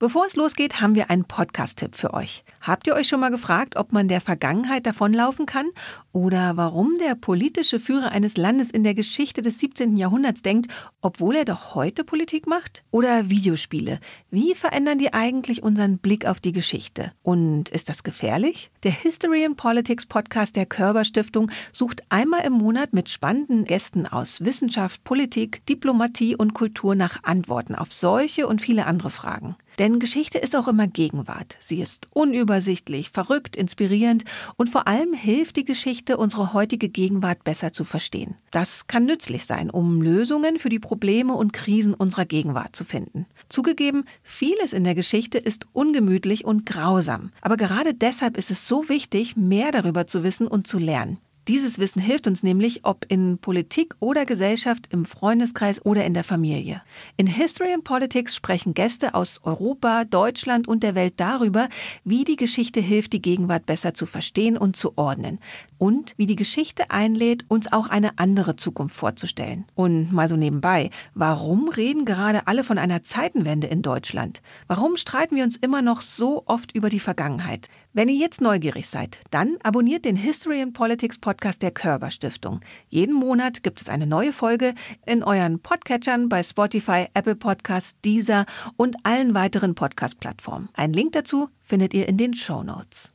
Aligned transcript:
Bevor 0.00 0.26
es 0.26 0.36
losgeht, 0.36 0.80
haben 0.80 0.94
wir 0.94 1.10
einen 1.10 1.24
Podcast-Tipp 1.24 1.96
für 1.96 2.14
euch. 2.14 2.44
Habt 2.60 2.86
ihr 2.86 2.94
euch 2.94 3.08
schon 3.08 3.18
mal 3.18 3.32
gefragt, 3.32 3.74
ob 3.74 3.90
man 3.90 4.06
der 4.06 4.20
Vergangenheit 4.20 4.86
davonlaufen 4.86 5.44
kann 5.44 5.66
oder 6.12 6.56
warum 6.56 6.98
der 6.98 7.16
politische 7.16 7.80
Führer 7.80 8.12
eines 8.12 8.36
Landes 8.36 8.70
in 8.70 8.84
der 8.84 8.94
Geschichte 8.94 9.42
des 9.42 9.58
17. 9.58 9.96
Jahrhunderts 9.96 10.42
denkt, 10.42 10.70
obwohl 11.00 11.34
er 11.34 11.44
doch 11.44 11.74
heute 11.74 12.04
Politik 12.04 12.46
macht? 12.46 12.84
Oder 12.92 13.28
Videospiele. 13.28 13.98
Wie 14.30 14.54
verändern 14.54 14.98
die 14.98 15.14
eigentlich 15.14 15.64
unseren 15.64 15.98
Blick 15.98 16.26
auf 16.26 16.38
die 16.38 16.52
Geschichte? 16.52 17.10
Und 17.24 17.68
ist 17.70 17.88
das 17.88 18.04
gefährlich? 18.04 18.70
Der 18.84 18.92
History 18.92 19.44
and 19.44 19.56
Politics 19.56 20.06
Podcast 20.06 20.54
der 20.54 20.66
Körber 20.66 21.04
Stiftung 21.04 21.50
sucht 21.72 22.04
einmal 22.08 22.44
im 22.46 22.52
Monat 22.52 22.92
mit 22.92 23.08
spannenden 23.08 23.64
Gästen 23.64 24.06
aus 24.06 24.44
Wissenschaft, 24.44 25.02
Politik, 25.02 25.66
Diplomatie 25.66 26.36
und 26.36 26.54
Kultur 26.54 26.94
nach 26.94 27.24
Antworten 27.24 27.74
auf 27.74 27.92
solche 27.92 28.46
und 28.46 28.62
viele 28.62 28.86
andere 28.86 29.10
Fragen. 29.10 29.56
Denn 29.78 30.00
Geschichte 30.00 30.38
ist 30.38 30.56
auch 30.56 30.66
immer 30.66 30.88
Gegenwart. 30.88 31.56
Sie 31.60 31.80
ist 31.80 32.08
unübersichtlich, 32.12 33.10
verrückt, 33.10 33.56
inspirierend 33.56 34.24
und 34.56 34.70
vor 34.70 34.88
allem 34.88 35.12
hilft 35.12 35.56
die 35.56 35.64
Geschichte, 35.64 36.16
unsere 36.16 36.52
heutige 36.52 36.88
Gegenwart 36.88 37.44
besser 37.44 37.72
zu 37.72 37.84
verstehen. 37.84 38.34
Das 38.50 38.88
kann 38.88 39.04
nützlich 39.04 39.46
sein, 39.46 39.70
um 39.70 40.02
Lösungen 40.02 40.58
für 40.58 40.68
die 40.68 40.80
Probleme 40.80 41.34
und 41.34 41.52
Krisen 41.52 41.94
unserer 41.94 42.24
Gegenwart 42.24 42.74
zu 42.74 42.84
finden. 42.84 43.26
Zugegeben, 43.48 44.04
vieles 44.22 44.72
in 44.72 44.82
der 44.82 44.96
Geschichte 44.96 45.38
ist 45.38 45.66
ungemütlich 45.72 46.44
und 46.44 46.66
grausam. 46.66 47.30
Aber 47.40 47.56
gerade 47.56 47.94
deshalb 47.94 48.36
ist 48.36 48.50
es 48.50 48.66
so 48.66 48.88
wichtig, 48.88 49.36
mehr 49.36 49.70
darüber 49.70 50.06
zu 50.06 50.24
wissen 50.24 50.48
und 50.48 50.66
zu 50.66 50.78
lernen. 50.78 51.18
Dieses 51.48 51.78
Wissen 51.78 52.02
hilft 52.02 52.26
uns 52.26 52.42
nämlich, 52.42 52.84
ob 52.84 53.06
in 53.08 53.38
Politik 53.38 53.94
oder 54.00 54.26
Gesellschaft, 54.26 54.92
im 54.92 55.06
Freundeskreis 55.06 55.82
oder 55.82 56.04
in 56.04 56.12
der 56.12 56.22
Familie. 56.22 56.82
In 57.16 57.26
History 57.26 57.72
and 57.72 57.84
Politics 57.84 58.36
sprechen 58.36 58.74
Gäste 58.74 59.14
aus 59.14 59.40
Europa, 59.44 60.04
Deutschland 60.04 60.68
und 60.68 60.82
der 60.82 60.94
Welt 60.94 61.14
darüber, 61.16 61.70
wie 62.04 62.24
die 62.24 62.36
Geschichte 62.36 62.80
hilft, 62.80 63.14
die 63.14 63.22
Gegenwart 63.22 63.64
besser 63.64 63.94
zu 63.94 64.04
verstehen 64.04 64.58
und 64.58 64.76
zu 64.76 64.98
ordnen. 64.98 65.38
Und 65.78 66.12
wie 66.18 66.26
die 66.26 66.36
Geschichte 66.36 66.90
einlädt, 66.90 67.46
uns 67.48 67.72
auch 67.72 67.88
eine 67.88 68.18
andere 68.18 68.56
Zukunft 68.56 68.94
vorzustellen. 68.94 69.64
Und 69.74 70.12
mal 70.12 70.28
so 70.28 70.36
nebenbei, 70.36 70.90
warum 71.14 71.70
reden 71.70 72.04
gerade 72.04 72.46
alle 72.46 72.62
von 72.62 72.76
einer 72.76 73.02
Zeitenwende 73.04 73.68
in 73.68 73.80
Deutschland? 73.80 74.42
Warum 74.66 74.98
streiten 74.98 75.34
wir 75.34 75.44
uns 75.44 75.56
immer 75.56 75.80
noch 75.80 76.02
so 76.02 76.42
oft 76.44 76.74
über 76.74 76.90
die 76.90 77.00
Vergangenheit? 77.00 77.70
Wenn 77.98 78.06
ihr 78.06 78.14
jetzt 78.14 78.40
neugierig 78.40 78.88
seid, 78.88 79.18
dann 79.32 79.56
abonniert 79.64 80.04
den 80.04 80.14
History 80.14 80.62
and 80.62 80.72
Politics 80.72 81.18
Podcast 81.18 81.62
der 81.62 81.72
Körber 81.72 82.12
Stiftung. 82.12 82.60
Jeden 82.88 83.12
Monat 83.12 83.64
gibt 83.64 83.80
es 83.80 83.88
eine 83.88 84.06
neue 84.06 84.32
Folge 84.32 84.76
in 85.04 85.24
euren 85.24 85.58
Podcatchern 85.58 86.28
bei 86.28 86.44
Spotify, 86.44 87.08
Apple 87.14 87.34
Podcasts, 87.34 88.00
Deezer 88.02 88.46
und 88.76 88.94
allen 89.02 89.34
weiteren 89.34 89.74
Podcast-Plattformen. 89.74 90.68
Einen 90.74 90.94
Link 90.94 91.10
dazu 91.10 91.48
findet 91.60 91.92
ihr 91.92 92.08
in 92.08 92.16
den 92.16 92.34
Show 92.34 92.62
Notes. 92.62 93.10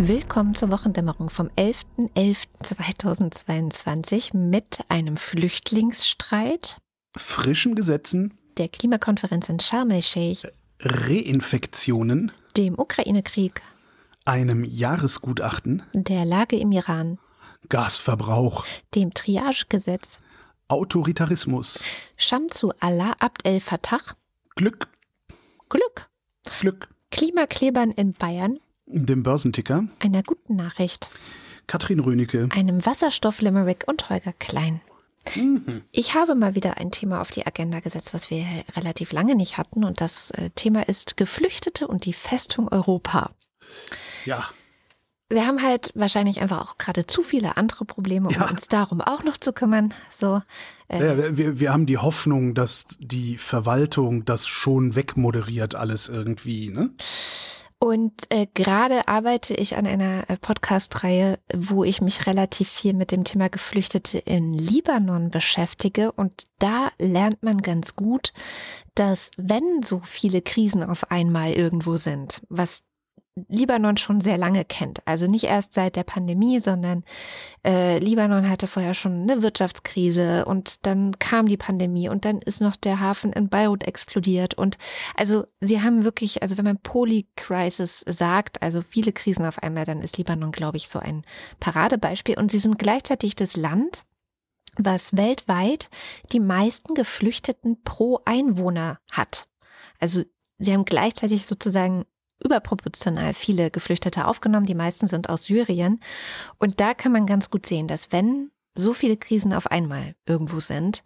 Willkommen 0.00 0.54
zur 0.54 0.70
Wochendämmerung 0.70 1.28
vom 1.28 1.48
11.11.2022 1.56 4.36
mit 4.36 4.84
einem 4.88 5.16
Flüchtlingsstreit, 5.16 6.78
frischen 7.16 7.74
Gesetzen, 7.74 8.38
der 8.58 8.68
Klimakonferenz 8.68 9.48
in 9.48 9.58
Sharm 9.58 9.90
el-Sheikh, 9.90 10.46
Reinfektionen, 10.78 12.30
dem 12.56 12.78
Ukraine-Krieg, 12.78 13.60
einem 14.24 14.62
Jahresgutachten, 14.62 15.82
der 15.94 16.24
Lage 16.24 16.56
im 16.56 16.70
Iran, 16.70 17.18
Gasverbrauch, 17.68 18.64
dem 18.94 19.12
Triagegesetz, 19.14 20.20
Autoritarismus, 20.68 21.82
Shamsu 22.16 22.70
Allah 22.78 23.16
Abd 23.18 23.48
el-Fattah, 23.48 23.98
Glück, 24.54 24.86
Glück, 25.68 26.08
Glück, 26.60 26.88
Klimaklebern 27.10 27.90
in 27.90 28.12
Bayern, 28.12 28.58
dem 28.90 29.22
Börsenticker, 29.22 29.84
einer 30.00 30.22
guten 30.22 30.56
Nachricht, 30.56 31.08
Katrin 31.66 32.00
Rönecke, 32.00 32.48
einem 32.50 32.84
Wasserstoff-Limerick 32.84 33.84
und 33.86 34.08
Holger 34.10 34.32
Klein. 34.32 34.80
Ich 35.92 36.14
habe 36.14 36.34
mal 36.34 36.54
wieder 36.54 36.78
ein 36.78 36.90
Thema 36.90 37.20
auf 37.20 37.30
die 37.30 37.46
Agenda 37.46 37.80
gesetzt, 37.80 38.14
was 38.14 38.30
wir 38.30 38.46
relativ 38.76 39.12
lange 39.12 39.34
nicht 39.34 39.58
hatten. 39.58 39.84
Und 39.84 40.00
das 40.00 40.30
äh, 40.30 40.48
Thema 40.54 40.88
ist 40.88 41.18
Geflüchtete 41.18 41.86
und 41.86 42.06
die 42.06 42.14
Festung 42.14 42.68
Europa. 42.68 43.32
Ja, 44.24 44.48
Wir 45.28 45.46
haben 45.46 45.62
halt 45.62 45.92
wahrscheinlich 45.94 46.40
einfach 46.40 46.62
auch 46.62 46.78
gerade 46.78 47.06
zu 47.06 47.22
viele 47.22 47.58
andere 47.58 47.84
Probleme, 47.84 48.28
um 48.28 48.34
Ja. 48.34 48.48
uns 48.48 48.68
darum 48.68 49.02
auch 49.02 49.22
noch 49.22 49.36
zu 49.36 49.52
kümmern. 49.52 49.92
So, 50.08 50.40
äh, 50.88 51.04
ja 51.04 51.36
wir, 51.36 51.60
wir 51.60 51.72
haben 51.74 51.84
die 51.84 51.98
Hoffnung, 51.98 52.54
dass 52.54 52.86
die 52.98 53.36
Verwaltung 53.36 54.24
das 54.24 54.46
schon 54.46 54.94
wegmoderiert, 54.94 55.74
alles 55.74 56.08
irgendwie, 56.08 56.70
ne? 56.70 56.90
Und 57.80 58.12
äh, 58.30 58.48
gerade 58.54 59.06
arbeite 59.06 59.54
ich 59.54 59.76
an 59.76 59.86
einer 59.86 60.28
äh, 60.28 60.36
Podcast-Reihe, 60.36 61.38
wo 61.54 61.84
ich 61.84 62.00
mich 62.00 62.26
relativ 62.26 62.68
viel 62.68 62.92
mit 62.92 63.12
dem 63.12 63.22
Thema 63.22 63.48
Geflüchtete 63.48 64.18
in 64.18 64.52
Libanon 64.52 65.30
beschäftige. 65.30 66.10
Und 66.10 66.48
da 66.58 66.90
lernt 66.98 67.44
man 67.44 67.62
ganz 67.62 67.94
gut, 67.94 68.32
dass 68.96 69.30
wenn 69.36 69.82
so 69.84 70.00
viele 70.04 70.42
Krisen 70.42 70.82
auf 70.82 71.12
einmal 71.12 71.52
irgendwo 71.52 71.96
sind, 71.96 72.42
was 72.48 72.82
Libanon 73.48 73.96
schon 73.96 74.20
sehr 74.20 74.38
lange 74.38 74.64
kennt, 74.64 75.06
also 75.06 75.26
nicht 75.26 75.44
erst 75.44 75.74
seit 75.74 75.96
der 75.96 76.04
Pandemie, 76.04 76.60
sondern 76.60 77.04
äh, 77.66 77.98
Libanon 77.98 78.48
hatte 78.48 78.66
vorher 78.66 78.94
schon 78.94 79.22
eine 79.22 79.42
Wirtschaftskrise 79.42 80.44
und 80.44 80.86
dann 80.86 81.18
kam 81.18 81.46
die 81.46 81.56
Pandemie 81.56 82.08
und 82.08 82.24
dann 82.24 82.38
ist 82.38 82.60
noch 82.60 82.76
der 82.76 83.00
Hafen 83.00 83.32
in 83.32 83.48
Beirut 83.48 83.84
explodiert 83.84 84.54
und 84.54 84.78
also 85.14 85.44
sie 85.60 85.82
haben 85.82 86.04
wirklich, 86.04 86.42
also 86.42 86.56
wenn 86.56 86.64
man 86.64 86.78
Polycrisis 86.78 88.04
sagt, 88.06 88.62
also 88.62 88.82
viele 88.82 89.12
Krisen 89.12 89.44
auf 89.44 89.62
einmal, 89.62 89.84
dann 89.84 90.00
ist 90.00 90.18
Libanon, 90.18 90.52
glaube 90.52 90.76
ich, 90.76 90.88
so 90.88 90.98
ein 90.98 91.22
Paradebeispiel. 91.60 92.38
Und 92.38 92.50
sie 92.50 92.58
sind 92.58 92.78
gleichzeitig 92.78 93.36
das 93.36 93.56
Land, 93.56 94.04
was 94.76 95.16
weltweit 95.16 95.90
die 96.32 96.40
meisten 96.40 96.94
Geflüchteten 96.94 97.82
pro 97.82 98.20
Einwohner 98.24 99.00
hat. 99.10 99.48
Also 99.98 100.22
sie 100.58 100.72
haben 100.72 100.84
gleichzeitig 100.84 101.46
sozusagen 101.46 102.04
überproportional 102.42 103.34
viele 103.34 103.70
Geflüchtete 103.70 104.26
aufgenommen. 104.26 104.66
Die 104.66 104.74
meisten 104.74 105.06
sind 105.06 105.28
aus 105.28 105.44
Syrien. 105.44 106.00
Und 106.58 106.80
da 106.80 106.94
kann 106.94 107.12
man 107.12 107.26
ganz 107.26 107.50
gut 107.50 107.66
sehen, 107.66 107.88
dass 107.88 108.12
wenn 108.12 108.50
so 108.74 108.92
viele 108.94 109.16
Krisen 109.16 109.52
auf 109.52 109.70
einmal 109.70 110.14
irgendwo 110.26 110.60
sind, 110.60 111.02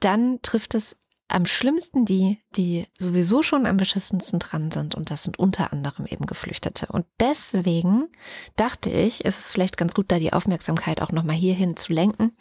dann 0.00 0.40
trifft 0.42 0.74
es 0.74 0.96
am 1.30 1.46
schlimmsten 1.46 2.04
die, 2.04 2.40
die 2.56 2.86
sowieso 2.98 3.42
schon 3.42 3.64
am 3.66 3.76
beschissensten 3.76 4.38
dran 4.40 4.70
sind. 4.70 4.94
Und 4.94 5.10
das 5.10 5.22
sind 5.22 5.38
unter 5.38 5.72
anderem 5.72 6.06
eben 6.06 6.26
Geflüchtete. 6.26 6.86
Und 6.86 7.06
deswegen 7.20 8.08
dachte 8.56 8.90
ich, 8.90 9.24
ist 9.24 9.38
es 9.38 9.52
vielleicht 9.52 9.76
ganz 9.76 9.94
gut, 9.94 10.06
da 10.10 10.18
die 10.18 10.32
Aufmerksamkeit 10.32 11.00
auch 11.00 11.12
nochmal 11.12 11.36
hierhin 11.36 11.76
zu 11.76 11.92
lenken. 11.92 12.36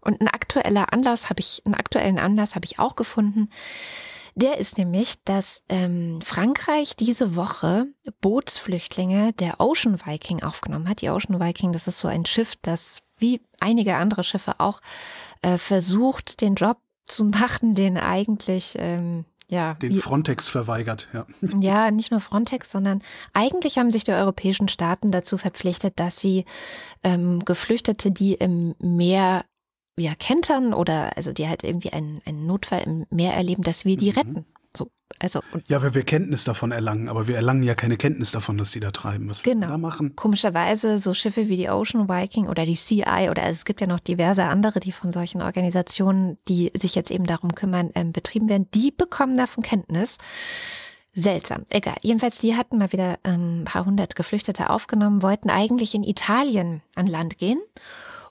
Und 0.00 0.20
ein 0.20 0.28
aktueller 0.28 0.92
Anlass 0.92 1.28
habe 1.28 1.40
ich, 1.40 1.62
einen 1.64 1.74
aktuellen 1.74 2.18
Anlass 2.18 2.54
habe 2.54 2.64
ich 2.64 2.78
auch 2.78 2.94
gefunden. 2.94 3.50
Der 4.40 4.58
ist 4.58 4.78
nämlich, 4.78 5.14
dass 5.24 5.64
ähm, 5.68 6.20
Frankreich 6.22 6.94
diese 6.94 7.34
Woche 7.34 7.88
Bootsflüchtlinge 8.20 9.32
der 9.32 9.60
Ocean 9.60 9.98
Viking 10.04 10.44
aufgenommen 10.44 10.88
hat. 10.88 11.02
Die 11.02 11.10
Ocean 11.10 11.40
Viking, 11.40 11.72
das 11.72 11.88
ist 11.88 11.98
so 11.98 12.06
ein 12.06 12.24
Schiff, 12.24 12.54
das 12.62 13.00
wie 13.18 13.40
einige 13.58 13.96
andere 13.96 14.22
Schiffe 14.22 14.60
auch 14.60 14.80
äh, 15.42 15.58
versucht, 15.58 16.40
den 16.40 16.54
Job 16.54 16.78
zu 17.04 17.24
machen, 17.24 17.74
den 17.74 17.98
eigentlich 17.98 18.76
ähm, 18.78 19.24
ja 19.50 19.74
Den 19.74 19.94
wie- 19.94 19.98
Frontex 20.00 20.46
verweigert, 20.46 21.08
ja. 21.12 21.26
ja, 21.60 21.90
nicht 21.90 22.12
nur 22.12 22.20
Frontex, 22.20 22.70
sondern 22.70 23.00
eigentlich 23.32 23.76
haben 23.76 23.90
sich 23.90 24.04
die 24.04 24.12
europäischen 24.12 24.68
Staaten 24.68 25.10
dazu 25.10 25.36
verpflichtet, 25.36 25.98
dass 25.98 26.20
sie 26.20 26.44
ähm, 27.02 27.44
Geflüchtete, 27.44 28.12
die 28.12 28.34
im 28.34 28.76
Meer 28.78 29.44
ja 29.98 30.14
kentern 30.14 30.72
oder 30.74 31.16
also 31.16 31.32
die 31.32 31.48
halt 31.48 31.64
irgendwie 31.64 31.92
einen, 31.92 32.20
einen 32.24 32.46
Notfall 32.46 32.82
im 32.84 33.06
Meer 33.10 33.34
erleben, 33.34 33.62
dass 33.62 33.84
wir 33.84 33.96
die 33.96 34.10
Mhm. 34.10 34.18
retten. 34.18 34.46
So, 34.76 34.90
also 35.18 35.40
Ja, 35.66 35.82
weil 35.82 35.94
wir 35.94 36.02
Kenntnis 36.02 36.44
davon 36.44 36.70
erlangen, 36.72 37.08
aber 37.08 37.26
wir 37.26 37.36
erlangen 37.36 37.62
ja 37.62 37.74
keine 37.74 37.96
Kenntnis 37.96 38.30
davon, 38.32 38.58
dass 38.58 38.70
die 38.70 38.80
da 38.80 38.90
treiben. 38.90 39.28
Was 39.30 39.44
wir 39.46 39.54
Genau. 39.54 39.68
da 39.68 39.78
machen. 39.78 40.14
komischerweise 40.14 40.98
so 40.98 41.14
Schiffe 41.14 41.48
wie 41.48 41.56
die 41.56 41.70
Ocean 41.70 42.08
Viking 42.08 42.48
oder 42.48 42.66
die 42.66 42.74
CI 42.76 43.28
oder 43.30 43.42
also 43.42 43.56
es 43.56 43.64
gibt 43.64 43.80
ja 43.80 43.86
noch 43.86 43.98
diverse 44.00 44.44
andere, 44.44 44.78
die 44.80 44.92
von 44.92 45.10
solchen 45.10 45.40
Organisationen, 45.42 46.36
die 46.48 46.70
sich 46.76 46.94
jetzt 46.94 47.10
eben 47.10 47.26
darum 47.26 47.54
kümmern, 47.54 47.90
ähm, 47.94 48.12
betrieben 48.12 48.48
werden, 48.50 48.68
die 48.74 48.90
bekommen 48.90 49.36
davon 49.36 49.62
Kenntnis. 49.62 50.18
Seltsam. 51.14 51.64
Egal. 51.70 51.96
Jedenfalls, 52.02 52.38
die 52.38 52.54
hatten 52.54 52.78
mal 52.78 52.92
wieder 52.92 53.18
ähm, 53.24 53.62
ein 53.62 53.64
paar 53.64 53.84
hundert 53.86 54.14
Geflüchtete 54.14 54.70
aufgenommen, 54.70 55.22
wollten 55.22 55.50
eigentlich 55.50 55.94
in 55.94 56.04
Italien 56.04 56.82
an 56.94 57.06
Land 57.08 57.38
gehen. 57.38 57.58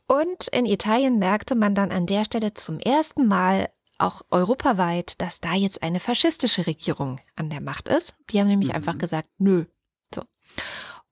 Und 0.08 0.48
in 0.48 0.66
Italien 0.66 1.20
merkte 1.20 1.56
man 1.56 1.76
dann 1.76 1.92
an 1.92 2.06
der 2.06 2.24
Stelle 2.24 2.54
zum 2.54 2.80
ersten 2.80 3.28
Mal 3.28 3.70
auch 3.98 4.22
europaweit, 4.30 5.20
dass 5.22 5.42
da 5.42 5.54
jetzt 5.54 5.84
eine 5.84 6.00
faschistische 6.00 6.68
Regierung 6.68 7.20
an 7.36 7.50
der 7.50 7.62
Macht 7.62 7.88
ist. 7.88 8.16
Die 8.30 8.40
haben 8.40 8.48
nämlich 8.48 8.70
mhm. 8.70 8.76
einfach 8.76 8.98
gesagt, 8.98 9.30
nö. 9.38 9.66
So. 10.14 10.22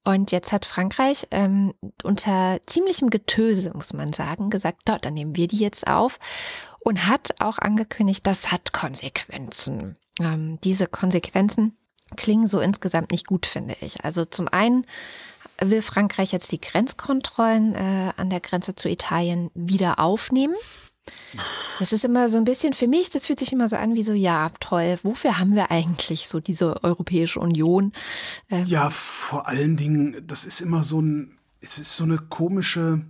Und 0.04 0.32
jetzt 0.32 0.52
hat 0.52 0.66
Frankreich 0.66 1.28
ähm, 1.32 1.74
unter 2.04 2.60
ziemlichem 2.66 3.10
Getöse, 3.10 3.72
muss 3.74 3.94
man 3.94 4.14
sagen, 4.14 4.50
gesagt, 4.50 4.82
dort, 4.86 5.06
dann 5.06 5.16
nehmen 5.16 5.36
wir 5.36 5.48
die 5.48 5.58
jetzt 5.58 5.88
auf 5.88 6.20
und 6.80 7.08
hat 7.08 7.36
auch 7.40 7.58
angekündigt, 7.58 8.26
das 8.28 8.52
hat 8.52 8.72
Konsequenzen. 8.72 9.98
Ähm, 10.20 10.60
diese 10.64 10.88
Konsequenzen 10.88 11.76
klingen 12.16 12.48
so 12.48 12.60
insgesamt 12.60 13.12
nicht 13.12 13.26
gut, 13.26 13.48
finde 13.48 13.76
ich. 13.82 14.06
Also 14.06 14.26
zum 14.26 14.48
einen 14.48 14.86
will 15.60 15.82
Frankreich 15.82 16.32
jetzt 16.32 16.52
die 16.52 16.62
Grenzkontrollen 16.62 17.76
äh, 17.76 18.12
an 18.18 18.30
der 18.30 18.40
Grenze 18.40 18.76
zu 18.76 18.90
Italien 18.90 19.52
wieder 19.54 20.00
aufnehmen. 20.00 20.56
Das 21.80 21.94
ist 21.94 22.04
immer 22.04 22.30
so 22.30 22.38
ein 22.38 22.46
bisschen 22.46 22.74
für 22.74 22.88
mich, 22.88 23.10
das 23.10 23.28
fühlt 23.28 23.40
sich 23.40 23.54
immer 23.54 23.68
so 23.68 23.76
an 23.76 23.94
wie 23.94 24.04
so, 24.04 24.14
ja, 24.14 24.52
toll, 24.60 24.98
wofür 25.04 25.38
haben 25.38 25.54
wir 25.54 25.70
eigentlich 25.70 26.28
so 26.28 26.40
diese 26.40 26.84
Europäische 26.84 27.40
Union? 27.40 27.94
Ähm 28.50 28.66
ja, 28.66 28.90
vor 28.90 29.48
allen 29.48 29.78
Dingen, 29.78 30.26
das 30.26 30.46
ist 30.46 30.62
immer 30.62 30.84
so 30.84 31.02
ein, 31.02 31.38
es 31.62 31.78
ist 31.78 31.96
so 31.96 32.06
eine 32.06 32.18
komische 32.18 33.02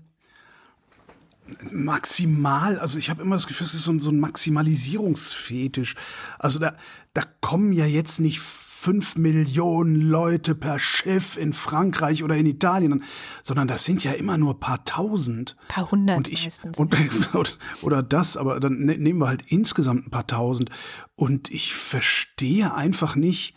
Maximal, 1.71 2.80
also 2.80 2.97
ich 2.97 3.09
habe 3.09 3.21
immer 3.21 3.36
das 3.36 3.47
Gefühl, 3.47 3.68
es 3.68 3.75
ist 3.75 3.83
so 3.83 3.92
ein, 3.92 4.00
so 4.00 4.09
ein 4.09 4.19
Maximalisierungsfetisch. 4.19 5.95
Also 6.39 6.59
da, 6.59 6.75
da 7.13 7.21
kommen 7.39 7.71
ja 7.71 7.86
jetzt 7.86 8.19
nicht 8.19 8.42
fünf 8.85 9.15
Millionen 9.15 9.95
Leute 9.95 10.53
per 10.53 10.77
Schiff 10.77 11.37
in 11.37 11.53
Frankreich 11.53 12.23
oder 12.23 12.35
in 12.35 12.45
Italien, 12.45 13.03
sondern 13.41 13.67
das 13.67 13.83
sind 13.83 14.03
ja 14.03 14.11
immer 14.11 14.37
nur 14.37 14.59
paar 14.59 14.85
tausend. 14.85 15.55
Paar 15.69 15.89
hundert 15.89 16.17
und 16.17 16.29
ich, 16.29 16.43
meistens. 16.43 16.77
Und, 16.77 17.57
oder 17.81 18.03
das, 18.03 18.37
aber 18.37 18.59
dann 18.59 18.85
ne, 18.85 18.95
nehmen 18.95 19.19
wir 19.19 19.27
halt 19.27 19.41
insgesamt 19.47 20.05
ein 20.05 20.11
paar 20.11 20.27
tausend. 20.27 20.69
Und 21.15 21.49
ich 21.49 21.73
verstehe 21.73 22.75
einfach 22.75 23.15
nicht, 23.15 23.55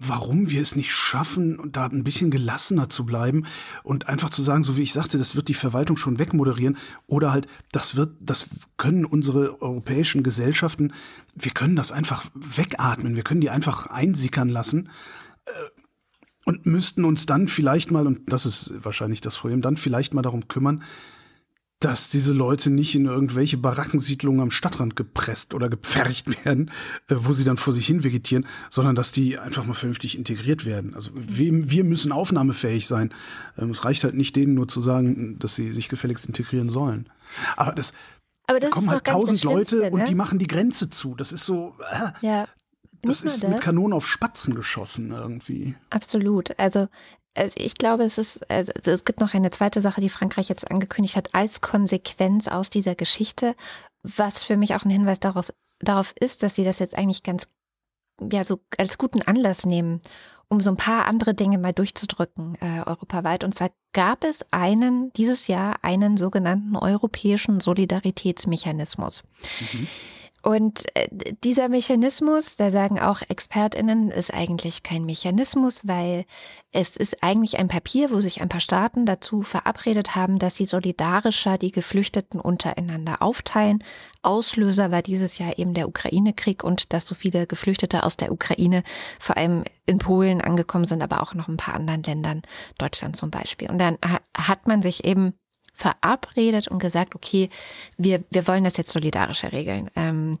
warum 0.00 0.50
wir 0.50 0.62
es 0.62 0.76
nicht 0.76 0.92
schaffen, 0.92 1.70
da 1.72 1.86
ein 1.86 2.04
bisschen 2.04 2.30
gelassener 2.30 2.88
zu 2.88 3.06
bleiben 3.06 3.46
und 3.82 4.08
einfach 4.08 4.30
zu 4.30 4.42
sagen, 4.42 4.62
so 4.62 4.76
wie 4.76 4.82
ich 4.82 4.92
sagte, 4.92 5.18
das 5.18 5.36
wird 5.36 5.48
die 5.48 5.54
Verwaltung 5.54 5.96
schon 5.96 6.18
wegmoderieren 6.18 6.76
oder 7.06 7.32
halt, 7.32 7.46
das 7.72 7.96
wird, 7.96 8.16
das 8.20 8.48
können 8.76 9.04
unsere 9.04 9.60
europäischen 9.62 10.22
Gesellschaften, 10.22 10.92
wir 11.34 11.52
können 11.52 11.76
das 11.76 11.92
einfach 11.92 12.26
wegatmen, 12.34 13.16
wir 13.16 13.24
können 13.24 13.40
die 13.40 13.50
einfach 13.50 13.86
einsickern 13.86 14.48
lassen 14.48 14.88
äh, 15.46 15.50
und 16.44 16.66
müssten 16.66 17.04
uns 17.04 17.26
dann 17.26 17.48
vielleicht 17.48 17.90
mal, 17.90 18.06
und 18.06 18.32
das 18.32 18.46
ist 18.46 18.72
wahrscheinlich 18.82 19.20
das 19.20 19.38
Problem, 19.38 19.62
dann 19.62 19.76
vielleicht 19.76 20.14
mal 20.14 20.22
darum 20.22 20.48
kümmern, 20.48 20.82
dass 21.80 22.08
diese 22.08 22.32
Leute 22.32 22.70
nicht 22.70 22.94
in 22.94 23.04
irgendwelche 23.04 23.58
Barackensiedlungen 23.58 24.40
am 24.40 24.50
Stadtrand 24.50 24.96
gepresst 24.96 25.52
oder 25.52 25.68
gepfercht 25.68 26.44
werden, 26.44 26.70
äh, 27.08 27.16
wo 27.18 27.32
sie 27.32 27.44
dann 27.44 27.58
vor 27.58 27.72
sich 27.72 27.86
hin 27.86 28.02
vegetieren, 28.02 28.46
sondern 28.70 28.96
dass 28.96 29.12
die 29.12 29.38
einfach 29.38 29.64
mal 29.64 29.74
vernünftig 29.74 30.16
integriert 30.16 30.64
werden. 30.64 30.94
Also 30.94 31.10
wir, 31.14 31.70
wir 31.70 31.84
müssen 31.84 32.12
aufnahmefähig 32.12 32.86
sein. 32.86 33.12
Ähm, 33.58 33.70
es 33.70 33.84
reicht 33.84 34.04
halt 34.04 34.14
nicht 34.14 34.36
denen 34.36 34.54
nur 34.54 34.68
zu 34.68 34.80
sagen, 34.80 35.38
dass 35.38 35.54
sie 35.54 35.72
sich 35.72 35.88
gefälligst 35.88 36.26
integrieren 36.26 36.70
sollen. 36.70 37.10
Aber 37.56 37.72
das, 37.72 37.92
aber 38.46 38.58
das 38.58 38.70
da 38.70 38.74
kommen 38.74 38.90
halt 38.90 39.04
tausend 39.04 39.42
Leute 39.44 39.76
ne? 39.76 39.90
und 39.90 40.08
die 40.08 40.14
machen 40.14 40.38
die 40.38 40.46
Grenze 40.46 40.88
zu. 40.88 41.14
Das 41.14 41.32
ist 41.32 41.44
so. 41.44 41.74
Äh, 41.90 42.26
ja. 42.26 42.48
Das 43.02 43.22
ist 43.22 43.42
das. 43.42 43.50
mit 43.50 43.60
Kanonen 43.60 43.92
auf 43.92 44.06
Spatzen 44.06 44.54
geschossen 44.54 45.10
irgendwie. 45.10 45.76
Absolut. 45.90 46.58
Also 46.58 46.88
also 47.36 47.54
ich 47.58 47.74
glaube, 47.74 48.04
es 48.04 48.18
ist, 48.18 48.50
also 48.50 48.72
es 48.84 49.04
gibt 49.04 49.20
noch 49.20 49.34
eine 49.34 49.50
zweite 49.50 49.80
Sache, 49.80 50.00
die 50.00 50.08
Frankreich 50.08 50.48
jetzt 50.48 50.70
angekündigt 50.70 51.16
hat, 51.16 51.34
als 51.34 51.60
Konsequenz 51.60 52.48
aus 52.48 52.70
dieser 52.70 52.94
Geschichte, 52.94 53.54
was 54.02 54.42
für 54.42 54.56
mich 54.56 54.74
auch 54.74 54.84
ein 54.84 54.90
Hinweis 54.90 55.20
daraus, 55.20 55.52
darauf 55.80 56.14
ist, 56.18 56.42
dass 56.42 56.54
sie 56.54 56.64
das 56.64 56.78
jetzt 56.78 56.96
eigentlich 56.96 57.22
ganz, 57.22 57.48
ja, 58.20 58.44
so 58.44 58.60
als 58.78 58.98
guten 58.98 59.22
Anlass 59.22 59.66
nehmen, 59.66 60.00
um 60.48 60.60
so 60.60 60.70
ein 60.70 60.76
paar 60.76 61.06
andere 61.06 61.34
Dinge 61.34 61.58
mal 61.58 61.72
durchzudrücken, 61.72 62.56
äh, 62.60 62.82
europaweit. 62.86 63.44
Und 63.44 63.54
zwar 63.54 63.70
gab 63.92 64.24
es 64.24 64.44
einen, 64.52 65.12
dieses 65.14 65.48
Jahr 65.48 65.76
einen 65.82 66.16
sogenannten 66.16 66.76
europäischen 66.76 67.60
Solidaritätsmechanismus. 67.60 69.24
Mhm. 69.72 69.88
Und 70.46 70.84
äh, 70.94 71.08
dieser 71.42 71.68
Mechanismus, 71.68 72.54
da 72.54 72.70
sagen 72.70 73.00
auch 73.00 73.20
Expertinnen, 73.28 74.12
ist 74.12 74.32
eigentlich 74.32 74.84
kein 74.84 75.04
Mechanismus, 75.04 75.88
weil 75.88 76.24
es 76.70 76.96
ist 76.96 77.20
eigentlich 77.20 77.58
ein 77.58 77.66
Papier, 77.66 78.12
wo 78.12 78.20
sich 78.20 78.40
ein 78.40 78.48
paar 78.48 78.60
Staaten 78.60 79.06
dazu 79.06 79.42
verabredet 79.42 80.14
haben, 80.14 80.38
dass 80.38 80.54
sie 80.54 80.64
solidarischer 80.64 81.58
die 81.58 81.72
Geflüchteten 81.72 82.38
untereinander 82.38 83.22
aufteilen. 83.22 83.82
Auslöser 84.22 84.92
war 84.92 85.02
dieses 85.02 85.38
Jahr 85.38 85.58
eben 85.58 85.74
der 85.74 85.88
Ukraine-Krieg 85.88 86.62
und 86.62 86.92
dass 86.92 87.08
so 87.08 87.16
viele 87.16 87.48
Geflüchtete 87.48 88.04
aus 88.04 88.16
der 88.16 88.30
Ukraine 88.30 88.84
vor 89.18 89.36
allem 89.36 89.64
in 89.84 89.98
Polen 89.98 90.40
angekommen 90.40 90.84
sind, 90.84 91.02
aber 91.02 91.22
auch 91.22 91.34
noch 91.34 91.48
ein 91.48 91.56
paar 91.56 91.74
anderen 91.74 92.04
Ländern, 92.04 92.42
Deutschland 92.78 93.16
zum 93.16 93.32
Beispiel. 93.32 93.68
Und 93.68 93.78
dann 93.78 93.98
hat 94.32 94.68
man 94.68 94.80
sich 94.80 95.04
eben 95.04 95.34
verabredet 95.76 96.68
und 96.68 96.78
gesagt, 96.78 97.14
okay, 97.14 97.50
wir, 97.98 98.24
wir 98.30 98.48
wollen 98.48 98.64
das 98.64 98.78
jetzt 98.78 98.92
solidarischer 98.92 99.52
regeln. 99.52 99.90
Ähm, 99.94 100.38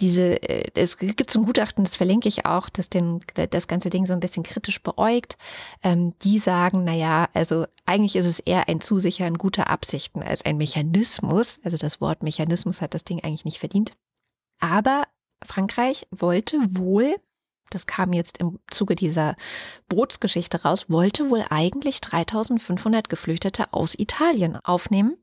diese, 0.00 0.40
äh, 0.42 0.70
es 0.74 0.96
gibt 0.96 1.30
so 1.30 1.40
ein 1.40 1.44
Gutachten, 1.44 1.82
das 1.82 1.96
verlinke 1.96 2.28
ich 2.28 2.46
auch, 2.46 2.68
das 2.68 2.88
den, 2.88 3.20
das 3.34 3.66
ganze 3.66 3.90
Ding 3.90 4.06
so 4.06 4.12
ein 4.12 4.20
bisschen 4.20 4.44
kritisch 4.44 4.80
beäugt. 4.80 5.36
Ähm, 5.82 6.14
die 6.22 6.38
sagen, 6.38 6.84
na 6.84 6.94
ja, 6.94 7.28
also 7.34 7.66
eigentlich 7.84 8.14
ist 8.14 8.26
es 8.26 8.38
eher 8.38 8.68
ein 8.68 8.80
Zusichern 8.80 9.38
guter 9.38 9.68
Absichten 9.68 10.22
als 10.22 10.44
ein 10.44 10.56
Mechanismus. 10.56 11.60
Also 11.64 11.76
das 11.76 12.00
Wort 12.00 12.22
Mechanismus 12.22 12.80
hat 12.80 12.94
das 12.94 13.04
Ding 13.04 13.24
eigentlich 13.24 13.44
nicht 13.44 13.58
verdient. 13.58 13.96
Aber 14.60 15.02
Frankreich 15.44 16.06
wollte 16.12 16.58
wohl 16.70 17.16
das 17.70 17.86
kam 17.86 18.12
jetzt 18.12 18.38
im 18.38 18.58
Zuge 18.70 18.94
dieser 18.94 19.36
Bootsgeschichte 19.88 20.62
raus, 20.62 20.88
wollte 20.88 21.30
wohl 21.30 21.44
eigentlich 21.48 22.00
3500 22.00 23.08
Geflüchtete 23.08 23.72
aus 23.72 23.94
Italien 23.98 24.56
aufnehmen. 24.64 25.16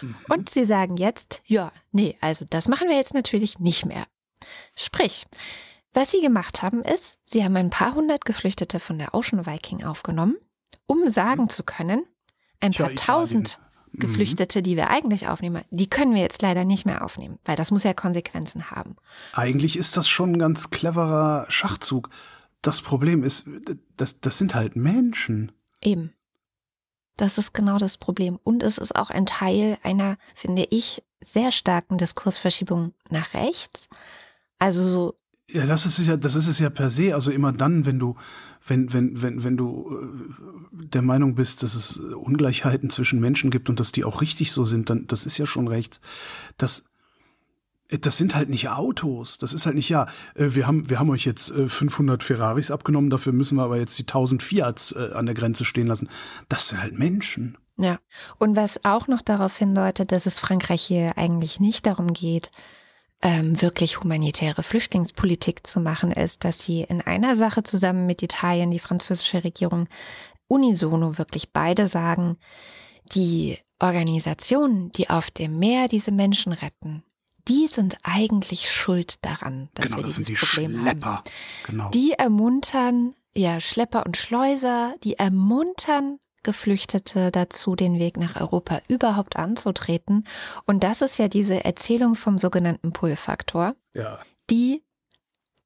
Mhm. 0.00 0.16
Und 0.28 0.50
sie 0.50 0.64
sagen 0.64 0.96
jetzt, 0.96 1.42
ja, 1.46 1.72
nee, 1.92 2.16
also 2.20 2.44
das 2.48 2.68
machen 2.68 2.88
wir 2.88 2.96
jetzt 2.96 3.14
natürlich 3.14 3.58
nicht 3.58 3.86
mehr. 3.86 4.06
Sprich, 4.76 5.26
was 5.92 6.10
sie 6.10 6.20
gemacht 6.20 6.62
haben 6.62 6.82
ist, 6.82 7.18
sie 7.24 7.44
haben 7.44 7.56
ein 7.56 7.70
paar 7.70 7.94
hundert 7.94 8.24
Geflüchtete 8.24 8.80
von 8.80 8.98
der 8.98 9.14
Ocean 9.14 9.46
Viking 9.46 9.84
aufgenommen, 9.84 10.36
um 10.86 11.08
sagen 11.08 11.42
mhm. 11.42 11.50
zu 11.50 11.64
können, 11.64 12.06
ein 12.60 12.72
paar 12.72 12.94
tausend 12.94 13.58
Mhm. 13.92 14.00
Geflüchtete, 14.00 14.62
die 14.62 14.76
wir 14.76 14.90
eigentlich 14.90 15.28
aufnehmen, 15.28 15.62
die 15.70 15.88
können 15.88 16.14
wir 16.14 16.22
jetzt 16.22 16.42
leider 16.42 16.64
nicht 16.64 16.86
mehr 16.86 17.04
aufnehmen, 17.04 17.38
weil 17.44 17.56
das 17.56 17.70
muss 17.70 17.84
ja 17.84 17.94
Konsequenzen 17.94 18.70
haben. 18.70 18.96
Eigentlich 19.32 19.76
ist 19.76 19.96
das 19.96 20.08
schon 20.08 20.32
ein 20.32 20.38
ganz 20.38 20.70
cleverer 20.70 21.46
Schachzug. 21.48 22.10
Das 22.62 22.80
Problem 22.80 23.22
ist, 23.24 23.46
das, 23.96 24.20
das 24.20 24.38
sind 24.38 24.54
halt 24.54 24.76
Menschen. 24.76 25.52
Eben. 25.80 26.12
Das 27.16 27.36
ist 27.36 27.52
genau 27.52 27.76
das 27.76 27.98
Problem. 27.98 28.38
Und 28.42 28.62
es 28.62 28.78
ist 28.78 28.96
auch 28.96 29.10
ein 29.10 29.26
Teil 29.26 29.78
einer, 29.82 30.16
finde 30.34 30.66
ich, 30.70 31.02
sehr 31.20 31.52
starken 31.52 31.98
Diskursverschiebung 31.98 32.94
nach 33.10 33.34
rechts. 33.34 33.88
Also 34.58 34.88
so 34.88 35.14
ja, 35.52 35.66
das 35.66 35.86
ist 35.86 35.98
ja, 36.06 36.16
das 36.16 36.34
ist 36.34 36.46
es 36.46 36.58
ja 36.58 36.70
per 36.70 36.90
se. 36.90 37.14
Also 37.14 37.30
immer 37.30 37.52
dann, 37.52 37.86
wenn 37.86 37.98
du, 37.98 38.16
wenn, 38.66 38.92
wenn, 38.92 39.20
wenn, 39.22 39.44
wenn 39.44 39.56
du 39.56 39.98
äh, 39.98 40.86
der 40.86 41.02
Meinung 41.02 41.34
bist, 41.34 41.62
dass 41.62 41.74
es 41.74 41.98
Ungleichheiten 41.98 42.90
zwischen 42.90 43.20
Menschen 43.20 43.50
gibt 43.50 43.68
und 43.68 43.78
dass 43.78 43.92
die 43.92 44.04
auch 44.04 44.20
richtig 44.20 44.52
so 44.52 44.64
sind, 44.64 44.90
dann, 44.90 45.06
das 45.06 45.26
ist 45.26 45.38
ja 45.38 45.46
schon 45.46 45.68
rechts. 45.68 46.00
Das, 46.56 46.86
das 47.88 48.16
sind 48.16 48.34
halt 48.34 48.48
nicht 48.48 48.70
Autos. 48.70 49.36
Das 49.38 49.52
ist 49.52 49.66
halt 49.66 49.76
nicht, 49.76 49.90
ja, 49.90 50.06
äh, 50.34 50.48
wir 50.54 50.66
haben, 50.66 50.88
wir 50.88 50.98
haben 50.98 51.10
euch 51.10 51.26
jetzt 51.26 51.52
500 51.52 52.22
äh, 52.22 52.24
Ferraris 52.24 52.70
abgenommen, 52.70 53.10
dafür 53.10 53.32
müssen 53.32 53.56
wir 53.56 53.64
aber 53.64 53.76
jetzt 53.76 53.98
die 53.98 54.04
1000 54.04 54.42
Fiats 54.42 54.94
an 54.94 55.26
der 55.26 55.34
Grenze 55.34 55.64
stehen 55.64 55.86
lassen. 55.86 56.08
Das 56.48 56.68
sind 56.68 56.82
halt 56.82 56.98
Menschen. 56.98 57.58
Ja. 57.76 57.98
Und 58.38 58.56
was 58.56 58.84
auch 58.84 59.08
noch 59.08 59.22
darauf 59.22 59.56
hindeutet, 59.56 60.12
dass 60.12 60.26
es 60.26 60.38
Frankreich 60.38 60.82
hier 60.82 61.18
eigentlich 61.18 61.60
nicht 61.60 61.86
darum 61.86 62.12
geht, 62.12 62.50
ähm, 63.22 63.60
wirklich 63.62 64.00
humanitäre 64.00 64.62
Flüchtlingspolitik 64.62 65.66
zu 65.66 65.80
machen, 65.80 66.12
ist, 66.12 66.44
dass 66.44 66.64
sie 66.64 66.82
in 66.82 67.00
einer 67.00 67.36
Sache 67.36 67.62
zusammen 67.62 68.06
mit 68.06 68.22
Italien, 68.22 68.70
die 68.70 68.78
französische 68.78 69.44
Regierung, 69.44 69.88
unisono 70.48 71.18
wirklich 71.18 71.52
beide 71.52 71.88
sagen, 71.88 72.36
die 73.14 73.58
Organisationen, 73.78 74.90
die 74.92 75.08
auf 75.08 75.30
dem 75.30 75.58
Meer 75.58 75.88
diese 75.88 76.12
Menschen 76.12 76.52
retten, 76.52 77.02
die 77.48 77.66
sind 77.66 77.96
eigentlich 78.02 78.70
schuld 78.70 79.24
daran, 79.24 79.68
dass 79.74 79.86
genau, 79.86 79.98
wir 79.98 80.04
dieses 80.04 80.18
das 80.18 80.26
sind 80.26 80.38
die 80.38 80.46
Problem 80.46 80.82
Schlepper. 80.82 81.06
haben. 81.06 81.24
Genau. 81.66 81.90
Die 81.90 82.12
ermuntern, 82.12 83.14
ja, 83.34 83.60
Schlepper 83.60 84.06
und 84.06 84.16
Schleuser, 84.16 84.94
die 85.02 85.14
ermuntern 85.14 86.18
Geflüchtete 86.42 87.30
dazu, 87.30 87.76
den 87.76 87.98
Weg 87.98 88.16
nach 88.16 88.40
Europa 88.40 88.80
überhaupt 88.88 89.36
anzutreten. 89.36 90.26
Und 90.64 90.82
das 90.82 91.02
ist 91.02 91.18
ja 91.18 91.28
diese 91.28 91.64
Erzählung 91.64 92.14
vom 92.14 92.38
sogenannten 92.38 92.92
Pull-Faktor, 92.92 93.74
ja. 93.94 94.18
die 94.50 94.82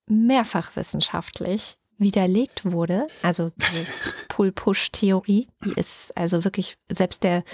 mehrfach 0.06 0.76
wissenschaftlich 0.76 1.78
widerlegt 1.98 2.64
wurde. 2.70 3.06
Also 3.22 3.50
die 3.50 3.86
Pull-Push-Theorie, 4.28 5.48
die 5.64 5.72
ist 5.72 6.16
also 6.16 6.44
wirklich, 6.44 6.76
selbst 6.90 7.24
der 7.24 7.44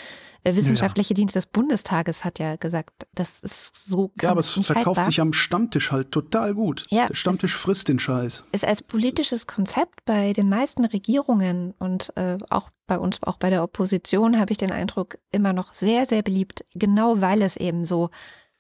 äh, 0.45 0.57
wissenschaftliche 0.57 1.15
ja. 1.15 1.17
Dienst 1.17 1.37
des 1.37 1.47
Bundestages 1.47 2.25
hat 2.25 2.39
ja 2.39 2.57
gesagt, 2.57 3.07
das 3.15 3.41
ist 3.41 3.89
so. 3.89 4.11
Ja, 4.21 4.31
aber 4.31 4.41
es 4.41 4.51
verkauft 4.51 4.87
haltbar. 4.87 5.05
sich 5.05 5.21
am 5.21 5.33
Stammtisch 5.33 5.93
halt 5.93 6.11
total 6.11 6.55
gut. 6.55 6.85
Ja, 6.91 7.07
Der 7.07 7.15
Stammtisch 7.15 7.57
frisst 7.57 7.89
den 7.89 7.99
Scheiß. 7.99 8.45
Ist 8.53 8.65
als 8.65 8.83
politisches 8.83 9.47
Konzept 9.47 10.05
bei 10.05 10.33
den 10.33 10.49
meisten 10.49 10.85
Regierungen 10.85 11.75
und 11.79 12.13
äh, 12.17 12.39
auch 12.51 12.71
bei 12.87 12.99
uns, 12.99 13.23
auch 13.23 13.37
bei 13.37 13.51
der 13.51 13.63
Opposition, 13.63 14.39
habe 14.39 14.51
ich 14.53 14.59
den 14.59 14.73
Eindruck, 14.73 15.19
immer 15.31 15.53
noch 15.53 15.75
sehr, 15.75 16.07
sehr 16.07 16.23
beliebt, 16.23 16.65
genau 16.75 17.21
weil 17.21 17.43
es 17.43 17.57
eben 17.57 17.85
so, 17.85 18.11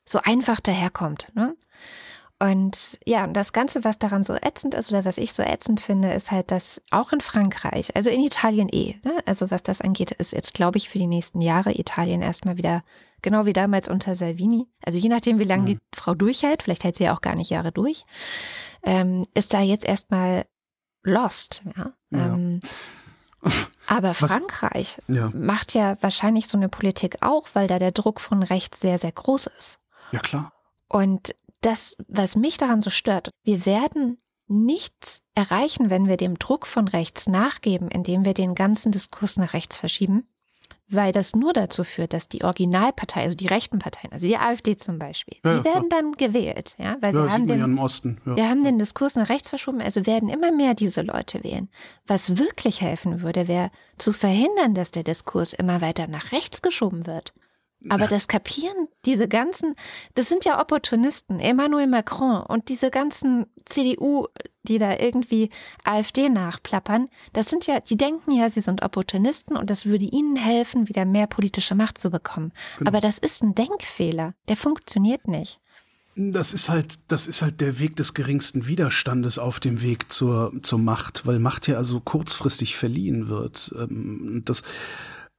so 0.05 0.21
einfach 0.23 0.61
daherkommt. 0.61 1.29
Ne? 1.35 1.57
Und 2.43 2.99
ja, 3.07 3.23
und 3.23 3.35
das 3.35 3.53
Ganze, 3.53 3.85
was 3.85 4.01
daran 4.01 4.25
so 4.25 4.35
ätzend 4.35 4.75
ist 4.75 4.91
oder 4.91 5.05
was 5.05 5.17
ich 5.17 5.33
so 5.33 5.45
ätzend 5.45 5.81
finde, 5.81 6.13
ist 6.13 6.33
halt, 6.33 6.51
dass 6.51 6.83
auch 6.91 7.13
in 7.13 7.21
Frankreich, 7.21 7.95
also 7.95 8.11
in 8.11 8.21
Italien 8.21 8.69
eh, 8.69 8.97
ne? 9.05 9.17
also 9.27 9.53
was 9.53 9.63
das 9.63 9.81
angeht, 9.81 10.11
ist 10.11 10.33
jetzt, 10.33 10.53
glaube 10.53 10.77
ich, 10.77 10.89
für 10.89 10.99
die 10.99 11.07
nächsten 11.07 11.41
Jahre 11.41 11.79
Italien 11.79 12.21
erstmal 12.21 12.59
wieder, 12.59 12.83
genau 13.23 13.47
wie 13.47 13.53
damals 13.53 13.89
unter 13.89 14.17
Salvini, 14.17 14.67
also 14.85 14.99
je 14.99 15.09
nachdem, 15.09 15.39
wie 15.39 15.45
lange 15.45 15.63
mhm. 15.63 15.67
die 15.67 15.79
Frau 15.95 16.17
durchhält, 16.17 16.65
vielleicht 16.65 16.83
hält 16.83 16.97
sie 16.97 17.05
ja 17.05 17.15
auch 17.15 17.21
gar 17.21 17.37
nicht 17.37 17.51
Jahre 17.51 17.71
durch, 17.71 18.05
ähm, 18.83 19.25
ist 19.35 19.55
da 19.55 19.61
jetzt 19.61 19.85
erstmal 19.85 20.45
lost. 21.05 21.63
Ja? 21.77 21.93
ja. 22.11 22.35
Ähm, 22.35 22.59
aber 23.87 24.15
Frankreich 24.15 24.99
ja. 25.07 25.31
macht 25.33 25.75
ja 25.75 25.97
wahrscheinlich 26.01 26.49
so 26.49 26.59
eine 26.59 26.69
Politik 26.69 27.19
auch, 27.21 27.51
weil 27.53 27.69
da 27.69 27.79
der 27.79 27.93
Druck 27.93 28.21
von 28.21 28.43
rechts 28.43 28.81
sehr, 28.81 28.99
sehr 28.99 29.13
groß 29.13 29.47
ist. 29.47 29.79
Ja, 30.11 30.19
klar. 30.19 30.53
Und 30.89 31.37
das, 31.63 31.97
was 32.09 32.37
mich 32.37 32.59
daran 32.59 32.83
so 32.83 32.91
stört, 32.91 33.31
wir 33.45 33.65
werden 33.65 34.19
nichts 34.49 35.23
erreichen, 35.35 35.89
wenn 35.89 36.09
wir 36.09 36.17
dem 36.17 36.39
Druck 36.39 36.67
von 36.67 36.89
rechts 36.89 37.27
nachgeben, 37.27 37.89
indem 37.89 38.25
wir 38.25 38.35
den 38.35 38.55
ganzen 38.55 38.93
Diskurs 38.93 39.37
nach 39.37 39.55
rechts 39.55 39.79
verschieben, 39.79 40.29
weil 40.89 41.13
das 41.13 41.35
nur 41.35 41.55
dazu 41.55 41.85
führt, 41.85 42.13
dass 42.13 42.29
die 42.29 42.45
Originalpartei, 42.45 43.23
also 43.23 43.35
die 43.35 43.47
rechten 43.47 43.79
Parteien, 43.79 44.13
also 44.13 44.27
die 44.27 44.37
AfD 44.37 44.77
zum 44.77 44.99
Beispiel, 44.99 45.39
ja, 45.43 45.59
die 45.59 45.65
werden 45.65 45.89
klar. 45.89 46.03
dann 46.03 46.13
gewählt, 46.13 46.75
ja, 46.79 46.99
weil 47.01 47.15
ja, 47.15 47.25
wir 47.25 47.33
haben 47.33 47.47
den, 47.47 47.77
ja 47.77 47.83
Osten, 47.83 48.21
wir 48.25 48.49
haben 48.49 48.63
den 48.63 48.79
Diskurs 48.79 49.17
nach 49.17 49.31
rechts 49.31 49.49
verschoben, 49.49 49.81
also 49.81 50.05
werden 50.05 50.29
immer 50.29 50.53
mehr 50.53 50.75
diese 50.75 51.01
Leute 51.01 51.43
wählen. 51.45 51.71
Was 52.07 52.39
wirklich 52.39 52.83
helfen 52.83 53.23
würde, 53.23 53.49
wäre 53.49 53.71
zu 53.97 54.13
verhindern, 54.13 54.75
dass 54.75 54.91
der 54.91 55.05
Diskurs 55.05 55.55
immer 55.55 55.81
weiter 55.81 56.09
nach 56.09 56.33
rechts 56.33 56.61
geschoben 56.61 57.07
wird. 57.07 57.33
Aber 57.89 58.07
das 58.07 58.29
kapieren 58.29 58.89
diese 59.05 59.29
ganzen, 59.29 59.75
das 60.15 60.29
sind 60.29 60.45
ja 60.45 60.61
Opportunisten, 60.61 61.41
Emmanuel 61.41 61.87
Macron 61.87 62.43
und 62.43 62.69
diese 62.69 62.91
ganzen 62.91 63.47
CDU, 63.65 64.27
die 64.65 64.79
da 64.79 64.97
irgendwie 64.99 65.51
AfD 65.85 66.29
nachplappern, 66.29 67.09
das 67.33 67.49
sind 67.49 67.67
ja, 67.67 67.81
die 67.81 67.97
denken 67.97 68.33
ja, 68.33 68.51
sie 68.51 68.61
sind 68.61 68.83
Opportunisten 68.83 69.57
und 69.57 69.71
das 69.71 69.87
würde 69.87 70.05
ihnen 70.05 70.37
helfen, 70.37 70.89
wieder 70.89 71.05
mehr 71.05 71.27
politische 71.27 71.75
Macht 71.75 71.99
zu 71.99 72.11
bekommen. 72.11 72.53
Genau. 72.79 72.89
Aber 72.89 73.01
das 73.01 73.19
ist 73.19 73.43
ein 73.43 73.55
Denkfehler, 73.55 74.35
der 74.49 74.57
funktioniert 74.57 75.27
nicht. 75.27 75.59
Das 76.15 76.53
ist 76.53 76.69
halt, 76.69 76.99
das 77.09 77.27
ist 77.27 77.41
halt 77.41 77.63
der 77.63 77.79
Weg 77.79 77.97
des 77.97 78.13
geringsten 78.13 78.67
Widerstandes 78.67 79.39
auf 79.39 79.61
dem 79.61 79.81
Weg 79.81 80.13
zur, 80.13 80.53
zur 80.61 80.79
Macht, 80.79 81.27
weil 81.27 81.39
Macht 81.39 81.69
ja 81.69 81.79
also 81.79 82.01
kurzfristig 82.01 82.77
verliehen 82.77 83.29
wird. 83.29 83.75
Ähm, 83.79 84.43
das, 84.45 84.63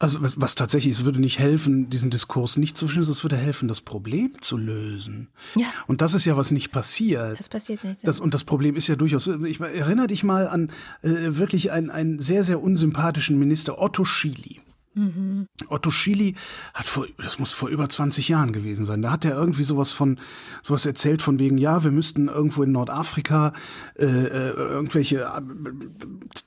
also 0.04 0.22
was, 0.22 0.40
was 0.40 0.56
tatsächlich, 0.56 0.94
es 0.94 1.06
würde 1.06 1.22
nicht 1.22 1.40
helfen, 1.40 1.90
diesen 1.90 2.10
Diskurs 2.10 2.58
nicht 2.58 2.78
zu 2.78 2.88
verschließen, 2.88 3.12
es 3.12 3.24
würde 3.24 3.38
helfen, 3.38 3.68
das 3.70 3.82
Problem 3.82 4.34
zu 4.42 4.58
lösen. 4.58 5.30
Ja. 5.56 5.68
Und 5.88 6.02
das 6.02 6.14
ist 6.14 6.26
ja, 6.26 6.36
was 6.36 6.52
nicht 6.52 6.72
passiert. 6.72 7.40
Das 7.40 7.48
passiert 7.48 7.84
nicht. 7.84 8.06
Das, 8.06 8.20
und 8.20 8.34
das 8.34 8.44
Problem 8.44 8.76
ist 8.76 8.88
ja 8.88 8.98
durchaus, 8.98 9.28
ich 9.28 9.62
erinnere 9.62 10.08
dich 10.08 10.24
mal 10.24 10.48
an 10.48 10.72
äh, 11.04 11.10
wirklich 11.38 11.72
einen, 11.72 11.90
einen 11.90 12.20
sehr, 12.20 12.44
sehr 12.44 12.62
unsympathischen 12.62 13.40
Minister, 13.40 13.82
Otto 13.82 14.04
Schily. 14.04 14.60
Mhm. 14.96 15.48
Otto 15.70 15.90
Schily 15.90 16.36
hat 16.74 16.88
vor, 16.88 17.08
das 17.18 17.40
muss 17.40 17.54
vor 17.54 17.70
über 17.70 17.90
20 17.90 18.30
Jahren 18.30 18.54
gewesen 18.54 18.86
sein. 18.86 19.02
Da 19.02 19.12
hat 19.12 19.26
er 19.26 19.36
irgendwie 19.36 19.64
sowas 19.64 19.92
von, 19.92 20.20
sowas 20.62 20.86
erzählt 20.86 21.22
von 21.22 21.40
wegen, 21.40 21.58
ja, 21.58 21.84
wir 21.84 21.92
müssten 21.92 22.28
irgendwo 22.28 22.64
in 22.64 22.72
Nordafrika 22.72 23.54
äh, 23.98 24.06
äh 24.06 24.50
irgendwelche 24.52 25.22
äh, 25.22 25.42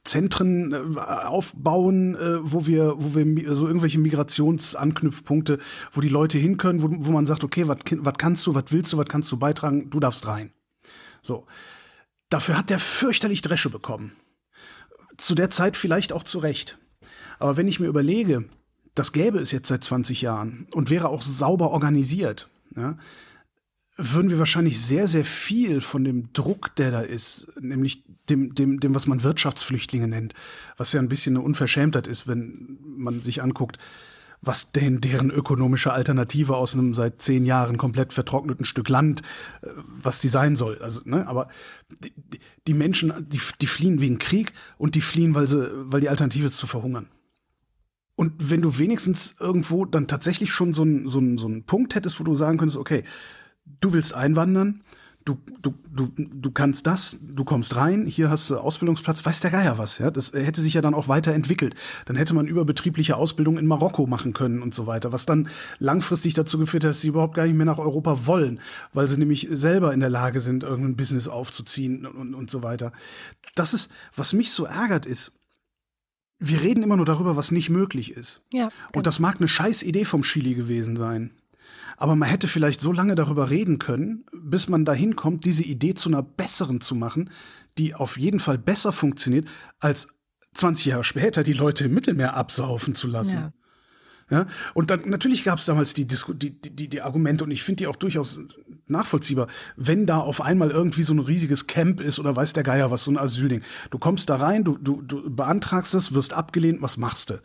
Zentren 0.05 0.73
äh, 0.73 1.01
aufbauen, 1.01 2.15
äh, 2.15 2.39
wo 2.41 2.67
wir, 2.67 2.95
wo 2.97 3.15
wir 3.15 3.55
so 3.55 3.67
irgendwelche 3.67 3.99
Migrationsanknüpfpunkte, 3.99 5.59
wo 5.93 6.01
die 6.01 6.09
Leute 6.09 6.39
hin 6.39 6.57
können, 6.57 6.83
wo, 6.83 6.89
wo 6.91 7.11
man 7.11 7.27
sagt, 7.27 7.43
okay, 7.43 7.67
was 7.67 8.15
kannst 8.19 8.47
du, 8.47 8.55
was 8.55 8.65
willst 8.71 8.93
du, 8.93 8.99
was 8.99 9.07
kannst 9.07 9.31
du 9.33 9.39
beitragen, 9.39 9.91
du 9.91 9.99
darfst 9.99 10.27
rein. 10.27 10.53
So. 11.23 11.47
Dafür 12.29 12.59
hat 12.59 12.71
der 12.71 12.79
fürchterlich 12.79 13.43
Dresche 13.43 13.71
bekommen. 13.71 14.13
Zu 15.17 15.35
der 15.35 15.51
Zeit 15.51 15.77
vielleicht 15.77 16.13
auch 16.13 16.25
zu 16.25 16.39
Recht. 16.39 16.79
Aber 17.39 17.57
wenn 17.57 17.69
ich 17.69 17.81
mir 17.81 17.87
überlege, 17.87 18.45
das 18.95 19.13
gäbe 19.13 19.39
es 19.39 19.53
jetzt 19.53 19.69
seit 19.69 19.85
20 19.85 20.23
Jahren 20.23 20.67
und 20.73 20.91
wäre 20.91 21.09
auch 21.09 21.23
sauber 21.23 21.71
organisiert, 21.71 22.49
ja, 22.75 22.97
würden 23.97 24.31
wir 24.31 24.39
wahrscheinlich 24.39 24.81
sehr, 24.81 25.09
sehr 25.09 25.25
viel 25.25 25.81
von 25.81 26.05
dem 26.05 26.33
Druck, 26.33 26.75
der 26.77 26.91
da 26.91 27.01
ist, 27.01 27.49
nämlich 27.61 28.05
dem, 28.29 28.55
dem, 28.55 28.79
dem, 28.79 28.95
was 28.95 29.07
man 29.07 29.23
Wirtschaftsflüchtlinge 29.23 30.09
nennt, 30.09 30.35
was 30.77 30.93
ja 30.93 31.01
ein 31.01 31.09
bisschen 31.09 31.37
eine 31.37 31.45
Unverschämtheit 31.45 32.07
ist, 32.07 32.29
wenn 32.29 32.79
man 32.85 33.21
sich 33.21 33.43
anguckt, 33.43 33.79
was 34.43 34.71
denn 34.73 35.01
deren 35.01 35.31
ökonomische 35.31 35.93
Alternative 35.93 36.57
aus 36.57 36.75
einem 36.75 36.93
seit 36.93 37.23
zehn 37.23 37.47
Jahren 37.47 37.79
komplett 37.79 38.13
vertrockneten 38.13 38.67
Stück 38.67 38.89
Land, 38.91 39.23
äh, 39.63 39.69
was 39.87 40.21
die 40.21 40.29
sein 40.29 40.57
soll. 40.57 40.79
Also, 40.83 41.01
ne, 41.05 41.27
aber 41.27 41.49
die, 42.03 42.13
die 42.67 42.75
Menschen, 42.75 43.27
die, 43.29 43.41
die 43.61 43.67
fliehen 43.67 44.01
wegen 44.01 44.19
Krieg 44.19 44.53
und 44.77 44.95
die 44.95 45.01
fliehen, 45.01 45.35
weil 45.35 45.49
sie, 45.49 45.71
weil 45.91 46.03
die 46.03 46.11
Alternative 46.11 46.47
ist 46.47 46.59
zu 46.59 46.67
verhungern. 46.67 47.09
Und 48.17 48.51
wenn 48.51 48.63
du 48.63 48.79
wenigstens 48.79 49.37
irgendwo 49.39 49.85
dann 49.85 50.09
tatsächlich 50.09 50.51
schon 50.51 50.73
so 50.73 50.83
einen 50.83 51.07
so 51.07 51.21
so 51.37 51.47
einen 51.47 51.65
Punkt 51.65 51.95
hättest, 51.95 52.19
wo 52.19 52.25
du 52.25 52.35
sagen 52.35 52.59
könntest, 52.59 52.79
okay, 52.79 53.05
du 53.81 53.93
willst 53.93 54.15
einwandern, 54.15 54.83
du, 55.27 55.39
du, 55.61 55.75
du, 55.91 56.13
du 56.17 56.51
kannst 56.53 56.87
das, 56.87 57.19
du 57.21 57.45
kommst 57.45 57.77
rein, 57.77 58.07
hier 58.07 58.31
hast 58.31 58.49
du 58.49 58.59
Ausbildungsplatz, 58.59 59.27
weiß 59.27 59.41
der 59.41 59.51
Geier 59.51 59.77
was, 59.77 59.99
ja. 59.99 60.11
Das 60.11 60.33
hätte 60.33 60.63
sich 60.63 60.75
ja 60.75 60.81
dann 60.81 60.95
auch 60.95 61.09
weiterentwickelt. 61.09 61.75
Dann 62.07 62.17
hätte 62.17 62.33
man 62.33 62.47
überbetriebliche 62.47 63.17
Ausbildung 63.17 63.59
in 63.59 63.67
Marokko 63.67 64.07
machen 64.07 64.33
können 64.33 64.63
und 64.63 64.73
so 64.73 64.87
weiter, 64.87 65.13
was 65.13 65.27
dann 65.27 65.49
langfristig 65.79 66.35
dazu 66.35 66.59
geführt 66.59 66.85
hat, 66.85 66.91
dass 66.91 67.01
sie 67.01 67.09
überhaupt 67.09 67.35
gar 67.35 67.45
nicht 67.45 67.57
mehr 67.57 67.67
nach 67.67 67.79
Europa 67.79 68.27
wollen, 68.27 68.61
weil 68.95 69.09
sie 69.09 69.19
nämlich 69.19 69.49
selber 69.51 69.93
in 69.93 70.01
der 70.01 70.11
Lage 70.11 70.41
sind, 70.41 70.63
irgendein 70.63 70.97
Business 70.97 71.29
aufzuziehen 71.29 72.07
und, 72.07 72.35
und 72.35 72.49
so 72.49 72.63
weiter. 72.63 72.93
Das 73.57 73.75
ist, 73.75 73.91
was 74.15 74.33
mich 74.33 74.53
so 74.53 74.65
ärgert, 74.65 75.07
ist, 75.07 75.33
wir 76.39 76.63
reden 76.63 76.83
immer 76.83 76.97
nur 76.97 77.07
darüber, 77.07 77.37
was 77.37 77.51
nicht 77.51 77.71
möglich 77.71 78.13
ist. 78.13 78.43
Ja, 78.53 78.65
genau. 78.65 78.75
Und 78.95 79.07
das 79.07 79.19
mag 79.19 79.37
eine 79.39 79.49
scheiß 79.49 79.83
Idee 79.83 80.05
vom 80.05 80.23
Chili 80.23 80.55
gewesen 80.55 80.97
sein. 80.97 81.33
Aber 81.97 82.15
man 82.15 82.29
hätte 82.29 82.47
vielleicht 82.47 82.81
so 82.81 82.93
lange 82.93 83.15
darüber 83.15 83.49
reden 83.49 83.79
können, 83.79 84.27
bis 84.33 84.69
man 84.69 84.85
dahin 84.85 85.17
kommt, 85.17 85.45
diese 85.47 85.65
Idee 85.65 85.95
zu 85.95 86.11
einer 86.11 86.23
besseren 86.23 86.81
zu 86.81 86.95
machen, 86.95 87.31
die 87.79 87.95
auf 87.95 88.19
jeden 88.19 88.39
Fall 88.39 88.59
besser 88.59 88.93
funktioniert, 88.93 89.49
als 89.81 90.09
20 90.55 90.87
Jahre 90.87 91.05
später 91.05 91.43
die 91.43 91.53
Leute 91.55 91.85
im 91.85 91.95
Mittelmeer 91.95 92.35
absaufen 92.35 92.95
zu 92.95 93.09
lassen. 93.09 93.37
Ja. 93.37 93.53
Ja, 94.29 94.47
und 94.75 94.91
dann 94.91 95.09
natürlich 95.09 95.45
gab 95.45 95.61
es 95.61 95.67
damals 95.67 95.95
die, 95.95 96.05
Disku 96.05 96.33
die, 96.33 96.51
die, 96.51 96.89
die 96.89 97.03
Argumente 97.03 97.45
und 97.45 97.53
ich 97.53 97.63
finde 97.63 97.77
die 97.77 97.87
auch 97.87 97.95
durchaus 97.95 98.41
nachvollziehbar, 98.89 99.47
wenn 99.77 100.05
da 100.05 100.19
auf 100.19 100.41
einmal 100.41 100.71
irgendwie 100.73 101.05
so 101.05 101.13
ein 101.15 101.21
riesiges 101.21 101.69
Camp 101.69 102.01
ist 102.01 102.19
oder 102.19 102.35
weiß 102.35 102.53
der 102.53 102.65
Geier 102.65 102.91
was, 102.91 103.05
so 103.05 103.13
ein 103.13 103.19
Asylding. 103.19 103.63
Du 103.91 103.99
kommst 103.99 104.29
da 104.29 104.37
rein, 104.37 104.65
du, 104.65 104.79
du, 104.79 105.01
du 105.01 105.31
beantragst 105.31 105.95
das, 105.95 106.13
wirst 106.13 106.33
abgelehnt, 106.33 106.83
was 106.83 106.97
machst 106.97 107.31
du? 107.31 107.41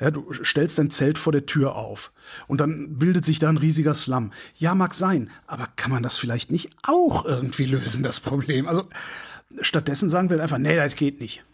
Ja, 0.00 0.10
du 0.10 0.32
stellst 0.42 0.78
dein 0.78 0.90
Zelt 0.90 1.18
vor 1.18 1.32
der 1.32 1.44
Tür 1.44 1.76
auf 1.76 2.12
und 2.46 2.62
dann 2.62 2.98
bildet 2.98 3.26
sich 3.26 3.38
da 3.38 3.50
ein 3.50 3.58
riesiger 3.58 3.94
Slum. 3.94 4.32
Ja, 4.56 4.74
mag 4.74 4.94
sein, 4.94 5.28
aber 5.46 5.68
kann 5.76 5.90
man 5.92 6.02
das 6.02 6.16
vielleicht 6.16 6.50
nicht 6.50 6.70
auch 6.82 7.26
irgendwie 7.26 7.66
lösen, 7.66 8.02
das 8.02 8.20
Problem? 8.20 8.66
Also 8.66 8.88
stattdessen 9.60 10.08
sagen 10.08 10.30
wir 10.30 10.42
einfach, 10.42 10.58
nee, 10.58 10.76
das 10.76 10.94
geht 10.94 11.20
nicht. 11.20 11.44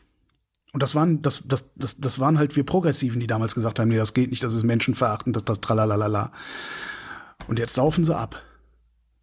Und 0.72 0.82
das 0.82 0.94
waren, 0.94 1.22
das, 1.22 1.44
das, 1.46 1.70
das, 1.76 1.98
das 1.98 2.18
waren 2.18 2.38
halt 2.38 2.54
wir 2.56 2.64
Progressiven, 2.64 3.20
die 3.20 3.26
damals 3.26 3.54
gesagt 3.54 3.78
haben, 3.78 3.88
nee, 3.88 3.96
das 3.96 4.14
geht 4.14 4.30
nicht, 4.30 4.44
das 4.44 4.54
ist 4.54 4.64
menschenverachtend, 4.64 5.34
das, 5.34 5.44
das 5.44 5.60
tralalala. 5.60 6.32
Und 7.46 7.58
jetzt 7.58 7.74
saufen 7.74 8.04
sie 8.04 8.14
ab. 8.14 8.42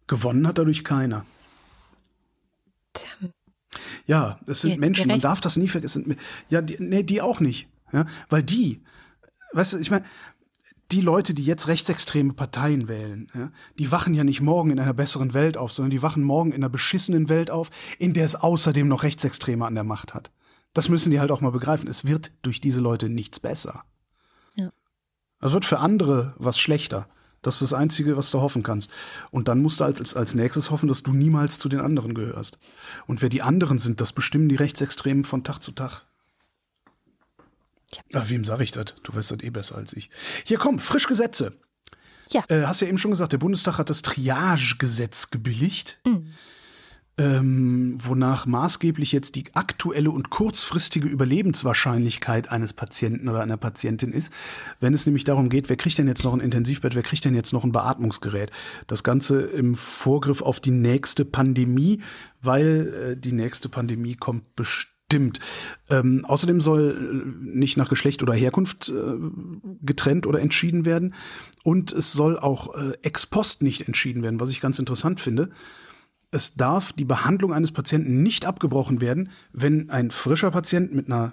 Gewonnen 0.08 0.46
hat 0.46 0.58
dadurch 0.58 0.84
keiner. 0.84 1.24
Ja, 4.06 4.40
es 4.46 4.62
sind 4.62 4.78
Menschen, 4.78 5.08
man 5.08 5.20
darf 5.20 5.40
das 5.40 5.56
nie 5.56 5.68
vergessen. 5.68 6.16
Ja, 6.48 6.62
die, 6.62 6.76
nee, 6.80 7.02
die 7.02 7.20
auch 7.20 7.40
nicht. 7.40 7.68
Ja, 7.92 8.06
weil 8.28 8.42
die, 8.42 8.82
weißt 9.52 9.74
du, 9.74 9.78
ich 9.78 9.90
meine, 9.90 10.04
die 10.92 11.00
Leute, 11.00 11.34
die 11.34 11.44
jetzt 11.44 11.66
rechtsextreme 11.68 12.32
Parteien 12.32 12.88
wählen, 12.88 13.30
ja, 13.34 13.50
die 13.78 13.90
wachen 13.90 14.14
ja 14.14 14.24
nicht 14.24 14.40
morgen 14.40 14.70
in 14.70 14.78
einer 14.78 14.94
besseren 14.94 15.34
Welt 15.34 15.56
auf, 15.56 15.72
sondern 15.72 15.90
die 15.90 16.02
wachen 16.02 16.22
morgen 16.22 16.50
in 16.50 16.62
einer 16.62 16.68
beschissenen 16.68 17.28
Welt 17.28 17.50
auf, 17.50 17.70
in 17.98 18.12
der 18.12 18.24
es 18.24 18.36
außerdem 18.36 18.86
noch 18.86 19.02
Rechtsextreme 19.02 19.66
an 19.66 19.74
der 19.74 19.84
Macht 19.84 20.14
hat. 20.14 20.30
Das 20.76 20.90
müssen 20.90 21.10
die 21.10 21.20
halt 21.20 21.30
auch 21.30 21.40
mal 21.40 21.52
begreifen. 21.52 21.88
Es 21.88 22.04
wird 22.04 22.32
durch 22.42 22.60
diese 22.60 22.82
Leute 22.82 23.08
nichts 23.08 23.40
besser. 23.40 23.86
Ja. 24.56 24.70
Es 25.40 25.52
wird 25.52 25.64
für 25.64 25.78
andere 25.78 26.34
was 26.36 26.58
schlechter. 26.58 27.08
Das 27.40 27.54
ist 27.54 27.72
das 27.72 27.72
Einzige, 27.72 28.18
was 28.18 28.30
du 28.30 28.42
hoffen 28.42 28.62
kannst. 28.62 28.90
Und 29.30 29.48
dann 29.48 29.62
musst 29.62 29.80
du 29.80 29.84
als, 29.84 30.14
als 30.14 30.34
nächstes 30.34 30.70
hoffen, 30.70 30.86
dass 30.86 31.02
du 31.02 31.14
niemals 31.14 31.58
zu 31.58 31.70
den 31.70 31.80
anderen 31.80 32.12
gehörst. 32.12 32.58
Und 33.06 33.22
wer 33.22 33.30
die 33.30 33.40
anderen 33.40 33.78
sind, 33.78 34.02
das 34.02 34.12
bestimmen 34.12 34.50
die 34.50 34.56
Rechtsextremen 34.56 35.24
von 35.24 35.44
Tag 35.44 35.62
zu 35.62 35.72
Tag. 35.72 36.02
Ja. 37.94 38.02
Ach, 38.12 38.28
wem 38.28 38.44
sage 38.44 38.62
ich 38.62 38.72
das? 38.72 38.96
Du 39.02 39.14
weißt 39.14 39.30
das 39.30 39.42
eh 39.44 39.48
besser 39.48 39.76
als 39.76 39.94
ich. 39.94 40.10
Hier 40.44 40.58
komm, 40.58 40.78
frisch 40.78 41.06
Gesetze. 41.06 41.54
Ja. 42.32 42.44
Äh, 42.48 42.66
hast 42.66 42.82
ja 42.82 42.88
eben 42.88 42.98
schon 42.98 43.12
gesagt, 43.12 43.32
der 43.32 43.38
Bundestag 43.38 43.78
hat 43.78 43.88
das 43.88 44.02
Triage-Gesetz 44.02 45.30
gebilligt. 45.30 46.00
Mhm 46.04 46.34
ähm, 47.18 47.94
wonach 47.96 48.44
maßgeblich 48.44 49.12
jetzt 49.12 49.36
die 49.36 49.44
aktuelle 49.54 50.10
und 50.10 50.28
kurzfristige 50.28 51.08
Überlebenswahrscheinlichkeit 51.08 52.50
eines 52.50 52.74
Patienten 52.74 53.28
oder 53.28 53.40
einer 53.40 53.56
Patientin 53.56 54.12
ist, 54.12 54.32
wenn 54.80 54.92
es 54.92 55.06
nämlich 55.06 55.24
darum 55.24 55.48
geht, 55.48 55.70
wer 55.70 55.76
kriegt 55.76 55.96
denn 55.96 56.08
jetzt 56.08 56.24
noch 56.24 56.34
ein 56.34 56.40
Intensivbett, 56.40 56.94
wer 56.94 57.02
kriegt 57.02 57.24
denn 57.24 57.34
jetzt 57.34 57.52
noch 57.52 57.64
ein 57.64 57.72
Beatmungsgerät. 57.72 58.50
Das 58.86 59.02
Ganze 59.02 59.40
im 59.40 59.76
Vorgriff 59.76 60.42
auf 60.42 60.60
die 60.60 60.70
nächste 60.72 61.24
Pandemie, 61.24 62.02
weil 62.42 63.12
äh, 63.12 63.16
die 63.16 63.32
nächste 63.32 63.70
Pandemie 63.70 64.16
kommt 64.16 64.54
bestimmt. 64.54 65.40
Ähm, 65.88 66.26
außerdem 66.26 66.60
soll 66.60 67.24
äh, 67.24 67.56
nicht 67.56 67.78
nach 67.78 67.88
Geschlecht 67.88 68.22
oder 68.22 68.34
Herkunft 68.34 68.90
äh, 68.90 69.16
getrennt 69.80 70.26
oder 70.26 70.40
entschieden 70.40 70.84
werden. 70.84 71.14
Und 71.64 71.92
es 71.92 72.12
soll 72.12 72.38
auch 72.38 72.74
äh, 72.74 72.92
ex 73.00 73.24
post 73.24 73.62
nicht 73.62 73.88
entschieden 73.88 74.22
werden, 74.22 74.38
was 74.38 74.50
ich 74.50 74.60
ganz 74.60 74.78
interessant 74.78 75.18
finde 75.18 75.50
es 76.36 76.54
darf 76.54 76.92
die 76.92 77.04
Behandlung 77.04 77.52
eines 77.52 77.72
Patienten 77.72 78.22
nicht 78.22 78.46
abgebrochen 78.46 79.00
werden, 79.00 79.30
wenn 79.52 79.90
ein 79.90 80.10
frischer 80.10 80.50
Patient 80.50 80.94
mit 80.94 81.06
einer 81.06 81.32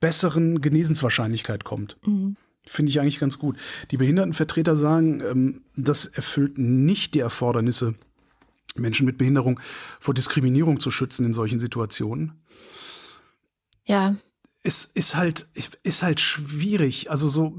besseren 0.00 0.60
Genesenswahrscheinlichkeit 0.60 1.64
kommt. 1.64 1.98
Mhm. 2.06 2.36
Finde 2.64 2.90
ich 2.90 3.00
eigentlich 3.00 3.18
ganz 3.18 3.38
gut. 3.38 3.56
Die 3.90 3.96
Behindertenvertreter 3.96 4.76
sagen, 4.76 5.20
ähm, 5.20 5.60
das 5.76 6.06
erfüllt 6.06 6.58
nicht 6.58 7.14
die 7.14 7.20
Erfordernisse, 7.20 7.94
Menschen 8.76 9.06
mit 9.06 9.18
Behinderung 9.18 9.60
vor 10.00 10.14
Diskriminierung 10.14 10.80
zu 10.80 10.90
schützen 10.90 11.24
in 11.26 11.32
solchen 11.32 11.58
Situationen. 11.58 12.32
Ja. 13.84 14.16
Es 14.62 14.84
ist 14.84 15.16
halt, 15.16 15.46
ist 15.82 16.02
halt 16.02 16.18
schwierig. 16.18 17.10
Also 17.10 17.28
so, 17.28 17.56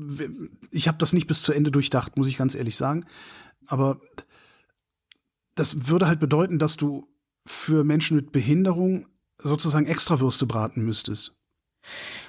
ich 0.72 0.88
habe 0.88 0.98
das 0.98 1.14
nicht 1.14 1.28
bis 1.28 1.42
zu 1.42 1.54
Ende 1.54 1.72
durchdacht, 1.72 2.18
muss 2.18 2.28
ich 2.28 2.38
ganz 2.38 2.54
ehrlich 2.54 2.76
sagen. 2.76 3.06
Aber 3.66 4.02
das 5.60 5.88
würde 5.88 6.08
halt 6.08 6.20
bedeuten, 6.20 6.60
dass 6.60 6.78
du 6.78 7.08
für 7.46 7.84
Menschen 7.84 8.16
mit 8.16 8.32
Behinderung 8.32 9.08
sozusagen 9.38 9.88
Extrawürste 9.88 10.46
braten 10.46 10.84
müsstest. 10.84 11.36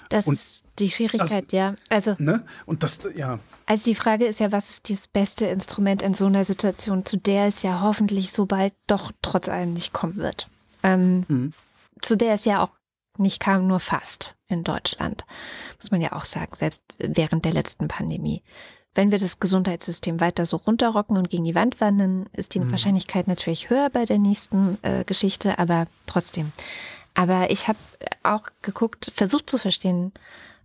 Das 0.08 0.26
und 0.26 0.34
ist 0.34 0.64
die 0.78 0.90
Schwierigkeit, 0.90 1.44
das, 1.46 1.52
ja. 1.52 1.74
Also, 1.90 2.14
ne? 2.18 2.44
Und 2.64 2.82
das, 2.82 3.00
ja. 3.14 3.38
Also 3.66 3.90
die 3.90 3.94
Frage 3.94 4.26
ist 4.26 4.40
ja, 4.40 4.52
was 4.52 4.70
ist 4.70 4.90
das 4.90 5.06
beste 5.06 5.46
Instrument 5.46 6.02
in 6.02 6.14
so 6.14 6.26
einer 6.26 6.44
Situation, 6.44 7.04
zu 7.04 7.18
der 7.18 7.46
es 7.46 7.62
ja 7.62 7.82
hoffentlich 7.82 8.32
so 8.32 8.46
bald 8.46 8.72
doch 8.86 9.12
trotz 9.20 9.48
allem 9.48 9.74
nicht 9.74 9.92
kommen 9.92 10.16
wird. 10.16 10.48
Ähm, 10.82 11.24
mhm. 11.28 11.52
Zu 12.00 12.16
der 12.16 12.34
es 12.34 12.44
ja 12.44 12.62
auch 12.62 12.70
nicht 13.18 13.40
kam, 13.40 13.66
nur 13.66 13.80
fast 13.80 14.36
in 14.46 14.64
Deutschland. 14.64 15.26
Muss 15.80 15.90
man 15.90 16.00
ja 16.00 16.12
auch 16.12 16.24
sagen, 16.24 16.54
selbst 16.54 16.82
während 16.98 17.44
der 17.44 17.52
letzten 17.52 17.88
Pandemie 17.88 18.42
wenn 18.98 19.12
wir 19.12 19.20
das 19.20 19.38
Gesundheitssystem 19.38 20.20
weiter 20.20 20.44
so 20.44 20.56
runterrocken 20.56 21.16
und 21.16 21.30
gegen 21.30 21.44
die 21.44 21.54
Wand 21.54 21.80
wandern, 21.80 22.28
ist 22.32 22.56
die 22.56 22.58
mhm. 22.58 22.72
Wahrscheinlichkeit 22.72 23.28
natürlich 23.28 23.70
höher 23.70 23.90
bei 23.90 24.04
der 24.04 24.18
nächsten 24.18 24.76
äh, 24.82 25.04
Geschichte, 25.04 25.60
aber 25.60 25.86
trotzdem. 26.06 26.50
Aber 27.14 27.52
ich 27.52 27.68
habe 27.68 27.78
auch 28.24 28.48
geguckt, 28.60 29.12
versucht 29.14 29.48
zu 29.48 29.56
verstehen, 29.56 30.10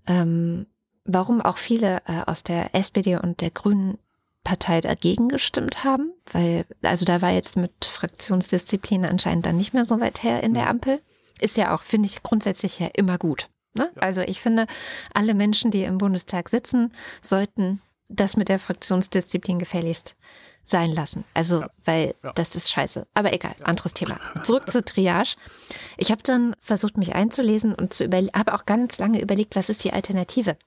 ähm, 0.08 0.66
warum 1.06 1.42
auch 1.42 1.58
viele 1.58 2.02
äh, 2.08 2.24
aus 2.26 2.42
der 2.42 2.74
SPD 2.74 3.18
und 3.18 3.40
der 3.40 3.52
Grünen 3.52 4.00
Partei 4.44 4.82
dagegen 4.82 5.30
gestimmt 5.30 5.84
haben, 5.84 6.12
weil, 6.32 6.66
also 6.82 7.06
da 7.06 7.22
war 7.22 7.30
jetzt 7.30 7.56
mit 7.56 7.86
Fraktionsdisziplin 7.86 9.06
anscheinend 9.06 9.46
dann 9.46 9.58
nicht 9.58 9.76
mehr 9.76 9.86
so 9.86 10.00
weit 10.00 10.24
her 10.24 10.42
in 10.42 10.56
der 10.56 10.72
Ampel. 10.72 11.04
Ist 11.40 11.56
ja 11.56 11.76
auch, 11.76 11.84
finde 11.84 12.08
ich, 12.08 12.24
grundsätzlich 12.24 12.80
ja 12.80 12.88
immer 12.96 13.20
gut. 13.20 13.48
Ne? 13.76 13.92
Ja. 13.96 14.02
Also 14.02 14.22
ich 14.22 14.42
finde, 14.42 14.66
alle 15.14 15.36
Menschen, 15.36 15.70
die 15.70 15.84
im 15.84 16.00
Bundestag 16.00 16.50
sitzen, 16.50 16.94
sollten 17.22 17.80
das 18.10 18.38
mit 18.38 18.50
der 18.50 18.60
Fraktionsdisziplin 18.60 19.60
gefälligst 19.60 20.16
sein 20.66 20.92
lassen. 20.92 21.26
Also, 21.34 21.62
ja. 21.62 21.70
weil 21.84 22.16
ja. 22.24 22.32
das 22.34 22.56
ist 22.56 22.72
scheiße. 22.72 23.06
Aber 23.14 23.34
egal, 23.34 23.56
ja. 23.60 23.66
anderes 23.66 23.94
Thema. 23.94 24.20
Zurück 24.44 24.70
zur 24.70 24.86
Triage. 24.86 25.36
Ich 25.98 26.12
habe 26.12 26.24
dann 26.24 26.56
versucht, 26.60 26.98
mich 26.98 27.16
einzulesen 27.16 27.76
und 27.76 27.94
zu 27.94 28.06
überlegen, 28.06 28.38
habe 28.38 28.54
auch 28.54 28.66
ganz 28.66 28.98
lange 28.98 29.22
überlegt, 29.22 29.56
was 29.56 29.70
ist 29.70 29.84
die 29.84 29.94
Alternative? 29.94 30.58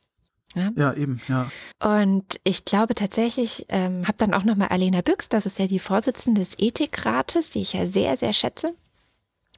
Ja, 0.55 0.71
ja 0.75 0.95
eben, 0.95 1.21
ja. 1.29 1.51
Und 1.83 2.41
ich 2.45 2.65
glaube 2.65 2.95
tatsächlich, 2.95 3.67
ähm, 3.69 4.07
habe 4.07 4.17
dann 4.19 4.35
auch 4.35 4.45
nochmal 4.45 4.69
Alena 4.69 5.03
Büchs, 5.03 5.29
das 5.29 5.47
ist 5.47 5.59
ja 5.59 5.67
die 5.67 5.79
Vorsitzende 5.79 6.41
des 6.41 6.59
Ethikrates, 6.59 7.51
die 7.51 7.61
ich 7.61 7.75
ja 7.75 7.85
sehr, 7.85 8.17
sehr 8.17 8.33
schätze, 8.33 8.75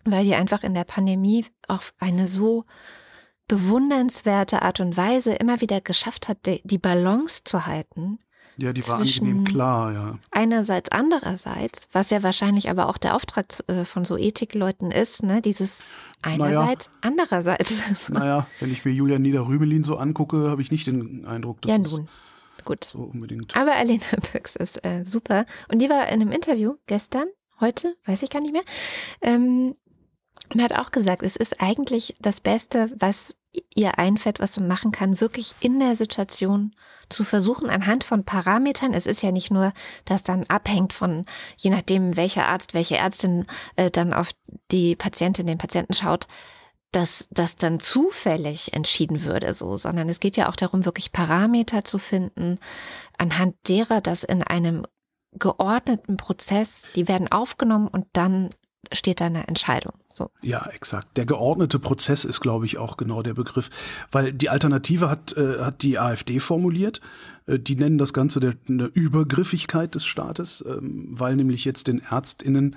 weil 0.05 0.25
die 0.25 0.35
einfach 0.35 0.62
in 0.62 0.75
der 0.75 0.85
Pandemie 0.85 1.47
auf 1.69 1.95
eine 1.99 2.27
so 2.27 2.64
bewundernswerte 3.49 4.63
Art 4.63 4.81
und 4.81 4.97
Weise 4.97 5.33
immer 5.33 5.61
wieder 5.61 5.81
geschafft 5.81 6.29
hat, 6.29 6.39
die 6.47 6.79
Balance 6.79 7.43
zu 7.45 7.67
halten. 7.67 8.19
Ja, 8.61 8.73
die 8.73 8.87
war 8.89 8.99
angenehm 8.99 9.45
klar, 9.45 9.93
ja. 9.93 10.19
Einerseits, 10.33 10.91
andererseits, 10.91 11.87
was 11.93 12.11
ja 12.11 12.25
wahrscheinlich 12.25 12.69
aber 12.69 12.89
auch 12.89 12.99
der 12.99 13.15
Auftrag 13.15 13.47
äh, 13.69 13.85
von 13.85 14.05
so 14.05 14.17
Ethikleuten 14.17 14.91
ist, 14.91 15.23
ne, 15.23 15.41
dieses 15.41 15.81
einerseits, 16.23 16.89
naja, 16.89 16.99
andererseits. 17.03 18.09
Naja, 18.11 18.49
wenn 18.59 18.73
ich 18.73 18.85
mir 18.85 18.91
Julian 18.91 19.23
Nieder-Rümelin 19.23 19.85
so 19.85 19.97
angucke, 19.97 20.51
habe 20.51 20.61
ich 20.61 20.73
nicht 20.73 20.89
den 20.89 21.25
Eindruck, 21.25 21.63
dass 21.63 21.71
ja, 21.71 21.79
nun. 21.79 22.09
Gut. 22.65 22.85
so 22.85 22.99
unbedingt. 22.99 23.57
Aber 23.57 23.77
Alena 23.77 24.03
Büchs 24.33 24.57
ist 24.57 24.85
äh, 24.85 25.05
super. 25.05 25.47
Und 25.69 25.79
die 25.79 25.89
war 25.89 26.09
in 26.09 26.21
einem 26.21 26.33
Interview 26.33 26.75
gestern, 26.87 27.29
heute, 27.61 27.97
weiß 28.07 28.25
ich 28.25 28.31
gar 28.31 28.41
nicht 28.41 28.53
mehr, 28.53 28.65
ähm, 29.23 29.77
und 30.53 30.63
hat 30.63 30.77
auch 30.77 30.91
gesagt, 30.91 31.23
es 31.23 31.37
ist 31.37 31.61
eigentlich 31.61 32.17
das 32.21 32.41
Beste, 32.41 32.91
was 32.97 33.37
ihr 33.75 33.99
einfällt, 33.99 34.41
was 34.41 34.59
man 34.59 34.69
machen 34.69 34.93
kann, 34.93 35.21
wirklich 35.21 35.55
in 35.61 35.81
der 35.81 35.97
Situation 35.97 36.75
zu 37.09 37.25
versuchen, 37.25 37.71
anhand 37.71 38.05
von 38.05 38.25
Parametern, 38.25 38.93
es 38.93 39.07
ist 39.07 39.23
ja 39.23 39.33
nicht 39.33 39.51
nur, 39.51 39.73
dass 40.05 40.23
dann 40.23 40.45
abhängt 40.45 40.93
von, 40.93 41.25
je 41.57 41.71
nachdem, 41.71 42.17
welcher 42.17 42.47
Arzt, 42.47 42.75
welche 42.75 42.97
Ärztin 42.97 43.47
äh, 43.77 43.91
dann 43.91 44.13
auf 44.13 44.31
die 44.71 44.97
Patientin, 44.97 45.47
den 45.47 45.59
Patienten 45.59 45.95
schaut, 45.95 46.27
dass 46.93 47.29
das 47.31 47.57
dann 47.57 47.81
zufällig 47.81 48.73
entschieden 48.75 49.25
würde, 49.25 49.53
so, 49.53 49.77
sondern 49.77 50.09
es 50.09 50.21
geht 50.21 50.37
ja 50.37 50.49
auch 50.49 50.57
darum, 50.57 50.85
wirklich 50.85 51.13
Parameter 51.13 51.85
zu 51.85 51.99
finden, 51.99 52.59
anhand 53.17 53.57
derer 53.69 54.01
das 54.01 54.25
in 54.25 54.43
einem 54.43 54.87
geordneten 55.33 56.17
Prozess, 56.17 56.87
die 56.95 57.09
werden 57.09 57.31
aufgenommen 57.31 57.89
und 57.89 58.07
dann 58.13 58.51
steht 58.93 59.21
da 59.21 59.27
eine 59.27 59.49
Entscheidung. 59.49 59.95
So. 60.12 60.31
Ja, 60.43 60.67
exakt. 60.73 61.17
Der 61.17 61.27
geordnete 61.27 61.79
Prozess 61.79 62.25
ist, 62.25 62.41
glaube 62.41 62.67
ich, 62.67 62.79
auch 62.79 62.97
genau 62.97 63.23
der 63.23 63.35
Begriff. 63.35 63.71
Weil 64.11 64.33
die 64.33 64.49
Alternative 64.49 65.11
hat, 65.11 65.37
äh, 65.37 65.61
hat 65.61 65.83
die 65.83 65.99
AfD 65.99 66.41
formuliert. 66.41 67.01
Äh, 67.47 67.59
die 67.59 67.77
nennen 67.77 67.99
das 67.99 68.12
Ganze 68.12 68.41
der, 68.41 68.55
eine 68.69 68.87
Übergriffigkeit 68.87 69.95
des 69.95 70.05
Staates, 70.05 70.64
ähm, 70.67 71.09
weil 71.11 71.37
nämlich 71.37 71.64
jetzt 71.64 71.88
den 71.88 72.01
ÄrztInnen 72.01 72.77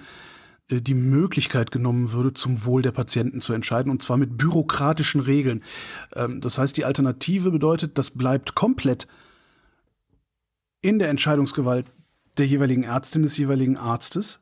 äh, 0.69 0.81
die 0.81 0.93
Möglichkeit 0.93 1.71
genommen 1.71 2.11
würde, 2.11 2.33
zum 2.33 2.65
Wohl 2.65 2.81
der 2.81 2.91
Patienten 2.91 3.41
zu 3.41 3.53
entscheiden, 3.53 3.91
und 3.91 4.03
zwar 4.03 4.17
mit 4.17 4.37
bürokratischen 4.37 5.21
Regeln. 5.21 5.63
Ähm, 6.15 6.41
das 6.41 6.57
heißt, 6.57 6.75
die 6.77 6.85
Alternative 6.85 7.51
bedeutet, 7.51 7.97
das 7.97 8.11
bleibt 8.11 8.55
komplett 8.55 9.07
in 10.81 10.99
der 10.99 11.09
Entscheidungsgewalt 11.09 11.85
der 12.37 12.47
jeweiligen 12.47 12.83
Ärztin, 12.83 13.23
des 13.23 13.37
jeweiligen 13.37 13.77
Arztes. 13.77 14.41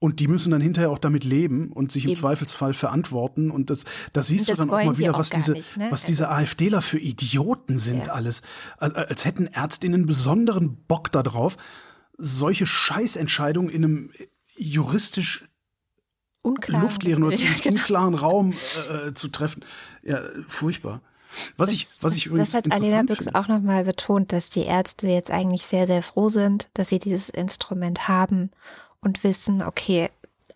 Und 0.00 0.20
die 0.20 0.28
müssen 0.28 0.52
dann 0.52 0.60
hinterher 0.60 0.90
auch 0.90 0.98
damit 0.98 1.24
leben 1.24 1.72
und 1.72 1.90
sich 1.90 2.04
im 2.04 2.10
Eben. 2.10 2.20
Zweifelsfall 2.20 2.72
verantworten. 2.72 3.50
Und 3.50 3.68
das, 3.70 3.84
das 4.12 4.28
siehst 4.28 4.48
das 4.48 4.58
du 4.58 4.66
dann 4.66 4.70
auch 4.70 4.84
mal 4.84 4.96
wieder, 4.96 5.18
was 5.18 5.30
diese, 5.30 5.52
nicht, 5.52 5.76
ne? 5.76 5.88
was 5.90 6.04
diese 6.04 6.28
also, 6.28 6.42
AfDler 6.42 6.82
für 6.82 6.98
Idioten 7.00 7.76
sind 7.76 8.06
ja. 8.06 8.12
alles. 8.12 8.42
Als, 8.76 8.94
als 8.94 9.24
hätten 9.24 9.48
Ärztinnen 9.48 10.06
besonderen 10.06 10.76
Bock 10.86 11.10
darauf, 11.10 11.56
solche 12.16 12.66
Scheißentscheidungen 12.66 13.70
in 13.70 13.84
einem 13.84 14.10
juristisch 14.56 15.48
unklaren, 16.42 16.82
luftleeren 16.82 17.24
oder 17.24 17.36
zumindest 17.36 17.62
genau. 17.64 17.76
unklaren 17.76 18.14
Raum 18.14 18.54
äh, 18.90 19.14
zu 19.14 19.28
treffen. 19.28 19.64
Ja, 20.02 20.22
furchtbar. 20.48 21.00
Was 21.56 21.70
das, 21.70 21.74
ich, 21.74 21.88
was 22.00 22.16
ich 22.16 22.26
übrigens 22.26 22.52
das 22.52 22.58
hat 22.58 22.72
Alena 22.72 23.02
Büchs 23.02 23.28
auch 23.34 23.48
nochmal 23.48 23.84
betont, 23.84 24.32
dass 24.32 24.48
die 24.48 24.64
Ärzte 24.64 25.08
jetzt 25.08 25.30
eigentlich 25.30 25.62
sehr, 25.62 25.86
sehr 25.86 26.02
froh 26.02 26.28
sind, 26.28 26.68
dass 26.74 26.88
sie 26.88 26.98
dieses 26.98 27.28
Instrument 27.28 28.08
haben 28.08 28.50
und 29.00 29.24
wissen, 29.24 29.62
okay, 29.62 30.10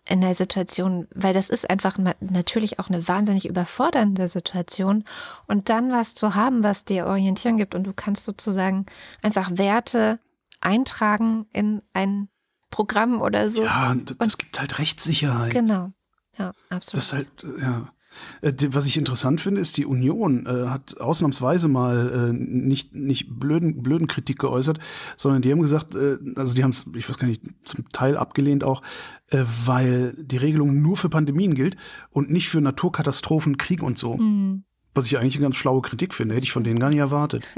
in 0.05 0.19
der 0.19 0.35
Situation, 0.35 1.07
weil 1.15 1.33
das 1.33 1.49
ist 1.49 1.69
einfach 1.69 1.97
natürlich 2.19 2.77
auch 2.79 2.89
eine 2.89 3.07
wahnsinnig 3.07 3.47
überfordernde 3.47 4.27
Situation 4.27 5.05
und 5.47 5.69
dann 5.69 5.91
was 5.91 6.13
zu 6.13 6.35
haben, 6.35 6.61
was 6.61 6.83
dir 6.83 7.05
Orientierung 7.05 7.57
gibt 7.57 7.73
und 7.73 7.85
du 7.85 7.93
kannst 7.93 8.25
sozusagen 8.25 8.85
einfach 9.21 9.51
Werte 9.53 10.19
eintragen 10.59 11.45
in 11.53 11.81
ein 11.93 12.27
Programm 12.69 13.21
oder 13.21 13.47
so. 13.47 13.63
Ja, 13.63 13.95
das 13.95 14.17
und, 14.17 14.39
gibt 14.39 14.59
halt 14.59 14.79
Rechtssicherheit. 14.79 15.53
Genau. 15.53 15.93
Ja, 16.37 16.53
absolut. 16.69 16.97
Das 16.97 17.05
ist 17.05 17.13
halt, 17.13 17.61
ja. 17.61 17.93
Äh, 18.41 18.53
was 18.69 18.85
ich 18.85 18.97
interessant 18.97 19.41
finde, 19.41 19.61
ist, 19.61 19.77
die 19.77 19.85
Union 19.85 20.45
äh, 20.45 20.67
hat 20.67 20.99
ausnahmsweise 20.99 21.67
mal 21.67 22.29
äh, 22.29 22.33
nicht, 22.33 22.95
nicht 22.95 23.39
blöden, 23.39 23.81
blöden 23.81 24.07
Kritik 24.07 24.39
geäußert, 24.39 24.79
sondern 25.17 25.41
die 25.41 25.51
haben 25.51 25.61
gesagt, 25.61 25.95
äh, 25.95 26.17
also 26.35 26.53
die 26.53 26.63
haben 26.63 26.71
es, 26.71 26.85
ich 26.95 27.07
weiß 27.07 27.17
gar 27.17 27.27
nicht, 27.27 27.43
zum 27.63 27.89
Teil 27.89 28.17
abgelehnt 28.17 28.63
auch, 28.63 28.81
äh, 29.29 29.43
weil 29.65 30.13
die 30.17 30.37
Regelung 30.37 30.81
nur 30.81 30.97
für 30.97 31.09
Pandemien 31.09 31.55
gilt 31.55 31.77
und 32.11 32.29
nicht 32.29 32.49
für 32.49 32.61
Naturkatastrophen, 32.61 33.57
Krieg 33.57 33.83
und 33.83 33.97
so. 33.97 34.17
Mhm. 34.17 34.63
Was 34.95 35.07
ich 35.07 35.17
eigentlich 35.17 35.35
eine 35.35 35.43
ganz 35.43 35.55
schlaue 35.55 35.81
Kritik 35.81 36.13
finde, 36.13 36.35
hätte 36.35 36.43
ich 36.43 36.51
von 36.51 36.63
denen 36.63 36.79
gar 36.79 36.89
nicht 36.89 36.99
erwartet. 36.99 37.43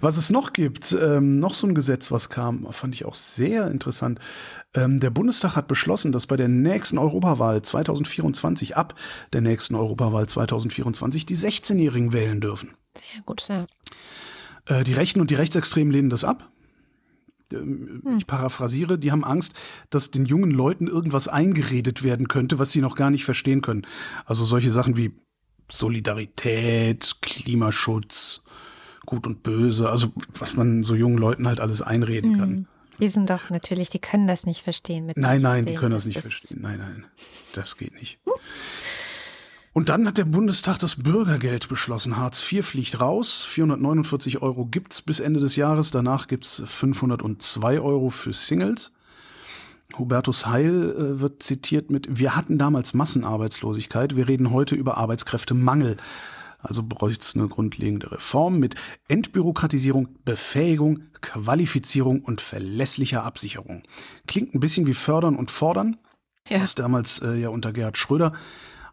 Was 0.00 0.16
es 0.16 0.30
noch 0.30 0.52
gibt, 0.52 0.96
ähm, 0.98 1.34
noch 1.34 1.54
so 1.54 1.66
ein 1.66 1.74
Gesetz, 1.74 2.10
was 2.10 2.30
kam, 2.30 2.66
fand 2.72 2.94
ich 2.94 3.04
auch 3.04 3.14
sehr 3.14 3.70
interessant. 3.70 4.18
Ähm, 4.74 5.00
der 5.00 5.10
Bundestag 5.10 5.56
hat 5.56 5.68
beschlossen, 5.68 6.12
dass 6.12 6.26
bei 6.26 6.36
der 6.36 6.48
nächsten 6.48 6.98
Europawahl 6.98 7.62
2024, 7.62 8.76
ab 8.76 8.94
der 9.32 9.40
nächsten 9.40 9.74
Europawahl 9.74 10.28
2024, 10.28 11.26
die 11.26 11.36
16-Jährigen 11.36 12.12
wählen 12.12 12.40
dürfen. 12.40 12.74
Sehr 12.94 13.22
gut, 13.22 13.46
ja. 13.48 13.66
Äh, 14.66 14.84
die 14.84 14.94
Rechten 14.94 15.20
und 15.20 15.30
die 15.30 15.36
Rechtsextremen 15.36 15.92
lehnen 15.92 16.10
das 16.10 16.24
ab. 16.24 16.50
Ähm, 17.52 18.02
hm. 18.04 18.16
Ich 18.18 18.26
paraphrasiere, 18.26 18.98
die 18.98 19.12
haben 19.12 19.24
Angst, 19.24 19.54
dass 19.90 20.10
den 20.10 20.24
jungen 20.26 20.50
Leuten 20.50 20.88
irgendwas 20.88 21.28
eingeredet 21.28 22.02
werden 22.02 22.28
könnte, 22.28 22.58
was 22.58 22.72
sie 22.72 22.80
noch 22.80 22.96
gar 22.96 23.10
nicht 23.10 23.24
verstehen 23.24 23.60
können. 23.60 23.86
Also 24.24 24.44
solche 24.44 24.70
Sachen 24.70 24.96
wie 24.96 25.12
Solidarität, 25.70 27.16
Klimaschutz, 27.22 28.42
Gut 29.06 29.26
und 29.26 29.42
Böse, 29.42 29.90
also 29.90 30.12
was 30.38 30.56
man 30.56 30.82
so 30.82 30.94
jungen 30.94 31.18
Leuten 31.18 31.46
halt 31.46 31.60
alles 31.60 31.82
einreden 31.82 32.32
mhm. 32.32 32.38
kann. 32.38 32.68
Die 33.00 33.08
sind 33.08 33.30
doch 33.30 33.50
natürlich, 33.50 33.90
die 33.90 33.98
können 33.98 34.26
das 34.26 34.46
nicht 34.46 34.62
verstehen. 34.62 35.06
Mit 35.06 35.16
nein, 35.16 35.42
nein, 35.42 35.64
die 35.64 35.74
können 35.74 35.92
das 35.92 36.06
nicht 36.06 36.16
das 36.16 36.26
verstehen. 36.26 36.60
Nein, 36.62 36.78
nein, 36.78 37.04
das 37.54 37.76
geht 37.76 37.94
nicht. 37.94 38.18
Und 39.72 39.88
dann 39.88 40.06
hat 40.06 40.18
der 40.18 40.24
Bundestag 40.24 40.78
das 40.78 41.02
Bürgergeld 41.02 41.68
beschlossen. 41.68 42.16
Hartz 42.16 42.50
IV 42.50 42.64
fliegt 42.64 43.00
raus. 43.00 43.44
449 43.44 44.40
Euro 44.40 44.66
gibt's 44.66 45.02
bis 45.02 45.18
Ende 45.18 45.40
des 45.40 45.56
Jahres. 45.56 45.90
Danach 45.90 46.28
gibt's 46.28 46.62
502 46.64 47.80
Euro 47.80 48.08
für 48.10 48.32
Singles. 48.32 48.92
Hubertus 49.98 50.46
Heil 50.46 50.94
äh, 50.96 51.20
wird 51.20 51.42
zitiert 51.42 51.90
mit, 51.90 52.06
wir 52.18 52.36
hatten 52.36 52.56
damals 52.56 52.94
Massenarbeitslosigkeit. 52.94 54.14
Wir 54.16 54.28
reden 54.28 54.52
heute 54.52 54.76
über 54.76 54.96
Arbeitskräftemangel. 54.96 55.96
Also 56.64 56.82
bräuchte 56.82 57.20
es 57.20 57.36
eine 57.36 57.48
grundlegende 57.48 58.10
Reform 58.10 58.58
mit 58.58 58.74
Entbürokratisierung, 59.08 60.08
Befähigung, 60.24 61.04
Qualifizierung 61.20 62.22
und 62.22 62.40
verlässlicher 62.40 63.22
Absicherung. 63.22 63.82
Klingt 64.26 64.54
ein 64.54 64.60
bisschen 64.60 64.86
wie 64.86 64.94
fördern 64.94 65.36
und 65.36 65.50
fordern, 65.50 65.98
ja. 66.48 66.62
was 66.62 66.74
damals 66.74 67.20
äh, 67.20 67.34
ja 67.34 67.50
unter 67.50 67.72
Gerhard 67.72 67.98
Schröder 67.98 68.32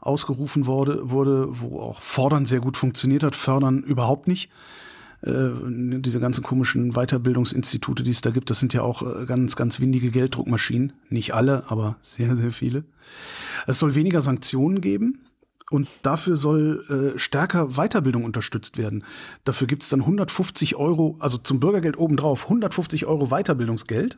ausgerufen 0.01 0.65
wurde, 0.65 1.12
wurde, 1.12 1.47
wo 1.49 1.79
auch 1.79 2.01
fordern 2.01 2.45
sehr 2.45 2.60
gut 2.60 2.75
funktioniert 2.75 3.23
hat, 3.23 3.36
fördern 3.36 3.84
überhaupt 3.84 4.27
nicht. 4.27 4.49
Äh, 5.21 5.51
diese 6.01 6.19
ganzen 6.19 6.43
komischen 6.43 6.93
Weiterbildungsinstitute, 6.93 8.03
die 8.03 8.10
es 8.10 8.21
da 8.21 8.31
gibt, 8.31 8.49
das 8.49 8.60
sind 8.60 8.73
ja 8.73 8.81
auch 8.81 9.03
äh, 9.03 9.25
ganz, 9.25 9.55
ganz 9.55 9.79
windige 9.79 10.12
Gelddruckmaschinen. 10.12 10.93
Nicht 11.10 11.34
alle, 11.34 11.63
aber 11.69 11.97
sehr, 12.01 12.36
sehr 12.36 12.51
viele. 12.51 12.84
Es 13.67 13.79
soll 13.79 13.95
weniger 13.95 14.21
Sanktionen 14.21 14.81
geben. 14.81 15.19
Und 15.71 15.88
dafür 16.03 16.36
soll 16.36 17.13
äh, 17.15 17.17
stärker 17.17 17.69
Weiterbildung 17.77 18.25
unterstützt 18.25 18.77
werden. 18.77 19.05
Dafür 19.45 19.67
gibt 19.67 19.84
es 19.84 19.89
dann 19.89 20.01
150 20.01 20.75
Euro, 20.75 21.15
also 21.19 21.38
zum 21.38 21.62
Bürgergeld 21.62 21.97
obendrauf, 21.97 22.43
150 22.43 23.05
Euro 23.05 23.27
Weiterbildungsgeld, 23.27 24.17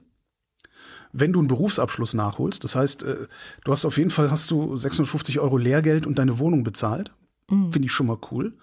wenn 1.11 1.31
du 1.31 1.37
einen 1.37 1.47
Berufsabschluss 1.47 2.15
nachholst. 2.15 2.63
Das 2.63 2.75
heißt, 2.75 3.03
äh, 3.03 3.27
du 3.63 3.71
hast 3.71 3.85
auf 3.85 3.99
jeden 3.99 4.09
Fall 4.09 4.31
hast 4.31 4.49
du 4.49 4.75
650 4.75 5.39
Euro 5.39 5.57
Lehrgeld 5.57 6.07
und 6.07 6.17
deine 6.17 6.39
Wohnung 6.39 6.63
bezahlt. 6.63 7.13
Mhm. 7.51 7.71
Finde 7.71 7.85
ich 7.85 7.91
schon 7.91 8.07
mal 8.07 8.17
cool. 8.31 8.53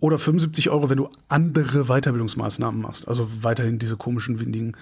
Oder 0.00 0.18
75 0.18 0.70
Euro, 0.70 0.88
wenn 0.88 0.96
du 0.96 1.10
andere 1.28 1.84
Weiterbildungsmaßnahmen 1.84 2.80
machst. 2.80 3.06
Also 3.06 3.28
weiterhin 3.42 3.78
diese 3.78 3.98
komischen, 3.98 4.40
windigen 4.40 4.78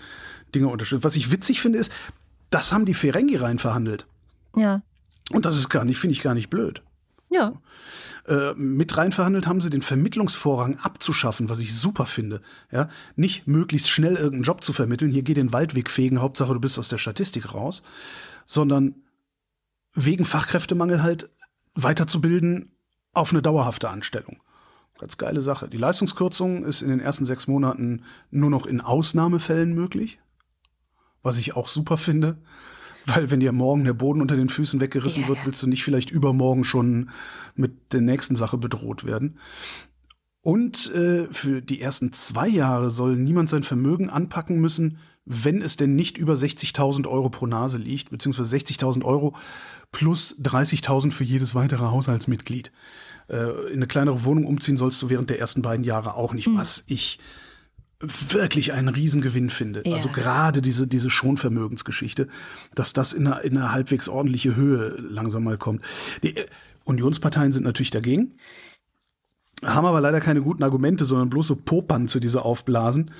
Dinge 0.55 0.69
unterstützt. 0.69 1.03
Was 1.03 1.17
ich 1.17 1.33
witzig 1.33 1.61
finde, 1.61 1.81
ist, 1.81 1.91
das 2.51 2.73
haben 2.73 2.87
die 2.87 2.95
Ferengi 2.95 3.35
rein 3.35 3.59
verhandelt. 3.59 4.07
Ja. 4.55 4.83
Und 5.33 5.45
das 5.45 5.59
ist 5.59 5.71
gar 5.71 5.85
nicht, 5.85 5.99
finde 5.99 6.13
ich 6.13 6.23
gar 6.23 6.35
nicht 6.35 6.49
blöd. 6.49 6.83
Ja. 7.33 7.55
Äh, 8.27 8.55
mit 8.55 8.97
rein 8.97 9.11
verhandelt 9.11 9.47
haben 9.47 9.61
sie 9.61 9.71
den 9.71 9.83
Vermittlungsvorrang 9.83 10.79
abzuschaffen, 10.79 11.49
was 11.49 11.59
ich 11.59 11.75
super 11.75 12.07
finde. 12.07 12.41
Ja, 12.71 12.89
nicht 13.17 13.47
möglichst 13.49 13.91
schnell 13.91 14.15
irgendeinen 14.15 14.45
Job 14.45 14.63
zu 14.63 14.73
vermitteln, 14.73 15.11
hier 15.11 15.23
geh 15.23 15.35
den 15.35 15.53
Waldweg 15.53 15.91
fegen, 15.91 16.21
Hauptsache 16.21 16.53
du 16.53 16.61
bist 16.61 16.79
aus 16.79 16.89
der 16.89 16.99
Statistik 16.99 17.55
raus, 17.55 17.83
sondern 18.47 18.95
wegen 19.95 20.25
Fachkräftemangel 20.25 21.03
halt 21.03 21.31
weiterzubilden 21.75 22.73
auf 23.13 23.33
eine 23.33 23.43
dauerhafte 23.43 23.91
Anstellung. 23.91 24.41
Ganz 24.99 25.17
geile 25.19 25.43
Sache. 25.43 25.69
Die 25.69 25.79
Leistungskürzung 25.79 26.65
ist 26.65 26.83
in 26.83 26.89
den 26.89 27.01
ersten 27.01 27.27
sechs 27.27 27.49
Monaten 27.49 28.05
nur 28.31 28.51
noch 28.51 28.67
in 28.67 28.81
Ausnahmefällen 28.81 29.75
möglich, 29.75 30.21
was 31.23 31.39
ich 31.39 31.57
auch 31.57 31.67
super 31.67 31.97
finde. 31.97 32.39
Weil 33.07 33.31
wenn 33.31 33.41
dir 33.41 33.53
morgen 33.53 33.85
der 33.85 33.95
Boden 33.95 34.21
unter 34.21 34.37
den 34.37 34.49
Füßen 34.49 34.81
weggerissen 34.81 35.23
ja, 35.23 35.29
wird, 35.29 35.45
willst 35.45 35.63
du 35.63 35.67
nicht 35.67 35.85
vielleicht 35.85 36.11
übermorgen 36.11 36.65
schon 36.65 37.11
mit 37.55 37.93
der 37.93 38.01
nächsten 38.01 38.37
Sache 38.37 38.59
bedroht 38.59 39.05
werden. 39.05 39.39
Und 40.43 40.93
äh, 40.93 41.27
für 41.31 41.63
die 41.63 41.81
ersten 41.81 42.13
zwei 42.13 42.49
Jahre 42.49 42.91
soll 42.91 43.17
niemand 43.17 43.49
sein 43.49 43.63
Vermögen 43.63 44.11
anpacken 44.11 44.61
müssen, 44.61 44.99
wenn 45.25 45.63
es 45.63 45.77
denn 45.77 45.95
nicht 45.95 46.19
über 46.19 46.35
60.000 46.35 47.07
Euro 47.07 47.31
pro 47.31 47.47
Nase 47.47 47.79
liegt, 47.79 48.11
beziehungsweise 48.11 48.57
60.000 48.57 49.05
Euro 49.05 49.37
plus 49.93 50.37
30.000 50.43 51.13
für 51.13 51.23
jedes 51.23 51.55
weitere 51.55 51.85
Haushaltsmitglied. 51.85 52.73
Äh, 53.29 53.69
in 53.69 53.75
eine 53.75 53.87
kleinere 53.87 54.25
Wohnung 54.25 54.47
umziehen 54.47 54.77
sollst 54.77 55.01
du 55.01 55.11
während 55.11 55.31
der 55.31 55.39
ersten 55.39 55.63
beiden 55.63 55.85
Jahre 55.85 56.15
auch 56.15 56.35
nicht, 56.35 56.49
mhm. 56.49 56.57
was 56.57 56.83
ich 56.89 57.21
wirklich 58.03 58.73
einen 58.73 58.89
Riesengewinn 58.89 59.51
finde. 59.51 59.83
Ja. 59.85 59.95
Also 59.95 60.09
gerade 60.09 60.61
diese, 60.61 60.87
diese 60.87 61.11
Schonvermögensgeschichte, 61.11 62.29
dass 62.75 62.93
das 62.93 63.13
in 63.13 63.27
eine, 63.27 63.43
in 63.43 63.57
eine 63.57 63.73
halbwegs 63.73 64.09
ordentliche 64.09 64.57
Höhe 64.57 64.97
langsam 64.99 65.45
mal 65.45 65.57
kommt. 65.57 65.83
Die 66.23 66.37
äh, 66.37 66.47
Unionsparteien 66.85 67.53
sind 67.53 67.63
natürlich 67.63 67.93
dagegen, 67.93 68.37
haben 69.65 69.87
aber 69.87 70.01
leider 70.01 70.21
keine 70.21 70.43
guten 70.43 70.65
Argumente, 70.65 71.05
sondern 71.05 71.31
bloße 71.31 71.57
Popanze, 71.57 72.19
die 72.19 72.29
sie 72.29 72.43
aufblasen. 72.43 73.13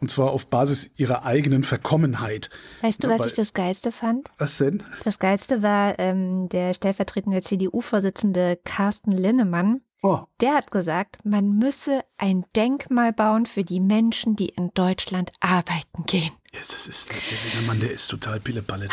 Und 0.00 0.10
zwar 0.10 0.30
auf 0.30 0.48
Basis 0.48 0.90
ihrer 0.96 1.24
eigenen 1.24 1.62
Verkommenheit. 1.62 2.50
Weißt 2.82 3.04
du, 3.04 3.08
was 3.08 3.20
Weil, 3.20 3.26
ich 3.28 3.32
das 3.34 3.52
Geilste 3.52 3.92
fand? 3.92 4.30
Was 4.38 4.58
denn? 4.58 4.82
Das 5.04 5.20
Geilste 5.20 5.62
war 5.62 5.98
ähm, 5.98 6.48
der 6.48 6.74
stellvertretende 6.74 7.40
CDU-Vorsitzende 7.40 8.58
Carsten 8.64 9.12
Linnemann, 9.12 9.82
Oh. 10.04 10.26
Der 10.42 10.56
hat 10.56 10.70
gesagt, 10.70 11.24
man 11.24 11.56
müsse 11.56 12.04
ein 12.18 12.44
Denkmal 12.54 13.14
bauen 13.14 13.46
für 13.46 13.64
die 13.64 13.80
Menschen, 13.80 14.36
die 14.36 14.50
in 14.50 14.70
Deutschland 14.74 15.32
arbeiten 15.40 16.04
gehen. 16.04 16.30
Ja, 16.52 16.60
das 16.60 16.86
ist, 16.86 17.14
der 17.54 17.62
Mann, 17.62 17.80
der 17.80 17.90
ist 17.90 18.08
total 18.08 18.38
Pillepalle. 18.38 18.90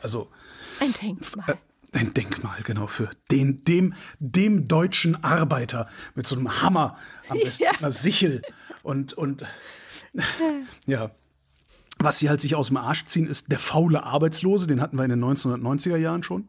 Also, 0.00 0.28
ein 0.80 0.94
Denkmal. 0.94 1.50
Äh, 1.92 1.98
ein 1.98 2.14
Denkmal, 2.14 2.62
genau, 2.62 2.86
für 2.86 3.10
den, 3.30 3.64
dem, 3.64 3.92
dem 4.18 4.66
deutschen 4.66 5.22
Arbeiter 5.22 5.90
mit 6.14 6.26
so 6.26 6.36
einem 6.36 6.62
Hammer, 6.62 6.96
am 7.28 7.38
besten 7.38 7.64
ja. 7.64 7.72
einer 7.72 7.92
Sichel 7.92 8.40
und, 8.82 9.12
und, 9.12 9.44
ja. 10.86 11.10
Was 11.98 12.18
sie 12.18 12.30
halt 12.30 12.40
sich 12.40 12.54
aus 12.54 12.68
dem 12.68 12.78
Arsch 12.78 13.04
ziehen, 13.04 13.26
ist 13.26 13.52
der 13.52 13.58
faule 13.58 14.04
Arbeitslose, 14.04 14.66
den 14.66 14.80
hatten 14.80 14.96
wir 14.96 15.04
in 15.04 15.10
den 15.10 15.24
1990er 15.24 15.96
Jahren 15.96 16.22
schon 16.22 16.48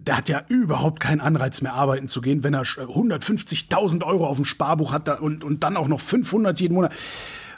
der 0.00 0.16
hat 0.16 0.28
ja 0.28 0.44
überhaupt 0.48 1.00
keinen 1.00 1.20
Anreiz 1.20 1.62
mehr 1.62 1.74
arbeiten 1.74 2.08
zu 2.08 2.20
gehen, 2.20 2.42
wenn 2.44 2.54
er 2.54 2.62
150.000 2.62 4.04
Euro 4.04 4.26
auf 4.26 4.36
dem 4.36 4.44
Sparbuch 4.44 4.92
hat 4.92 5.20
und, 5.20 5.44
und 5.44 5.64
dann 5.64 5.76
auch 5.76 5.88
noch 5.88 6.00
500 6.00 6.60
jeden 6.60 6.74
Monat. 6.74 6.92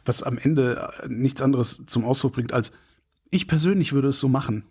Was 0.04 0.22
am 0.22 0.38
Ende 0.38 0.90
äh, 1.02 1.08
nichts 1.08 1.42
anderes 1.42 1.84
zum 1.86 2.04
Ausdruck 2.04 2.32
bringt 2.32 2.52
als, 2.52 2.72
ich 3.30 3.46
persönlich 3.46 3.92
würde 3.92 4.08
es 4.08 4.18
so 4.18 4.28
machen. 4.28 4.64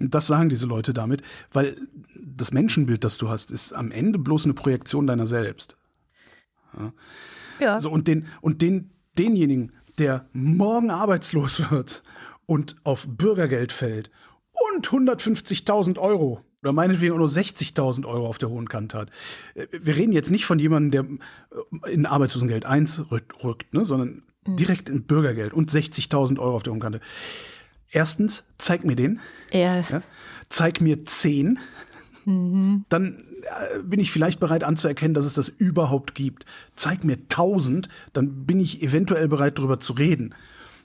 Und 0.00 0.14
das 0.14 0.26
sagen 0.26 0.48
diese 0.48 0.66
Leute 0.66 0.92
damit, 0.92 1.22
weil 1.52 1.76
das 2.14 2.52
Menschenbild, 2.52 3.04
das 3.04 3.18
du 3.18 3.28
hast, 3.28 3.50
ist 3.50 3.72
am 3.72 3.90
Ende 3.90 4.18
bloß 4.18 4.44
eine 4.44 4.54
Projektion 4.54 5.06
deiner 5.06 5.26
selbst. 5.26 5.76
Ja. 6.76 6.92
ja. 7.60 7.80
So, 7.80 7.90
und 7.90 8.08
den, 8.08 8.26
und 8.40 8.62
den, 8.62 8.90
denjenigen, 9.18 9.72
der 9.98 10.26
morgen 10.32 10.90
arbeitslos 10.90 11.70
wird 11.70 12.02
und 12.46 12.76
auf 12.84 13.06
Bürgergeld 13.08 13.72
fällt 13.72 14.10
und 14.74 14.88
150.000 14.88 15.98
Euro 15.98 16.40
oder 16.64 16.72
meinetwegen 16.72 17.12
auch 17.12 17.18
nur 17.18 17.28
60.000 17.28 18.06
Euro 18.06 18.26
auf 18.26 18.38
der 18.38 18.48
hohen 18.48 18.68
Kante 18.68 18.98
hat. 18.98 19.10
Äh, 19.54 19.66
wir 19.70 19.96
reden 19.96 20.12
jetzt 20.12 20.30
nicht 20.30 20.46
von 20.46 20.58
jemandem, 20.58 20.90
der 20.90 21.88
äh, 21.88 21.92
in 21.92 22.06
Arbeitslosengeld 22.06 22.64
1 22.66 23.04
rückt, 23.10 23.74
ne, 23.74 23.84
sondern 23.84 24.22
mhm. 24.46 24.56
direkt 24.56 24.88
in 24.88 25.04
Bürgergeld 25.04 25.52
und 25.52 25.70
60.000 25.70 26.38
Euro 26.38 26.56
auf 26.56 26.62
der 26.62 26.72
hohen 26.72 26.80
Kante. 26.80 27.00
Erstens, 27.90 28.44
zeig 28.58 28.84
mir 28.84 28.96
den. 28.96 29.20
Ja. 29.52 29.80
ja 29.80 30.02
zeig 30.48 30.80
mir 30.80 31.04
10. 31.04 31.58
Mhm. 32.24 32.84
Dann 32.88 33.24
äh, 33.42 33.82
bin 33.82 34.00
ich 34.00 34.10
vielleicht 34.10 34.40
bereit 34.40 34.64
anzuerkennen, 34.64 35.14
dass 35.14 35.26
es 35.26 35.34
das 35.34 35.48
überhaupt 35.48 36.14
gibt. 36.14 36.46
Zeig 36.76 37.04
mir 37.04 37.16
1000, 37.16 37.88
dann 38.12 38.46
bin 38.46 38.60
ich 38.60 38.82
eventuell 38.82 39.28
bereit, 39.28 39.58
darüber 39.58 39.80
zu 39.80 39.94
reden. 39.94 40.34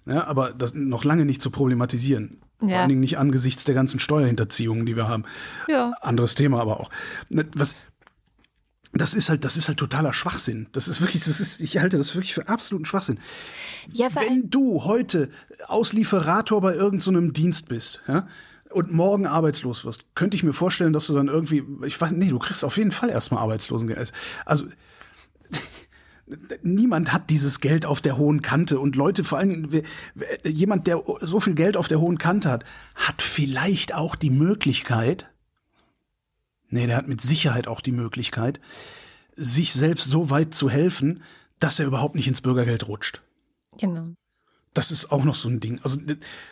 Ja, 0.06 0.28
aber 0.28 0.54
das 0.54 0.74
noch 0.74 1.04
lange 1.04 1.26
nicht 1.26 1.42
zu 1.42 1.52
problematisieren. 1.52 2.39
Vor 2.60 2.69
Ja. 2.69 2.80
allen 2.82 2.89
Dingen 2.89 3.02
nicht 3.02 3.17
angesichts 3.17 3.63
der 3.63 3.76
ganzen 3.76 4.00
Steuerhinterziehungen, 4.00 4.86
die 4.86 4.95
wir 4.95 5.08
haben. 5.08 5.24
Ja. 5.67 5.91
Anderes 6.02 6.36
Thema 6.36 6.60
aber 6.60 6.80
auch. 6.80 6.89
Ne, 7.30 7.45
Was, 7.54 7.76
das 8.91 9.13
ist 9.13 9.30
halt, 9.30 9.45
das 9.45 9.56
ist 9.56 9.67
halt 9.67 9.78
totaler 9.78 10.13
Schwachsinn. 10.13 10.67
Das 10.72 10.88
ist 10.88 11.00
wirklich, 11.00 11.24
das 11.24 11.39
ist, 11.39 11.62
ich 11.62 11.78
halte 11.78 11.98
das 11.98 12.15
wirklich 12.15 12.34
für 12.34 12.48
absoluten 12.48 12.86
Schwachsinn. 12.86 13.19
Ja, 13.91 14.08
Wenn 14.15 14.50
du 14.50 14.84
heute 14.86 15.30
Auslieferator 15.67 16.60
bei 16.62 16.74
irgendeinem 16.74 17.34
Dienst 17.34 17.69
bist, 17.69 18.02
ja, 18.08 18.28
und 18.72 18.91
morgen 18.91 19.26
arbeitslos 19.26 19.84
wirst, 19.86 20.06
könnte 20.15 20.36
ich 20.38 20.43
mir 20.43 20.54
vorstellen, 20.54 20.93
dass 20.93 21.08
du 21.08 21.13
dann 21.13 21.28
irgendwie, 21.28 21.63
ich 21.86 22.00
weiß, 22.00 22.12
nee, 22.12 22.30
du 22.30 22.38
kriegst 22.39 22.63
auf 22.63 22.78
jeden 22.78 22.91
Fall 22.91 23.10
erstmal 23.10 23.41
Arbeitslosengeld. 23.41 24.12
Also, 24.45 24.65
niemand 26.62 27.12
hat 27.12 27.30
dieses 27.30 27.60
Geld 27.60 27.86
auf 27.86 28.02
der 28.02 28.18
hohen 28.18 28.42
Kante 28.42 28.80
und 28.80 28.96
Leute, 28.96 29.24
vor 29.24 29.42
wer- 29.44 29.84
jemand, 30.50 30.88
der 30.88 31.04
so 31.22 31.39
viel 31.39 31.56
Geld 31.56 31.76
auf 31.78 31.88
der 31.88 32.00
hohen 32.00 32.18
Kante 32.18 32.50
hat, 32.50 32.65
hat 32.96 33.22
vielleicht 33.22 33.94
auch 33.96 34.15
die 34.15 34.30
Möglichkeit, 34.30 35.30
nee, 36.70 36.86
der 36.88 36.98
hat 36.98 37.08
mit 37.08 37.22
Sicherheit 37.22 37.68
auch 37.68 37.82
die 37.82 37.92
Möglichkeit, 37.92 38.60
sich 39.36 39.74
selbst 39.74 40.10
so 40.10 40.30
weit 40.30 40.54
zu 40.54 40.70
helfen, 40.70 41.24
dass 41.60 41.80
er 41.80 41.88
überhaupt 41.88 42.15
nicht 42.15 42.28
ins 42.28 42.42
Bürgergeld 42.42 42.88
rutscht. 42.88 43.22
genau. 43.78 44.13
Das 44.76 44.92
ist 44.92 45.12
auch 45.12 45.24
noch 45.24 45.34
so 45.34 45.50
ein 45.50 45.60
Ding. 45.60 45.80
Also, 45.82 46.00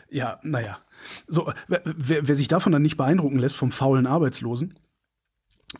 ja, 0.09 0.39
naja. 0.41 0.79
So, 1.27 1.53
wer, 1.67 1.81
wer, 1.85 2.27
wer 2.27 2.33
sich 2.35 2.47
davon 2.47 2.71
dann 2.71 2.81
nicht 2.81 2.97
beeindrucken 2.97 3.37
lässt 3.37 3.55
vom 3.55 3.71
faulen 3.71 4.07
Arbeitslosen, 4.07 4.73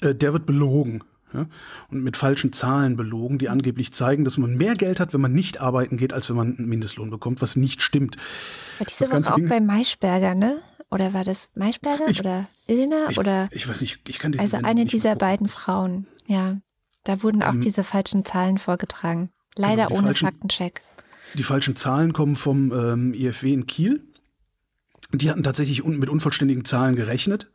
äh, 0.01 0.13
der 0.13 0.33
wird 0.33 0.45
belogen. 0.45 1.03
Ja? 1.33 1.45
Und 1.89 2.03
mit 2.03 2.15
falschen 2.17 2.53
Zahlen 2.53 2.95
belogen, 2.95 3.37
die 3.37 3.49
angeblich 3.49 3.91
zeigen, 3.93 4.23
dass 4.23 4.37
man 4.37 4.55
mehr 4.55 4.75
Geld 4.75 4.99
hat, 4.99 5.13
wenn 5.13 5.21
man 5.21 5.31
nicht 5.33 5.59
arbeiten 5.59 5.97
geht, 5.97 6.13
als 6.13 6.29
wenn 6.29 6.35
man 6.37 6.57
einen 6.57 6.67
Mindestlohn 6.69 7.09
bekommt, 7.09 7.41
was 7.41 7.55
nicht 7.55 7.81
stimmt. 7.81 8.15
War 8.77 8.87
diese 8.87 9.05
Das 9.05 9.11
Woche 9.25 9.31
auch 9.33 9.35
Ding- 9.35 9.49
bei 9.49 9.59
Maischberger, 9.59 10.35
ne? 10.35 10.61
Oder 10.89 11.13
war 11.13 11.23
das 11.25 11.49
Maischberger 11.55 12.07
Ich- 12.07 12.19
oder 12.21 12.47
Ilna? 12.65 13.09
Ich, 13.09 13.17
oder 13.19 13.49
ich 13.51 13.67
weiß 13.67 13.81
nicht, 13.81 13.99
ich 14.07 14.19
kann 14.19 14.31
diese 14.31 14.41
also 14.41 14.57
eine 14.65 14.85
dieser 14.85 15.15
beiden 15.15 15.47
Frauen, 15.49 16.07
ja. 16.27 16.57
Da 17.03 17.23
wurden 17.23 17.41
auch 17.43 17.53
Ähm, 17.53 17.61
diese 17.61 17.83
falschen 17.83 18.23
Zahlen 18.25 18.57
vorgetragen. 18.57 19.29
Leider 19.55 19.87
die 19.87 19.93
ohne 19.93 20.07
falschen- 20.07 20.27
Faktencheck. 20.27 20.81
Die 21.33 21.43
falschen 21.43 21.75
Zahlen 21.75 22.13
kommen 22.13 22.35
vom 22.37 22.71
ähm, 22.71 23.13
IFW 23.13 23.51
in 23.53 23.65
Kiel. 23.67 24.01
Die 25.13 25.29
hatten 25.29 25.43
tatsächlich 25.43 25.83
un 25.83 25.99
mit 25.99 26.09
unvollständigen 26.09 26.63
Zahlen 26.65 26.95
gerechnet 26.95 27.49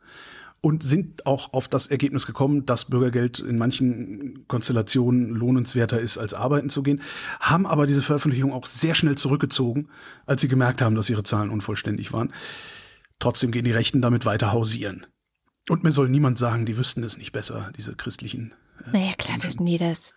und 0.65 0.81
sind 0.81 1.25
auch 1.25 1.51
auf 1.51 1.67
das 1.67 1.87
Ergebnis 1.87 2.25
gekommen, 2.25 2.65
dass 2.65 2.85
Bürgergeld 2.85 3.39
in 3.39 3.57
manchen 3.57 4.47
Konstellationen 4.47 5.35
lohnenswerter 5.35 5.99
ist, 5.99 6.17
als 6.17 6.33
arbeiten 6.33 6.69
zu 6.69 6.83
gehen, 6.83 7.01
haben 7.41 7.67
aber 7.67 7.85
diese 7.85 8.01
Veröffentlichung 8.01 8.53
auch 8.53 8.65
sehr 8.65 8.95
schnell 8.95 9.15
zurückgezogen, 9.15 9.89
als 10.25 10.39
sie 10.39 10.47
gemerkt 10.47 10.81
haben, 10.81 10.95
dass 10.95 11.09
ihre 11.09 11.23
Zahlen 11.23 11.49
unvollständig 11.49 12.13
waren. 12.13 12.31
Trotzdem 13.19 13.51
gehen 13.51 13.65
die 13.65 13.73
Rechten 13.73 14.01
damit 14.01 14.25
weiter 14.25 14.53
hausieren. 14.53 15.05
Und 15.67 15.83
mir 15.83 15.91
soll 15.91 16.07
niemand 16.07 16.39
sagen, 16.39 16.65
die 16.65 16.77
wüssten 16.77 17.03
es 17.03 17.17
nicht 17.17 17.33
besser, 17.33 17.71
diese 17.75 17.97
christlichen. 17.97 18.53
Naja, 18.93 19.11
klar 19.17 19.43
wissen 19.43 19.65
die 19.65 19.77
das. 19.77 20.13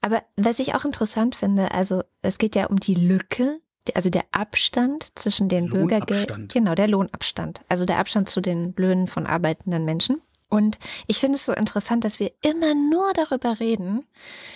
Aber 0.00 0.22
was 0.36 0.60
ich 0.60 0.76
auch 0.76 0.84
interessant 0.84 1.34
finde, 1.34 1.72
also 1.72 2.04
es 2.20 2.38
geht 2.38 2.54
ja 2.54 2.66
um 2.66 2.78
die 2.78 2.94
Lücke, 2.94 3.60
also 3.94 4.10
der 4.10 4.24
Abstand 4.32 5.18
zwischen 5.18 5.48
den 5.48 5.68
Bürgergeld, 5.68 6.52
genau, 6.52 6.74
der 6.74 6.88
Lohnabstand, 6.88 7.62
also 7.68 7.84
der 7.84 7.98
Abstand 7.98 8.28
zu 8.28 8.40
den 8.40 8.74
Löhnen 8.76 9.06
von 9.06 9.26
arbeitenden 9.26 9.84
Menschen. 9.84 10.20
Und 10.48 10.78
ich 11.06 11.18
finde 11.18 11.36
es 11.36 11.46
so 11.46 11.52
interessant, 11.54 12.04
dass 12.04 12.20
wir 12.20 12.30
immer 12.42 12.74
nur 12.74 13.12
darüber 13.14 13.58
reden, 13.58 14.04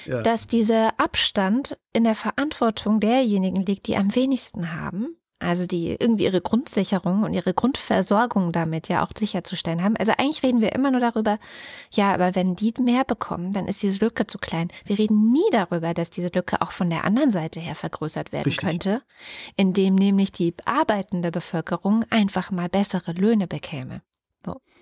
Ja. 0.04 0.22
dass 0.22 0.46
dieser 0.46 1.00
Abstand 1.00 1.78
in 1.94 2.04
der 2.04 2.14
Verantwortung 2.14 3.00
derjenigen 3.00 3.64
liegt, 3.64 3.86
die 3.86 3.96
am 3.96 4.14
wenigsten 4.14 4.74
haben. 4.74 5.16
Also 5.38 5.66
die 5.66 5.90
irgendwie 5.90 6.24
ihre 6.24 6.40
Grundsicherung 6.40 7.22
und 7.22 7.34
ihre 7.34 7.52
Grundversorgung 7.52 8.52
damit 8.52 8.88
ja 8.88 9.04
auch 9.04 9.10
sicherzustellen 9.16 9.82
haben. 9.82 9.96
Also 9.96 10.12
eigentlich 10.12 10.42
reden 10.42 10.62
wir 10.62 10.72
immer 10.74 10.90
nur 10.90 11.00
darüber, 11.00 11.38
ja, 11.90 12.14
aber 12.14 12.34
wenn 12.34 12.56
die 12.56 12.72
mehr 12.78 13.04
bekommen, 13.04 13.52
dann 13.52 13.68
ist 13.68 13.82
diese 13.82 14.02
Lücke 14.02 14.26
zu 14.26 14.38
klein. 14.38 14.68
Wir 14.86 14.98
reden 14.98 15.32
nie 15.32 15.48
darüber, 15.52 15.92
dass 15.92 16.08
diese 16.08 16.30
Lücke 16.34 16.62
auch 16.62 16.72
von 16.72 16.88
der 16.88 17.04
anderen 17.04 17.30
Seite 17.30 17.60
her 17.60 17.74
vergrößert 17.74 18.32
werden 18.32 18.46
Richtig. 18.46 18.66
könnte, 18.66 19.02
indem 19.56 19.94
nämlich 19.94 20.32
die 20.32 20.54
arbeitende 20.64 21.30
Bevölkerung 21.30 22.04
einfach 22.08 22.50
mal 22.50 22.70
bessere 22.70 23.12
Löhne 23.12 23.46
bekäme. 23.46 24.00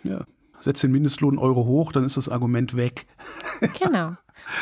ja. 0.04 0.24
Setz 0.60 0.80
den 0.80 0.92
Mindestlohn 0.92 1.38
Euro 1.38 1.64
hoch, 1.66 1.92
dann 1.92 2.04
ist 2.04 2.16
das 2.16 2.28
Argument 2.28 2.76
weg. 2.76 3.06
Genau. 3.80 4.12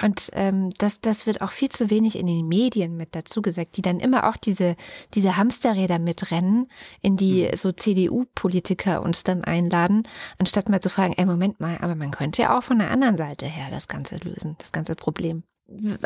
Und 0.02 0.30
ähm, 0.34 0.70
das, 0.78 1.00
das 1.00 1.26
wird 1.26 1.40
auch 1.40 1.50
viel 1.50 1.68
zu 1.68 1.90
wenig 1.90 2.16
in 2.16 2.26
den 2.26 2.46
Medien 2.46 2.96
mit 2.96 3.14
dazu 3.14 3.42
gesagt, 3.42 3.76
die 3.76 3.82
dann 3.82 4.00
immer 4.00 4.28
auch 4.28 4.36
diese, 4.36 4.76
diese 5.14 5.36
Hamsterräder 5.36 5.98
mitrennen, 5.98 6.68
in 7.00 7.16
die 7.16 7.50
so 7.56 7.72
CDU-Politiker 7.72 9.02
uns 9.02 9.24
dann 9.24 9.42
einladen, 9.44 10.04
anstatt 10.38 10.68
mal 10.68 10.80
zu 10.80 10.90
fragen, 10.90 11.14
ey, 11.16 11.26
Moment 11.26 11.60
mal, 11.60 11.78
aber 11.80 11.94
man 11.94 12.10
könnte 12.10 12.42
ja 12.42 12.56
auch 12.56 12.62
von 12.62 12.78
der 12.78 12.90
anderen 12.90 13.16
Seite 13.16 13.46
her 13.46 13.68
das 13.70 13.88
Ganze 13.88 14.16
lösen, 14.16 14.56
das 14.58 14.72
ganze 14.72 14.94
Problem. 14.94 15.42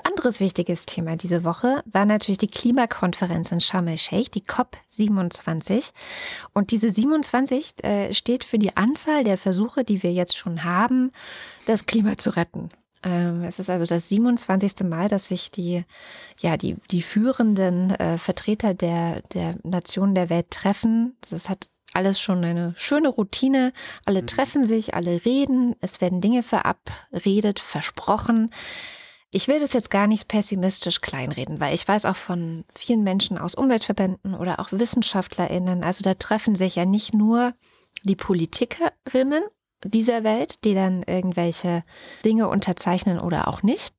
Anderes 0.04 0.40
wichtiges 0.40 0.86
Thema 0.86 1.16
diese 1.16 1.44
Woche 1.44 1.82
war 1.86 2.06
natürlich 2.06 2.38
die 2.38 2.46
Klimakonferenz 2.46 3.52
in 3.52 3.60
Sharm 3.60 3.88
el-Sheikh, 3.88 4.30
die 4.30 4.42
COP27. 4.42 5.92
Und 6.52 6.70
diese 6.70 6.90
27 6.90 7.84
äh, 7.84 8.14
steht 8.14 8.44
für 8.44 8.58
die 8.58 8.76
Anzahl 8.76 9.24
der 9.24 9.38
Versuche, 9.38 9.84
die 9.84 10.02
wir 10.02 10.12
jetzt 10.12 10.36
schon 10.36 10.64
haben, 10.64 11.10
das 11.66 11.86
Klima 11.86 12.16
zu 12.18 12.30
retten. 12.30 12.68
Ähm, 13.02 13.44
es 13.44 13.58
ist 13.58 13.70
also 13.70 13.84
das 13.84 14.08
27. 14.08 14.84
Mal, 14.84 15.08
dass 15.08 15.28
sich 15.28 15.50
die, 15.50 15.84
ja, 16.40 16.56
die, 16.56 16.76
die 16.90 17.02
führenden 17.02 17.90
äh, 17.90 18.18
Vertreter 18.18 18.74
der, 18.74 19.22
der 19.32 19.56
Nationen 19.62 20.14
der 20.14 20.30
Welt 20.30 20.50
treffen. 20.50 21.16
Das 21.30 21.48
hat 21.48 21.68
alles 21.92 22.20
schon 22.20 22.44
eine 22.44 22.74
schöne 22.76 23.08
Routine. 23.08 23.72
Alle 24.04 24.26
treffen 24.26 24.64
sich, 24.64 24.94
alle 24.94 25.24
reden, 25.24 25.76
es 25.80 26.00
werden 26.00 26.20
Dinge 26.20 26.42
verabredet, 26.42 27.60
versprochen. 27.60 28.50
Ich 29.30 29.48
will 29.48 29.60
das 29.60 29.72
jetzt 29.72 29.90
gar 29.90 30.06
nicht 30.06 30.28
pessimistisch 30.28 31.00
kleinreden, 31.00 31.60
weil 31.60 31.74
ich 31.74 31.86
weiß 31.86 32.06
auch 32.06 32.16
von 32.16 32.64
vielen 32.68 33.02
Menschen 33.02 33.38
aus 33.38 33.54
Umweltverbänden 33.54 34.34
oder 34.34 34.60
auch 34.60 34.72
WissenschaftlerInnen, 34.72 35.82
also 35.82 36.02
da 36.02 36.14
treffen 36.14 36.54
sich 36.54 36.76
ja 36.76 36.84
nicht 36.84 37.12
nur 37.12 37.52
die 38.04 38.16
Politikerinnen 38.16 39.44
dieser 39.84 40.24
Welt, 40.24 40.64
die 40.64 40.74
dann 40.74 41.02
irgendwelche 41.02 41.82
Dinge 42.24 42.48
unterzeichnen 42.48 43.18
oder 43.20 43.48
auch 43.48 43.62
nicht, 43.62 43.92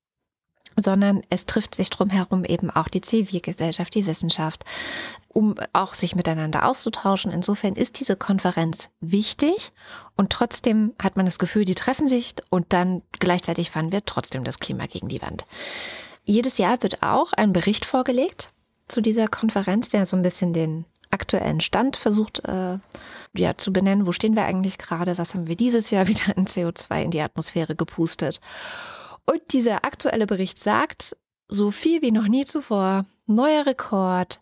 sondern 0.76 1.22
es 1.30 1.46
trifft 1.46 1.76
sich 1.76 1.90
drumherum 1.90 2.44
eben 2.46 2.70
auch 2.70 2.88
die 2.88 3.02
Zivilgesellschaft, 3.02 3.96
die 3.96 4.06
Wissenschaft, 4.06 4.64
um 5.28 5.56
auch 5.74 5.94
sich 5.94 6.16
miteinander 6.16 6.66
auszutauschen. 6.66 7.32
Insofern 7.32 7.74
ist 7.74 8.00
diese 8.00 8.16
Konferenz 8.16 8.90
wichtig 9.00 9.72
und 10.16 10.32
trotzdem 10.32 10.94
hat 11.02 11.18
man 11.18 11.26
das 11.26 11.40
Gefühl, 11.40 11.66
die 11.66 11.76
treffen 11.76 12.08
sich 12.08 12.36
und 12.50 12.74
dann 12.74 13.02
gleichzeitig 13.20 13.72
fahren 13.72 13.92
wir 13.92 14.06
trotzdem 14.06 14.44
das 14.44 14.60
Klima 14.60 14.86
gegen 14.86 15.10
die 15.10 15.22
Wand. 15.22 15.46
Jedes 16.24 16.58
Jahr 16.58 16.82
wird 16.84 17.04
auch 17.04 17.34
ein 17.34 17.54
Bericht 17.54 17.86
vorgelegt 17.86 18.50
zu 18.88 19.02
dieser 19.02 19.28
Konferenz, 19.28 19.90
der 19.90 20.06
so 20.06 20.16
ein 20.16 20.24
bisschen 20.24 20.54
den 20.54 20.86
aktuellen 21.12 21.62
Stand 21.62 21.96
versucht 21.96 22.44
äh, 22.46 22.80
ja, 23.34 23.58
zu 23.58 23.72
benennen. 23.72 24.08
Wo 24.08 24.12
stehen 24.12 24.36
wir 24.36 24.46
eigentlich 24.46 24.78
gerade? 24.78 25.18
Was 25.18 25.34
haben 25.34 25.48
wir 25.48 25.56
dieses 25.56 25.90
Jahr 25.90 26.08
wieder 26.10 26.38
an 26.38 26.46
CO2 26.46 27.04
in 27.04 27.12
die 27.12 27.22
Atmosphäre 27.22 27.76
gepustet? 27.76 28.42
Und 29.26 29.42
dieser 29.52 29.84
aktuelle 29.84 30.26
Bericht 30.26 30.60
sagt, 30.60 31.16
so 31.48 31.72
viel 31.72 32.02
wie 32.02 32.12
noch 32.12 32.28
nie 32.28 32.46
zuvor, 32.46 33.06
neuer 33.26 33.66
Rekord. 33.66 34.40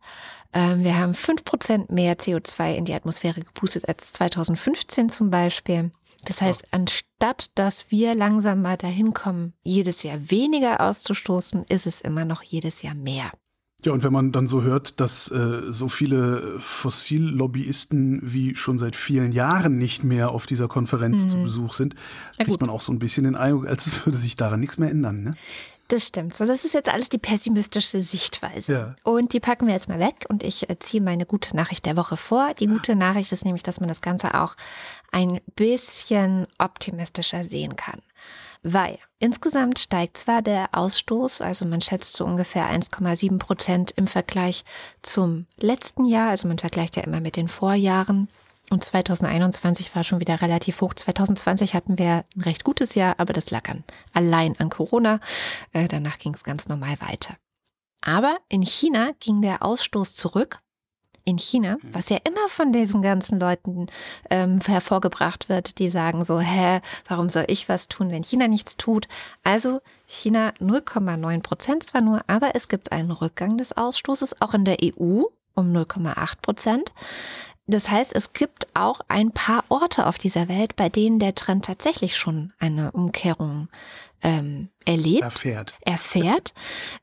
Ähm, 0.55 0.83
wir 0.83 0.97
haben 0.97 1.13
fünf 1.13 1.43
Prozent 1.43 1.91
mehr 1.91 2.17
CO2 2.17 2.73
in 2.75 2.85
die 2.85 2.93
Atmosphäre 2.93 3.41
gepustet 3.41 3.87
als 3.87 4.13
2015 4.13 5.09
zum 5.09 5.29
Beispiel. 5.29 5.91
Das 6.23 6.41
heißt, 6.41 6.63
anstatt 6.71 7.51
dass 7.55 7.91
wir 7.91 8.15
langsam 8.15 8.63
mal 8.63 8.77
dahin 8.77 9.13
kommen, 9.13 9.53
jedes 9.61 10.01
Jahr 10.01 10.17
weniger 10.31 10.81
auszustoßen, 10.81 11.65
ist 11.69 11.85
es 11.85 12.01
immer 12.01 12.25
noch 12.25 12.41
jedes 12.41 12.81
Jahr 12.81 12.95
mehr. 12.95 13.31
Ja, 13.83 13.91
und 13.91 14.03
wenn 14.03 14.13
man 14.13 14.31
dann 14.31 14.47
so 14.47 14.63
hört, 14.63 14.99
dass 14.99 15.29
äh, 15.29 15.61
so 15.67 15.87
viele 15.87 16.57
Fossillobbyisten 16.57 18.19
wie 18.23 18.55
schon 18.55 18.79
seit 18.79 18.95
vielen 18.95 19.31
Jahren 19.31 19.77
nicht 19.77 20.03
mehr 20.03 20.31
auf 20.31 20.47
dieser 20.47 20.67
Konferenz 20.67 21.27
zu 21.27 21.43
Besuch 21.43 21.73
sind, 21.73 21.93
Mhm. 22.39 22.43
Kriegt 22.45 22.61
man 22.61 22.69
auch 22.69 22.81
so 22.81 22.91
ein 22.91 22.97
bisschen 22.97 23.25
den 23.25 23.35
Eindruck, 23.35 23.67
als 23.67 24.05
würde 24.05 24.17
sich 24.17 24.35
daran 24.35 24.59
nichts 24.59 24.79
mehr 24.79 24.89
ändern. 24.89 25.23
Ne? 25.23 25.35
Das 25.87 26.07
stimmt. 26.07 26.35
So, 26.35 26.45
das 26.45 26.65
ist 26.65 26.73
jetzt 26.73 26.89
alles 26.89 27.09
die 27.09 27.19
pessimistische 27.19 28.01
Sichtweise. 28.01 28.73
Ja. 28.73 28.95
Und 29.03 29.33
die 29.33 29.39
packen 29.39 29.67
wir 29.67 29.73
jetzt 29.73 29.87
mal 29.87 29.99
weg 29.99 30.25
und 30.29 30.41
ich 30.41 30.67
äh, 30.67 30.79
ziehe 30.79 31.01
meine 31.01 31.27
gute 31.27 31.55
Nachricht 31.55 31.85
der 31.85 31.95
Woche 31.95 32.17
vor. 32.17 32.53
Die 32.55 32.65
gute 32.65 32.95
Nachricht 32.95 33.31
ist 33.31 33.45
nämlich, 33.45 33.61
dass 33.61 33.79
man 33.79 33.87
das 33.89 34.01
Ganze 34.01 34.33
auch 34.33 34.55
ein 35.11 35.41
bisschen 35.55 36.47
optimistischer 36.57 37.43
sehen 37.43 37.75
kann. 37.75 38.01
Weil 38.63 38.97
insgesamt 39.19 39.77
steigt 39.77 40.17
zwar 40.17 40.41
der 40.41 40.69
Ausstoß, 40.71 41.41
also 41.41 41.65
man 41.65 41.81
schätzt 41.81 42.15
so 42.15 42.25
ungefähr 42.25 42.67
1,7 42.67 43.37
Prozent 43.37 43.91
im 43.91 44.07
Vergleich 44.07 44.65
zum 45.03 45.45
letzten 45.57 46.05
Jahr, 46.05 46.29
also 46.29 46.47
man 46.47 46.57
vergleicht 46.57 46.95
ja 46.95 47.03
immer 47.03 47.21
mit 47.21 47.35
den 47.35 47.47
Vorjahren. 47.47 48.27
Und 48.71 48.83
2021 48.83 49.93
war 49.95 50.03
schon 50.03 50.19
wieder 50.19 50.41
relativ 50.41 50.81
hoch. 50.81 50.93
2020 50.93 51.73
hatten 51.75 51.97
wir 51.97 52.23
ein 52.35 52.41
recht 52.41 52.63
gutes 52.63 52.95
Jahr, 52.95 53.15
aber 53.19 53.33
das 53.33 53.51
lag 53.51 53.69
an, 53.69 53.83
allein 54.13 54.57
an 54.59 54.69
Corona. 54.69 55.19
Äh, 55.71 55.87
danach 55.87 56.17
ging 56.17 56.33
es 56.33 56.43
ganz 56.43 56.67
normal 56.67 56.95
weiter. 56.99 57.35
Aber 58.01 58.37
in 58.49 58.61
China 58.63 59.11
ging 59.19 59.41
der 59.41 59.63
Ausstoß 59.63 60.15
zurück. 60.15 60.59
in 61.27 61.39
China, 61.39 61.77
Mhm. 61.81 61.89
was 61.91 62.09
ja 62.09 62.17
immer 62.23 62.47
von 62.49 62.71
diesen 62.71 63.01
ganzen 63.01 63.39
Leuten 63.39 63.87
ähm, 64.29 64.61
hervorgebracht 64.61 65.49
wird, 65.49 65.79
die 65.79 65.89
sagen 65.89 66.23
so, 66.23 66.39
hä, 66.39 66.81
warum 67.07 67.29
soll 67.29 67.45
ich 67.47 67.67
was 67.67 67.87
tun, 67.87 68.11
wenn 68.11 68.23
China 68.23 68.47
nichts 68.47 68.77
tut? 68.77 69.07
Also 69.43 69.81
China 70.05 70.53
0,9 70.59 71.41
Prozent 71.41 71.81
zwar 71.81 72.01
nur, 72.01 72.21
aber 72.27 72.51
es 72.53 72.67
gibt 72.67 72.91
einen 72.91 73.09
Rückgang 73.09 73.57
des 73.57 73.75
Ausstoßes, 73.75 74.39
auch 74.39 74.53
in 74.53 74.65
der 74.65 74.77
EU 74.83 75.23
um 75.55 75.71
0,8 75.73 76.41
Prozent. 76.43 76.93
Das 77.67 77.89
heißt, 77.89 78.13
es 78.15 78.33
gibt 78.33 78.67
auch 78.75 79.01
ein 79.07 79.31
paar 79.31 79.63
Orte 79.69 80.05
auf 80.05 80.17
dieser 80.17 80.47
Welt, 80.47 80.75
bei 80.75 80.89
denen 80.89 81.17
der 81.17 81.33
Trend 81.33 81.65
tatsächlich 81.65 82.15
schon 82.15 82.53
eine 82.59 82.91
Umkehrung 82.91 83.69
ähm, 84.21 84.69
erlebt 84.85 85.23
Erfährt. 85.23 85.75
erfährt. 85.81 86.53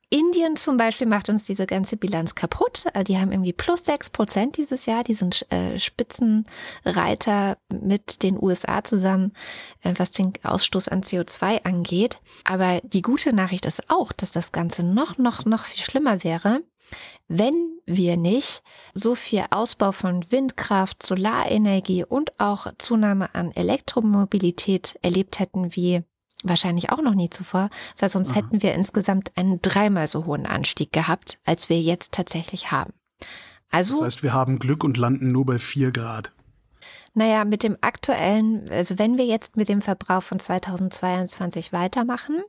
Indien 0.09 0.57
zum 0.57 0.77
Beispiel 0.77 1.07
macht 1.07 1.29
uns 1.29 1.45
diese 1.45 1.67
ganze 1.67 1.97
Bilanz 1.97 2.35
kaputt. 2.35 2.85
Äh, 2.95 3.05
Die 3.05 3.19
haben 3.19 3.33
irgendwie 3.33 3.53
plus 3.53 3.85
sechs 3.85 4.11
Prozent 4.11 4.57
dieses 4.57 4.87
Jahr. 4.87 5.05
Die 5.05 5.15
sind 5.15 5.51
äh, 5.51 5.79
Spitzenreiter 5.79 7.59
mit 7.73 8.23
den 8.23 8.41
USA 8.41 8.85
zusammen, 8.85 9.33
äh, 9.83 9.95
was 9.97 10.13
den 10.13 10.33
Ausstoß 10.43 10.89
an 10.89 11.03
CO2 11.03 11.65
angeht. 11.65 12.21
Aber 12.45 12.81
die 12.83 13.03
gute 13.03 13.33
Nachricht 13.33 13.67
ist 13.67 13.91
auch, 13.91 14.13
dass 14.13 14.31
das 14.33 14.53
Ganze 14.53 14.85
noch, 14.85 15.19
noch, 15.19 15.45
noch 15.45 15.65
viel 15.65 15.85
schlimmer 15.85 16.25
wäre, 16.25 16.63
wenn 17.39 17.79
wir 17.87 18.17
nicht 18.17 18.63
so 18.93 19.15
viel 19.15 19.45
Ausbau 19.51 19.93
von 19.93 20.31
Windkraft, 20.31 21.03
Solarenergie 21.03 22.05
und 22.05 22.39
auch 22.39 22.67
Zunahme 22.79 23.35
an 23.35 23.53
Elektromobilität 23.53 24.99
erlebt 25.03 25.39
hätten 25.39 25.75
wie 25.75 26.03
wahrscheinlich 26.45 26.91
auch 26.91 27.01
noch 27.01 27.15
nie 27.15 27.31
zuvor, 27.31 27.71
weil 27.99 28.09
sonst 28.09 28.33
Aha. 28.33 28.37
hätten 28.37 28.63
wir 28.63 28.75
insgesamt 28.75 29.33
einen 29.37 29.63
dreimal 29.63 30.07
so 30.09 30.27
hohen 30.27 30.45
Anstieg 30.45 30.93
gehabt, 30.93 31.39
als 31.45 31.69
wir 31.69 31.81
jetzt 31.81 32.13
tatsächlich 32.13 32.71
haben. 32.71 32.93
Also, 33.71 33.97
Das 33.97 34.05
heißt, 34.05 34.23
wir 34.23 34.35
haben 34.35 34.59
Glück 34.59 34.85
und 34.85 34.99
landen 34.99 35.33
nur 35.33 35.47
bei 35.47 35.59
4 35.59 35.93
Grad. 35.93 36.33
Naja, 37.15 37.45
mit 37.45 37.63
dem 37.63 37.77
aktuellen, 37.83 38.71
also 38.71 38.99
wenn 38.99 39.19
wir 39.19 39.27
jetzt 39.27 39.57
mit 39.57 39.69
dem 39.69 39.83
Verbrauch 39.83 40.23
von 40.23 40.39
2022 40.39 41.73
weitermachen, 41.73 42.43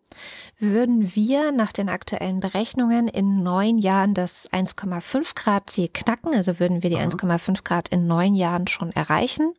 würden 0.57 1.15
wir 1.15 1.51
nach 1.51 1.73
den 1.73 1.89
aktuellen 1.89 2.39
Berechnungen 2.39 3.09
in 3.09 3.43
neun 3.43 3.77
Jahren 3.77 4.13
das 4.13 4.49
1,5 4.51 5.35
Grad 5.35 5.69
Ziel 5.69 5.89
knacken. 5.93 6.33
Also 6.33 6.59
würden 6.59 6.81
wir 6.81 6.89
die 6.89 6.97
Aha. 6.97 7.07
1,5 7.07 7.63
Grad 7.63 7.89
in 7.89 8.07
neun 8.07 8.35
Jahren 8.35 8.67
schon 8.67 8.91
erreichen. 8.91 9.53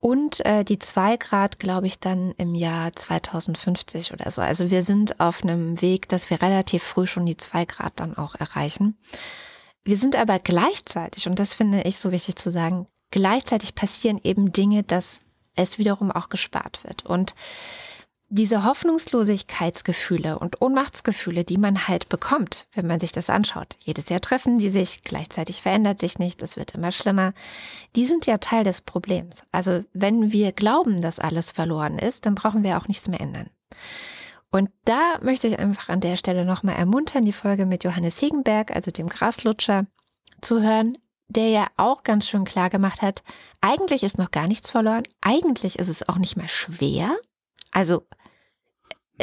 Und 0.00 0.44
äh, 0.44 0.64
die 0.64 0.78
2 0.78 1.16
Grad, 1.16 1.58
glaube 1.60 1.86
ich, 1.86 2.00
dann 2.00 2.32
im 2.38 2.54
Jahr 2.54 2.92
2050 2.92 4.12
oder 4.12 4.30
so. 4.30 4.42
Also 4.42 4.70
wir 4.70 4.82
sind 4.82 5.20
auf 5.20 5.42
einem 5.42 5.80
Weg, 5.80 6.08
dass 6.08 6.30
wir 6.30 6.42
relativ 6.42 6.82
früh 6.82 7.06
schon 7.06 7.26
die 7.26 7.36
2 7.36 7.64
Grad 7.66 7.92
dann 7.96 8.16
auch 8.16 8.34
erreichen. 8.34 8.96
Wir 9.84 9.96
sind 9.96 10.16
aber 10.16 10.38
gleichzeitig, 10.38 11.26
und 11.28 11.38
das 11.38 11.54
finde 11.54 11.82
ich 11.82 11.98
so 11.98 12.12
wichtig 12.12 12.36
zu 12.36 12.50
sagen, 12.50 12.86
gleichzeitig 13.10 13.74
passieren 13.74 14.20
eben 14.22 14.52
Dinge, 14.52 14.82
dass 14.82 15.20
es 15.54 15.78
wiederum 15.78 16.10
auch 16.10 16.28
gespart 16.28 16.84
wird. 16.84 17.04
Und 17.04 17.34
diese 18.30 18.62
Hoffnungslosigkeitsgefühle 18.62 20.38
und 20.38 20.60
Ohnmachtsgefühle, 20.60 21.44
die 21.44 21.56
man 21.56 21.88
halt 21.88 22.10
bekommt, 22.10 22.66
wenn 22.74 22.86
man 22.86 23.00
sich 23.00 23.10
das 23.10 23.30
anschaut. 23.30 23.76
Jedes 23.82 24.10
Jahr 24.10 24.20
treffen 24.20 24.58
die 24.58 24.68
sich, 24.68 25.02
gleichzeitig 25.02 25.62
verändert 25.62 25.98
sich 25.98 26.18
nicht, 26.18 26.42
es 26.42 26.56
wird 26.56 26.74
immer 26.74 26.92
schlimmer. 26.92 27.32
Die 27.96 28.06
sind 28.06 28.26
ja 28.26 28.36
Teil 28.36 28.64
des 28.64 28.82
Problems. 28.82 29.44
Also 29.50 29.82
wenn 29.94 30.30
wir 30.30 30.52
glauben, 30.52 31.00
dass 31.00 31.18
alles 31.18 31.50
verloren 31.50 31.98
ist, 31.98 32.26
dann 32.26 32.34
brauchen 32.34 32.62
wir 32.62 32.76
auch 32.76 32.86
nichts 32.86 33.08
mehr 33.08 33.20
ändern. 33.20 33.48
Und 34.50 34.70
da 34.84 35.18
möchte 35.22 35.48
ich 35.48 35.58
einfach 35.58 35.88
an 35.88 36.00
der 36.00 36.16
Stelle 36.16 36.44
nochmal 36.44 36.76
ermuntern, 36.76 37.24
die 37.24 37.32
Folge 37.32 37.64
mit 37.64 37.84
Johannes 37.84 38.20
Hegenberg, 38.20 38.74
also 38.74 38.90
dem 38.90 39.08
Graslutscher, 39.08 39.86
zu 40.40 40.62
hören, 40.62 40.96
der 41.28 41.48
ja 41.48 41.66
auch 41.76 42.02
ganz 42.02 42.26
schön 42.26 42.44
klar 42.44 42.70
gemacht 42.70 43.02
hat, 43.02 43.22
eigentlich 43.60 44.02
ist 44.02 44.18
noch 44.18 44.30
gar 44.30 44.46
nichts 44.46 44.70
verloren, 44.70 45.04
eigentlich 45.20 45.78
ist 45.78 45.88
es 45.88 46.08
auch 46.08 46.16
nicht 46.16 46.36
mehr 46.36 46.48
schwer, 46.48 47.16
also 47.70 48.06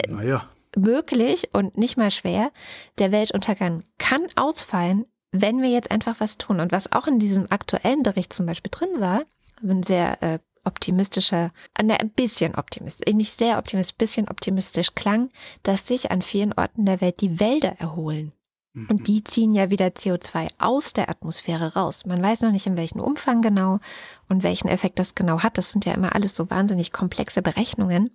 Naja, 0.08 0.48
möglich 0.76 1.50
und 1.54 1.78
nicht 1.78 1.98
mal 1.98 2.12
schwer. 2.12 2.52
Der 2.98 3.12
Weltuntergang 3.12 3.84
kann 3.98 4.28
ausfallen, 4.36 5.06
wenn 5.32 5.62
wir 5.62 5.70
jetzt 5.70 5.92
einfach 5.92 6.20
was 6.20 6.38
tun. 6.38 6.60
Und 6.60 6.72
was 6.72 6.92
auch 6.92 7.08
in 7.08 7.20
diesem 7.20 7.46
aktuellen 7.50 8.04
Bericht 8.04 8.34
zum 8.34 8.46
Beispiel 8.46 8.72
drin 8.72 9.00
war, 9.00 9.24
ein 9.64 9.84
sehr 9.84 10.22
äh, 10.22 10.40
optimistischer, 10.64 11.52
äh, 11.78 11.84
ne, 11.84 12.00
ein 12.00 12.10
bisschen 12.10 12.56
optimistisch, 12.56 13.14
nicht 13.14 13.32
sehr 13.32 13.58
optimistisch, 13.58 13.98
bisschen 13.98 14.28
optimistisch 14.30 14.94
klang, 14.96 15.30
dass 15.64 15.88
sich 15.88 16.12
an 16.12 16.22
vielen 16.22 16.54
Orten 16.54 16.86
der 16.86 17.02
Welt 17.02 17.22
die 17.22 17.40
Wälder 17.40 17.80
erholen. 17.80 18.34
Mhm. 18.76 18.88
Und 18.90 19.08
die 19.08 19.24
ziehen 19.24 19.52
ja 19.52 19.72
wieder 19.72 19.88
CO2 19.88 20.50
aus 20.60 20.94
der 20.94 21.10
Atmosphäre 21.10 21.74
raus. 21.74 22.06
Man 22.06 22.22
weiß 22.22 22.42
noch 22.42 22.52
nicht, 22.52 22.68
in 22.68 22.78
welchem 22.78 23.00
Umfang 23.00 23.42
genau 23.42 23.80
und 24.28 24.44
welchen 24.44 24.68
Effekt 24.68 25.00
das 25.00 25.16
genau 25.16 25.42
hat. 25.42 25.58
Das 25.58 25.72
sind 25.72 25.86
ja 25.86 25.94
immer 25.94 26.14
alles 26.14 26.36
so 26.36 26.50
wahnsinnig 26.50 26.92
komplexe 26.92 27.42
Berechnungen. 27.42 28.12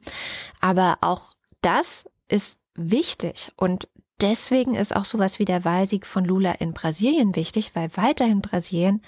Aber 0.61 0.99
auch 1.01 1.35
das 1.63 2.05
ist 2.29 2.61
wichtig. 2.75 3.51
Und 3.57 3.89
deswegen 4.21 4.75
ist 4.75 4.95
auch 4.95 5.07
sowas 5.07 5.39
wie 5.39 5.47
der 5.47 5.65
Wahlsieg 5.65 6.07
von 6.07 6.25
Lula 6.25 6.53
in 6.53 6.75
Brasilien 6.75 7.35
wichtig, 7.35 7.75
weil 7.75 7.91
weiterhin 7.97 8.43
Brasilien 8.43 9.03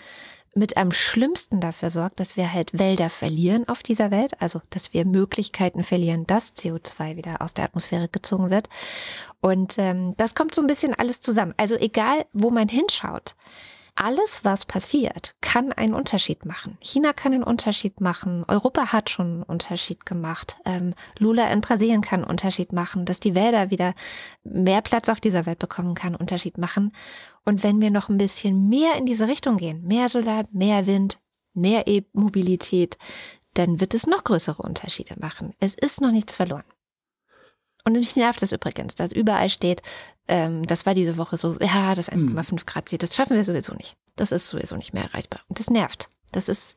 mit 0.54 0.76
am 0.76 0.92
schlimmsten 0.92 1.60
dafür 1.60 1.90
sorgt, 1.90 2.20
dass 2.20 2.36
wir 2.36 2.52
halt 2.52 2.78
Wälder 2.78 3.08
verlieren 3.10 3.68
auf 3.68 3.82
dieser 3.82 4.10
Welt, 4.10 4.40
also 4.40 4.60
dass 4.70 4.92
wir 4.92 5.04
Möglichkeiten 5.06 5.82
verlieren, 5.82 6.26
dass 6.26 6.54
CO2 6.54 7.16
wieder 7.16 7.40
aus 7.40 7.54
der 7.54 7.64
Atmosphäre 7.64 8.08
gezogen 8.08 8.50
wird. 8.50 8.68
Und 9.40 9.76
ähm, 9.78 10.14
das 10.16 10.34
kommt 10.34 10.54
so 10.54 10.60
ein 10.60 10.66
bisschen 10.66 10.94
alles 10.94 11.20
zusammen. 11.20 11.54
Also 11.56 11.76
egal, 11.76 12.26
wo 12.32 12.50
man 12.50 12.68
hinschaut, 12.68 13.34
alles, 13.94 14.42
was 14.42 14.64
passiert, 14.64 15.34
kann 15.42 15.72
einen 15.72 15.92
Unterschied 15.92 16.46
machen. 16.46 16.78
China 16.80 17.12
kann 17.12 17.34
einen 17.34 17.42
Unterschied 17.42 18.00
machen. 18.00 18.44
Europa 18.48 18.90
hat 18.90 19.10
schon 19.10 19.26
einen 19.26 19.42
Unterschied 19.42 20.06
gemacht. 20.06 20.56
Ähm, 20.64 20.94
Lula 21.18 21.50
in 21.52 21.60
Brasilien 21.60 22.00
kann 22.00 22.20
einen 22.20 22.30
Unterschied 22.30 22.72
machen. 22.72 23.04
Dass 23.04 23.20
die 23.20 23.34
Wälder 23.34 23.70
wieder 23.70 23.94
mehr 24.44 24.80
Platz 24.80 25.10
auf 25.10 25.20
dieser 25.20 25.44
Welt 25.44 25.58
bekommen, 25.58 25.94
kann 25.94 26.14
einen 26.14 26.20
Unterschied 26.20 26.56
machen. 26.56 26.92
Und 27.44 27.62
wenn 27.62 27.80
wir 27.80 27.90
noch 27.90 28.08
ein 28.08 28.18
bisschen 28.18 28.68
mehr 28.68 28.96
in 28.96 29.06
diese 29.06 29.26
Richtung 29.26 29.56
gehen, 29.56 29.82
mehr 29.82 30.08
Solar, 30.08 30.44
mehr 30.52 30.86
Wind, 30.86 31.18
mehr 31.54 31.86
E-Mobilität, 31.86 32.98
dann 33.54 33.80
wird 33.80 33.94
es 33.94 34.06
noch 34.06 34.24
größere 34.24 34.62
Unterschiede 34.62 35.14
machen. 35.18 35.52
Es 35.58 35.74
ist 35.74 36.00
noch 36.00 36.12
nichts 36.12 36.36
verloren. 36.36 36.64
Und 37.84 37.94
mich 37.94 38.14
nervt 38.14 38.42
es 38.42 38.52
übrigens, 38.52 38.94
dass 38.94 39.12
überall 39.12 39.48
steht, 39.48 39.82
ähm, 40.28 40.62
das 40.64 40.86
war 40.86 40.94
diese 40.94 41.16
Woche 41.16 41.36
so, 41.36 41.56
ja, 41.60 41.94
das 41.94 42.10
1,5 42.10 42.64
Grad 42.64 42.88
Ziel, 42.88 42.98
das 42.98 43.16
schaffen 43.16 43.36
wir 43.36 43.42
sowieso 43.42 43.74
nicht. 43.74 43.96
Das 44.14 44.30
ist 44.30 44.48
sowieso 44.48 44.76
nicht 44.76 44.94
mehr 44.94 45.02
erreichbar. 45.02 45.40
Und 45.48 45.58
das 45.58 45.68
nervt. 45.68 46.08
Das 46.30 46.48
ist 46.48 46.76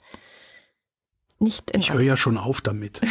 nicht 1.38 1.69
in 1.71 1.82
ich 1.82 1.93
höre 1.93 2.01
ja 2.01 2.17
schon 2.17 2.38
auf 2.38 2.62
damit. 2.62 3.01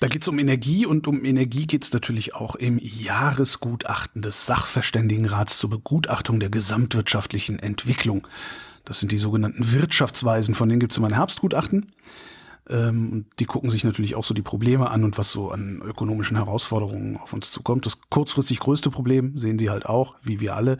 Da 0.00 0.08
geht 0.08 0.22
es 0.22 0.28
um 0.28 0.38
Energie 0.38 0.86
und 0.86 1.06
um 1.06 1.26
Energie 1.26 1.66
geht 1.66 1.84
es 1.84 1.92
natürlich 1.92 2.34
auch 2.34 2.54
im 2.54 2.78
Jahresgutachten 2.82 4.22
des 4.22 4.46
Sachverständigenrats 4.46 5.58
zur 5.58 5.68
Begutachtung 5.68 6.40
der 6.40 6.48
gesamtwirtschaftlichen 6.48 7.58
Entwicklung. 7.58 8.26
Das 8.86 8.98
sind 8.98 9.12
die 9.12 9.18
sogenannten 9.18 9.72
Wirtschaftsweisen, 9.72 10.54
von 10.54 10.70
denen 10.70 10.80
gibt 10.80 10.92
es 10.92 10.98
immer 10.98 11.08
ein 11.08 11.14
Herbstgutachten. 11.14 11.92
Ähm, 12.70 13.10
und 13.12 13.26
die 13.40 13.44
gucken 13.44 13.68
sich 13.68 13.84
natürlich 13.84 14.14
auch 14.14 14.24
so 14.24 14.32
die 14.32 14.40
Probleme 14.40 14.90
an 14.90 15.04
und 15.04 15.18
was 15.18 15.32
so 15.32 15.50
an 15.50 15.82
ökonomischen 15.82 16.38
Herausforderungen 16.38 17.18
auf 17.18 17.34
uns 17.34 17.50
zukommt. 17.50 17.84
Das 17.84 18.00
kurzfristig 18.08 18.58
größte 18.58 18.88
Problem, 18.88 19.36
sehen 19.36 19.58
Sie 19.58 19.68
halt 19.68 19.84
auch, 19.84 20.14
wie 20.22 20.40
wir 20.40 20.56
alle, 20.56 20.78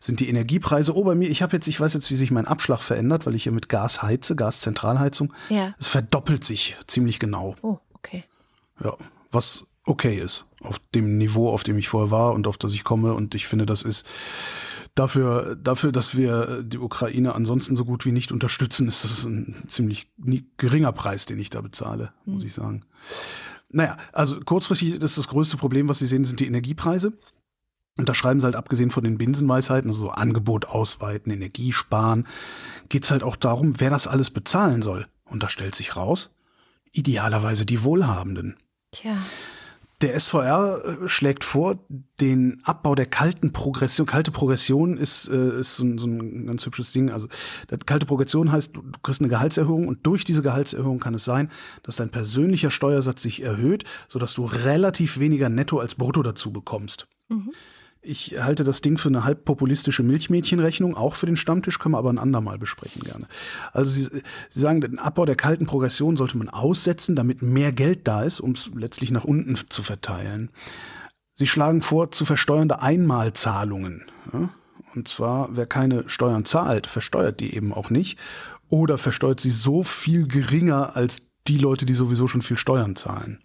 sind 0.00 0.20
die 0.20 0.28
Energiepreise. 0.30 0.96
Oh, 0.96 1.04
bei 1.04 1.14
mir, 1.14 1.28
ich 1.28 1.42
habe 1.42 1.54
jetzt, 1.54 1.66
ich 1.68 1.80
weiß 1.80 1.92
jetzt, 1.92 2.10
wie 2.10 2.14
sich 2.14 2.30
mein 2.30 2.46
Abschlag 2.46 2.80
verändert, 2.80 3.26
weil 3.26 3.34
ich 3.34 3.42
hier 3.42 3.52
mit 3.52 3.68
Gas 3.68 4.02
heize, 4.02 4.36
Gaszentralheizung. 4.36 5.34
Ja. 5.50 5.74
Es 5.78 5.88
verdoppelt 5.88 6.44
sich 6.44 6.78
ziemlich 6.86 7.18
genau. 7.18 7.56
Oh, 7.60 7.78
okay. 7.92 8.24
Ja, 8.82 8.96
was 9.30 9.66
okay 9.84 10.18
ist. 10.18 10.46
Auf 10.60 10.78
dem 10.94 11.18
Niveau, 11.18 11.50
auf 11.50 11.62
dem 11.62 11.78
ich 11.78 11.88
vorher 11.88 12.10
war 12.10 12.32
und 12.32 12.46
auf 12.46 12.58
das 12.58 12.74
ich 12.74 12.84
komme. 12.84 13.14
Und 13.14 13.34
ich 13.34 13.46
finde, 13.46 13.66
das 13.66 13.82
ist 13.82 14.06
dafür, 14.94 15.56
dafür, 15.56 15.92
dass 15.92 16.16
wir 16.16 16.62
die 16.62 16.78
Ukraine 16.78 17.34
ansonsten 17.34 17.76
so 17.76 17.84
gut 17.84 18.04
wie 18.04 18.12
nicht 18.12 18.32
unterstützen, 18.32 18.88
ist 18.88 19.04
das 19.04 19.24
ein 19.24 19.64
ziemlich 19.68 20.08
geringer 20.56 20.92
Preis, 20.92 21.26
den 21.26 21.38
ich 21.38 21.50
da 21.50 21.60
bezahle, 21.60 22.12
muss 22.24 22.44
ich 22.44 22.54
sagen. 22.54 22.84
Naja, 23.70 23.96
also 24.12 24.40
kurzfristig 24.40 24.94
ist 24.94 25.18
das 25.18 25.28
größte 25.28 25.56
Problem, 25.56 25.88
was 25.88 25.98
Sie 25.98 26.06
sehen, 26.06 26.24
sind 26.24 26.40
die 26.40 26.46
Energiepreise. 26.46 27.12
Und 27.96 28.08
da 28.08 28.14
schreiben 28.14 28.40
sie 28.40 28.46
halt, 28.46 28.56
abgesehen 28.56 28.90
von 28.90 29.04
den 29.04 29.18
Binsenweisheiten, 29.18 29.88
also 29.90 30.06
so 30.06 30.10
Angebot 30.10 30.64
ausweiten, 30.66 31.32
Energie 31.32 31.72
sparen, 31.72 32.26
geht's 32.88 33.10
halt 33.10 33.22
auch 33.22 33.36
darum, 33.36 33.80
wer 33.80 33.90
das 33.90 34.08
alles 34.08 34.30
bezahlen 34.30 34.82
soll. 34.82 35.06
Und 35.24 35.42
da 35.44 35.48
stellt 35.48 35.76
sich 35.76 35.94
raus, 35.94 36.30
idealerweise 36.92 37.64
die 37.64 37.84
Wohlhabenden. 37.84 38.56
Tja. 38.94 39.18
Der 40.00 40.18
SVR 40.18 40.82
äh, 40.84 41.08
schlägt 41.08 41.44
vor, 41.44 41.78
den 42.20 42.60
Abbau 42.64 42.94
der 42.94 43.06
kalten 43.06 43.52
Progression. 43.52 44.06
Kalte 44.06 44.32
Progression 44.32 44.98
ist, 44.98 45.28
äh, 45.28 45.60
ist 45.60 45.76
so, 45.76 45.84
ein, 45.84 45.98
so 45.98 46.06
ein 46.06 46.46
ganz 46.46 46.66
hübsches 46.66 46.92
Ding. 46.92 47.10
Also 47.10 47.28
kalte 47.86 48.04
Progression 48.04 48.50
heißt, 48.50 48.76
du, 48.76 48.82
du 48.82 48.98
kriegst 49.02 49.20
eine 49.20 49.30
Gehaltserhöhung 49.30 49.88
und 49.88 50.04
durch 50.06 50.24
diese 50.24 50.42
Gehaltserhöhung 50.42 50.98
kann 50.98 51.14
es 51.14 51.24
sein, 51.24 51.50
dass 51.84 51.96
dein 51.96 52.10
persönlicher 52.10 52.70
Steuersatz 52.70 53.22
sich 53.22 53.42
erhöht, 53.42 53.84
sodass 54.08 54.34
du 54.34 54.44
relativ 54.44 55.18
weniger 55.20 55.48
Netto 55.48 55.78
als 55.78 55.94
Brutto 55.94 56.22
dazu 56.22 56.52
bekommst. 56.52 57.06
Ich 58.06 58.38
halte 58.38 58.64
das 58.64 58.82
Ding 58.82 58.98
für 58.98 59.08
eine 59.08 59.24
halb 59.24 59.46
populistische 59.46 60.02
Milchmädchenrechnung, 60.02 60.94
auch 60.94 61.14
für 61.14 61.24
den 61.24 61.38
Stammtisch, 61.38 61.78
können 61.78 61.94
wir 61.94 61.98
aber 61.98 62.10
ein 62.10 62.18
andermal 62.18 62.58
besprechen 62.58 63.02
gerne. 63.02 63.26
Also 63.72 63.90
Sie, 63.90 64.22
Sie 64.50 64.60
sagen, 64.60 64.82
den 64.82 64.98
Abbau 64.98 65.24
der 65.24 65.36
kalten 65.36 65.64
Progression 65.64 66.18
sollte 66.18 66.36
man 66.36 66.50
aussetzen, 66.50 67.16
damit 67.16 67.40
mehr 67.40 67.72
Geld 67.72 68.06
da 68.06 68.22
ist, 68.22 68.40
um 68.40 68.52
es 68.52 68.70
letztlich 68.74 69.10
nach 69.10 69.24
unten 69.24 69.56
zu 69.70 69.82
verteilen. 69.82 70.50
Sie 71.32 71.46
schlagen 71.46 71.80
vor, 71.80 72.10
zu 72.10 72.26
versteuernde 72.26 72.82
Einmalzahlungen. 72.82 74.04
Ja? 74.32 74.50
Und 74.94 75.08
zwar, 75.08 75.48
wer 75.56 75.66
keine 75.66 76.06
Steuern 76.08 76.44
zahlt, 76.44 76.86
versteuert 76.86 77.40
die 77.40 77.56
eben 77.56 77.72
auch 77.72 77.88
nicht 77.88 78.18
oder 78.68 78.98
versteuert 78.98 79.40
sie 79.40 79.50
so 79.50 79.82
viel 79.82 80.28
geringer 80.28 80.94
als 80.94 81.22
die 81.46 81.58
Leute, 81.58 81.86
die 81.86 81.94
sowieso 81.94 82.28
schon 82.28 82.42
viel 82.42 82.58
Steuern 82.58 82.96
zahlen 82.96 83.40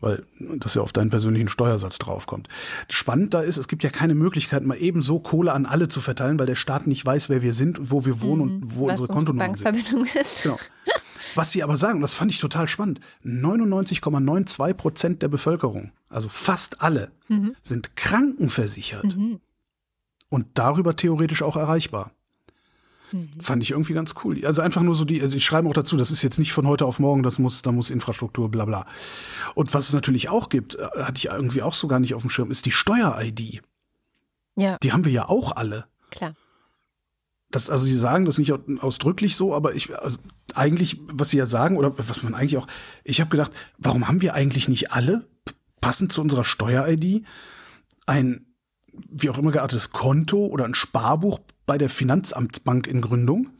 weil 0.00 0.24
das 0.38 0.74
ja 0.74 0.82
auf 0.82 0.92
deinen 0.92 1.10
persönlichen 1.10 1.48
Steuersatz 1.48 1.98
draufkommt. 1.98 2.48
Spannend 2.88 3.34
da 3.34 3.40
ist, 3.40 3.56
es 3.56 3.68
gibt 3.68 3.82
ja 3.82 3.90
keine 3.90 4.14
Möglichkeit, 4.14 4.64
mal 4.64 4.76
eben 4.76 5.02
so 5.02 5.18
Kohle 5.18 5.52
an 5.52 5.66
alle 5.66 5.88
zu 5.88 6.00
verteilen, 6.00 6.38
weil 6.38 6.46
der 6.46 6.54
Staat 6.54 6.86
nicht 6.86 7.04
weiß, 7.04 7.28
wer 7.28 7.42
wir 7.42 7.52
sind, 7.52 7.90
wo 7.90 8.04
wir 8.04 8.20
wohnen 8.20 8.42
mhm, 8.42 8.62
und 8.62 8.76
wo 8.76 8.88
unsere 8.88 9.08
Kontonummern 9.08 9.48
Bankverbindung 9.48 10.04
sind. 10.04 10.20
Ist. 10.20 10.42
Genau. 10.44 10.58
Was 11.34 11.52
sie 11.52 11.62
aber 11.62 11.76
sagen, 11.76 12.00
das 12.00 12.14
fand 12.14 12.30
ich 12.32 12.38
total 12.38 12.68
spannend, 12.68 13.00
99,92 13.24 14.74
Prozent 14.74 15.22
der 15.22 15.28
Bevölkerung, 15.28 15.92
also 16.08 16.28
fast 16.28 16.80
alle, 16.80 17.10
mhm. 17.28 17.54
sind 17.62 17.96
krankenversichert 17.96 19.16
mhm. 19.16 19.40
und 20.28 20.46
darüber 20.54 20.96
theoretisch 20.96 21.42
auch 21.42 21.56
erreichbar. 21.56 22.12
Mhm. 23.12 23.30
Fand 23.40 23.62
ich 23.62 23.70
irgendwie 23.70 23.94
ganz 23.94 24.14
cool. 24.24 24.44
Also 24.44 24.62
einfach 24.62 24.82
nur 24.82 24.94
so 24.94 25.04
die, 25.04 25.22
also 25.22 25.36
ich 25.36 25.44
schreibe 25.44 25.68
auch 25.68 25.74
dazu, 25.74 25.96
das 25.96 26.10
ist 26.10 26.22
jetzt 26.22 26.38
nicht 26.38 26.52
von 26.52 26.66
heute 26.66 26.84
auf 26.84 26.98
morgen, 26.98 27.22
das 27.22 27.38
muss, 27.38 27.62
da 27.62 27.72
muss 27.72 27.90
Infrastruktur, 27.90 28.50
bla 28.50 28.64
bla. 28.64 28.86
Und 29.54 29.72
was 29.74 29.88
es 29.88 29.94
natürlich 29.94 30.28
auch 30.28 30.48
gibt, 30.48 30.74
äh, 30.74 30.86
hatte 30.96 31.18
ich 31.18 31.26
irgendwie 31.26 31.62
auch 31.62 31.74
so 31.74 31.88
gar 31.88 32.00
nicht 32.00 32.14
auf 32.14 32.22
dem 32.22 32.30
Schirm, 32.30 32.50
ist 32.50 32.66
die 32.66 32.70
Steuer-ID. 32.70 33.62
Ja. 34.56 34.76
Die 34.82 34.92
haben 34.92 35.04
wir 35.04 35.12
ja 35.12 35.28
auch 35.28 35.56
alle. 35.56 35.86
Klar. 36.10 36.34
Das, 37.50 37.70
also 37.70 37.86
sie 37.86 37.96
sagen 37.96 38.26
das 38.26 38.36
nicht 38.36 38.52
ausdrücklich 38.52 39.34
so, 39.34 39.54
aber 39.54 39.74
ich, 39.74 39.98
also 39.98 40.18
eigentlich, 40.54 41.00
was 41.10 41.30
sie 41.30 41.38
ja 41.38 41.46
sagen, 41.46 41.78
oder 41.78 41.96
was 41.96 42.22
man 42.22 42.34
eigentlich 42.34 42.58
auch, 42.58 42.66
ich 43.04 43.20
habe 43.20 43.30
gedacht, 43.30 43.52
warum 43.78 44.06
haben 44.06 44.20
wir 44.20 44.34
eigentlich 44.34 44.68
nicht 44.68 44.92
alle, 44.92 45.26
passend 45.80 46.12
zu 46.12 46.20
unserer 46.20 46.44
Steuer-ID, 46.44 47.24
ein, 48.04 48.46
wie 48.92 49.30
auch 49.30 49.38
immer 49.38 49.52
geartetes 49.52 49.92
Konto 49.92 50.46
oder 50.46 50.66
ein 50.66 50.74
Sparbuch 50.74 51.40
bei 51.68 51.78
der 51.78 51.90
Finanzamtsbank 51.90 52.86
in 52.86 53.02
Gründung, 53.02 53.50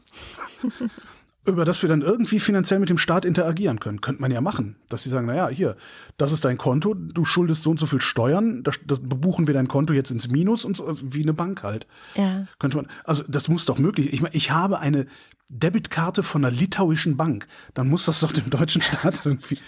über 1.45 1.63
das 1.63 1.83
wir 1.83 1.89
dann 1.89 2.01
irgendwie 2.01 2.39
finanziell 2.39 2.79
mit 2.79 2.89
dem 2.89 2.97
Staat 2.97 3.23
interagieren 3.23 3.79
können. 3.79 4.01
Könnte 4.01 4.21
man 4.21 4.31
ja 4.31 4.41
machen, 4.41 4.77
dass 4.89 5.03
sie 5.03 5.09
sagen, 5.09 5.27
naja, 5.27 5.47
hier, 5.47 5.77
das 6.17 6.31
ist 6.31 6.43
dein 6.43 6.57
Konto, 6.57 6.95
du 6.95 7.23
schuldest 7.23 7.61
so 7.61 7.69
und 7.69 7.79
so 7.79 7.85
viel 7.85 8.01
Steuern, 8.01 8.63
das, 8.63 8.79
das 8.83 8.99
bebuchen 8.99 9.45
wir 9.45 9.53
dein 9.53 9.67
Konto 9.67 9.93
jetzt 9.93 10.09
ins 10.09 10.27
Minus 10.27 10.65
und 10.65 10.75
so, 10.75 10.97
wie 11.01 11.21
eine 11.21 11.33
Bank 11.33 11.61
halt. 11.61 11.85
Ja. 12.15 12.47
Könnte 12.57 12.77
man, 12.77 12.87
also 13.03 13.23
das 13.27 13.47
muss 13.47 13.65
doch 13.65 13.77
möglich. 13.77 14.11
Ich 14.11 14.21
meine, 14.21 14.33
ich 14.33 14.49
habe 14.49 14.79
eine 14.79 15.05
Debitkarte 15.51 16.23
von 16.23 16.43
einer 16.43 16.55
litauischen 16.55 17.15
Bank, 17.15 17.47
dann 17.75 17.89
muss 17.89 18.05
das 18.05 18.21
doch 18.21 18.31
dem 18.31 18.49
deutschen 18.49 18.81
Staat 18.81 19.21
irgendwie. 19.23 19.59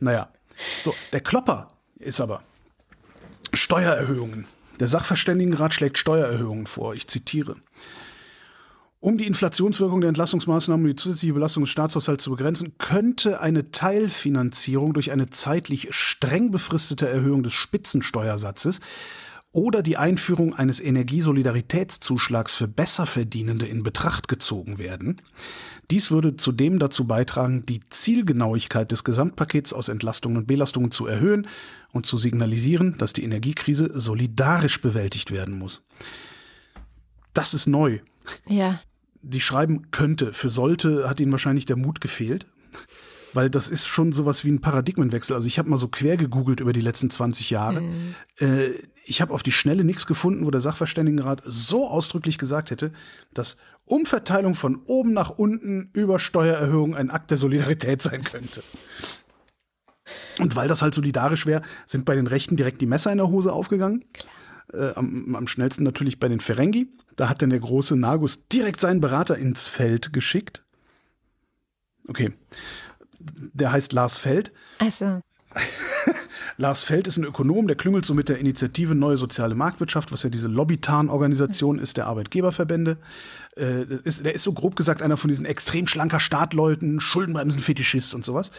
Naja. 0.00 0.28
So, 0.84 0.94
der 1.14 1.20
Klopper 1.20 1.70
ist 1.98 2.20
aber 2.20 2.42
Steuererhöhungen. 3.54 4.46
Der 4.80 4.88
Sachverständigenrat 4.88 5.74
schlägt 5.74 5.98
Steuererhöhungen 5.98 6.66
vor. 6.66 6.94
Ich 6.94 7.06
zitiere. 7.08 7.56
Um 8.98 9.18
die 9.18 9.26
Inflationswirkung 9.26 10.00
der 10.00 10.08
Entlastungsmaßnahmen 10.08 10.84
und 10.84 10.88
die 10.90 10.96
zusätzliche 10.96 11.34
Belastung 11.34 11.62
des 11.62 11.70
Staatshaushalts 11.70 12.24
zu 12.24 12.30
begrenzen, 12.30 12.76
könnte 12.78 13.40
eine 13.40 13.70
Teilfinanzierung 13.70 14.94
durch 14.94 15.12
eine 15.12 15.30
zeitlich 15.30 15.88
streng 15.90 16.50
befristete 16.50 17.08
Erhöhung 17.08 17.42
des 17.42 17.52
Spitzensteuersatzes 17.52 18.80
oder 19.52 19.82
die 19.82 19.96
Einführung 19.96 20.54
eines 20.54 20.80
Energiesolidaritätszuschlags 20.80 22.54
für 22.54 22.68
Besserverdienende 22.68 23.66
in 23.66 23.82
Betracht 23.82 24.28
gezogen 24.28 24.78
werden. 24.78 25.22
Dies 25.90 26.10
würde 26.10 26.36
zudem 26.36 26.78
dazu 26.78 27.06
beitragen, 27.06 27.64
die 27.66 27.80
Zielgenauigkeit 27.90 28.90
des 28.90 29.04
Gesamtpakets 29.04 29.72
aus 29.72 29.88
Entlastungen 29.88 30.38
und 30.38 30.46
Belastungen 30.46 30.90
zu 30.90 31.06
erhöhen 31.06 31.46
und 31.92 32.06
zu 32.06 32.18
signalisieren, 32.18 32.98
dass 32.98 33.12
die 33.12 33.24
Energiekrise 33.24 33.90
solidarisch 33.98 34.80
bewältigt 34.80 35.30
werden 35.30 35.58
muss. 35.58 35.84
Das 37.34 37.54
ist 37.54 37.66
neu. 37.66 38.00
Ja. 38.46 38.80
Die 39.22 39.40
schreiben 39.40 39.90
könnte. 39.90 40.32
Für 40.32 40.48
sollte 40.48 41.08
hat 41.08 41.20
ihnen 41.20 41.32
wahrscheinlich 41.32 41.66
der 41.66 41.76
Mut 41.76 42.00
gefehlt. 42.00 42.46
Weil 43.32 43.50
das 43.50 43.68
ist 43.68 43.86
schon 43.86 44.12
sowas 44.12 44.44
wie 44.44 44.50
ein 44.50 44.62
Paradigmenwechsel. 44.62 45.36
Also 45.36 45.46
ich 45.46 45.58
habe 45.58 45.68
mal 45.68 45.76
so 45.76 45.88
quer 45.88 46.16
gegoogelt 46.16 46.60
über 46.60 46.72
die 46.72 46.80
letzten 46.80 47.10
20 47.10 47.50
Jahre. 47.50 47.82
Mhm. 47.82 48.14
Äh, 48.40 48.70
ich 49.04 49.20
habe 49.20 49.32
auf 49.34 49.42
die 49.42 49.52
Schnelle 49.52 49.84
nichts 49.84 50.06
gefunden, 50.06 50.46
wo 50.46 50.50
der 50.50 50.60
Sachverständigenrat 50.60 51.42
so 51.44 51.86
ausdrücklich 51.86 52.38
gesagt 52.38 52.70
hätte, 52.70 52.92
dass 53.34 53.56
Umverteilung 53.86 54.54
von 54.54 54.82
oben 54.86 55.12
nach 55.12 55.30
unten 55.30 55.90
über 55.92 56.18
Steuererhöhung 56.18 56.94
ein 56.94 57.10
Akt 57.10 57.30
der 57.30 57.38
Solidarität 57.38 58.02
sein 58.02 58.22
könnte. 58.24 58.62
Und 60.38 60.54
weil 60.56 60.68
das 60.68 60.82
halt 60.82 60.94
solidarisch 60.94 61.46
wäre, 61.46 61.62
sind 61.86 62.04
bei 62.04 62.14
den 62.14 62.26
Rechten 62.26 62.56
direkt 62.56 62.80
die 62.80 62.86
Messer 62.86 63.10
in 63.10 63.18
der 63.18 63.28
Hose 63.28 63.52
aufgegangen. 63.52 64.04
Äh, 64.72 64.92
am, 64.94 65.34
am, 65.34 65.46
schnellsten 65.46 65.84
natürlich 65.84 66.20
bei 66.20 66.28
den 66.28 66.40
Ferengi. 66.40 66.88
Da 67.14 67.28
hat 67.28 67.40
dann 67.40 67.50
der 67.50 67.60
große 67.60 67.96
Nagus 67.96 68.48
direkt 68.48 68.80
seinen 68.80 69.00
Berater 69.00 69.38
ins 69.38 69.68
Feld 69.68 70.12
geschickt. 70.12 70.64
Okay. 72.08 72.32
Der 73.18 73.72
heißt 73.72 73.92
Lars 73.92 74.18
Feld. 74.18 74.52
Also. 74.78 75.20
Lars 76.58 76.82
Feld 76.82 77.06
ist 77.06 77.16
ein 77.16 77.24
Ökonom, 77.24 77.66
der 77.66 77.76
klüngelt 77.76 78.04
so 78.04 78.14
mit 78.14 78.28
der 78.28 78.38
Initiative 78.38 78.94
Neue 78.94 79.16
Soziale 79.18 79.54
Marktwirtschaft, 79.54 80.12
was 80.12 80.22
ja 80.22 80.30
diese 80.30 80.48
Lobbytarn-Organisation 80.48 81.78
ist 81.78 81.96
der 81.96 82.06
Arbeitgeberverbände. 82.06 82.98
Äh, 83.56 83.84
ist, 84.04 84.24
der 84.24 84.34
ist 84.34 84.42
so 84.42 84.52
grob 84.52 84.76
gesagt 84.76 85.02
einer 85.02 85.16
von 85.16 85.28
diesen 85.28 85.46
extrem 85.46 85.86
schlanker 85.86 86.20
Startleuten, 86.20 87.00
Schuldenbremsen-Fetischist 87.00 88.14
und 88.14 88.24
sowas. 88.24 88.50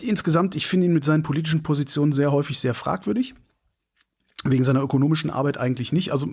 Insgesamt, 0.00 0.56
ich 0.56 0.66
finde 0.66 0.86
ihn 0.86 0.92
mit 0.92 1.04
seinen 1.04 1.22
politischen 1.22 1.62
Positionen 1.62 2.12
sehr 2.12 2.32
häufig 2.32 2.58
sehr 2.58 2.74
fragwürdig. 2.74 3.34
Wegen 4.44 4.64
seiner 4.64 4.82
ökonomischen 4.82 5.30
Arbeit 5.30 5.56
eigentlich 5.56 5.92
nicht. 5.92 6.10
Also 6.10 6.28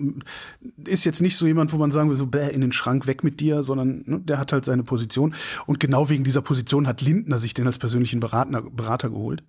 ist 0.84 1.04
jetzt 1.04 1.22
nicht 1.22 1.36
so 1.36 1.46
jemand, 1.46 1.72
wo 1.72 1.76
man 1.76 1.92
sagen 1.92 2.08
will, 2.08 2.16
so 2.16 2.26
bäh, 2.26 2.50
in 2.50 2.60
den 2.60 2.72
Schrank 2.72 3.06
weg 3.06 3.22
mit 3.22 3.38
dir, 3.38 3.62
sondern 3.62 4.02
ne, 4.04 4.20
der 4.20 4.38
hat 4.38 4.52
halt 4.52 4.64
seine 4.64 4.82
Position. 4.82 5.36
Und 5.66 5.78
genau 5.78 6.08
wegen 6.08 6.24
dieser 6.24 6.42
Position 6.42 6.88
hat 6.88 7.02
Lindner 7.02 7.38
sich 7.38 7.54
den 7.54 7.68
als 7.68 7.78
persönlichen 7.78 8.18
Berater, 8.18 8.62
Berater 8.62 9.10
geholt. 9.10 9.44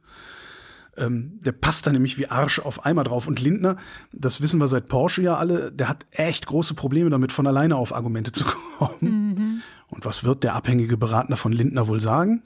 Ähm, 0.98 1.40
der 1.42 1.54
passt 1.54 1.88
da 1.88 1.92
nämlich 1.92 2.18
wie 2.18 2.28
Arsch 2.28 2.60
auf 2.60 2.86
Eimer 2.86 3.04
drauf. 3.04 3.28
Und 3.28 3.42
Lindner, 3.42 3.78
das 4.12 4.42
wissen 4.42 4.60
wir 4.60 4.68
seit 4.68 4.88
Porsche 4.88 5.22
ja 5.22 5.38
alle, 5.38 5.72
der 5.72 5.88
hat 5.88 6.06
echt 6.12 6.46
große 6.46 6.74
Probleme 6.74 7.10
damit, 7.10 7.32
von 7.32 7.48
alleine 7.48 7.76
auf 7.78 7.94
Argumente 7.94 8.32
zu 8.32 8.46
kommen. 8.78 9.00
Mhm. 9.02 9.62
Und 9.90 10.06
was 10.06 10.24
wird 10.24 10.44
der 10.44 10.56
abhängige 10.56 10.98
Berater 10.98 11.38
von 11.38 11.52
Lindner 11.52 11.88
wohl 11.88 12.02
sagen? 12.02 12.44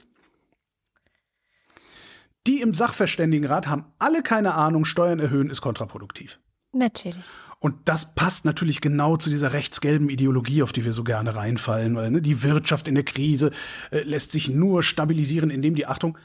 Die 2.46 2.60
im 2.60 2.74
Sachverständigenrat 2.74 3.66
haben 3.66 3.86
alle 3.98 4.22
keine 4.22 4.54
Ahnung, 4.54 4.84
Steuern 4.84 5.18
erhöhen 5.18 5.50
ist 5.50 5.60
kontraproduktiv. 5.60 6.38
Natürlich. 6.72 7.24
Und 7.58 7.74
das 7.86 8.14
passt 8.14 8.44
natürlich 8.44 8.80
genau 8.80 9.16
zu 9.16 9.30
dieser 9.30 9.52
rechtsgelben 9.52 10.10
Ideologie, 10.10 10.62
auf 10.62 10.72
die 10.72 10.84
wir 10.84 10.92
so 10.92 11.04
gerne 11.04 11.34
reinfallen, 11.34 11.96
weil 11.96 12.10
ne, 12.10 12.22
die 12.22 12.42
Wirtschaft 12.42 12.86
in 12.86 12.94
der 12.94 13.04
Krise 13.04 13.50
äh, 13.90 14.02
lässt 14.02 14.30
sich 14.32 14.48
nur 14.48 14.82
stabilisieren, 14.82 15.50
indem 15.50 15.74
die 15.74 15.86
Achtung 15.86 16.18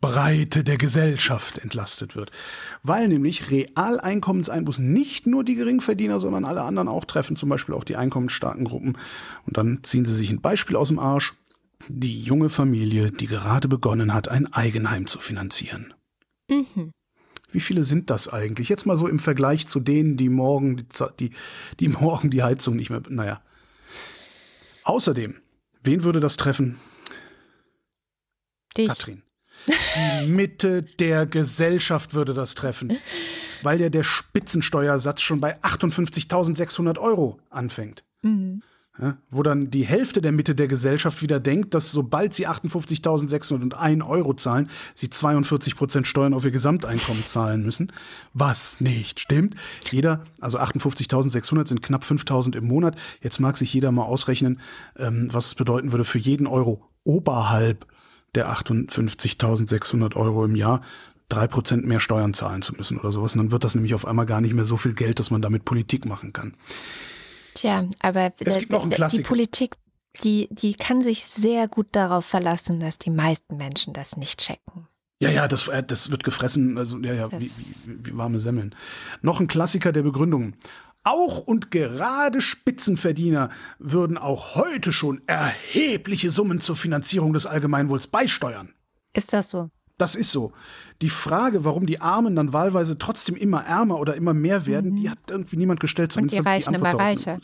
Breite 0.00 0.62
der 0.62 0.78
Gesellschaft 0.78 1.58
entlastet 1.58 2.14
wird. 2.14 2.30
Weil 2.82 3.08
nämlich 3.08 3.50
Realeinkommenseinbußen 3.50 4.92
nicht 4.92 5.26
nur 5.26 5.42
die 5.44 5.56
Geringverdiener, 5.56 6.20
sondern 6.20 6.44
alle 6.44 6.62
anderen 6.62 6.88
auch 6.88 7.04
treffen, 7.04 7.36
zum 7.36 7.48
Beispiel 7.48 7.74
auch 7.74 7.84
die 7.84 7.96
einkommensstarken 7.96 8.64
Gruppen. 8.64 8.96
Und 9.46 9.56
dann 9.56 9.80
ziehen 9.82 10.04
sie 10.04 10.14
sich 10.14 10.30
ein 10.30 10.40
Beispiel 10.40 10.76
aus 10.76 10.88
dem 10.88 10.98
Arsch. 10.98 11.34
Die 11.88 12.22
junge 12.22 12.48
Familie, 12.48 13.12
die 13.12 13.26
gerade 13.26 13.68
begonnen 13.68 14.12
hat, 14.12 14.28
ein 14.28 14.52
Eigenheim 14.52 15.06
zu 15.06 15.20
finanzieren. 15.20 15.94
Mhm. 16.48 16.92
Wie 17.50 17.60
viele 17.60 17.84
sind 17.84 18.10
das 18.10 18.28
eigentlich? 18.28 18.68
Jetzt 18.68 18.84
mal 18.84 18.96
so 18.96 19.08
im 19.08 19.18
Vergleich 19.18 19.66
zu 19.66 19.80
denen, 19.80 20.16
die 20.16 20.28
morgen 20.28 20.76
die, 20.76 20.86
die, 21.18 21.30
die 21.80 21.88
morgen 22.00 22.30
die 22.30 22.42
Heizung 22.42 22.76
nicht 22.76 22.90
mehr. 22.90 23.02
Naja. 23.08 23.42
Außerdem, 24.84 25.36
wen 25.82 26.02
würde 26.02 26.20
das 26.20 26.36
treffen? 26.36 26.78
Dich. 28.76 28.88
Katrin. 28.88 29.22
Die 29.68 30.26
Mitte 30.26 30.82
der 30.82 31.26
Gesellschaft 31.26 32.14
würde 32.14 32.34
das 32.34 32.54
treffen, 32.54 32.98
weil 33.62 33.80
ja 33.80 33.88
der 33.88 34.02
Spitzensteuersatz 34.02 35.20
schon 35.20 35.40
bei 35.40 35.60
58.600 35.62 36.98
Euro 36.98 37.38
anfängt. 37.50 38.04
Mhm. 38.22 38.62
Ja, 39.00 39.16
wo 39.30 39.44
dann 39.44 39.70
die 39.70 39.86
Hälfte 39.86 40.20
der 40.20 40.32
Mitte 40.32 40.56
der 40.56 40.66
Gesellschaft 40.66 41.22
wieder 41.22 41.38
denkt, 41.38 41.72
dass 41.72 41.92
sobald 41.92 42.34
sie 42.34 42.48
58.601 42.48 44.04
Euro 44.04 44.34
zahlen, 44.34 44.68
sie 44.94 45.08
42 45.08 45.76
Prozent 45.76 46.08
Steuern 46.08 46.34
auf 46.34 46.44
ihr 46.44 46.50
Gesamteinkommen 46.50 47.24
zahlen 47.24 47.62
müssen. 47.62 47.92
Was 48.34 48.80
nicht 48.80 49.20
stimmt. 49.20 49.54
Jeder, 49.92 50.24
also 50.40 50.58
58.600 50.58 51.68
sind 51.68 51.82
knapp 51.82 52.02
5.000 52.02 52.56
im 52.56 52.66
Monat. 52.66 52.96
Jetzt 53.22 53.38
mag 53.38 53.56
sich 53.56 53.72
jeder 53.72 53.92
mal 53.92 54.02
ausrechnen, 54.02 54.58
ähm, 54.96 55.28
was 55.30 55.46
es 55.46 55.54
bedeuten 55.54 55.92
würde 55.92 56.04
für 56.04 56.18
jeden 56.18 56.48
Euro 56.48 56.84
oberhalb 57.04 57.86
der 58.34 58.50
58.600 58.50 60.16
Euro 60.16 60.44
im 60.44 60.56
Jahr. 60.56 60.82
drei 61.28 61.46
Prozent 61.46 61.86
mehr 61.86 62.00
Steuern 62.00 62.32
zahlen 62.32 62.62
zu 62.62 62.74
müssen 62.74 62.98
oder 62.98 63.12
sowas. 63.12 63.34
Und 63.34 63.38
dann 63.42 63.50
wird 63.50 63.62
das 63.62 63.74
nämlich 63.74 63.94
auf 63.94 64.06
einmal 64.06 64.24
gar 64.24 64.40
nicht 64.40 64.54
mehr 64.54 64.64
so 64.64 64.78
viel 64.78 64.94
Geld, 64.94 65.18
dass 65.18 65.30
man 65.30 65.42
damit 65.42 65.66
Politik 65.66 66.06
machen 66.06 66.32
kann. 66.32 66.54
Tja, 67.54 67.84
aber 68.00 68.32
Es 68.40 68.56
gibt 68.58 68.72
noch 68.72 68.82
einen 68.84 69.10
die. 69.10 69.22
Politik, 69.22 69.76
die, 70.24 70.48
die 70.50 70.72
kann 70.72 71.02
sich 71.02 71.24
sehr 71.26 71.68
gut 71.68 71.88
darauf 71.92 72.24
verlassen, 72.24 72.80
dass 72.80 72.98
die 72.98 73.10
meisten 73.10 73.56
Menschen 73.56 73.92
das 73.92 74.16
nicht 74.16 74.40
checken. 74.40 74.86
Ja, 75.20 75.30
ja, 75.30 75.48
das, 75.48 75.66
äh, 75.68 75.82
das 75.82 76.10
wird 76.12 76.22
gefressen, 76.22 76.78
also 76.78 76.98
ja, 76.98 77.12
ja, 77.12 77.32
wie, 77.32 77.50
wie, 77.50 77.98
wie 78.04 78.16
warme 78.16 78.40
Semmeln. 78.40 78.74
Noch 79.20 79.40
ein 79.40 79.48
Klassiker 79.48 79.90
der 79.92 80.02
Begründung. 80.02 80.54
Auch 81.04 81.38
und 81.38 81.70
gerade 81.70 82.42
Spitzenverdiener 82.42 83.50
würden 83.78 84.18
auch 84.18 84.56
heute 84.56 84.92
schon 84.92 85.22
erhebliche 85.26 86.30
Summen 86.30 86.60
zur 86.60 86.76
Finanzierung 86.76 87.32
des 87.32 87.46
Allgemeinwohls 87.46 88.08
beisteuern. 88.08 88.74
Ist 89.14 89.32
das 89.32 89.50
so? 89.50 89.70
Das 89.96 90.14
ist 90.14 90.30
so. 90.30 90.52
Die 91.02 91.10
Frage, 91.10 91.64
warum 91.64 91.86
die 91.86 92.00
Armen 92.00 92.36
dann 92.36 92.52
wahlweise 92.52 92.98
trotzdem 92.98 93.34
immer 93.34 93.64
ärmer 93.64 93.98
oder 93.98 94.14
immer 94.14 94.32
mehr 94.32 94.66
werden, 94.66 94.94
die 94.94 95.10
hat 95.10 95.18
irgendwie 95.28 95.56
niemand 95.56 95.80
gestellt. 95.80 96.16
Und 96.16 96.30
die 96.30 96.38
Reichen 96.38 96.74
immer 96.74 96.90
Antwort 96.90 97.26
darauf- 97.26 97.40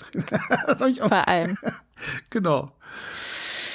das 0.67 0.81
ich 0.83 1.03
auch 1.03 1.09
Vor 1.09 1.29
allem. 1.29 1.59
Genau. 2.31 2.73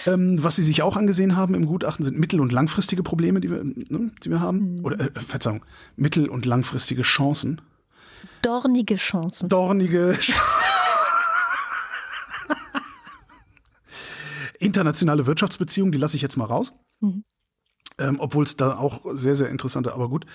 Ähm, 0.06 0.42
was 0.42 0.56
Sie 0.58 0.64
sich 0.64 0.82
auch 0.82 0.96
angesehen 0.98 1.36
haben 1.36 1.56
im 1.56 1.66
Gutachten 1.66 2.04
sind 2.06 2.18
mittel- 2.18 2.40
und 2.42 2.52
langfristige 2.52 3.04
Probleme, 3.04 3.42
die 3.42 3.50
wir, 3.50 3.64
ne, 3.64 4.12
die 4.24 4.30
wir 4.30 4.40
haben. 4.40 4.80
Oder, 4.84 5.00
äh, 5.00 5.20
Verzeihung, 5.20 5.66
mittel- 5.96 6.30
und 6.30 6.46
langfristige 6.46 7.02
Chancen. 7.02 7.62
Dornige 8.42 8.96
Chancen. 8.96 9.50
Dornige. 9.50 10.18
Internationale 14.60 15.26
Wirtschaftsbeziehungen, 15.26 15.92
die 15.92 15.98
lasse 15.98 16.16
ich 16.18 16.22
jetzt 16.22 16.38
mal 16.38 16.46
raus. 16.46 16.74
Ähm, 18.00 18.18
Obwohl 18.20 18.46
es 18.46 18.56
da 18.58 18.78
auch 18.78 19.06
sehr, 19.12 19.36
sehr 19.36 19.50
interessante, 19.50 19.94
aber 19.94 20.10
gut. 20.10 20.26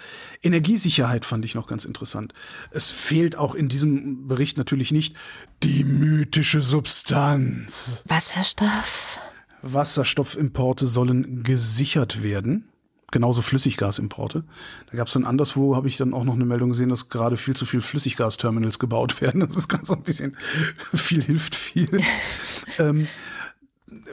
Energiesicherheit 0.43 1.25
fand 1.25 1.45
ich 1.45 1.55
noch 1.55 1.67
ganz 1.67 1.85
interessant. 1.85 2.35
Es 2.71 2.91
fehlt 2.91 3.37
auch 3.37 3.55
in 3.55 3.69
diesem 3.69 4.29
Bericht 4.29 4.59
natürlich 4.59 4.93
nicht 4.93 5.17
die 5.63 5.85
mythische 5.85 6.63
Substanz. 6.63 8.03
Wasserstoff. 8.07 9.19
Wasserstoffimporte 9.63 10.87
sollen 10.87 11.43
gesichert 11.43 12.23
werden. 12.23 12.69
Genauso 13.15 13.43
Flüssiggasimporte. 13.43 14.43
Da 14.91 14.97
gab 14.97 15.07
es 15.07 15.13
dann 15.13 15.25
anderswo, 15.25 15.77
habe 15.77 15.87
ich 15.87 15.97
dann 15.97 16.13
auch 16.13 16.25
noch 16.25 16.35
eine 16.35 16.45
Meldung 16.45 16.71
gesehen, 16.71 16.89
dass 16.89 17.11
gerade 17.11 17.37
viel 17.37 17.55
zu 17.55 17.65
viel 17.65 17.81
Flüssiggasterminals 17.81 18.81
gebaut 18.81 19.21
werden. 19.21 19.39
Das 19.39 19.55
ist 19.55 19.69
gerade 19.69 19.87
so 19.87 19.95
ein 19.95 20.03
bisschen, 20.03 20.37
viel 20.97 21.23
hilft 21.23 21.55
viel. 21.55 22.01
ähm, 22.81 23.07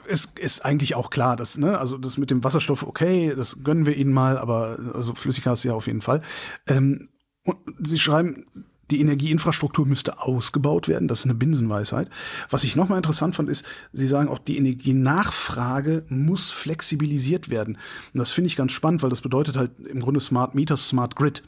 es 0.08 0.26
ist 0.39 0.64
eigentlich 0.64 0.93
auch 0.93 1.10
klar, 1.10 1.36
dass, 1.36 1.58
ne, 1.58 1.80
also 1.80 1.97
das 1.97 2.20
mit 2.20 2.30
dem 2.30 2.43
Wasserstoff, 2.43 2.84
okay, 2.84 3.34
das 3.36 3.64
gönnen 3.64 3.88
wir 3.88 3.97
ihnen 3.97 4.14
mal, 4.14 4.38
aber 4.38 4.78
also 4.93 5.16
Flüssiggas 5.16 5.64
ja 5.64 5.74
auf 5.74 5.88
jeden 5.88 6.04
Fall. 6.04 6.22
Ähm, 6.68 7.10
und 7.43 7.58
sie 7.80 7.99
schreiben, 7.99 8.45
die 8.92 9.02
Energieinfrastruktur 9.02 9.86
müsste 9.86 10.20
ausgebaut 10.20 10.88
werden. 10.88 11.08
Das 11.08 11.20
ist 11.20 11.26
eine 11.26 11.36
Binsenweisheit. 11.36 12.10
Was 12.50 12.64
ich 12.64 12.76
nochmal 12.76 12.98
interessant 12.98 13.36
fand, 13.36 13.50
ist, 13.50 13.66
Sie 13.94 14.08
sagen 14.08 14.28
auch, 14.30 14.39
die 14.39 14.58
Energienachfrage 14.58 16.06
muss 16.10 16.52
flexibilisiert 16.52 17.50
werden. 17.50 17.78
Und 18.14 18.20
das 18.20 18.32
finde 18.32 18.48
ich 18.48 18.56
ganz 18.56 18.72
spannend, 18.72 19.04
weil 19.04 19.10
das 19.10 19.22
bedeutet 19.22 19.58
halt 19.58 19.72
im 19.80 20.02
Grunde 20.02 20.20
Smart 20.20 20.56
Meters, 20.56 20.88
Smart 20.88 21.16
Grid. 21.16 21.44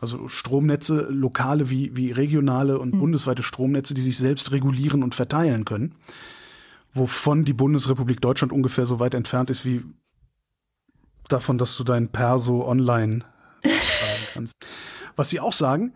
Also 0.00 0.28
Stromnetze, 0.28 1.06
lokale 1.10 1.68
wie, 1.68 1.94
wie 1.94 2.10
regionale 2.10 2.78
und 2.78 2.98
bundesweite 2.98 3.42
Stromnetze, 3.42 3.92
die 3.92 4.00
sich 4.00 4.16
selbst 4.16 4.50
regulieren 4.50 5.02
und 5.02 5.14
verteilen 5.14 5.66
können. 5.66 5.94
Wovon 6.94 7.44
die 7.44 7.52
Bundesrepublik 7.52 8.20
Deutschland 8.20 8.52
ungefähr 8.52 8.86
so 8.86 8.98
weit 8.98 9.14
entfernt 9.14 9.50
ist 9.50 9.66
wie 9.66 9.82
davon, 11.28 11.58
dass 11.58 11.76
du 11.76 11.84
dein 11.84 12.08
Perso 12.08 12.66
online. 12.66 13.24
Was 15.16 15.30
sie 15.30 15.40
auch 15.40 15.52
sagen, 15.52 15.92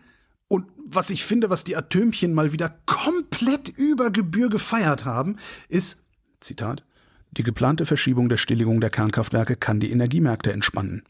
und 0.55 0.65
was 0.77 1.09
ich 1.09 1.25
finde, 1.25 1.49
was 1.49 1.63
die 1.63 1.75
Atömchen 1.75 2.33
mal 2.33 2.53
wieder 2.53 2.73
komplett 2.85 3.69
über 3.69 4.11
Gebühr 4.11 4.49
gefeiert 4.49 5.03
haben, 5.03 5.35
ist, 5.67 5.99
Zitat, 6.39 6.83
die 7.31 7.43
geplante 7.43 7.85
Verschiebung 7.85 8.29
der 8.29 8.37
Stilllegung 8.37 8.79
der 8.79 8.89
Kernkraftwerke 8.89 9.57
kann 9.57 9.81
die 9.81 9.91
Energiemärkte 9.91 10.53
entspannen. 10.53 11.03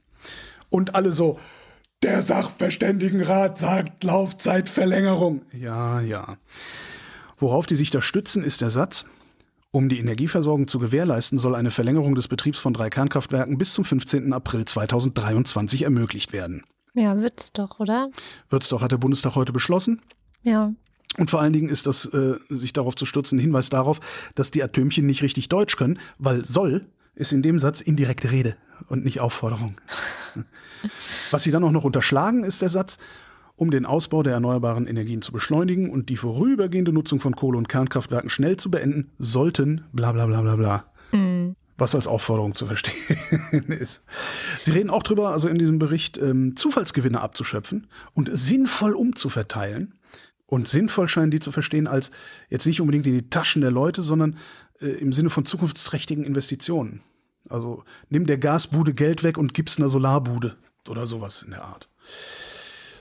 Und 0.69 0.95
alle 0.95 1.11
so, 1.11 1.39
der 2.01 2.23
Sachverständigenrat 2.23 3.59
sagt 3.59 4.03
Laufzeitverlängerung. 4.03 5.43
Ja, 5.53 6.01
ja. 6.01 6.37
Worauf 7.37 7.67
die 7.67 7.75
sich 7.75 7.91
da 7.91 8.01
stützen, 8.01 8.43
ist 8.43 8.61
der 8.61 8.71
Satz, 8.71 9.05
um 9.71 9.89
die 9.89 9.99
Energieversorgung 9.99 10.67
zu 10.67 10.79
gewährleisten, 10.79 11.37
soll 11.37 11.53
eine 11.53 11.69
Verlängerung 11.69 12.15
des 12.15 12.27
Betriebs 12.27 12.59
von 12.59 12.73
drei 12.73 12.89
Kernkraftwerken 12.89 13.57
bis 13.57 13.73
zum 13.73 13.85
15. 13.85 14.33
April 14.33 14.65
2023 14.65 15.83
ermöglicht 15.83 16.33
werden. 16.33 16.63
Ja, 16.95 17.17
wird's 17.17 17.51
doch, 17.51 17.79
oder? 17.79 18.09
Wird's 18.49 18.69
doch, 18.69 18.81
hat 18.81 18.91
der 18.91 18.97
Bundestag 18.97 19.35
heute 19.35 19.51
beschlossen. 19.51 20.01
Ja. 20.43 20.73
Und 21.17 21.29
vor 21.29 21.41
allen 21.41 21.53
Dingen 21.53 21.69
ist 21.69 21.87
das, 21.87 22.05
äh, 22.05 22.35
sich 22.49 22.73
darauf 22.73 22.95
zu 22.95 23.05
stürzen, 23.05 23.37
ein 23.37 23.41
Hinweis 23.41 23.69
darauf, 23.69 23.99
dass 24.35 24.51
die 24.51 24.63
Atömchen 24.63 25.05
nicht 25.05 25.21
richtig 25.21 25.49
Deutsch 25.49 25.75
können, 25.75 25.99
weil 26.17 26.45
soll 26.45 26.87
ist 27.15 27.31
in 27.31 27.41
dem 27.41 27.59
Satz 27.59 27.81
indirekte 27.81 28.31
Rede 28.31 28.57
und 28.87 29.05
nicht 29.05 29.19
Aufforderung. 29.19 29.75
Was 31.31 31.43
sie 31.43 31.51
dann 31.51 31.63
auch 31.63 31.71
noch 31.71 31.85
unterschlagen, 31.85 32.43
ist 32.43 32.61
der 32.61 32.69
Satz, 32.69 32.97
um 33.55 33.71
den 33.71 33.85
Ausbau 33.85 34.21
der 34.23 34.33
erneuerbaren 34.33 34.85
Energien 34.85 35.21
zu 35.21 35.31
beschleunigen 35.31 35.89
und 35.89 36.09
die 36.09 36.17
vorübergehende 36.17 36.91
Nutzung 36.91 37.21
von 37.21 37.35
Kohle- 37.35 37.57
und 37.57 37.69
Kernkraftwerken 37.69 38.29
schnell 38.29 38.57
zu 38.57 38.69
beenden, 38.69 39.11
sollten 39.17 39.85
bla 39.93 40.11
bla 40.11 40.25
bla 40.25 40.41
bla 40.41 40.55
bla. 40.57 40.85
Was 41.78 41.93
als 41.93 42.07
Aufforderung 42.07 42.55
zu 42.55 42.67
verstehen 42.67 43.71
ist. 43.80 44.03
Sie 44.63 44.71
reden 44.71 44.89
auch 44.89 45.03
drüber, 45.03 45.32
also 45.32 45.49
in 45.49 45.57
diesem 45.57 45.78
Bericht, 45.78 46.17
ähm, 46.17 46.55
Zufallsgewinne 46.55 47.19
abzuschöpfen 47.19 47.88
und 48.13 48.30
sinnvoll 48.32 48.93
umzuverteilen. 48.93 49.95
Und 50.47 50.67
sinnvoll 50.67 51.07
scheinen 51.07 51.32
die 51.32 51.39
zu 51.39 51.51
verstehen 51.51 51.88
als 51.88 52.11
jetzt 52.49 52.67
nicht 52.67 52.80
unbedingt 52.80 53.07
in 53.07 53.13
die 53.13 53.30
Taschen 53.30 53.61
der 53.61 53.71
Leute, 53.71 54.03
sondern 54.03 54.38
äh, 54.80 54.88
im 54.88 55.11
Sinne 55.11 55.30
von 55.30 55.45
zukunftsträchtigen 55.45 56.23
Investitionen. 56.23 57.01
Also 57.49 57.84
nimm 58.09 58.26
der 58.26 58.38
Gasbude 58.38 58.93
Geld 58.93 59.23
weg 59.23 59.38
und 59.38 59.53
gib's 59.53 59.78
einer 59.78 59.89
Solarbude 59.89 60.55
oder 60.88 61.05
sowas 61.05 61.43
in 61.43 61.51
der 61.51 61.63
Art. 61.63 61.89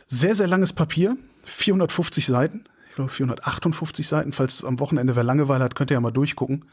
Sehr, 0.07 0.35
sehr 0.35 0.49
langes 0.49 0.73
Papier, 0.73 1.17
450 1.45 2.27
Seiten, 2.27 2.65
ich 2.89 2.95
glaube 2.95 3.11
458 3.11 4.07
Seiten. 4.07 4.33
Falls 4.33 4.65
am 4.65 4.81
Wochenende 4.81 5.17
wer 5.17 5.25
Langeweile 5.25 5.65
hat, 5.65 5.75
könnt 5.75 5.91
ihr 5.91 5.95
ja 5.95 6.01
mal 6.01 6.11
durchgucken 6.11 6.65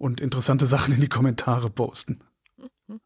und 0.00 0.20
interessante 0.20 0.66
Sachen 0.66 0.94
in 0.94 1.00
die 1.00 1.08
Kommentare 1.08 1.68
posten. 1.68 2.20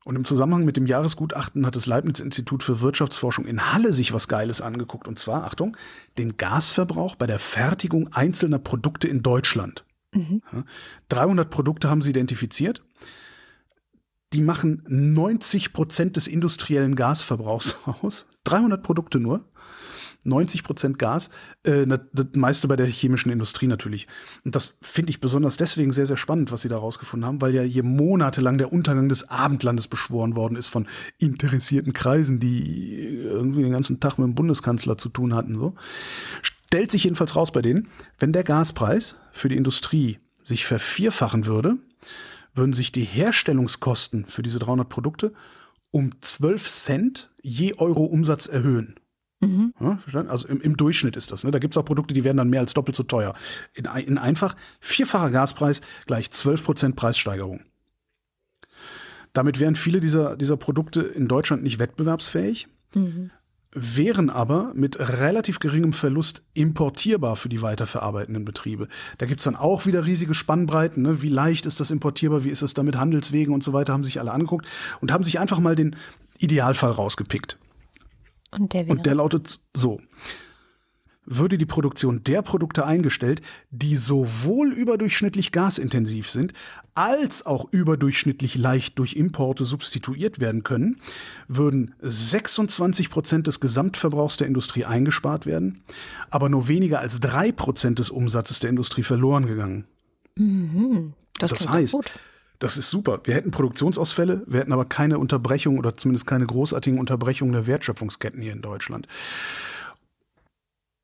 Und 0.04 0.16
im 0.16 0.24
Zusammenhang 0.24 0.64
mit 0.64 0.76
dem 0.76 0.86
Jahresgutachten 0.86 1.66
hat 1.66 1.76
das 1.76 1.86
Leibniz-Institut 1.86 2.62
für 2.62 2.80
Wirtschaftsforschung 2.80 3.44
in 3.44 3.72
Halle 3.72 3.92
sich 3.92 4.12
was 4.12 4.28
Geiles 4.28 4.60
angeguckt. 4.60 5.08
Und 5.08 5.18
zwar, 5.18 5.44
Achtung, 5.44 5.76
den 6.16 6.36
Gasverbrauch 6.36 7.16
bei 7.16 7.26
der 7.26 7.38
Fertigung 7.38 8.12
einzelner 8.12 8.58
Produkte 8.58 9.08
in 9.08 9.22
Deutschland. 9.22 9.84
Ja, 10.52 10.64
300 11.08 11.50
Produkte 11.50 11.90
haben 11.90 12.00
sie 12.00 12.10
identifiziert. 12.10 12.82
Die 14.32 14.40
machen 14.40 14.84
90 14.86 15.72
Prozent 15.72 16.16
des 16.16 16.28
industriellen 16.28 16.94
Gasverbrauchs 16.94 17.76
aus. 18.02 18.26
300 18.44 18.82
Produkte 18.82 19.18
nur. 19.18 19.44
90 20.24 20.64
Prozent 20.64 20.98
Gas, 20.98 21.30
äh, 21.62 21.86
das 21.86 22.26
meiste 22.34 22.68
bei 22.68 22.76
der 22.76 22.86
chemischen 22.86 23.30
Industrie 23.30 23.66
natürlich. 23.66 24.06
Und 24.44 24.56
das 24.56 24.78
finde 24.82 25.10
ich 25.10 25.20
besonders 25.20 25.56
deswegen 25.56 25.92
sehr, 25.92 26.06
sehr 26.06 26.16
spannend, 26.16 26.50
was 26.50 26.62
sie 26.62 26.68
da 26.68 26.78
rausgefunden 26.78 27.26
haben, 27.26 27.40
weil 27.40 27.54
ja 27.54 27.62
hier 27.62 27.84
monatelang 27.84 28.58
der 28.58 28.72
Untergang 28.72 29.08
des 29.08 29.28
Abendlandes 29.28 29.88
beschworen 29.88 30.36
worden 30.36 30.56
ist 30.56 30.68
von 30.68 30.86
interessierten 31.18 31.92
Kreisen, 31.92 32.40
die 32.40 33.04
irgendwie 33.04 33.62
den 33.62 33.72
ganzen 33.72 34.00
Tag 34.00 34.18
mit 34.18 34.26
dem 34.26 34.34
Bundeskanzler 34.34 34.98
zu 34.98 35.08
tun 35.08 35.34
hatten. 35.34 35.54
So. 35.54 35.74
Stellt 36.42 36.90
sich 36.90 37.04
jedenfalls 37.04 37.36
raus 37.36 37.52
bei 37.52 37.62
denen, 37.62 37.88
wenn 38.18 38.32
der 38.32 38.44
Gaspreis 38.44 39.16
für 39.32 39.48
die 39.48 39.56
Industrie 39.56 40.18
sich 40.42 40.66
vervierfachen 40.66 41.46
würde, 41.46 41.76
würden 42.54 42.72
sich 42.72 42.92
die 42.92 43.04
Herstellungskosten 43.04 44.26
für 44.26 44.42
diese 44.42 44.58
300 44.58 44.88
Produkte 44.88 45.32
um 45.90 46.10
12 46.20 46.68
Cent 46.68 47.30
je 47.42 47.74
Euro 47.74 48.04
Umsatz 48.04 48.46
erhöhen. 48.46 48.96
Ja, 49.80 49.96
verstanden? 49.96 50.30
Also 50.30 50.48
im, 50.48 50.60
im 50.60 50.76
Durchschnitt 50.76 51.16
ist 51.16 51.32
das. 51.32 51.44
Ne? 51.44 51.50
Da 51.50 51.58
gibt 51.58 51.74
es 51.74 51.78
auch 51.78 51.84
Produkte, 51.84 52.14
die 52.14 52.24
werden 52.24 52.36
dann 52.36 52.50
mehr 52.50 52.60
als 52.60 52.74
doppelt 52.74 52.96
so 52.96 53.02
teuer. 53.02 53.34
In, 53.74 53.84
in 53.84 54.18
einfach 54.18 54.56
vierfacher 54.80 55.30
Gaspreis 55.30 55.80
gleich 56.06 56.26
12% 56.26 56.94
Preissteigerung. 56.94 57.60
Damit 59.32 59.58
wären 59.58 59.74
viele 59.74 60.00
dieser, 60.00 60.36
dieser 60.36 60.56
Produkte 60.56 61.02
in 61.02 61.26
Deutschland 61.26 61.62
nicht 61.62 61.78
wettbewerbsfähig, 61.80 62.68
wären 63.74 64.30
aber 64.30 64.72
mit 64.74 64.98
relativ 65.00 65.58
geringem 65.58 65.92
Verlust 65.92 66.44
importierbar 66.54 67.34
für 67.34 67.48
die 67.48 67.60
weiterverarbeitenden 67.60 68.44
Betriebe. 68.44 68.86
Da 69.18 69.26
gibt's 69.26 69.44
dann 69.44 69.56
auch 69.56 69.86
wieder 69.86 70.06
riesige 70.06 70.34
Spannbreiten. 70.34 71.02
Ne? 71.02 71.22
Wie 71.22 71.28
leicht 71.28 71.66
ist 71.66 71.80
das 71.80 71.90
importierbar? 71.90 72.44
Wie 72.44 72.50
ist 72.50 72.62
es 72.62 72.74
da 72.74 72.84
mit 72.84 72.96
Handelswegen 72.96 73.52
und 73.52 73.64
so 73.64 73.72
weiter? 73.72 73.92
Haben 73.92 74.04
sich 74.04 74.20
alle 74.20 74.30
angeguckt 74.30 74.66
und 75.00 75.10
haben 75.10 75.24
sich 75.24 75.40
einfach 75.40 75.58
mal 75.58 75.74
den 75.74 75.96
Idealfall 76.38 76.92
rausgepickt. 76.92 77.58
Und 78.58 78.72
der. 78.72 78.88
Und 78.88 79.06
der 79.06 79.14
lautet 79.14 79.60
so. 79.74 80.00
würde 81.26 81.56
die 81.56 81.66
Produktion 81.66 82.22
der 82.24 82.42
Produkte 82.42 82.84
eingestellt, 82.84 83.40
die 83.70 83.96
sowohl 83.96 84.72
überdurchschnittlich 84.72 85.52
gasintensiv 85.52 86.30
sind, 86.30 86.52
als 86.94 87.46
auch 87.46 87.66
überdurchschnittlich 87.72 88.56
leicht 88.56 88.98
durch 88.98 89.14
Importe 89.14 89.64
substituiert 89.64 90.40
werden 90.40 90.62
können, 90.64 91.00
würden 91.48 91.94
26 92.00 93.10
Prozent 93.10 93.46
des 93.46 93.60
Gesamtverbrauchs 93.60 94.36
der 94.36 94.46
Industrie 94.46 94.84
eingespart 94.84 95.46
werden, 95.46 95.82
aber 96.30 96.48
nur 96.48 96.68
weniger 96.68 97.00
als 97.00 97.20
drei 97.20 97.52
Prozent 97.52 97.98
des 97.98 98.10
Umsatzes 98.10 98.60
der 98.60 98.70
Industrie 98.70 99.02
verloren 99.02 99.46
gegangen. 99.46 99.86
Mhm. 100.36 101.14
Das, 101.38 101.50
Das 101.50 101.68
heißt, 101.68 101.94
gut. 101.94 102.12
Das 102.64 102.78
ist 102.78 102.88
super. 102.88 103.20
Wir 103.24 103.34
hätten 103.34 103.50
Produktionsausfälle, 103.50 104.42
wir 104.46 104.60
hätten 104.60 104.72
aber 104.72 104.86
keine 104.86 105.18
Unterbrechung 105.18 105.76
oder 105.76 105.98
zumindest 105.98 106.26
keine 106.26 106.46
großartigen 106.46 106.98
Unterbrechungen 106.98 107.52
der 107.52 107.66
Wertschöpfungsketten 107.66 108.40
hier 108.40 108.54
in 108.54 108.62
Deutschland. 108.62 109.06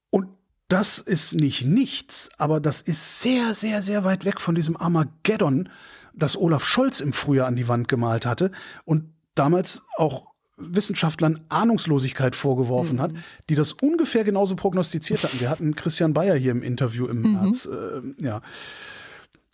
Und 0.08 0.28
das 0.68 0.96
ist 0.96 1.34
nicht 1.34 1.66
nichts, 1.66 2.30
aber 2.38 2.60
das 2.60 2.80
ist 2.80 3.20
sehr, 3.20 3.52
sehr, 3.52 3.82
sehr 3.82 4.04
weit 4.04 4.24
weg 4.24 4.40
von 4.40 4.54
diesem 4.54 4.74
Armageddon, 4.74 5.68
das 6.14 6.38
Olaf 6.38 6.64
Scholz 6.64 7.00
im 7.00 7.12
Frühjahr 7.12 7.46
an 7.46 7.56
die 7.56 7.68
Wand 7.68 7.88
gemalt 7.88 8.24
hatte 8.24 8.52
und 8.86 9.12
damals 9.34 9.82
auch 9.98 10.28
Wissenschaftlern 10.56 11.40
Ahnungslosigkeit 11.50 12.34
vorgeworfen 12.34 13.02
hat, 13.02 13.12
die 13.50 13.54
das 13.54 13.72
ungefähr 13.74 14.24
genauso 14.24 14.56
prognostiziert 14.56 15.24
hatten. 15.24 15.40
Wir 15.40 15.50
hatten 15.50 15.76
Christian 15.76 16.14
Bayer 16.14 16.36
hier 16.36 16.52
im 16.52 16.62
Interview 16.62 17.04
im 17.06 17.34
März. 17.34 17.66
Äh, 17.66 18.24
ja. 18.24 18.40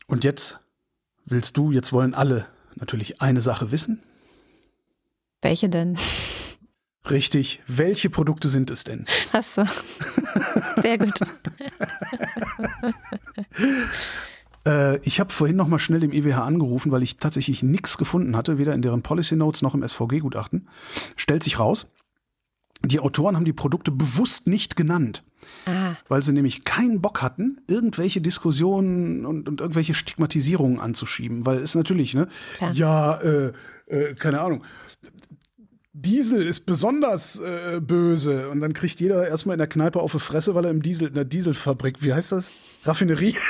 Und 0.06 0.22
jetzt 0.22 0.60
willst 1.26 1.56
du, 1.56 1.72
jetzt 1.72 1.92
wollen 1.92 2.14
alle 2.14 2.46
natürlich 2.76 3.20
eine 3.20 3.42
Sache 3.42 3.70
wissen. 3.70 4.02
Welche 5.42 5.68
denn? 5.68 5.98
Richtig, 7.08 7.62
welche 7.66 8.10
Produkte 8.10 8.48
sind 8.48 8.70
es 8.70 8.84
denn? 8.84 9.06
Du. 9.32 9.64
Sehr 10.82 10.98
gut. 10.98 11.20
Äh, 14.66 14.98
ich 15.02 15.20
habe 15.20 15.32
vorhin 15.32 15.54
noch 15.54 15.68
mal 15.68 15.78
schnell 15.78 16.02
im 16.02 16.12
IWH 16.12 16.42
angerufen, 16.42 16.90
weil 16.90 17.04
ich 17.04 17.18
tatsächlich 17.18 17.62
nichts 17.62 17.96
gefunden 17.98 18.36
hatte, 18.36 18.58
weder 18.58 18.74
in 18.74 18.82
deren 18.82 19.02
Policy 19.02 19.36
Notes 19.36 19.62
noch 19.62 19.74
im 19.74 19.86
SVG-Gutachten. 19.86 20.68
Stellt 21.14 21.44
sich 21.44 21.60
raus, 21.60 21.92
die 22.82 22.98
Autoren 22.98 23.36
haben 23.36 23.44
die 23.44 23.52
Produkte 23.52 23.92
bewusst 23.92 24.48
nicht 24.48 24.74
genannt. 24.76 25.22
Ah, 25.66 25.94
weil 26.08 26.22
sie 26.22 26.32
nämlich 26.32 26.64
keinen 26.64 27.00
Bock 27.00 27.22
hatten, 27.22 27.60
irgendwelche 27.68 28.20
Diskussionen 28.20 29.26
und, 29.26 29.48
und 29.48 29.60
irgendwelche 29.60 29.94
Stigmatisierungen 29.94 30.80
anzuschieben, 30.80 31.46
weil 31.46 31.58
es 31.58 31.74
natürlich, 31.74 32.14
ne, 32.14 32.28
Klar. 32.56 32.72
ja, 32.72 33.14
äh, 33.16 33.52
äh, 33.86 34.14
keine 34.14 34.40
Ahnung, 34.40 34.62
Diesel 35.98 36.42
ist 36.42 36.66
besonders 36.66 37.40
äh, 37.40 37.80
böse 37.80 38.50
und 38.50 38.60
dann 38.60 38.74
kriegt 38.74 39.00
jeder 39.00 39.26
erstmal 39.26 39.54
in 39.54 39.58
der 39.58 39.66
Kneipe 39.66 40.00
auf 40.00 40.12
die 40.12 40.18
Fresse, 40.18 40.54
weil 40.54 40.66
er 40.66 40.70
im 40.70 40.82
Diesel, 40.82 41.08
in 41.08 41.14
der 41.14 41.24
Dieselfabrik, 41.24 42.02
wie 42.02 42.12
heißt 42.12 42.32
das? 42.32 42.52
Raffinerie? 42.84 43.34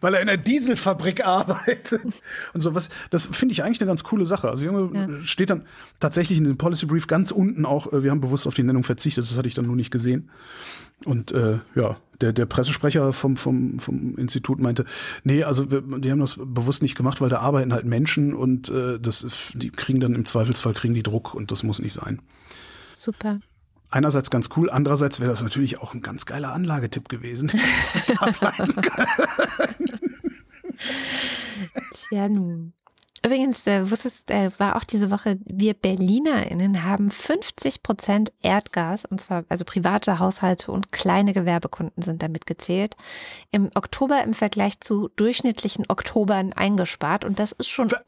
weil 0.00 0.14
er 0.14 0.20
in 0.20 0.26
der 0.26 0.36
Dieselfabrik 0.36 1.24
arbeitet 1.26 2.22
und 2.52 2.60
so 2.60 2.74
was. 2.74 2.90
Das 3.10 3.26
finde 3.26 3.52
ich 3.52 3.62
eigentlich 3.62 3.80
eine 3.80 3.88
ganz 3.88 4.04
coole 4.04 4.26
Sache. 4.26 4.48
Also 4.48 4.64
Junge 4.64 5.22
steht 5.22 5.50
dann 5.50 5.66
tatsächlich 5.98 6.38
in 6.38 6.44
dem 6.44 6.58
Policy 6.58 6.86
Brief 6.86 7.06
ganz 7.06 7.30
unten 7.30 7.64
auch. 7.64 7.92
äh, 7.92 8.02
Wir 8.02 8.10
haben 8.10 8.20
bewusst 8.20 8.46
auf 8.46 8.54
die 8.54 8.62
Nennung 8.62 8.84
verzichtet. 8.84 9.24
Das 9.24 9.36
hatte 9.36 9.48
ich 9.48 9.54
dann 9.54 9.66
nur 9.66 9.76
nicht 9.76 9.90
gesehen. 9.90 10.30
Und 11.04 11.32
äh, 11.32 11.58
ja, 11.74 11.96
der, 12.20 12.32
der 12.32 12.46
Pressesprecher 12.46 13.12
vom, 13.12 13.36
vom, 13.36 13.78
vom 13.78 14.16
Institut 14.16 14.60
meinte, 14.60 14.84
nee, 15.24 15.42
also 15.44 15.70
wir, 15.70 15.80
die 15.80 16.10
haben 16.10 16.20
das 16.20 16.38
bewusst 16.42 16.82
nicht 16.82 16.94
gemacht, 16.94 17.20
weil 17.20 17.30
da 17.30 17.38
arbeiten 17.38 17.72
halt 17.72 17.86
Menschen 17.86 18.34
und 18.34 18.68
äh, 18.68 18.98
das 19.00 19.52
die 19.54 19.70
kriegen 19.70 20.00
dann 20.00 20.14
im 20.14 20.26
Zweifelsfall 20.26 20.74
kriegen 20.74 20.94
die 20.94 21.02
Druck 21.02 21.34
und 21.34 21.50
das 21.50 21.62
muss 21.62 21.78
nicht 21.78 21.94
sein. 21.94 22.20
super. 22.94 23.40
Einerseits 23.90 24.30
ganz 24.30 24.50
cool, 24.56 24.70
andererseits 24.70 25.18
wäre 25.20 25.30
das 25.30 25.42
natürlich 25.42 25.78
auch 25.78 25.94
ein 25.94 26.00
ganz 26.02 26.24
geiler 26.26 26.52
Anlagetipp 26.52 27.08
gewesen. 27.08 27.48
Tja, 31.92 32.28
nun. 32.28 32.72
Übrigens, 33.22 33.66
äh, 33.66 33.90
wusstest, 33.90 34.30
äh, 34.30 34.50
war 34.56 34.76
auch 34.76 34.84
diese 34.84 35.10
Woche, 35.10 35.38
wir 35.44 35.74
BerlinerInnen 35.74 36.84
haben 36.84 37.10
50 37.10 37.82
Prozent 37.82 38.32
Erdgas, 38.40 39.04
und 39.04 39.20
zwar 39.20 39.44
also 39.50 39.66
private 39.66 40.18
Haushalte 40.18 40.72
und 40.72 40.90
kleine 40.90 41.34
Gewerbekunden 41.34 42.02
sind 42.02 42.22
damit 42.22 42.46
gezählt, 42.46 42.96
im 43.50 43.70
Oktober 43.74 44.22
im 44.24 44.32
Vergleich 44.32 44.80
zu 44.80 45.10
durchschnittlichen 45.16 45.84
Oktobern 45.88 46.54
eingespart. 46.54 47.26
Und 47.26 47.38
das 47.38 47.52
ist 47.52 47.68
schon 47.68 47.90
Wa- 47.90 48.00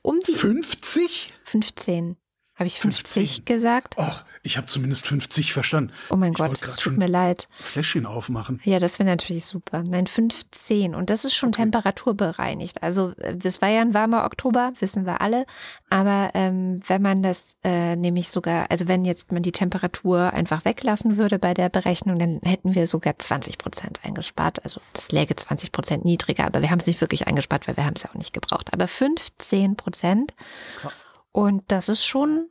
um 0.00 0.20
die 0.26 0.32
50? 0.32 1.34
15. 1.44 2.16
Habe 2.56 2.68
ich 2.68 2.78
50 2.78 3.28
15? 3.28 3.44
gesagt? 3.46 3.94
Ach, 3.98 4.24
ich 4.44 4.56
habe 4.56 4.68
zumindest 4.68 5.06
50 5.08 5.52
verstanden. 5.52 5.92
Oh 6.10 6.16
mein 6.16 6.32
ich 6.32 6.38
Gott, 6.38 6.62
es 6.62 6.76
tut 6.76 6.96
mir 6.96 7.08
leid. 7.08 7.48
Fläschchen 7.60 8.06
aufmachen. 8.06 8.60
Ja, 8.62 8.78
das 8.78 9.00
wäre 9.00 9.08
natürlich 9.08 9.44
super. 9.44 9.82
Nein, 9.88 10.06
15. 10.06 10.94
Und 10.94 11.10
das 11.10 11.24
ist 11.24 11.34
schon 11.34 11.50
temperaturbereinigt. 11.50 12.80
Also 12.80 13.12
äh, 13.18 13.36
es 13.42 13.60
war 13.60 13.70
ja 13.70 13.80
ein 13.80 13.92
warmer 13.92 14.24
Oktober, 14.24 14.72
wissen 14.78 15.04
wir 15.04 15.20
alle. 15.20 15.46
Aber 15.90 16.30
ähm, 16.34 16.80
wenn 16.86 17.02
man 17.02 17.24
das 17.24 17.56
äh, 17.64 17.96
nämlich 17.96 18.28
sogar, 18.28 18.70
also 18.70 18.86
wenn 18.86 19.04
jetzt 19.04 19.32
man 19.32 19.42
die 19.42 19.52
Temperatur 19.52 20.32
einfach 20.32 20.64
weglassen 20.64 21.16
würde 21.16 21.40
bei 21.40 21.54
der 21.54 21.70
Berechnung, 21.70 22.20
dann 22.20 22.40
hätten 22.44 22.76
wir 22.76 22.86
sogar 22.86 23.18
20 23.18 23.58
Prozent 23.58 24.00
eingespart. 24.04 24.62
Also 24.62 24.80
das 24.92 25.10
läge 25.10 25.34
20 25.34 25.72
Prozent 25.72 26.04
niedriger, 26.04 26.44
aber 26.44 26.62
wir 26.62 26.70
haben 26.70 26.78
es 26.78 26.86
nicht 26.86 27.00
wirklich 27.00 27.26
eingespart, 27.26 27.66
weil 27.66 27.76
wir 27.76 27.84
haben 27.84 27.94
es 27.96 28.04
ja 28.04 28.10
auch 28.10 28.14
nicht 28.14 28.32
gebraucht. 28.32 28.72
Aber 28.72 28.86
15 28.86 29.74
Prozent 29.74 30.34
Krass. 30.80 31.06
Und 31.34 31.64
das 31.66 31.88
ist 31.88 32.04
schon 32.06 32.48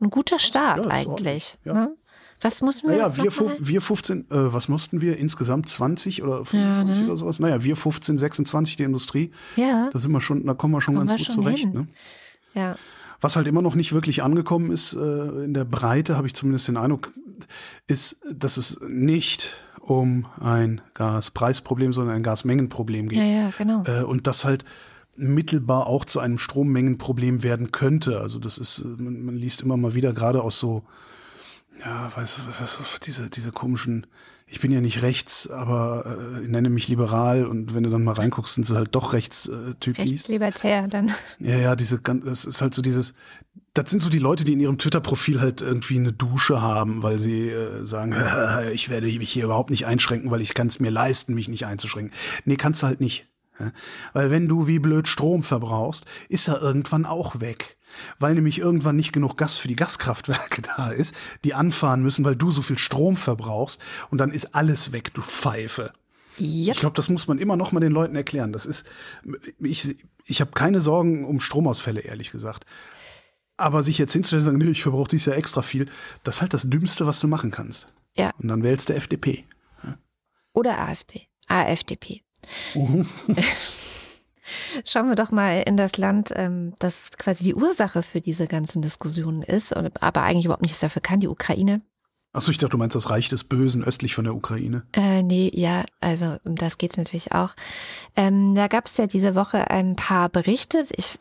ein 0.00 0.08
guter 0.08 0.38
Start 0.38 0.86
Ja, 0.86 0.90
eigentlich. 0.90 1.58
ja. 1.64 1.74
Ne? 1.74 1.96
Was 2.40 2.62
muss 2.62 2.82
man 2.82 2.92
Naja, 2.92 3.06
jetzt 3.08 3.38
wir, 3.38 3.56
wir 3.60 3.80
15, 3.82 4.22
äh, 4.22 4.24
was 4.30 4.68
mussten 4.68 5.02
wir? 5.02 5.18
Insgesamt 5.18 5.68
20 5.68 6.22
oder 6.22 6.44
25 6.44 7.02
ne? 7.02 7.08
oder 7.08 7.16
sowas? 7.18 7.38
Naja, 7.40 7.62
wir 7.62 7.76
15, 7.76 8.16
26 8.16 8.76
die 8.76 8.82
Industrie. 8.84 9.30
Ja, 9.54 9.90
Da 9.92 9.98
sind 9.98 10.10
wir 10.12 10.22
schon, 10.22 10.46
da 10.46 10.54
kommen 10.54 10.72
wir 10.72 10.80
schon 10.80 10.94
Kommen 10.94 11.06
ganz 11.06 11.20
wir 11.20 11.24
gut 11.24 11.34
schon 11.34 11.42
zurecht. 11.44 11.72
Ne? 11.72 11.86
ja. 12.54 12.76
Was 13.20 13.36
halt 13.36 13.46
immer 13.46 13.62
noch 13.62 13.74
nicht 13.76 13.92
wirklich 13.92 14.22
angekommen 14.22 14.72
ist, 14.72 14.94
äh, 14.94 15.44
in 15.44 15.52
der 15.52 15.66
Breite, 15.66 16.16
habe 16.16 16.26
ich 16.26 16.34
zumindest 16.34 16.66
den 16.68 16.78
Eindruck, 16.78 17.12
ist, 17.86 18.20
dass 18.32 18.56
es 18.56 18.80
nicht 18.88 19.52
um 19.78 20.26
ein 20.40 20.80
Gaspreisproblem, 20.94 21.92
sondern 21.92 22.16
ein 22.16 22.22
Gasmengenproblem 22.22 23.10
geht. 23.10 23.18
Ja, 23.18 23.24
ja, 23.24 23.50
genau. 23.56 23.84
Äh, 23.84 24.02
und 24.04 24.26
das 24.26 24.44
halt 24.44 24.64
mittelbar 25.16 25.86
auch 25.86 26.04
zu 26.04 26.20
einem 26.20 26.38
Strommengenproblem 26.38 27.42
werden 27.42 27.72
könnte. 27.72 28.20
Also 28.20 28.38
das 28.38 28.58
ist, 28.58 28.80
äh, 28.80 29.02
man, 29.02 29.24
man 29.24 29.36
liest 29.36 29.60
immer 29.60 29.76
mal 29.76 29.94
wieder 29.94 30.12
gerade 30.12 30.42
aus 30.42 30.58
so, 30.58 30.84
ja, 31.84 32.14
weißt 32.14 32.38
du, 32.38 32.42
was, 32.48 32.80
was, 32.80 33.00
diese, 33.00 33.28
diese 33.28 33.50
komischen, 33.50 34.06
ich 34.46 34.60
bin 34.60 34.70
ja 34.70 34.80
nicht 34.80 35.02
rechts, 35.02 35.50
aber 35.50 36.04
äh, 36.36 36.42
ich 36.42 36.48
nenne 36.48 36.70
mich 36.70 36.88
liberal 36.88 37.46
und 37.46 37.74
wenn 37.74 37.82
du 37.82 37.90
dann 37.90 38.04
mal 38.04 38.12
reinguckst, 38.12 38.54
sind 38.54 38.66
sie 38.66 38.76
halt 38.76 38.94
doch 38.94 39.12
Rechtstyp 39.12 39.98
äh. 39.98 40.02
Rechtslibertär 40.02 40.88
dann. 40.88 41.10
Ja, 41.38 41.56
ja, 41.56 41.76
diese, 41.76 42.00
es 42.30 42.44
ist 42.44 42.62
halt 42.62 42.74
so 42.74 42.82
dieses, 42.82 43.14
das 43.74 43.90
sind 43.90 44.00
so 44.00 44.10
die 44.10 44.18
Leute, 44.18 44.44
die 44.44 44.52
in 44.52 44.60
ihrem 44.60 44.78
Twitter-Profil 44.78 45.40
halt 45.40 45.62
irgendwie 45.62 45.98
eine 45.98 46.12
Dusche 46.12 46.60
haben, 46.60 47.02
weil 47.02 47.18
sie 47.18 47.48
äh, 47.48 47.84
sagen, 47.84 48.14
ich 48.72 48.88
werde 48.88 49.06
mich 49.06 49.32
hier 49.32 49.44
überhaupt 49.44 49.70
nicht 49.70 49.86
einschränken, 49.86 50.30
weil 50.30 50.40
ich 50.40 50.54
kann 50.54 50.66
es 50.66 50.78
mir 50.78 50.90
leisten, 50.90 51.34
mich 51.34 51.48
nicht 51.48 51.66
einzuschränken. 51.66 52.14
Nee, 52.44 52.56
kannst 52.56 52.82
du 52.82 52.86
halt 52.86 53.00
nicht. 53.00 53.26
Ja. 53.62 53.72
Weil 54.12 54.30
wenn 54.30 54.48
du 54.48 54.66
wie 54.66 54.78
blöd 54.78 55.08
Strom 55.08 55.42
verbrauchst, 55.42 56.04
ist 56.28 56.48
er 56.48 56.60
irgendwann 56.60 57.06
auch 57.06 57.40
weg. 57.40 57.76
Weil 58.18 58.34
nämlich 58.34 58.58
irgendwann 58.58 58.96
nicht 58.96 59.12
genug 59.12 59.36
Gas 59.36 59.58
für 59.58 59.68
die 59.68 59.76
Gaskraftwerke 59.76 60.62
da 60.76 60.90
ist, 60.90 61.14
die 61.44 61.54
anfahren 61.54 62.02
müssen, 62.02 62.24
weil 62.24 62.36
du 62.36 62.50
so 62.50 62.62
viel 62.62 62.78
Strom 62.78 63.16
verbrauchst 63.16 63.80
und 64.10 64.18
dann 64.18 64.30
ist 64.30 64.54
alles 64.54 64.92
weg, 64.92 65.12
du 65.14 65.22
Pfeife. 65.22 65.92
Ja. 66.38 66.72
Ich 66.72 66.80
glaube, 66.80 66.96
das 66.96 67.08
muss 67.08 67.28
man 67.28 67.38
immer 67.38 67.56
noch 67.56 67.72
mal 67.72 67.80
den 67.80 67.92
Leuten 67.92 68.16
erklären. 68.16 68.52
Das 68.52 68.64
ist, 68.64 68.86
ich, 69.58 69.96
ich 70.24 70.40
habe 70.40 70.52
keine 70.52 70.80
Sorgen 70.80 71.26
um 71.26 71.40
Stromausfälle, 71.40 72.00
ehrlich 72.00 72.30
gesagt. 72.30 72.64
Aber 73.58 73.82
sich 73.82 73.98
jetzt 73.98 74.14
hinzustellen 74.14 74.40
und 74.40 74.46
sagen, 74.46 74.58
nee, 74.58 74.70
ich 74.70 74.82
verbrauche 74.82 75.08
dies 75.08 75.26
Jahr 75.26 75.36
extra 75.36 75.60
viel, 75.60 75.88
das 76.24 76.36
ist 76.36 76.40
halt 76.40 76.54
das 76.54 76.68
Dümmste, 76.70 77.06
was 77.06 77.20
du 77.20 77.28
machen 77.28 77.50
kannst. 77.50 77.86
Ja. 78.16 78.32
Und 78.38 78.48
dann 78.48 78.62
wählst 78.62 78.88
du 78.88 78.94
FDP. 78.94 79.44
Oder 80.54 80.78
AfD. 80.78 81.28
AfDP. 81.48 82.22
Schauen 84.84 85.08
wir 85.08 85.14
doch 85.14 85.30
mal 85.30 85.62
in 85.66 85.76
das 85.76 85.96
Land, 85.96 86.32
ähm, 86.34 86.74
das 86.78 87.10
quasi 87.12 87.44
die 87.44 87.54
Ursache 87.54 88.02
für 88.02 88.20
diese 88.20 88.46
ganzen 88.46 88.82
Diskussionen 88.82 89.42
ist, 89.42 89.74
aber 89.74 90.22
eigentlich 90.22 90.44
überhaupt 90.46 90.62
nichts 90.62 90.80
dafür 90.80 91.02
kann, 91.02 91.20
die 91.20 91.28
Ukraine. 91.28 91.82
Achso, 92.34 92.50
ich 92.50 92.56
dachte, 92.56 92.70
du 92.70 92.78
meinst 92.78 92.96
das 92.96 93.10
Reich 93.10 93.28
des 93.28 93.44
Bösen 93.44 93.84
östlich 93.84 94.14
von 94.14 94.24
der 94.24 94.34
Ukraine. 94.34 94.84
Äh, 94.92 95.22
nee, 95.22 95.50
ja, 95.54 95.84
also 96.00 96.36
um 96.44 96.56
das 96.56 96.78
geht's 96.78 96.96
natürlich 96.96 97.32
auch. 97.32 97.54
Ähm, 98.16 98.54
da 98.54 98.68
gab 98.68 98.86
es 98.86 98.96
ja 98.96 99.06
diese 99.06 99.34
Woche 99.34 99.70
ein 99.70 99.96
paar 99.96 100.30
Berichte. 100.30 100.86
Ich 100.96 101.18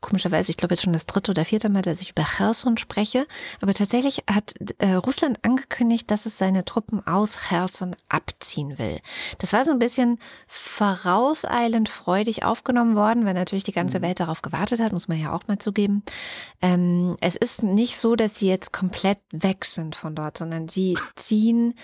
komischerweise, 0.00 0.50
ich 0.50 0.56
glaube 0.56 0.74
jetzt 0.74 0.82
schon 0.82 0.92
das 0.92 1.06
dritte 1.06 1.30
oder 1.30 1.44
vierte 1.44 1.68
Mal, 1.68 1.82
dass 1.82 2.00
ich 2.00 2.10
über 2.10 2.24
Cherson 2.24 2.76
spreche. 2.76 3.26
Aber 3.60 3.74
tatsächlich 3.74 4.24
hat 4.30 4.54
äh, 4.78 4.92
Russland 4.94 5.44
angekündigt, 5.44 6.10
dass 6.10 6.26
es 6.26 6.38
seine 6.38 6.64
Truppen 6.64 7.06
aus 7.06 7.38
Cherson 7.48 7.96
abziehen 8.08 8.78
will. 8.78 9.00
Das 9.38 9.52
war 9.52 9.64
so 9.64 9.72
ein 9.72 9.78
bisschen 9.78 10.18
vorauseilend 10.46 11.88
freudig 11.88 12.44
aufgenommen 12.44 12.96
worden, 12.96 13.24
weil 13.24 13.34
natürlich 13.34 13.64
die 13.64 13.72
ganze 13.72 13.98
mhm. 13.98 14.02
Welt 14.02 14.20
darauf 14.20 14.42
gewartet 14.42 14.80
hat, 14.80 14.92
muss 14.92 15.08
man 15.08 15.20
ja 15.20 15.32
auch 15.32 15.46
mal 15.48 15.58
zugeben. 15.58 16.02
Ähm, 16.62 17.16
es 17.20 17.36
ist 17.36 17.62
nicht 17.62 17.98
so, 17.98 18.16
dass 18.16 18.36
sie 18.36 18.48
jetzt 18.48 18.72
komplett 18.72 19.18
weg 19.32 19.64
sind 19.64 19.96
von 19.96 20.14
dort, 20.14 20.38
sondern 20.38 20.68
sie 20.68 20.98
ziehen 21.16 21.74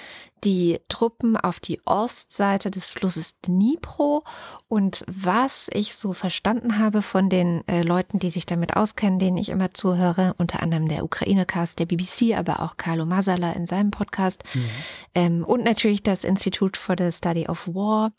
die 0.44 0.80
Truppen 0.88 1.36
auf 1.36 1.61
die 1.61 1.80
Ostseite 1.86 2.70
des 2.70 2.92
Flusses 2.92 3.40
Dnipro. 3.40 4.22
Und 4.68 5.04
was 5.09 5.68
ich 5.72 5.94
so 5.96 6.12
verstanden 6.12 6.78
habe 6.78 7.02
von 7.02 7.28
den 7.28 7.66
äh, 7.66 7.82
Leuten, 7.82 7.95
die 8.03 8.30
sich 8.30 8.47
damit 8.47 8.76
auskennen, 8.76 9.18
denen 9.18 9.36
ich 9.36 9.49
immer 9.49 9.74
zuhöre, 9.74 10.34
unter 10.38 10.62
anderem 10.62 10.88
der 10.88 11.05
Ukraine-Cast 11.05 11.78
der 11.78 11.86
BBC, 11.86 12.36
aber 12.36 12.61
auch 12.61 12.76
Carlo 12.76 13.07
Masala 13.07 13.53
in 13.53 13.66
seinem 13.66 13.90
Podcast 13.90 14.44
mhm. 14.55 14.70
ähm, 15.14 15.44
und 15.44 15.64
natürlich 15.64 16.03
das 16.03 16.24
Institute 16.24 16.78
for 16.78 16.97
the 16.99 17.11
Study 17.11 17.49
of 17.49 17.68
War. 17.68 18.12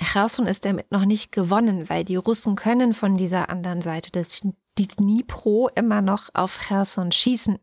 Cherson 0.00 0.46
ist 0.46 0.64
damit 0.64 0.90
noch 0.90 1.04
nicht 1.04 1.30
gewonnen, 1.32 1.88
weil 1.88 2.04
die 2.04 2.16
Russen 2.16 2.56
können 2.56 2.92
von 2.92 3.16
dieser 3.16 3.50
anderen 3.50 3.82
Seite 3.82 4.10
des 4.10 4.42
die 4.80 4.88
Dnipro 4.88 5.68
immer 5.74 6.00
noch 6.00 6.30
auf 6.32 6.58
Cherson 6.66 7.12
schießen. 7.12 7.58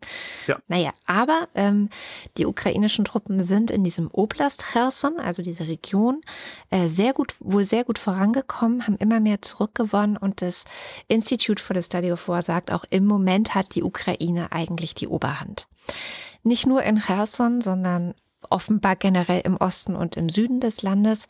Ja. 0.45 0.57
Naja, 0.67 0.91
aber 1.07 1.47
ähm, 1.55 1.89
die 2.37 2.45
ukrainischen 2.45 3.05
Truppen 3.05 3.41
sind 3.41 3.71
in 3.71 3.83
diesem 3.83 4.09
Oblast 4.11 4.63
Cherson, 4.71 5.19
also 5.19 5.41
diese 5.41 5.67
Region, 5.67 6.21
äh, 6.69 6.87
sehr 6.87 7.13
gut, 7.13 7.35
wohl 7.39 7.65
sehr 7.65 7.83
gut 7.83 7.97
vorangekommen, 7.97 8.85
haben 8.85 8.97
immer 8.97 9.19
mehr 9.19 9.41
zurückgewonnen 9.41 10.17
und 10.17 10.41
das 10.41 10.65
Institute 11.07 11.61
for 11.61 11.75
the 11.75 11.81
Study 11.81 12.11
of 12.11 12.27
War 12.27 12.43
sagt 12.43 12.71
auch, 12.71 12.85
im 12.89 13.05
Moment 13.05 13.55
hat 13.55 13.73
die 13.73 13.83
Ukraine 13.83 14.51
eigentlich 14.51 14.93
die 14.93 15.07
Oberhand. 15.07 15.67
Nicht 16.43 16.67
nur 16.67 16.83
in 16.83 17.01
Cherson, 17.01 17.61
sondern 17.61 18.13
offenbar 18.49 18.95
generell 18.95 19.41
im 19.43 19.57
Osten 19.57 19.95
und 19.95 20.15
im 20.17 20.29
Süden 20.29 20.59
des 20.59 20.83
Landes. 20.83 21.27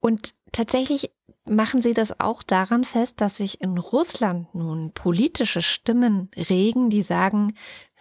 Und 0.00 0.34
tatsächlich 0.52 1.10
machen 1.44 1.82
Sie 1.82 1.94
das 1.94 2.20
auch 2.20 2.42
daran 2.42 2.84
fest, 2.84 3.20
dass 3.20 3.36
sich 3.36 3.60
in 3.60 3.78
Russland 3.78 4.54
nun 4.54 4.92
politische 4.92 5.62
Stimmen 5.62 6.30
regen, 6.36 6.90
die 6.90 7.02
sagen, 7.02 7.54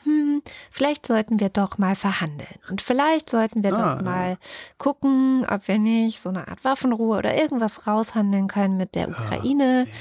hm, 0.03 0.41
vielleicht 0.71 1.05
sollten 1.05 1.39
wir 1.39 1.49
doch 1.49 1.77
mal 1.77 1.95
verhandeln. 1.95 2.55
Und 2.69 2.81
vielleicht 2.81 3.29
sollten 3.29 3.63
wir 3.63 3.73
ah, 3.73 3.95
doch 3.95 4.03
mal 4.03 4.37
gucken, 4.77 5.45
ob 5.47 5.67
wir 5.67 5.77
nicht 5.77 6.21
so 6.21 6.29
eine 6.29 6.47
Art 6.47 6.63
Waffenruhe 6.63 7.17
oder 7.17 7.39
irgendwas 7.39 7.87
raushandeln 7.87 8.47
können 8.47 8.77
mit 8.77 8.95
der 8.95 9.09
Ukraine. 9.09 9.87
Ja, 9.87 9.93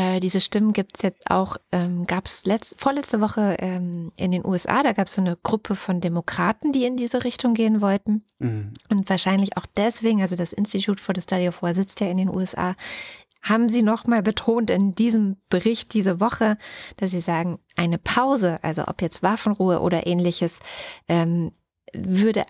äh, 0.00 0.18
diese 0.18 0.40
Stimmen 0.40 0.72
gibt 0.72 0.96
es 0.96 1.02
jetzt 1.02 1.30
auch, 1.30 1.58
ähm, 1.72 2.06
gab 2.06 2.24
es 2.24 2.42
vorletzte 2.78 3.20
Woche 3.20 3.56
ähm, 3.58 4.12
in 4.16 4.30
den 4.30 4.46
USA, 4.46 4.82
da 4.82 4.94
gab 4.94 5.08
es 5.08 5.14
so 5.14 5.20
eine 5.20 5.36
Gruppe 5.36 5.76
von 5.76 6.00
Demokraten, 6.00 6.72
die 6.72 6.86
in 6.86 6.96
diese 6.96 7.22
Richtung 7.22 7.52
gehen 7.52 7.82
wollten. 7.82 8.24
Mhm. 8.38 8.72
Und 8.88 9.10
wahrscheinlich 9.10 9.58
auch 9.58 9.66
deswegen, 9.76 10.22
also 10.22 10.36
das 10.36 10.54
Institute 10.54 11.02
for 11.02 11.14
the 11.14 11.20
Study 11.20 11.48
of 11.48 11.60
War 11.60 11.74
sitzt 11.74 12.00
ja 12.00 12.06
in 12.06 12.16
den 12.16 12.34
USA, 12.34 12.76
haben 13.42 13.68
sie 13.68 13.82
nochmal 13.82 14.22
betont 14.22 14.70
in 14.70 14.92
diesem 14.92 15.36
Bericht 15.50 15.92
diese 15.92 16.18
Woche, 16.18 16.56
dass 16.96 17.10
sie 17.10 17.20
sagen, 17.20 17.58
eine 17.76 17.98
Pause, 17.98 18.56
also 18.62 18.88
ob 18.88 19.02
jetzt 19.02 19.22
Waffenruhe 19.22 19.80
oder 19.80 20.06
ähnliches, 20.06 20.60
ähm, 21.08 21.52
würde 21.92 22.44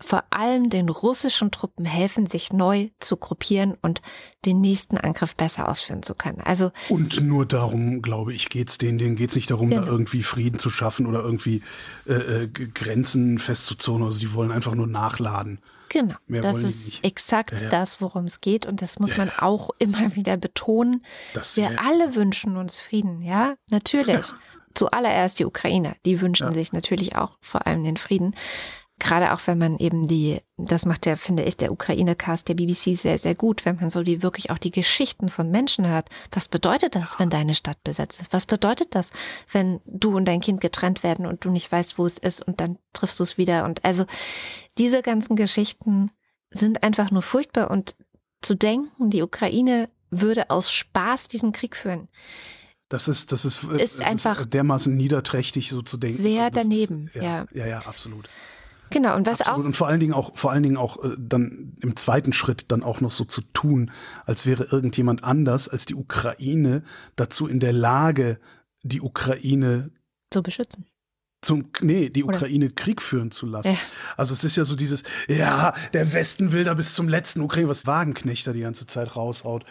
vor 0.00 0.24
allem 0.30 0.68
den 0.68 0.88
russischen 0.88 1.50
Truppen 1.50 1.86
helfen, 1.86 2.26
sich 2.26 2.52
neu 2.52 2.90
zu 3.00 3.16
gruppieren 3.16 3.78
und 3.80 4.02
den 4.44 4.60
nächsten 4.60 4.98
Angriff 4.98 5.34
besser 5.34 5.68
ausführen 5.68 6.02
zu 6.02 6.14
können. 6.14 6.40
Also 6.40 6.70
und 6.88 7.22
nur 7.22 7.46
darum, 7.46 8.02
glaube 8.02 8.34
ich, 8.34 8.50
geht's 8.50 8.76
denen. 8.78 8.98
Denen 8.98 9.16
geht's 9.16 9.36
nicht 9.36 9.50
darum, 9.50 9.70
genau. 9.70 9.82
da 9.82 9.88
irgendwie 9.88 10.22
Frieden 10.22 10.58
zu 10.58 10.68
schaffen 10.68 11.06
oder 11.06 11.22
irgendwie 11.22 11.62
äh, 12.06 12.44
äh 12.44 12.48
Grenzen 12.48 13.38
festzuzurren. 13.38 14.02
Also 14.02 14.20
die 14.20 14.34
wollen 14.34 14.52
einfach 14.52 14.74
nur 14.74 14.86
nachladen. 14.86 15.60
Genau, 15.88 16.16
Mehr 16.26 16.42
das 16.42 16.62
ist 16.62 17.04
exakt 17.04 17.52
ja, 17.52 17.58
ja. 17.58 17.68
das, 17.68 18.00
worum 18.00 18.24
es 18.24 18.40
geht. 18.40 18.66
Und 18.66 18.82
das 18.82 18.98
muss 18.98 19.12
ja, 19.12 19.18
man 19.18 19.30
auch 19.30 19.70
immer 19.78 20.14
wieder 20.14 20.36
betonen. 20.36 21.04
Das 21.32 21.56
Wir 21.56 21.80
alle 21.80 22.14
wünschen 22.14 22.56
uns 22.56 22.80
Frieden, 22.80 23.22
ja, 23.22 23.54
natürlich. 23.70 24.26
Zuallererst 24.74 25.38
die 25.38 25.46
Ukrainer, 25.46 25.96
die 26.04 26.20
wünschen 26.20 26.52
sich 26.52 26.74
natürlich 26.74 27.16
auch 27.16 27.38
vor 27.40 27.66
allem 27.66 27.82
den 27.82 27.96
Frieden. 27.96 28.34
Gerade 28.98 29.34
auch 29.34 29.40
wenn 29.46 29.58
man 29.58 29.76
eben 29.76 30.08
die, 30.08 30.40
das 30.56 30.86
macht 30.86 31.04
der, 31.04 31.18
finde 31.18 31.42
ich, 31.42 31.56
der 31.58 31.70
Ukraine-Cast 31.70 32.48
der 32.48 32.54
BBC 32.54 32.96
sehr, 32.96 33.18
sehr 33.18 33.34
gut, 33.34 33.66
wenn 33.66 33.76
man 33.76 33.90
so 33.90 34.02
die 34.02 34.22
wirklich 34.22 34.50
auch 34.50 34.56
die 34.56 34.70
Geschichten 34.70 35.28
von 35.28 35.50
Menschen 35.50 35.86
hört. 35.86 36.08
Was 36.32 36.48
bedeutet 36.48 36.94
das, 36.94 37.18
wenn 37.18 37.28
deine 37.28 37.54
Stadt 37.54 37.82
besetzt 37.84 38.22
ist? 38.22 38.32
Was 38.32 38.46
bedeutet 38.46 38.94
das, 38.94 39.12
wenn 39.52 39.80
du 39.84 40.16
und 40.16 40.24
dein 40.24 40.40
Kind 40.40 40.62
getrennt 40.62 41.02
werden 41.02 41.26
und 41.26 41.44
du 41.44 41.50
nicht 41.50 41.70
weißt, 41.70 41.98
wo 41.98 42.06
es 42.06 42.16
ist 42.16 42.46
und 42.46 42.60
dann 42.60 42.78
triffst 42.94 43.20
du 43.20 43.24
es 43.24 43.36
wieder? 43.36 43.66
Und 43.66 43.84
also 43.84 44.06
diese 44.78 45.02
ganzen 45.02 45.36
Geschichten 45.36 46.10
sind 46.50 46.82
einfach 46.82 47.10
nur 47.10 47.22
furchtbar 47.22 47.70
und 47.70 47.96
zu 48.40 48.54
denken, 48.54 49.10
die 49.10 49.22
Ukraine 49.22 49.90
würde 50.10 50.48
aus 50.48 50.72
Spaß 50.72 51.28
diesen 51.28 51.52
Krieg 51.52 51.76
führen. 51.76 52.08
Das 52.88 53.08
ist, 53.08 53.32
das 53.32 53.44
ist, 53.44 53.64
ist 53.64 53.98
das 53.98 54.06
einfach 54.06 54.40
ist 54.40 54.54
dermaßen 54.54 54.96
niederträchtig, 54.96 55.70
so 55.70 55.82
zu 55.82 55.96
denken. 55.96 56.22
Sehr 56.22 56.44
also 56.44 56.60
daneben, 56.60 57.06
ist, 57.08 57.16
ja, 57.16 57.22
ja. 57.22 57.46
Ja, 57.52 57.66
ja, 57.66 57.78
absolut. 57.80 58.28
Genau, 58.90 59.16
und 59.16 59.26
was 59.26 59.40
Absolut. 59.40 59.60
auch. 59.60 59.64
Und 59.64 59.76
vor 59.76 59.88
allen 59.88 60.00
Dingen 60.00 60.12
auch, 60.12 60.36
vor 60.36 60.52
allen 60.52 60.62
Dingen 60.62 60.76
auch 60.76 61.02
äh, 61.02 61.16
dann 61.18 61.76
im 61.80 61.96
zweiten 61.96 62.32
Schritt 62.32 62.66
dann 62.68 62.82
auch 62.82 63.00
noch 63.00 63.10
so 63.10 63.24
zu 63.24 63.40
tun, 63.40 63.90
als 64.24 64.46
wäre 64.46 64.64
irgendjemand 64.64 65.24
anders 65.24 65.68
als 65.68 65.86
die 65.86 65.94
Ukraine 65.94 66.82
dazu 67.16 67.46
in 67.46 67.60
der 67.60 67.72
Lage, 67.72 68.38
die 68.82 69.00
Ukraine 69.00 69.90
zu 70.30 70.42
beschützen. 70.42 70.86
Zum, 71.42 71.68
nee, 71.80 72.08
die 72.08 72.24
Ukraine 72.24 72.66
Oder? 72.66 72.74
Krieg 72.74 73.02
führen 73.02 73.30
zu 73.30 73.46
lassen. 73.46 73.72
Ja. 73.72 73.78
Also 74.16 74.34
es 74.34 74.42
ist 74.42 74.56
ja 74.56 74.64
so 74.64 74.74
dieses, 74.74 75.04
ja, 75.28 75.74
der 75.92 76.12
Westen 76.12 76.50
will 76.50 76.64
da 76.64 76.74
bis 76.74 76.94
zum 76.94 77.08
letzten 77.08 77.40
Ukraine, 77.40 77.68
was 77.68 77.86
Wagenknechter 77.86 78.52
die 78.52 78.60
ganze 78.60 78.86
Zeit 78.86 79.14
raushaut. 79.14 79.64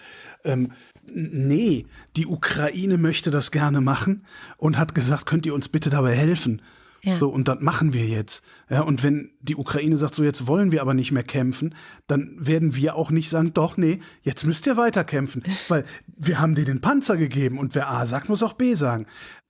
Ähm, 0.43 0.71
nee, 1.11 1.85
die 2.15 2.27
Ukraine 2.27 2.97
möchte 2.97 3.31
das 3.31 3.51
gerne 3.51 3.81
machen 3.81 4.25
und 4.57 4.77
hat 4.77 4.95
gesagt, 4.95 5.25
könnt 5.25 5.45
ihr 5.45 5.53
uns 5.53 5.67
bitte 5.67 5.89
dabei 5.89 6.15
helfen? 6.15 6.61
Ja. 7.05 7.19
So, 7.19 7.29
und 7.29 7.47
das 7.47 7.59
machen 7.59 7.93
wir 7.93 8.07
jetzt. 8.07 8.43
Ja, 8.67 8.81
und 8.81 9.03
wenn 9.03 9.29
die 9.39 9.55
Ukraine 9.55 9.95
sagt, 9.95 10.15
so 10.15 10.23
jetzt 10.23 10.47
wollen 10.47 10.71
wir 10.71 10.81
aber 10.81 10.95
nicht 10.95 11.11
mehr 11.11 11.23
kämpfen, 11.23 11.75
dann 12.07 12.35
werden 12.39 12.75
wir 12.75 12.95
auch 12.95 13.11
nicht 13.11 13.29
sagen, 13.29 13.53
doch, 13.53 13.77
nee, 13.77 13.99
jetzt 14.23 14.43
müsst 14.43 14.65
ihr 14.65 14.75
weiter 14.75 15.03
kämpfen. 15.03 15.43
Weil 15.67 15.85
wir 16.17 16.39
haben 16.39 16.55
dir 16.55 16.65
den 16.65 16.81
Panzer 16.81 17.15
gegeben 17.15 17.59
und 17.59 17.75
wer 17.75 17.91
A 17.91 18.07
sagt, 18.07 18.27
muss 18.27 18.41
auch 18.41 18.53
B 18.53 18.73
sagen. 18.73 19.05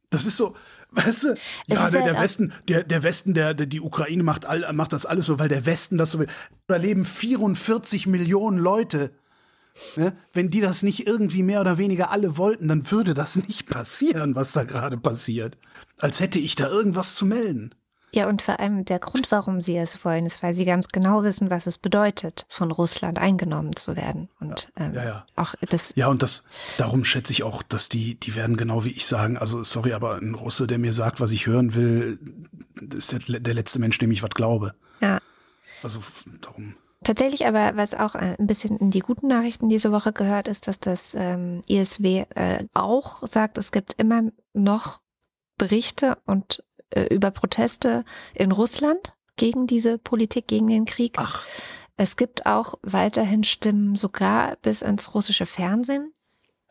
Das 0.10 0.26
ist 0.26 0.36
so, 0.36 0.54
weißt 0.92 1.24
du, 1.24 1.28
ja, 1.68 1.90
der, 1.90 2.02
der 2.04 2.14
halt 2.14 2.24
Westen, 2.24 2.54
der, 2.68 2.84
der 2.84 3.04
Westen, 3.04 3.34
der, 3.34 3.54
der, 3.54 3.68
die 3.68 3.80
Ukraine 3.80 4.24
macht, 4.24 4.46
all, 4.46 4.72
macht 4.74 4.92
das 4.92 5.06
alles 5.06 5.26
so, 5.28 5.40
weil 5.40 5.50
der 5.50 5.66
Westen 5.66 5.98
das 5.98 6.12
so 6.12 6.20
will. 6.20 6.28
Da 6.68 6.76
leben 6.76 7.06
44 7.06 8.06
Millionen 8.08 8.58
Leute. 8.58 9.12
Ne? 9.96 10.14
Wenn 10.34 10.50
die 10.50 10.62
das 10.62 10.84
nicht 10.84 11.08
irgendwie 11.08 11.44
mehr 11.44 11.62
oder 11.62 11.78
weniger 11.78 12.12
alle 12.12 12.38
wollten, 12.38 12.68
dann 12.68 12.92
würde 12.92 13.14
das 13.14 13.38
nicht 13.38 13.66
passieren, 13.68 14.36
was 14.36 14.52
da 14.52 14.64
gerade 14.64 14.98
passiert. 14.98 15.58
Als 15.98 16.20
hätte 16.20 16.40
ich 16.40 16.56
da 16.56 16.68
irgendwas 16.68 17.16
zu 17.16 17.26
melden. 17.26 17.74
Ja, 18.16 18.30
und 18.30 18.42
vor 18.42 18.62
allem 18.62 18.86
der 18.86 19.00
Grund, 19.00 19.30
warum 19.30 19.60
sie 19.60 19.76
es 19.76 20.06
wollen, 20.06 20.26
ist, 20.26 20.42
weil 20.42 20.54
sie 20.54 20.64
ganz 20.64 20.88
genau 20.88 21.24
wissen, 21.24 21.52
was 21.52 21.68
es 21.68 21.78
bedeutet, 21.78 22.46
von 22.48 22.72
Russland 22.72 23.20
eingenommen 23.20 23.76
zu 23.76 23.98
werden. 23.98 24.30
Und 24.40 24.72
ja, 24.78 24.86
ähm, 24.86 24.94
ja, 24.94 25.04
ja. 25.04 25.26
auch 25.36 25.54
das. 25.70 25.92
Ja, 25.98 26.08
und 26.08 26.24
das, 26.24 26.46
darum 26.78 27.04
schätze 27.04 27.34
ich 27.34 27.44
auch, 27.44 27.62
dass 27.62 27.90
die, 27.90 28.18
die 28.18 28.38
werden 28.38 28.56
genau 28.56 28.86
wie 28.86 28.92
ich 28.92 29.06
sagen. 29.06 29.38
Also, 29.38 29.64
sorry, 29.64 29.92
aber 29.92 30.16
ein 30.16 30.34
Russe, 30.34 30.66
der 30.66 30.78
mir 30.78 30.94
sagt, 30.94 31.20
was 31.20 31.32
ich 31.32 31.46
hören 31.46 31.76
will, 31.76 32.18
ist 32.96 33.12
der, 33.12 33.40
der 33.42 33.54
letzte 33.54 33.80
Mensch, 33.80 33.98
dem 33.98 34.12
ich 34.12 34.24
was 34.24 34.30
glaube. 34.30 34.76
Ja. 35.02 35.20
Also, 35.84 36.00
darum. 36.40 36.76
Tatsächlich 37.04 37.46
aber, 37.46 37.76
was 37.76 37.96
auch 37.96 38.16
ein 38.16 38.48
bisschen 38.48 38.78
in 38.78 38.92
die 38.92 39.02
guten 39.02 39.28
Nachrichten 39.28 39.68
diese 39.68 39.92
Woche 39.92 40.14
gehört, 40.14 40.48
ist, 40.48 40.70
dass 40.70 40.80
das 40.80 41.16
ähm, 41.16 41.64
ISW 41.68 42.26
äh, 42.34 42.66
auch 42.74 43.28
sagt, 43.28 43.58
es 43.58 43.74
gibt 43.74 43.94
immer 43.98 44.24
noch 44.54 45.02
Berichte 45.58 46.18
und 46.26 46.64
äh, 46.90 47.14
über 47.14 47.32
Proteste 47.32 48.06
in 48.34 48.52
Russland 48.52 49.14
gegen 49.36 49.68
diese 49.68 49.98
Politik, 49.98 50.48
gegen 50.48 50.68
den 50.68 50.86
Krieg. 50.86 51.16
Ach. 51.18 51.46
Es 51.98 52.18
gibt 52.18 52.46
auch 52.46 52.76
weiterhin 52.82 53.44
Stimmen, 53.44 53.96
sogar 53.96 54.58
bis 54.58 54.82
ins 54.82 55.14
russische 55.14 55.46
Fernsehen, 55.46 56.14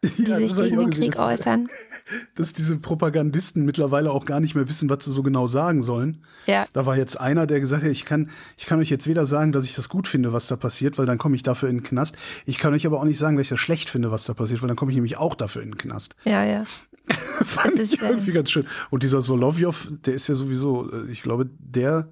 die 0.18 0.24
ja, 0.24 0.38
sich 0.38 0.56
gegen 0.56 0.80
den 0.80 0.90
Krieg 0.90 1.12
gesehen, 1.12 1.24
äußern. 1.24 1.68
dass 2.34 2.52
diese 2.52 2.76
Propagandisten 2.76 3.64
mittlerweile 3.64 4.10
auch 4.10 4.26
gar 4.26 4.40
nicht 4.40 4.54
mehr 4.54 4.68
wissen, 4.68 4.90
was 4.90 5.04
sie 5.04 5.10
so 5.10 5.22
genau 5.22 5.46
sagen 5.46 5.82
sollen. 5.82 6.22
Ja. 6.46 6.66
Da 6.72 6.86
war 6.86 6.96
jetzt 6.96 7.18
einer, 7.18 7.46
der 7.46 7.60
gesagt 7.60 7.82
hat, 7.82 7.90
ich 7.90 8.04
kann, 8.04 8.30
ich 8.56 8.66
kann 8.66 8.78
euch 8.78 8.90
jetzt 8.90 9.06
weder 9.06 9.26
sagen, 9.26 9.52
dass 9.52 9.64
ich 9.64 9.74
das 9.74 9.88
gut 9.88 10.06
finde, 10.06 10.32
was 10.32 10.46
da 10.46 10.56
passiert, 10.56 10.98
weil 10.98 11.06
dann 11.06 11.18
komme 11.18 11.36
ich 11.36 11.42
dafür 11.42 11.68
in 11.68 11.78
den 11.78 11.82
Knast. 11.82 12.16
Ich 12.44 12.58
kann 12.58 12.74
euch 12.74 12.86
aber 12.86 13.00
auch 13.00 13.04
nicht 13.04 13.18
sagen, 13.18 13.36
dass 13.36 13.44
ich 13.44 13.50
das 13.50 13.60
schlecht 13.60 13.88
finde, 13.88 14.10
was 14.10 14.26
da 14.26 14.34
passiert, 14.34 14.62
weil 14.62 14.68
dann 14.68 14.76
komme 14.76 14.90
ich 14.90 14.96
nämlich 14.96 15.16
auch 15.16 15.34
dafür 15.34 15.62
in 15.62 15.70
den 15.70 15.78
Knast. 15.78 16.14
Ja, 16.24 16.44
ja. 16.44 16.64
Fand 17.44 17.78
ich 17.78 18.00
irgendwie 18.00 18.32
ganz 18.32 18.50
schön. 18.50 18.66
Und 18.90 19.02
dieser 19.02 19.22
Solovjov, 19.22 19.90
der 20.04 20.14
ist 20.14 20.28
ja 20.28 20.34
sowieso, 20.34 20.90
äh, 20.90 21.10
ich 21.10 21.22
glaube, 21.22 21.48
der, 21.58 22.08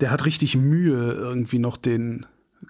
der 0.00 0.10
hat 0.10 0.24
richtig 0.24 0.56
Mühe, 0.56 1.12
irgendwie 1.12 1.58
noch 1.58 1.76
den 1.76 2.26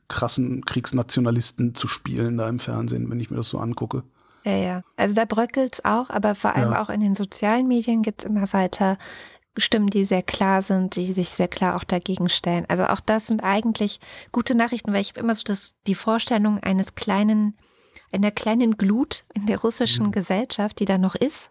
krassen 0.09 0.64
Kriegsnationalisten 0.64 1.75
zu 1.75 1.87
spielen 1.87 2.39
da 2.39 2.49
im 2.49 2.59
Fernsehen, 2.59 3.11
wenn 3.11 3.20
ich 3.20 3.31
mir 3.31 3.37
das 3.37 3.49
so 3.49 3.59
angucke. 3.59 4.05
Ja, 4.45 4.57
ja. 4.57 4.82
Also 4.97 5.14
da 5.14 5.24
bröckelt 5.24 5.74
es 5.74 5.84
auch, 5.84 6.11
aber 6.11 6.34
vor 6.34 6.55
allem 6.57 6.72
Ja. 6.72 6.82
auch 6.82 6.90
in 6.90 7.01
den 7.01 7.14
sozialen 7.14 7.68
Medien 7.68 8.03
gibt 8.03 8.22
es 8.22 8.26
immer 8.26 8.53
weiter 8.53 8.99
Stimmen, 9.57 9.88
die 9.88 10.05
sehr 10.05 10.22
klar 10.22 10.62
sind, 10.62 10.97
die 10.97 11.12
sich 11.12 11.28
sehr 11.28 11.49
klar 11.49 11.76
auch 11.76 11.84
dagegen 11.84 12.28
stellen. 12.30 12.64
Also 12.68 12.86
auch 12.86 13.01
das 13.01 13.26
sind 13.26 13.45
eigentlich 13.45 14.01
gute 14.32 14.55
Nachrichten, 14.55 14.93
weil 14.93 15.03
ich 15.03 15.11
habe 15.11 15.20
immer 15.20 15.34
so 15.34 15.43
das, 15.45 15.74
die 15.86 15.95
Vorstellung 15.95 16.59
eines 16.61 16.95
kleinen, 16.95 17.57
einer 18.12 18.30
kleinen 18.30 18.78
Glut 18.78 19.24
in 19.34 19.47
der 19.47 19.61
russischen 19.61 20.07
Mhm. 20.07 20.12
Gesellschaft, 20.12 20.78
die 20.80 20.86
da 20.86 20.97
noch 20.97 21.14
ist. 21.14 21.51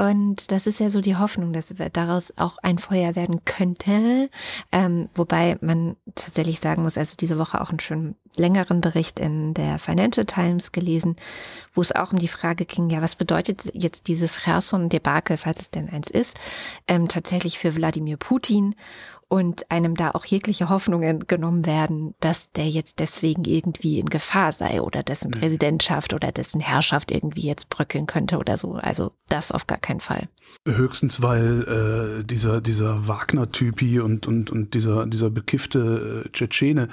Und 0.00 0.50
das 0.50 0.66
ist 0.66 0.80
ja 0.80 0.88
so 0.88 1.02
die 1.02 1.16
Hoffnung, 1.16 1.52
dass 1.52 1.74
daraus 1.92 2.32
auch 2.38 2.56
ein 2.62 2.78
Feuer 2.78 3.16
werden 3.16 3.44
könnte. 3.44 4.30
Ähm, 4.72 5.10
wobei 5.14 5.58
man 5.60 5.94
tatsächlich 6.14 6.58
sagen 6.58 6.82
muss, 6.84 6.96
also 6.96 7.16
diese 7.20 7.38
Woche 7.38 7.60
auch 7.60 7.68
einen 7.68 7.80
schönen 7.80 8.16
längeren 8.34 8.80
Bericht 8.80 9.20
in 9.20 9.52
der 9.52 9.78
Financial 9.78 10.24
Times 10.24 10.72
gelesen, 10.72 11.16
wo 11.74 11.82
es 11.82 11.94
auch 11.94 12.12
um 12.12 12.18
die 12.18 12.28
Frage 12.28 12.64
ging, 12.64 12.88
ja, 12.88 13.02
was 13.02 13.14
bedeutet 13.14 13.74
jetzt 13.74 14.08
dieses 14.08 14.40
Cherson-Debakel, 14.42 15.36
falls 15.36 15.60
es 15.60 15.70
denn 15.70 15.90
eins 15.90 16.08
ist, 16.08 16.38
ähm, 16.88 17.06
tatsächlich 17.08 17.58
für 17.58 17.74
Wladimir 17.76 18.16
Putin 18.16 18.76
und 19.30 19.70
einem 19.70 19.94
da 19.94 20.10
auch 20.10 20.24
jegliche 20.24 20.68
Hoffnungen 20.68 21.28
genommen 21.28 21.64
werden, 21.64 22.16
dass 22.18 22.50
der 22.50 22.68
jetzt 22.68 22.98
deswegen 22.98 23.44
irgendwie 23.44 24.00
in 24.00 24.08
Gefahr 24.10 24.50
sei 24.50 24.82
oder 24.82 25.04
dessen 25.04 25.30
Präsidentschaft 25.30 26.12
oder 26.12 26.32
dessen 26.32 26.60
Herrschaft 26.60 27.12
irgendwie 27.12 27.46
jetzt 27.46 27.70
bröckeln 27.70 28.06
könnte 28.06 28.38
oder 28.38 28.58
so. 28.58 28.72
Also 28.72 29.12
das 29.28 29.52
auf 29.52 29.68
gar 29.68 29.78
keinen 29.78 30.00
Fall. 30.00 30.28
Höchstens, 30.66 31.22
weil 31.22 32.18
äh, 32.20 32.24
dieser, 32.24 32.60
dieser 32.60 33.06
Wagner-Typi 33.06 34.00
und, 34.00 34.26
und, 34.26 34.50
und 34.50 34.74
dieser, 34.74 35.06
dieser 35.06 35.30
bekiffte 35.30 36.24
äh, 36.26 36.30
Tschetschene, 36.30 36.88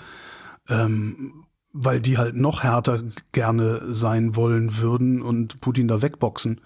ähm, 0.70 1.44
weil 1.74 2.00
die 2.00 2.20
halt 2.20 2.36
noch 2.36 2.62
härter 2.62 3.02
gerne 3.32 3.82
sein 3.92 4.36
wollen 4.36 4.78
würden 4.78 5.24
und 5.24 5.60
Putin 5.60 5.88
da 5.88 6.04
wegboxen. 6.04 6.62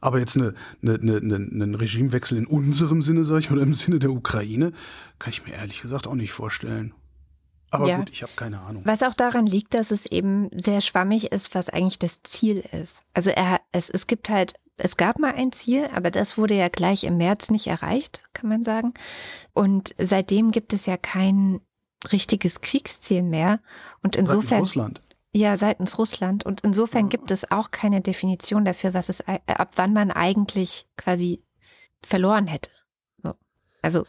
Aber 0.00 0.18
jetzt 0.18 0.36
eine, 0.36 0.54
eine, 0.82 0.94
eine, 0.94 1.16
eine, 1.16 1.36
einen 1.36 1.74
Regimewechsel 1.74 2.38
in 2.38 2.46
unserem 2.46 3.02
Sinne, 3.02 3.24
sag 3.24 3.38
ich 3.38 3.50
mal, 3.50 3.56
oder 3.56 3.66
im 3.66 3.74
Sinne 3.74 3.98
der 3.98 4.10
Ukraine, 4.10 4.72
kann 5.18 5.30
ich 5.32 5.46
mir 5.46 5.54
ehrlich 5.54 5.80
gesagt 5.80 6.06
auch 6.06 6.14
nicht 6.14 6.32
vorstellen. 6.32 6.94
Aber 7.70 7.88
Ja. 7.88 7.98
gut, 7.98 8.10
ich 8.10 8.22
habe 8.22 8.32
keine 8.36 8.60
Ahnung. 8.60 8.82
Was 8.86 9.02
auch 9.02 9.14
daran 9.14 9.46
liegt, 9.46 9.74
dass 9.74 9.90
es 9.90 10.06
eben 10.06 10.48
sehr 10.54 10.80
schwammig 10.80 11.32
ist, 11.32 11.54
was 11.54 11.68
eigentlich 11.68 11.98
das 11.98 12.22
Ziel 12.22 12.64
ist. 12.72 13.02
Also 13.12 13.30
er, 13.30 13.60
es, 13.72 13.90
es 13.90 14.06
gibt 14.06 14.28
halt, 14.30 14.54
es 14.76 14.96
gab 14.96 15.18
mal 15.18 15.34
ein 15.34 15.52
Ziel, 15.52 15.88
aber 15.92 16.10
das 16.10 16.38
wurde 16.38 16.56
ja 16.56 16.68
gleich 16.68 17.04
im 17.04 17.16
März 17.16 17.50
nicht 17.50 17.66
erreicht, 17.66 18.22
kann 18.34 18.48
man 18.48 18.62
sagen. 18.62 18.94
Und 19.52 19.94
seitdem 19.98 20.52
gibt 20.52 20.72
es 20.72 20.86
ja 20.86 20.96
kein 20.96 21.60
richtiges 22.12 22.60
Kriegsziel 22.60 23.22
mehr. 23.22 23.60
Und 24.02 24.16
insofern, 24.16 24.60
Russland. 24.60 25.00
Ja, 25.36 25.56
seitens 25.56 25.98
Russland. 25.98 26.44
Und 26.44 26.62
insofern 26.62 27.08
gibt 27.08 27.30
es 27.30 27.50
auch 27.50 27.70
keine 27.70 28.00
Definition 28.00 28.64
dafür, 28.64 28.94
was 28.94 29.08
es, 29.08 29.22
ab 29.26 29.72
wann 29.76 29.92
man 29.92 30.10
eigentlich 30.10 30.86
quasi 30.96 31.42
verloren 32.02 32.46
hätte. 32.46 32.70
So. 33.22 33.34
Also, 33.82 34.06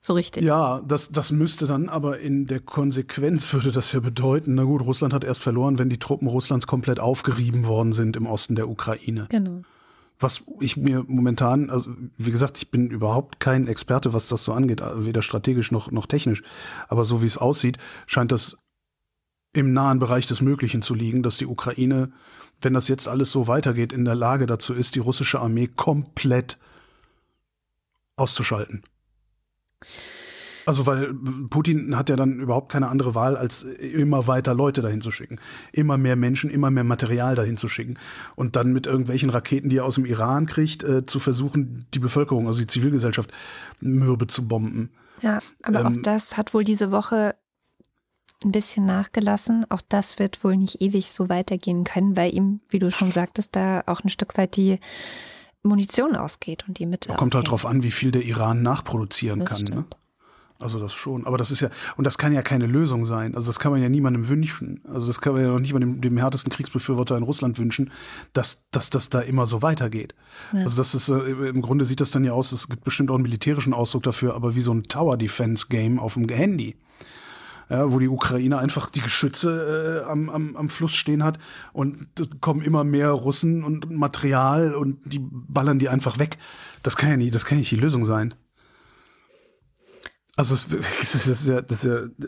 so 0.00 0.12
richtig. 0.12 0.44
Ja, 0.44 0.80
das, 0.86 1.10
das 1.10 1.32
müsste 1.32 1.66
dann 1.66 1.88
aber 1.88 2.20
in 2.20 2.46
der 2.46 2.60
Konsequenz 2.60 3.52
würde 3.52 3.72
das 3.72 3.92
ja 3.92 4.00
bedeuten, 4.00 4.54
na 4.54 4.64
gut, 4.64 4.82
Russland 4.82 5.12
hat 5.12 5.24
erst 5.24 5.42
verloren, 5.42 5.78
wenn 5.78 5.88
die 5.88 5.98
Truppen 5.98 6.28
Russlands 6.28 6.66
komplett 6.66 7.00
aufgerieben 7.00 7.66
worden 7.66 7.92
sind 7.92 8.16
im 8.16 8.26
Osten 8.26 8.54
der 8.54 8.68
Ukraine. 8.68 9.26
Genau. 9.30 9.62
Was 10.20 10.44
ich 10.60 10.76
mir 10.76 11.04
momentan, 11.08 11.70
also 11.70 11.90
wie 12.16 12.30
gesagt, 12.30 12.58
ich 12.58 12.70
bin 12.70 12.90
überhaupt 12.90 13.40
kein 13.40 13.66
Experte, 13.66 14.12
was 14.12 14.28
das 14.28 14.44
so 14.44 14.52
angeht, 14.52 14.80
weder 14.94 15.22
strategisch 15.22 15.72
noch, 15.72 15.90
noch 15.90 16.06
technisch. 16.06 16.44
Aber 16.88 17.04
so 17.04 17.20
wie 17.20 17.26
es 17.26 17.36
aussieht, 17.36 17.78
scheint 18.06 18.30
das 18.30 18.63
im 19.54 19.72
nahen 19.72 19.98
Bereich 19.98 20.26
des 20.26 20.42
Möglichen 20.42 20.82
zu 20.82 20.94
liegen, 20.94 21.22
dass 21.22 21.38
die 21.38 21.46
Ukraine, 21.46 22.12
wenn 22.60 22.74
das 22.74 22.88
jetzt 22.88 23.08
alles 23.08 23.30
so 23.30 23.46
weitergeht, 23.48 23.92
in 23.92 24.04
der 24.04 24.16
Lage 24.16 24.46
dazu 24.46 24.74
ist, 24.74 24.94
die 24.96 25.00
russische 25.00 25.40
Armee 25.40 25.68
komplett 25.68 26.58
auszuschalten. 28.16 28.82
Also 30.66 30.86
weil 30.86 31.14
Putin 31.50 31.96
hat 31.96 32.08
ja 32.08 32.16
dann 32.16 32.40
überhaupt 32.40 32.72
keine 32.72 32.88
andere 32.88 33.14
Wahl, 33.14 33.36
als 33.36 33.64
immer 33.64 34.26
weiter 34.26 34.54
Leute 34.54 34.82
dahin 34.82 35.02
zu 35.02 35.10
schicken. 35.10 35.38
Immer 35.72 35.98
mehr 35.98 36.16
Menschen, 36.16 36.50
immer 36.50 36.70
mehr 36.70 36.84
Material 36.84 37.34
dahin 37.34 37.56
zu 37.56 37.68
schicken. 37.68 37.98
Und 38.34 38.56
dann 38.56 38.72
mit 38.72 38.86
irgendwelchen 38.86 39.30
Raketen, 39.30 39.68
die 39.68 39.78
er 39.78 39.84
aus 39.84 39.96
dem 39.96 40.06
Iran 40.06 40.46
kriegt, 40.46 40.82
äh, 40.82 41.04
zu 41.06 41.20
versuchen, 41.20 41.84
die 41.92 41.98
Bevölkerung, 41.98 42.46
also 42.46 42.60
die 42.60 42.66
Zivilgesellschaft, 42.66 43.30
mürbe 43.80 44.26
zu 44.26 44.48
bomben. 44.48 44.90
Ja, 45.20 45.40
aber 45.62 45.80
auch 45.80 45.86
Ähm, 45.96 46.02
das 46.02 46.36
hat 46.36 46.54
wohl 46.54 46.64
diese 46.64 46.90
Woche 46.90 47.34
ein 48.44 48.52
bisschen 48.52 48.86
nachgelassen. 48.86 49.64
Auch 49.70 49.82
das 49.88 50.18
wird 50.18 50.42
wohl 50.44 50.56
nicht 50.56 50.80
ewig 50.80 51.12
so 51.12 51.28
weitergehen 51.28 51.84
können, 51.84 52.16
weil 52.16 52.34
ihm, 52.34 52.60
wie 52.68 52.78
du 52.78 52.90
schon 52.90 53.12
sagtest, 53.12 53.56
da 53.56 53.82
auch 53.86 54.02
ein 54.02 54.08
Stück 54.08 54.36
weit 54.36 54.56
die 54.56 54.78
Munition 55.62 56.14
ausgeht 56.16 56.64
und 56.68 56.78
die 56.78 56.86
Mittel 56.86 57.14
Kommt 57.14 57.34
halt 57.34 57.46
ausgehen. 57.46 57.50
drauf 57.50 57.66
an, 57.66 57.82
wie 57.82 57.90
viel 57.90 58.12
der 58.12 58.22
Iran 58.22 58.62
nachproduzieren 58.62 59.40
Das 59.40 59.64
kann. 59.64 59.64
Ne? 59.64 59.84
Also 60.60 60.78
das 60.78 60.92
schon. 60.92 61.26
Aber 61.26 61.36
das 61.36 61.50
ist 61.50 61.60
ja, 61.60 61.68
und 61.96 62.04
das 62.04 62.16
kann 62.16 62.32
ja 62.32 62.40
keine 62.40 62.66
Lösung 62.66 63.04
sein. 63.04 63.34
Also 63.34 63.48
das 63.48 63.58
kann 63.58 63.72
man 63.72 63.82
ja 63.82 63.88
niemandem 63.88 64.28
wünschen. 64.28 64.80
Also 64.84 65.08
das 65.08 65.20
kann 65.20 65.32
man 65.32 65.42
ja 65.42 65.48
noch 65.48 65.58
nicht 65.58 65.72
mal 65.72 65.80
dem, 65.80 66.00
dem 66.00 66.16
härtesten 66.16 66.52
Kriegsbefürworter 66.52 67.16
in 67.16 67.22
Russland 67.24 67.58
wünschen, 67.58 67.90
dass, 68.34 68.70
dass 68.70 68.88
das 68.88 69.10
da 69.10 69.20
immer 69.20 69.46
so 69.46 69.62
weitergeht. 69.62 70.14
Ja. 70.52 70.60
Also 70.60 70.76
das 70.76 70.94
ist, 70.94 71.08
äh, 71.08 71.48
im 71.48 71.60
Grunde 71.60 71.84
sieht 71.84 72.00
das 72.00 72.12
dann 72.12 72.24
ja 72.24 72.32
aus, 72.32 72.52
es 72.52 72.68
gibt 72.68 72.84
bestimmt 72.84 73.10
auch 73.10 73.14
einen 73.14 73.24
militärischen 73.24 73.74
Ausdruck 73.74 74.04
dafür, 74.04 74.34
aber 74.34 74.54
wie 74.54 74.60
so 74.60 74.72
ein 74.72 74.84
Tower 74.84 75.16
Defense 75.16 75.66
Game 75.68 75.98
auf 75.98 76.14
dem 76.14 76.28
Handy. 76.28 76.76
Ja, 77.70 77.90
wo 77.90 77.98
die 77.98 78.08
Ukraine 78.08 78.58
einfach 78.58 78.90
die 78.90 79.00
Geschütze 79.00 80.02
äh, 80.04 80.10
am, 80.10 80.28
am, 80.28 80.56
am 80.56 80.68
Fluss 80.68 80.94
stehen 80.94 81.24
hat 81.24 81.38
und 81.72 82.08
es 82.18 82.28
kommen 82.40 82.60
immer 82.60 82.84
mehr 82.84 83.10
Russen 83.10 83.64
und 83.64 83.90
Material 83.90 84.74
und 84.74 84.98
die 85.04 85.20
ballern 85.20 85.78
die 85.78 85.88
einfach 85.88 86.18
weg. 86.18 86.36
Das 86.82 86.96
kann 86.96 87.08
ja 87.08 87.16
nicht, 87.16 87.34
das 87.34 87.46
kann 87.46 87.56
nicht 87.56 87.70
die 87.70 87.76
Lösung 87.76 88.04
sein. 88.04 88.34
Also 90.36 90.54
es, 90.54 90.68
das 90.98 91.26
ist 91.26 91.48
ja, 91.48 91.62
das 91.62 91.84
ist 91.84 91.90
ja 91.90 92.26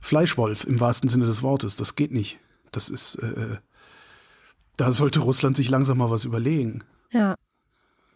Fleischwolf 0.00 0.64
im 0.64 0.80
wahrsten 0.80 1.08
Sinne 1.08 1.26
des 1.26 1.42
Wortes. 1.42 1.76
Das 1.76 1.96
geht 1.96 2.12
nicht. 2.12 2.38
Das 2.70 2.90
ist, 2.90 3.16
äh, 3.16 3.56
da 4.76 4.92
sollte 4.92 5.20
Russland 5.20 5.56
sich 5.56 5.70
langsam 5.70 5.98
mal 5.98 6.10
was 6.10 6.24
überlegen. 6.24 6.84
Ja. 7.10 7.36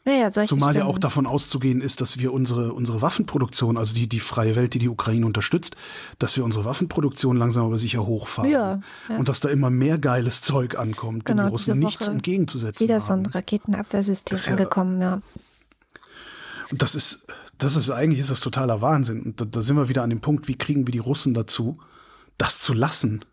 Naja, 0.05 0.31
solche 0.31 0.49
Zumal 0.49 0.75
ja 0.75 0.85
auch 0.85 0.99
davon 0.99 1.27
auszugehen 1.27 1.81
ist, 1.81 2.01
dass 2.01 2.19
wir 2.19 2.33
unsere, 2.33 2.73
unsere 2.73 3.03
Waffenproduktion, 3.03 3.77
also 3.77 3.95
die, 3.95 4.09
die 4.09 4.19
freie 4.19 4.57
Welt, 4.57 4.75
die 4.75 4.81
die 4.81 4.89
Ukraine 4.89 5.25
unterstützt, 5.27 5.77
dass 6.19 6.37
wir 6.37 6.45
unsere 6.45 6.65
Waffenproduktion 6.65 7.37
langsam 7.37 7.67
aber 7.67 7.79
sicher 7.79 8.05
hochfahren. 8.05 8.51
Ja, 8.51 8.81
ja. 9.09 9.17
Und 9.17 9.29
dass 9.29 9.39
da 9.39 9.49
immer 9.49 9.71
mehr 9.71 9.99
geiles 9.99 10.41
Zeug 10.41 10.77
ankommt, 10.77 11.25
Genau, 11.27 11.45
die 11.45 11.49
Russen 11.51 11.75
diese 11.75 11.87
nichts 11.87 12.07
Woche 12.07 12.17
entgegenzusetzen 12.17 12.83
wieder 12.85 13.01
so 13.01 13.13
ein 13.13 13.21
haben. 13.27 13.33
Raketenabwehrsystem 13.33 14.35
Das 14.35 14.47
ja- 14.47 14.53
angekommen, 14.53 15.01
ja. 15.01 15.23
Und 16.73 16.83
das 16.83 16.95
ist, 16.95 17.27
das 17.59 17.77
ist 17.77 17.91
eigentlich 17.91 18.19
ist 18.21 18.31
das 18.31 18.41
totaler 18.41 18.81
Wahnsinn. 18.81 19.23
Und 19.23 19.41
da, 19.41 19.45
da 19.45 19.61
sind 19.61 19.77
wir 19.77 19.89
wieder 19.89 20.03
an 20.03 20.11
dem 20.11 20.21
Punkt, 20.21 20.49
wie 20.49 20.57
kriegen 20.57 20.87
wir 20.87 20.93
die 20.93 20.99
Russen 20.99 21.35
dazu, 21.35 21.79
das 22.39 22.61
zu 22.61 22.73
lassen? 22.73 23.25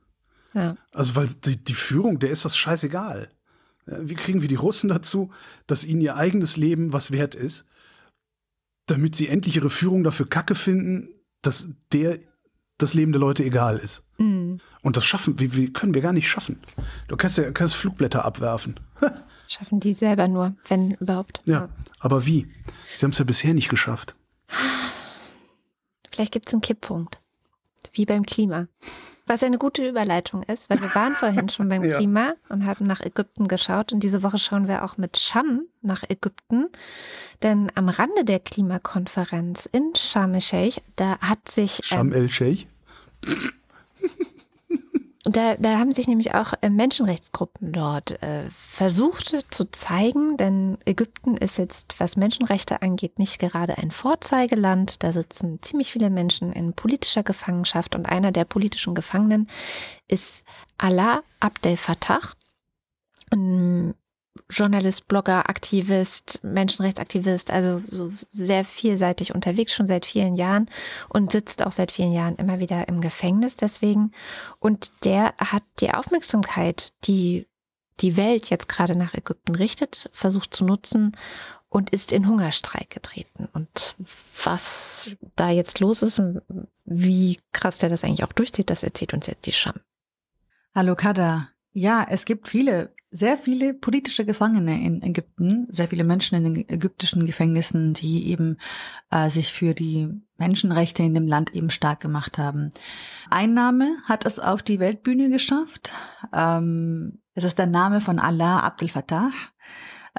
ja. 0.54 0.76
Also, 0.94 1.16
weil 1.16 1.28
die, 1.46 1.64
die 1.64 1.74
Führung, 1.74 2.20
der 2.20 2.30
ist 2.32 2.46
das 2.46 2.56
scheißegal. 2.58 3.30
Ja, 3.90 3.98
Wie 4.02 4.16
kriegen 4.16 4.42
wir 4.42 4.48
die 4.48 4.56
Russen 4.56 4.90
dazu, 4.90 5.32
dass 5.68 5.86
ihnen 5.86 6.02
ihr 6.02 6.16
eigenes 6.16 6.58
Leben 6.58 6.94
was 6.94 7.12
wert 7.12 7.36
ist, 7.36 7.66
damit 8.86 9.16
sie 9.16 9.28
endlich 9.28 9.56
ihre 9.56 9.70
Führung 9.70 10.04
dafür 10.04 10.28
kacke 10.28 10.56
finden, 10.56 11.10
dass 11.42 11.70
der 11.94 12.20
das 12.80 12.94
Leben 12.94 13.12
der 13.12 13.20
Leute 13.20 13.44
egal 13.44 13.78
ist. 13.78 14.04
Mhm. 14.18 14.60
Und 14.82 14.98
das 14.98 15.06
schaffen, 15.06 15.40
wie, 15.40 15.56
wie 15.56 15.72
können 15.72 15.94
wir 15.94 16.02
gar 16.02 16.14
nicht 16.14 16.30
schaffen. 16.30 16.62
Du 17.08 17.18
kannst 17.18 17.38
ja 17.38 17.52
kannst 17.52 17.76
Flugblätter 17.76 18.26
abwerfen. 18.26 18.80
Schaffen 19.48 19.80
die 19.80 19.94
selber 19.94 20.28
nur, 20.28 20.56
wenn 20.68 20.92
überhaupt. 20.92 21.42
Ja, 21.46 21.70
aber 22.00 22.26
wie? 22.26 22.48
Sie 22.96 23.06
haben 23.06 23.12
es 23.12 23.18
ja 23.18 23.26
bisher 23.26 23.54
nicht 23.54 23.70
geschafft. 23.70 24.16
Vielleicht 26.10 26.32
gibt 26.32 26.48
es 26.48 26.54
einen 26.54 26.62
Kipppunkt. 26.62 27.20
Wie 27.94 28.06
beim 28.06 28.26
Klima. 28.26 28.68
Was 29.30 29.44
eine 29.44 29.60
gute 29.60 29.88
Überleitung 29.88 30.42
ist, 30.42 30.72
weil 30.72 30.82
wir 30.82 30.96
waren 30.96 31.14
vorhin 31.14 31.50
schon 31.50 31.70
beim 31.70 31.84
Ja. 31.90 31.98
Klima 31.98 32.34
und 32.50 32.66
haben 32.66 32.88
nach 32.88 33.02
Ägypten 33.02 33.48
geschaut. 33.48 33.94
Und 33.94 34.00
diese 34.00 34.24
Woche 34.24 34.40
schauen 34.40 34.68
wir 34.68 34.84
auch 34.84 34.98
mit 34.98 35.20
Scham 35.20 35.68
nach 35.84 36.02
Ägypten. 36.10 36.66
Denn 37.44 37.72
am 37.76 37.90
Rande 37.90 38.26
der 38.26 38.40
Klimakonferenz 38.40 39.68
in 39.72 39.94
Sharm 39.96 40.34
el-Sheikh, 40.34 40.82
da 40.96 41.20
hat 41.20 41.48
sich 41.48 41.80
Sham 41.84 42.12
ähm, 42.12 42.28
el-Sheikh? 45.26 45.34
Da, 45.34 45.56
da 45.56 45.78
haben 45.78 45.92
sich 45.92 46.08
nämlich 46.08 46.34
auch 46.34 46.54
äh, 46.62 46.70
Menschenrechtsgruppen 46.70 47.74
dort 47.74 48.22
äh, 48.24 48.50
versucht 48.50 49.36
zu 49.54 49.70
zeigen, 49.70 50.38
denn 50.38 50.78
Ägypten 50.86 51.36
ist 51.36 51.58
jetzt, 51.58 52.00
was 52.00 52.16
Menschenrechte 52.16 52.82
angeht, 52.82 53.20
nicht 53.20 53.40
gerade 53.40 53.78
ein 53.78 53.92
Vorzeigeland. 53.92 55.04
Da 55.04 55.12
sitzen 55.12 55.62
ziemlich 55.62 55.92
viele 55.92 56.10
Menschen 56.10 56.54
in 56.54 56.74
politischer 56.74 57.24
Gefangenschaft 57.24 57.96
und 57.96 58.06
einer 58.06 58.32
der 58.32 58.46
politischen 58.46 58.96
Gefangenen 58.96 59.50
ist 60.08 60.46
Allah 60.78 61.22
Abdel 61.42 61.76
Fattah, 61.76 62.22
ein 63.32 63.94
Journalist, 64.50 65.08
Blogger, 65.08 65.50
Aktivist, 65.50 66.40
Menschenrechtsaktivist, 66.44 67.52
also 67.52 67.82
so 67.88 68.12
sehr 68.32 68.66
vielseitig 68.66 69.34
unterwegs, 69.34 69.74
schon 69.74 69.88
seit 69.88 70.06
vielen 70.06 70.36
Jahren 70.36 70.70
und 71.10 71.32
sitzt 71.32 71.66
auch 71.66 71.72
seit 71.72 71.92
vielen 71.92 72.12
Jahren 72.12 72.36
immer 72.36 72.60
wieder 72.60 72.88
im 72.88 73.02
Gefängnis 73.02 73.58
deswegen. 73.58 74.12
Und 74.60 74.92
der 75.04 75.34
hat 75.38 75.64
die 75.80 75.92
Aufmerksamkeit, 75.94 76.94
die 77.06 77.48
die 78.00 78.18
Welt 78.18 78.50
jetzt 78.50 78.70
gerade 78.70 78.96
nach 78.96 79.14
Ägypten 79.14 79.56
richtet, 79.56 80.10
versucht 80.14 80.54
zu 80.54 80.64
nutzen 80.64 81.16
und 81.70 81.92
ist 81.92 82.12
in 82.12 82.28
Hungerstreik 82.28 82.90
getreten. 82.90 83.48
Und 83.54 83.96
was 84.44 85.10
da 85.36 85.50
jetzt 85.50 85.80
los 85.80 86.02
ist 86.02 86.20
und 86.20 86.42
wie 86.86 87.40
krass 87.52 87.78
der 87.78 87.90
das 87.90 88.04
eigentlich 88.04 88.24
auch 88.24 88.34
durchzieht, 88.34 88.70
das 88.70 88.84
erzählt 88.84 89.14
uns 89.14 89.28
jetzt 89.28 89.46
die 89.46 89.52
Scham. 89.52 89.76
Hallo 90.74 90.96
Kada. 90.96 91.50
Ja, 91.72 92.06
es 92.10 92.26
gibt 92.26 92.50
viele, 92.50 92.94
sehr 93.12 93.38
viele 93.38 93.74
politische 93.74 94.26
Gefangene 94.26 94.84
in 94.84 95.02
Ägypten, 95.02 95.68
sehr 95.70 95.88
viele 95.88 96.04
Menschen 96.04 96.36
in 96.36 96.44
den 96.54 96.70
ägyptischen 96.70 97.26
Gefängnissen, 97.26 97.94
die 97.94 98.30
eben 98.30 98.58
äh, 99.10 99.30
sich 99.30 99.52
für 99.52 99.74
die 99.74 100.10
Menschenrechte 100.38 101.02
in 101.04 101.16
dem 101.16 101.28
Land 101.28 101.56
eben 101.56 101.72
stark 101.72 102.00
gemacht 102.00 102.38
haben. 102.38 102.72
Einnahme 103.30 103.96
hat 104.06 104.26
es 104.26 104.40
auf 104.40 104.62
die 104.62 104.80
Weltbühne 104.80 105.30
geschafft. 105.30 105.92
Ähm, 106.34 107.20
es 107.34 107.44
ist 107.44 107.58
der 107.58 107.68
Name 107.68 108.00
von 108.00 108.20
Allah 108.20 108.60
Abdel 108.60 108.90
Fattah. 108.90 109.32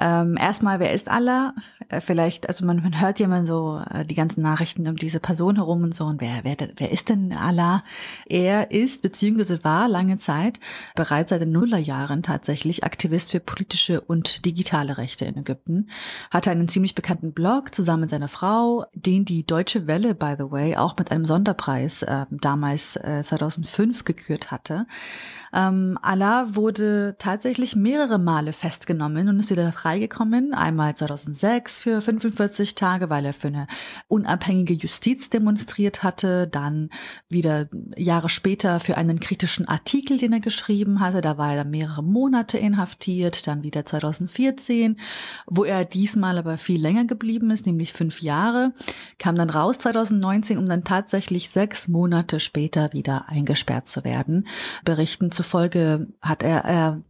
Ähm, 0.01 0.35
erstmal, 0.35 0.79
wer 0.79 0.93
ist 0.93 1.09
Allah? 1.09 1.53
Äh, 1.89 2.01
vielleicht, 2.01 2.47
also 2.47 2.65
man, 2.65 2.81
man 2.81 2.99
hört 2.99 3.19
ja 3.19 3.45
so 3.45 3.83
äh, 3.87 4.03
die 4.03 4.15
ganzen 4.15 4.41
Nachrichten 4.41 4.87
um 4.87 4.95
diese 4.95 5.19
Person 5.19 5.57
herum 5.57 5.83
und 5.83 5.93
so. 5.93 6.05
Und 6.05 6.21
wer, 6.21 6.43
wer, 6.43 6.57
wer 6.75 6.91
ist 6.91 7.09
denn 7.09 7.31
Allah? 7.33 7.83
Er 8.25 8.71
ist 8.71 9.03
beziehungsweise 9.03 9.63
war 9.63 9.87
lange 9.87 10.17
Zeit 10.17 10.59
bereits 10.95 11.29
seit 11.29 11.41
den 11.41 11.51
Nullerjahren 11.51 12.23
tatsächlich 12.23 12.83
Aktivist 12.83 13.29
für 13.29 13.39
politische 13.39 14.01
und 14.01 14.43
digitale 14.43 14.97
Rechte 14.97 15.25
in 15.25 15.37
Ägypten. 15.37 15.89
Hatte 16.31 16.49
einen 16.49 16.67
ziemlich 16.67 16.95
bekannten 16.95 17.31
Blog 17.31 17.75
zusammen 17.75 18.01
mit 18.01 18.09
seiner 18.09 18.27
Frau, 18.27 18.85
den 18.95 19.23
die 19.23 19.45
Deutsche 19.45 19.85
Welle, 19.85 20.15
by 20.15 20.33
the 20.35 20.49
way, 20.49 20.77
auch 20.77 20.97
mit 20.97 21.11
einem 21.11 21.25
Sonderpreis 21.25 22.01
äh, 22.01 22.25
damals 22.31 22.95
äh, 22.95 23.21
2005 23.23 24.03
gekürt 24.03 24.49
hatte. 24.49 24.87
Ähm, 25.53 25.99
Allah 26.01 26.55
wurde 26.55 27.15
tatsächlich 27.19 27.75
mehrere 27.75 28.17
Male 28.17 28.53
festgenommen 28.53 29.27
und 29.27 29.39
ist 29.39 29.51
wieder 29.51 29.71
freigekommen. 29.91 30.53
Einmal 30.53 30.95
2006 30.95 31.81
für 31.81 31.99
45 31.99 32.75
Tage, 32.75 33.09
weil 33.09 33.25
er 33.25 33.33
für 33.33 33.49
eine 33.49 33.67
unabhängige 34.07 34.73
Justiz 34.73 35.29
demonstriert 35.29 36.01
hatte. 36.01 36.47
Dann 36.47 36.89
wieder 37.27 37.67
Jahre 37.97 38.29
später 38.29 38.79
für 38.79 38.95
einen 38.95 39.19
kritischen 39.19 39.67
Artikel, 39.67 40.17
den 40.17 40.31
er 40.31 40.39
geschrieben 40.39 41.01
hatte. 41.01 41.19
Da 41.19 41.37
war 41.37 41.53
er 41.53 41.65
mehrere 41.65 42.03
Monate 42.03 42.57
inhaftiert. 42.57 43.47
Dann 43.47 43.63
wieder 43.63 43.85
2014, 43.85 44.97
wo 45.45 45.65
er 45.65 45.83
diesmal 45.83 46.37
aber 46.37 46.57
viel 46.57 46.81
länger 46.81 47.03
geblieben 47.03 47.51
ist, 47.51 47.65
nämlich 47.65 47.91
fünf 47.91 48.21
Jahre. 48.21 48.71
Kam 49.17 49.35
dann 49.35 49.49
raus 49.49 49.77
2019, 49.79 50.57
um 50.57 50.69
dann 50.69 50.85
tatsächlich 50.85 51.49
sechs 51.49 51.89
Monate 51.89 52.39
später 52.39 52.93
wieder 52.93 53.27
eingesperrt 53.27 53.89
zu 53.89 54.05
werden. 54.05 54.47
Berichten 54.85 55.33
zufolge 55.33 56.07
hat 56.21 56.43
er, 56.43 56.63
er 56.63 57.01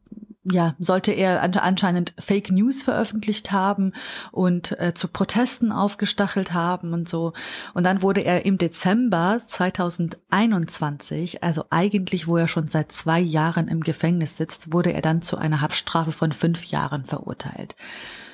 ja, 0.43 0.75
sollte 0.79 1.11
er 1.11 1.43
anscheinend 1.43 2.13
Fake 2.17 2.49
News 2.51 2.81
veröffentlicht 2.81 3.51
haben 3.51 3.93
und 4.31 4.79
äh, 4.79 4.93
zu 4.95 5.07
Protesten 5.07 5.71
aufgestachelt 5.71 6.53
haben 6.53 6.93
und 6.93 7.07
so. 7.07 7.33
Und 7.75 7.83
dann 7.83 8.01
wurde 8.01 8.21
er 8.21 8.43
im 8.45 8.57
Dezember 8.57 9.41
2021, 9.45 11.43
also 11.43 11.65
eigentlich, 11.69 12.27
wo 12.27 12.37
er 12.37 12.47
schon 12.47 12.69
seit 12.69 12.91
zwei 12.91 13.19
Jahren 13.19 13.67
im 13.67 13.81
Gefängnis 13.81 14.35
sitzt, 14.37 14.73
wurde 14.73 14.93
er 14.93 15.01
dann 15.01 15.21
zu 15.21 15.37
einer 15.37 15.61
Haftstrafe 15.61 16.11
von 16.11 16.31
fünf 16.31 16.63
Jahren 16.65 17.05
verurteilt. 17.05 17.75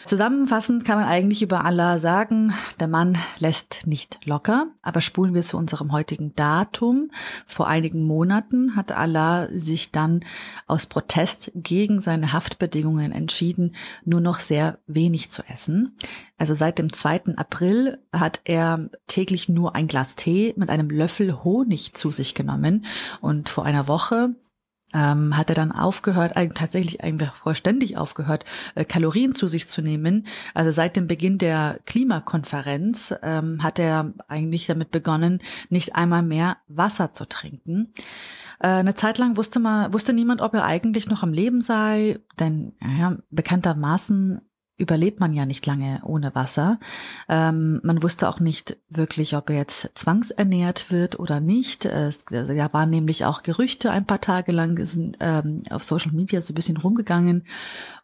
Zusammenfassend 0.07 0.85
kann 0.85 0.99
man 0.99 1.07
eigentlich 1.09 1.41
über 1.41 1.65
Allah 1.65 1.99
sagen, 1.99 2.53
der 2.79 2.87
Mann 2.87 3.17
lässt 3.39 3.85
nicht 3.85 4.25
locker, 4.25 4.67
aber 4.81 5.01
spulen 5.01 5.33
wir 5.33 5.43
zu 5.43 5.57
unserem 5.57 5.91
heutigen 5.91 6.33
Datum. 6.33 7.11
Vor 7.45 7.67
einigen 7.67 8.03
Monaten 8.03 8.77
hat 8.77 8.93
Allah 8.93 9.49
sich 9.51 9.91
dann 9.91 10.21
aus 10.65 10.85
Protest 10.85 11.51
gegen 11.55 11.99
seine 11.99 12.31
Haftbedingungen 12.31 13.11
entschieden, 13.11 13.75
nur 14.05 14.21
noch 14.21 14.39
sehr 14.39 14.79
wenig 14.87 15.29
zu 15.29 15.43
essen. 15.43 15.93
Also 16.37 16.55
seit 16.55 16.79
dem 16.79 16.93
2. 16.93 17.35
April 17.35 17.97
hat 18.13 18.39
er 18.45 18.89
täglich 19.07 19.49
nur 19.49 19.75
ein 19.75 19.87
Glas 19.87 20.15
Tee 20.15 20.53
mit 20.55 20.69
einem 20.69 20.89
Löffel 20.89 21.43
Honig 21.43 21.95
zu 21.95 22.11
sich 22.11 22.33
genommen 22.33 22.85
und 23.19 23.49
vor 23.49 23.65
einer 23.65 23.89
Woche 23.89 24.35
ähm, 24.93 25.35
hat 25.35 25.49
er 25.49 25.55
dann 25.55 25.71
aufgehört, 25.71 26.37
eigentlich 26.37 26.59
tatsächlich 26.59 27.03
einfach 27.03 27.35
vollständig 27.35 27.97
aufgehört, 27.97 28.45
äh, 28.75 28.85
Kalorien 28.85 29.35
zu 29.35 29.47
sich 29.47 29.67
zu 29.67 29.81
nehmen. 29.81 30.25
Also 30.53 30.71
seit 30.71 30.95
dem 30.95 31.07
Beginn 31.07 31.37
der 31.37 31.79
Klimakonferenz 31.85 33.13
ähm, 33.21 33.63
hat 33.63 33.79
er 33.79 34.13
eigentlich 34.27 34.67
damit 34.67 34.91
begonnen, 34.91 35.39
nicht 35.69 35.95
einmal 35.95 36.23
mehr 36.23 36.57
Wasser 36.67 37.13
zu 37.13 37.25
trinken. 37.25 37.89
Äh, 38.59 38.67
eine 38.67 38.95
Zeit 38.95 39.17
lang 39.17 39.37
wusste 39.37 39.59
man, 39.59 39.93
wusste 39.93 40.13
niemand, 40.13 40.41
ob 40.41 40.53
er 40.53 40.63
eigentlich 40.63 41.07
noch 41.07 41.21
am 41.21 41.33
Leben 41.33 41.61
sei, 41.61 42.19
denn 42.39 42.73
ja, 42.81 43.17
bekanntermaßen 43.29 44.41
überlebt 44.77 45.19
man 45.19 45.33
ja 45.33 45.45
nicht 45.45 45.65
lange 45.65 46.01
ohne 46.03 46.35
Wasser. 46.35 46.79
Ähm, 47.27 47.79
man 47.83 48.03
wusste 48.03 48.29
auch 48.29 48.39
nicht 48.39 48.77
wirklich, 48.89 49.35
ob 49.35 49.49
er 49.49 49.57
jetzt 49.57 49.89
zwangsernährt 49.95 50.91
wird 50.91 51.19
oder 51.19 51.39
nicht. 51.39 51.85
Es 51.85 52.25
ja, 52.29 52.71
waren 52.73 52.91
nämlich 52.91 53.25
auch 53.25 53.41
Gerüchte 53.41 53.89
ein 53.91 54.05
paar 54.05 54.21
Tage 54.21 54.51
lang 54.51 54.85
sind, 54.85 55.17
ähm, 55.19 55.63
auf 55.71 55.83
Social 55.83 56.11
Media 56.11 56.41
so 56.41 56.53
ein 56.53 56.55
bisschen 56.55 56.77
rumgegangen. 56.77 57.43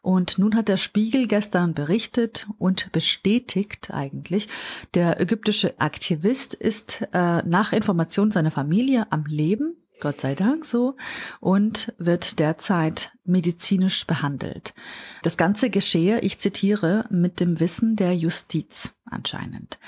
Und 0.02 0.38
nun 0.38 0.56
hat 0.56 0.68
der 0.68 0.76
Spiegel 0.76 1.28
gestern 1.28 1.74
berichtet 1.74 2.48
und 2.58 2.90
bestätigt 2.92 3.90
eigentlich, 3.92 4.48
der 4.94 5.20
ägyptische 5.20 5.80
Aktivist 5.80 6.54
ist 6.54 7.06
äh, 7.12 7.42
nach 7.44 7.72
Information 7.72 8.32
seiner 8.32 8.50
Familie 8.50 9.06
am 9.10 9.24
Leben 9.26 9.76
Gott 10.00 10.20
sei 10.20 10.34
Dank 10.34 10.64
so, 10.64 10.96
und 11.40 11.92
wird 11.98 12.38
derzeit 12.38 13.12
medizinisch 13.24 14.06
behandelt. 14.06 14.74
Das 15.22 15.36
Ganze 15.36 15.70
geschehe, 15.70 16.20
ich 16.20 16.38
zitiere, 16.38 17.06
mit 17.10 17.40
dem 17.40 17.60
Wissen 17.60 17.96
der 17.96 18.14
Justiz 18.14 18.94
anscheinend. 19.06 19.78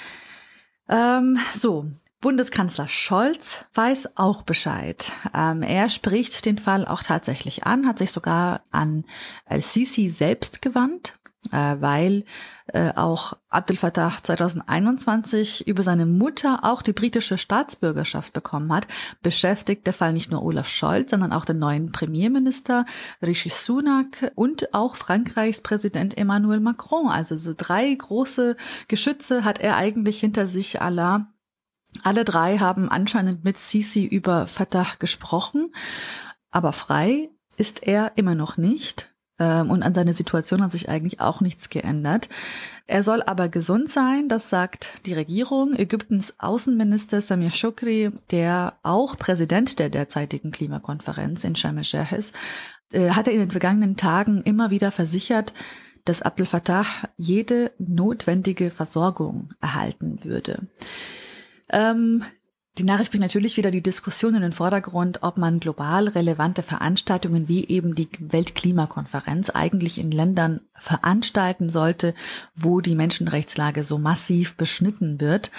Ähm, 0.89 1.39
so, 1.55 1.87
Bundeskanzler 2.21 2.89
Scholz 2.89 3.65
weiß 3.75 4.17
auch 4.17 4.43
Bescheid. 4.43 5.13
Ähm, 5.35 5.63
er 5.63 5.91
spricht 5.91 6.47
den 6.47 6.59
Fall 6.59 6.87
auch 6.87 7.03
tatsächlich 7.03 7.65
an, 7.65 7.87
hat 7.87 7.99
sich 7.99 8.11
sogar 8.11 8.63
an 8.71 9.05
El-Sisi 9.45 10.09
selbst 10.09 10.63
gewandt 10.63 11.15
weil 11.53 12.25
äh, 12.69 12.93
auch 12.97 13.35
Abdel 13.49 13.77
Fattah 13.77 14.13
2021 14.23 15.67
über 15.69 15.83
seine 15.83 16.07
Mutter 16.07 16.61
auch 16.63 16.83
die 16.83 16.93
britische 16.93 17.39
Staatsbürgerschaft 17.39 18.33
bekommen 18.33 18.73
hat, 18.73 18.89
beschäftigt 19.23 19.87
der 19.87 19.95
Fall 19.95 20.13
nicht 20.13 20.31
nur 20.31 20.43
Olaf 20.43 20.69
Scholz, 20.69 21.11
sondern 21.11 21.33
auch 21.33 21.45
den 21.45 21.59
neuen 21.59 21.93
Premierminister 21.93 22.85
Rishi 23.23 23.51
Sunak 23.51 24.33
und 24.35 24.75
auch 24.75 24.97
Frankreichs 24.97 25.61
Präsident 25.61 26.19
Emmanuel 26.19 26.61
Macron. 26.61 27.09
Also 27.09 27.37
so 27.37 27.55
drei 27.57 27.95
große 27.95 28.57
Geschütze 28.89 29.45
hat 29.45 29.61
er 29.61 29.77
eigentlich 29.77 30.21
hinter 30.21 30.47
sich 30.47 30.81
aller 30.83 31.29
alle 32.03 32.25
drei 32.25 32.59
haben 32.59 32.91
anscheinend 32.91 33.45
mit 33.45 33.57
Sisi 33.57 34.05
über 34.05 34.49
Fatah 34.49 34.87
gesprochen, 34.99 35.75
aber 36.51 36.73
frei 36.73 37.31
ist 37.57 37.83
er 37.83 38.13
immer 38.17 38.35
noch 38.35 38.59
nicht. 38.59 39.16
Ähm, 39.39 39.71
und 39.71 39.83
an 39.83 39.95
seiner 39.95 40.13
Situation 40.13 40.63
hat 40.63 40.73
sich 40.73 40.89
eigentlich 40.89 41.21
auch 41.21 41.41
nichts 41.41 41.69
geändert. 41.69 42.29
Er 42.87 43.03
soll 43.03 43.23
aber 43.23 43.49
gesund 43.49 43.91
sein, 43.91 44.29
das 44.29 44.49
sagt 44.49 45.07
die 45.07 45.15
Regierung. 45.15 45.75
Ägyptens 45.75 46.35
Außenminister 46.39 47.21
Samir 47.21 47.51
Shukri, 47.51 48.11
der 48.31 48.75
auch 48.83 49.19
Präsident 49.19 49.79
der 49.79 49.91
derzeitigen 49.91 50.51
Klimakonferenz 50.51 51.45
in 51.45 51.57
Sharm 51.57 51.79
el-Sheikh 51.79 52.15
ist, 52.17 52.35
äh, 52.93 53.11
hatte 53.11 53.31
in 53.31 53.41
den 53.41 53.51
vergangenen 53.51 53.97
Tagen 53.97 54.41
immer 54.43 54.71
wieder 54.71 54.93
versichert, 54.93 55.53
dass 56.05 56.23
Abdel 56.23 56.47
Fattah 56.47 56.87
jede 57.17 57.73
notwendige 57.79 58.71
Versorgung 58.71 59.51
erhalten 59.61 60.25
würde. 60.25 60.69
Ähm, 61.71 62.25
die 62.79 62.85
Nachricht 62.85 63.11
bringt 63.11 63.23
natürlich 63.23 63.57
wieder 63.57 63.71
die 63.71 63.83
Diskussion 63.83 64.35
in 64.35 64.43
den 64.43 64.53
Vordergrund, 64.53 65.23
ob 65.23 65.39
man 65.39 65.61
global 65.61 66.09
relevante 66.09 66.63
Veranstaltungen 66.63 67.49
wie 67.49 67.67
eben 67.69 67.95
die 67.95 68.09
Weltklimakonferenz 68.19 69.51
eigentlich 69.51 69.99
in 69.99 70.11
Ländern 70.11 70.61
veranstalten 70.75 71.71
sollte, 71.71 72.15
wo 72.55 72.83
die 72.83 72.95
Menschenrechtslage 72.95 73.83
so 73.83 73.99
massiv 73.99 74.57
beschnitten 74.57 75.21
wird. 75.21 75.51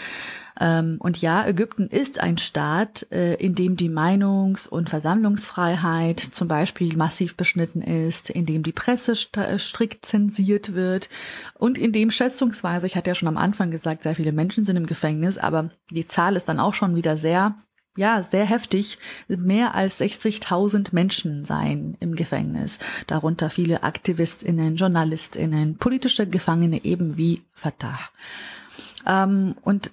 Ähm, 0.59 0.97
und 0.99 1.21
ja, 1.21 1.45
Ägypten 1.45 1.87
ist 1.87 2.19
ein 2.19 2.37
Staat, 2.37 3.07
äh, 3.11 3.35
in 3.35 3.55
dem 3.55 3.77
die 3.77 3.89
Meinungs- 3.89 4.67
und 4.67 4.89
Versammlungsfreiheit 4.89 6.19
zum 6.19 6.47
Beispiel 6.47 6.95
massiv 6.95 7.35
beschnitten 7.35 7.81
ist, 7.81 8.29
in 8.29 8.45
dem 8.45 8.63
die 8.63 8.71
Presse 8.71 9.15
strikt 9.15 10.05
zensiert 10.05 10.73
wird 10.73 11.09
und 11.55 11.77
in 11.77 11.91
dem 11.91 12.11
schätzungsweise, 12.11 12.87
ich 12.87 12.95
hatte 12.95 13.09
ja 13.09 13.15
schon 13.15 13.27
am 13.27 13.37
Anfang 13.37 13.71
gesagt, 13.71 14.03
sehr 14.03 14.15
viele 14.15 14.31
Menschen 14.31 14.63
sind 14.63 14.77
im 14.77 14.87
Gefängnis, 14.87 15.37
aber 15.37 15.69
die 15.91 16.07
Zahl 16.07 16.35
ist 16.35 16.49
dann 16.49 16.59
auch 16.59 16.73
schon 16.73 16.95
wieder 16.95 17.17
sehr 17.17 17.55
ja, 17.97 18.23
sehr 18.29 18.45
heftig, 18.45 18.99
mehr 19.27 19.73
als 19.73 19.99
60.000 19.99 20.89
Menschen 20.91 21.45
seien 21.45 21.97
im 21.99 22.13
Gefängnis, 22.15 22.77
darunter 23.07 23.49
viele 23.49 23.81
Aktivistinnen, 23.81 24.75
Journalistinnen, 24.75 25.77
politische 25.77 26.27
Gefangene 26.27 26.85
eben 26.85 27.17
wie 27.17 27.41
Fatah. 27.53 27.97
Ähm, 29.07 29.55
und 29.63 29.91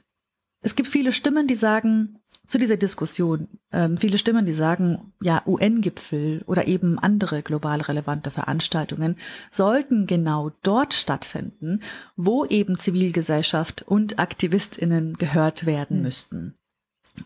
es 0.64 0.74
gibt 0.74 0.88
viele 0.88 1.12
Stimmen, 1.12 1.46
die 1.46 1.54
sagen, 1.54 2.18
zu 2.46 2.58
dieser 2.58 2.76
Diskussion. 2.76 3.48
Ähm, 3.70 3.96
viele 3.96 4.18
Stimmen, 4.18 4.46
die 4.46 4.52
sagen, 4.52 5.12
ja, 5.22 5.42
UN-Gipfel 5.46 6.42
oder 6.46 6.66
eben 6.66 6.98
andere 6.98 7.42
global 7.42 7.80
relevante 7.80 8.30
Veranstaltungen 8.30 9.16
sollten 9.50 10.06
genau 10.06 10.50
dort 10.62 10.94
stattfinden, 10.94 11.80
wo 12.16 12.44
eben 12.46 12.78
Zivilgesellschaft 12.78 13.82
und 13.82 14.18
AktivistInnen 14.18 15.14
gehört 15.14 15.66
werden 15.66 15.98
mhm. 15.98 16.02
müssten. 16.02 16.54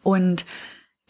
Und 0.03 0.45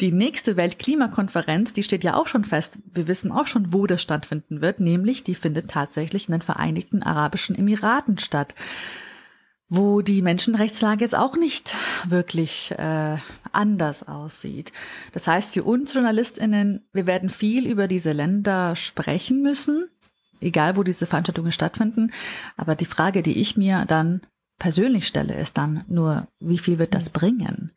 die 0.01 0.13
nächste 0.13 0.57
Weltklimakonferenz, 0.57 1.73
die 1.73 1.83
steht 1.83 2.05
ja 2.05 2.15
auch 2.15 2.29
schon 2.29 2.45
fest. 2.45 2.79
Wir 2.93 3.09
wissen 3.09 3.33
auch 3.33 3.47
schon, 3.47 3.73
wo 3.73 3.87
das 3.87 4.01
stattfinden 4.01 4.61
wird, 4.61 4.81
nämlich 4.81 5.25
die 5.25 5.35
findet 5.35 5.71
tatsächlich 5.71 6.29
in 6.29 6.33
den 6.33 6.43
Vereinigten 6.43 7.03
Arabischen 7.03 7.57
Emiraten 7.57 8.19
statt 8.19 8.55
wo 9.69 10.01
die 10.01 10.23
Menschenrechtslage 10.23 11.05
jetzt 11.05 11.15
auch 11.15 11.37
nicht 11.37 11.75
wirklich 12.05 12.73
äh, 12.73 13.17
anders 13.53 14.07
aussieht. 14.07 14.73
Das 15.13 15.27
heißt, 15.27 15.55
für 15.55 15.65
uns 15.65 15.93
Journalistinnen, 15.93 16.87
wir 16.93 17.07
werden 17.07 17.29
viel 17.29 17.67
über 17.67 17.87
diese 17.87 18.13
Länder 18.13 18.77
sprechen 18.77 19.43
müssen, 19.43 19.89
egal 20.41 20.77
wo 20.77 20.83
diese 20.83 21.07
Veranstaltungen 21.07 21.53
stattfinden. 21.53 22.13
Aber 22.57 22.75
die 22.75 22.87
Frage, 22.87 23.23
die 23.23 23.41
ich 23.41 23.57
mir 23.57 23.85
dann 23.87 24.23
persönlich 24.59 25.07
stelle, 25.07 25.35
ist 25.35 25.59
dann 25.59 25.85
nur, 25.89 26.29
wie 26.41 26.59
viel 26.59 26.79
wird 26.79 26.95
das 26.95 27.11
bringen? 27.11 27.73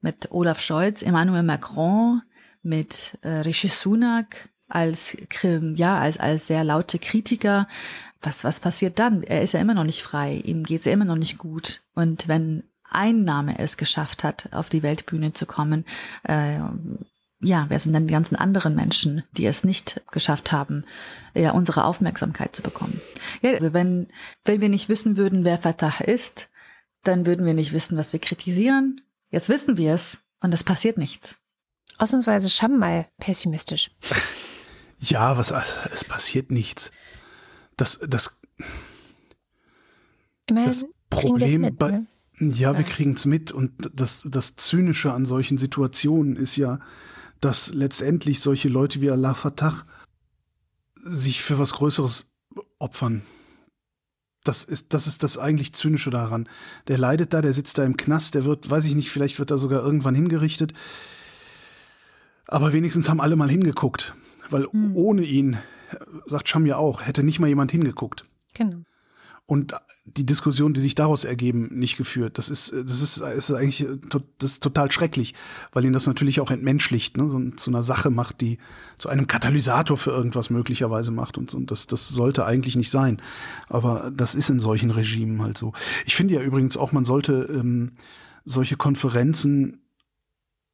Mit 0.00 0.32
Olaf 0.32 0.60
Scholz, 0.60 1.02
Emmanuel 1.02 1.44
Macron, 1.44 2.22
mit 2.62 3.18
äh, 3.22 3.28
Rishi 3.28 3.68
Sunak 3.68 4.48
als 4.68 5.16
ja 5.74 5.98
als 5.98 6.18
als 6.18 6.46
sehr 6.46 6.64
laute 6.64 6.98
Kritiker 6.98 7.68
was, 8.22 8.44
was 8.44 8.60
passiert 8.60 8.98
dann? 8.98 9.22
Er 9.22 9.42
ist 9.42 9.52
ja 9.52 9.60
immer 9.60 9.74
noch 9.74 9.84
nicht 9.84 10.02
frei, 10.02 10.34
ihm 10.34 10.64
geht's 10.64 10.84
ja 10.84 10.92
immer 10.92 11.04
noch 11.04 11.16
nicht 11.16 11.38
gut. 11.38 11.82
Und 11.94 12.28
wenn 12.28 12.64
ein 12.90 13.24
Name 13.24 13.58
es 13.58 13.76
geschafft 13.76 14.24
hat, 14.24 14.48
auf 14.52 14.68
die 14.68 14.82
Weltbühne 14.82 15.32
zu 15.32 15.46
kommen, 15.46 15.84
äh, 16.24 16.58
ja, 17.44 17.66
wer 17.68 17.80
sind 17.80 17.92
denn 17.92 18.06
die 18.06 18.12
ganzen 18.14 18.36
anderen 18.36 18.76
Menschen, 18.76 19.24
die 19.32 19.46
es 19.46 19.64
nicht 19.64 20.00
geschafft 20.12 20.52
haben, 20.52 20.84
ja, 21.34 21.50
unsere 21.50 21.84
Aufmerksamkeit 21.84 22.54
zu 22.54 22.62
bekommen? 22.62 23.00
Ja, 23.40 23.52
also 23.52 23.72
wenn, 23.72 24.08
wenn 24.44 24.60
wir 24.60 24.68
nicht 24.68 24.88
wissen 24.88 25.16
würden, 25.16 25.44
wer 25.44 25.58
Fatah 25.58 26.04
ist, 26.04 26.48
dann 27.02 27.26
würden 27.26 27.44
wir 27.44 27.54
nicht 27.54 27.72
wissen, 27.72 27.98
was 27.98 28.12
wir 28.12 28.20
kritisieren. 28.20 29.00
Jetzt 29.30 29.48
wissen 29.48 29.76
wir 29.76 29.94
es 29.94 30.18
und 30.40 30.54
es 30.54 30.62
passiert 30.62 30.98
nichts. 30.98 31.36
Ausnahmsweise 31.98 32.48
schon 32.48 32.78
mal 32.78 33.08
pessimistisch. 33.18 33.90
Ja, 35.04 35.36
was, 35.36 35.52
es 35.92 36.04
passiert 36.04 36.52
nichts 36.52 36.92
das, 37.82 37.98
das, 38.06 38.38
Immerhin 40.46 40.68
das 40.68 40.86
Problem 41.10 41.62
mit, 41.62 41.78
bei, 41.78 41.90
ne? 41.90 42.06
ja, 42.38 42.78
wir 42.78 42.84
kriegen 42.84 43.14
es 43.14 43.26
mit 43.26 43.50
und 43.50 43.72
das, 43.92 44.24
das 44.30 44.54
Zynische 44.54 45.12
an 45.12 45.24
solchen 45.24 45.58
Situationen 45.58 46.36
ist 46.36 46.54
ja, 46.54 46.78
dass 47.40 47.74
letztendlich 47.74 48.38
solche 48.38 48.68
Leute 48.68 49.00
wie 49.00 49.10
Allah 49.10 49.34
Fatah 49.34 49.84
sich 50.94 51.42
für 51.42 51.58
was 51.58 51.72
Größeres 51.72 52.32
opfern. 52.78 53.22
Das 54.44 54.62
ist, 54.62 54.94
das 54.94 55.08
ist 55.08 55.24
das 55.24 55.36
eigentlich 55.36 55.72
Zynische 55.72 56.10
daran. 56.10 56.48
Der 56.86 56.98
leidet 56.98 57.32
da, 57.34 57.42
der 57.42 57.52
sitzt 57.52 57.78
da 57.78 57.84
im 57.84 57.96
Knast, 57.96 58.36
der 58.36 58.44
wird, 58.44 58.70
weiß 58.70 58.84
ich 58.84 58.94
nicht, 58.94 59.10
vielleicht 59.10 59.40
wird 59.40 59.50
er 59.50 59.58
sogar 59.58 59.82
irgendwann 59.82 60.14
hingerichtet. 60.14 60.72
Aber 62.46 62.72
wenigstens 62.72 63.08
haben 63.08 63.20
alle 63.20 63.34
mal 63.34 63.50
hingeguckt. 63.50 64.14
Weil 64.50 64.66
hm. 64.70 64.94
ohne 64.94 65.22
ihn 65.22 65.58
sagt 66.24 66.48
Scham 66.48 66.66
ja 66.66 66.76
auch, 66.76 67.02
hätte 67.02 67.22
nicht 67.22 67.40
mal 67.40 67.48
jemand 67.48 67.70
hingeguckt. 67.70 68.24
Genau. 68.54 68.82
Und 69.46 69.74
die 70.04 70.24
Diskussion, 70.24 70.72
die 70.72 70.80
sich 70.80 70.94
daraus 70.94 71.24
ergeben, 71.24 71.68
nicht 71.72 71.96
geführt. 71.96 72.38
Das 72.38 72.48
ist, 72.48 72.72
das 72.72 73.02
ist, 73.02 73.18
ist 73.18 73.52
eigentlich 73.52 73.86
das 74.38 74.52
ist 74.52 74.62
total 74.62 74.90
schrecklich, 74.90 75.34
weil 75.72 75.84
ihn 75.84 75.92
das 75.92 76.06
natürlich 76.06 76.40
auch 76.40 76.50
entmenschlicht, 76.50 77.16
ne? 77.16 77.28
so, 77.28 77.50
zu 77.56 77.70
einer 77.70 77.82
Sache 77.82 78.10
macht, 78.10 78.40
die 78.40 78.58
zu 78.98 79.08
einem 79.08 79.26
Katalysator 79.26 79.96
für 79.96 80.10
irgendwas 80.10 80.48
möglicherweise 80.48 81.10
macht. 81.10 81.38
Und, 81.38 81.54
und 81.54 81.70
das, 81.70 81.86
das 81.86 82.08
sollte 82.08 82.46
eigentlich 82.46 82.76
nicht 82.76 82.90
sein. 82.90 83.20
Aber 83.68 84.10
das 84.14 84.34
ist 84.34 84.48
in 84.48 84.60
solchen 84.60 84.90
Regimen 84.90 85.42
halt 85.42 85.58
so. 85.58 85.72
Ich 86.06 86.14
finde 86.14 86.34
ja 86.34 86.40
übrigens 86.40 86.76
auch, 86.76 86.92
man 86.92 87.04
sollte 87.04 87.48
ähm, 87.52 87.92
solche 88.44 88.76
Konferenzen 88.76 89.82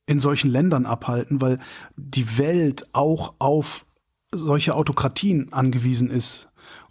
in 0.07 0.21
solchen 0.21 0.51
Ländern 0.51 0.87
abhalten, 0.87 1.41
weil 1.41 1.59
die 1.97 2.39
Welt 2.39 2.87
auch 2.93 3.35
auf 3.39 3.87
solche 4.33 4.75
Autokratien 4.75 5.53
angewiesen 5.53 6.11
ist. 6.11 6.49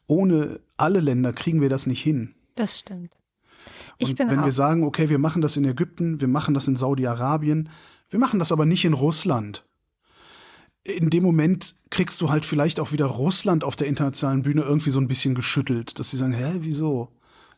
Ohne 0.07 0.59
alle 0.77 0.99
Länder 0.99 1.33
kriegen 1.33 1.61
wir 1.61 1.69
das 1.69 1.88
nicht 1.88 2.01
hin. 2.01 2.33
Das 2.55 2.79
stimmt. 2.79 3.17
Ich 3.99 4.11
und 4.11 4.19
wenn 4.19 4.43
wir 4.43 4.51
sagen, 4.51 4.83
okay, 4.83 5.09
wir 5.09 5.19
machen 5.19 5.41
das 5.41 5.57
in 5.57 5.65
Ägypten, 5.65 6.21
wir 6.21 6.27
machen 6.27 6.53
das 6.53 6.67
in 6.67 6.75
Saudi-Arabien, 6.75 7.69
wir 8.09 8.19
machen 8.19 8.39
das 8.39 8.51
aber 8.51 8.65
nicht 8.65 8.85
in 8.85 8.93
Russland. 8.93 9.65
In 10.83 11.09
dem 11.09 11.23
Moment 11.23 11.75
kriegst 11.89 12.21
du 12.21 12.29
halt 12.29 12.45
vielleicht 12.45 12.79
auch 12.79 12.91
wieder 12.91 13.05
Russland 13.05 13.63
auf 13.63 13.75
der 13.75 13.88
internationalen 13.88 14.43
Bühne 14.43 14.61
irgendwie 14.61 14.91
so 14.91 14.99
ein 14.99 15.07
bisschen 15.07 15.35
geschüttelt, 15.35 15.99
dass 15.99 16.11
sie 16.11 16.17
sagen, 16.17 16.33
hä, 16.33 16.59
wieso? 16.59 17.09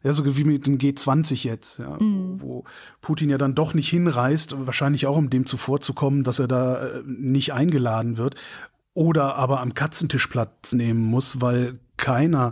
Ja, 0.02 0.14
so 0.14 0.26
wie 0.38 0.46
mit 0.46 0.66
dem 0.66 0.78
G20 0.78 1.44
jetzt, 1.44 1.80
ja, 1.80 1.98
mm. 2.02 2.40
wo 2.40 2.64
Putin 3.02 3.30
ja 3.30 3.38
dann 3.38 3.54
doch 3.54 3.74
nicht 3.74 3.90
hinreist, 3.90 4.56
wahrscheinlich 4.66 5.06
auch 5.08 5.18
um 5.18 5.30
dem 5.30 5.46
zuvorzukommen, 5.46 6.24
dass 6.24 6.40
er 6.40 6.48
da 6.48 6.88
äh, 6.88 7.04
nicht 7.06 7.52
eingeladen 7.52 8.16
wird 8.16 8.36
oder 9.00 9.36
aber 9.36 9.62
am 9.62 9.74
Katzentisch 9.74 10.28
Platz 10.28 10.74
nehmen 10.74 11.00
muss, 11.00 11.40
weil 11.40 11.80
keiner 11.96 12.52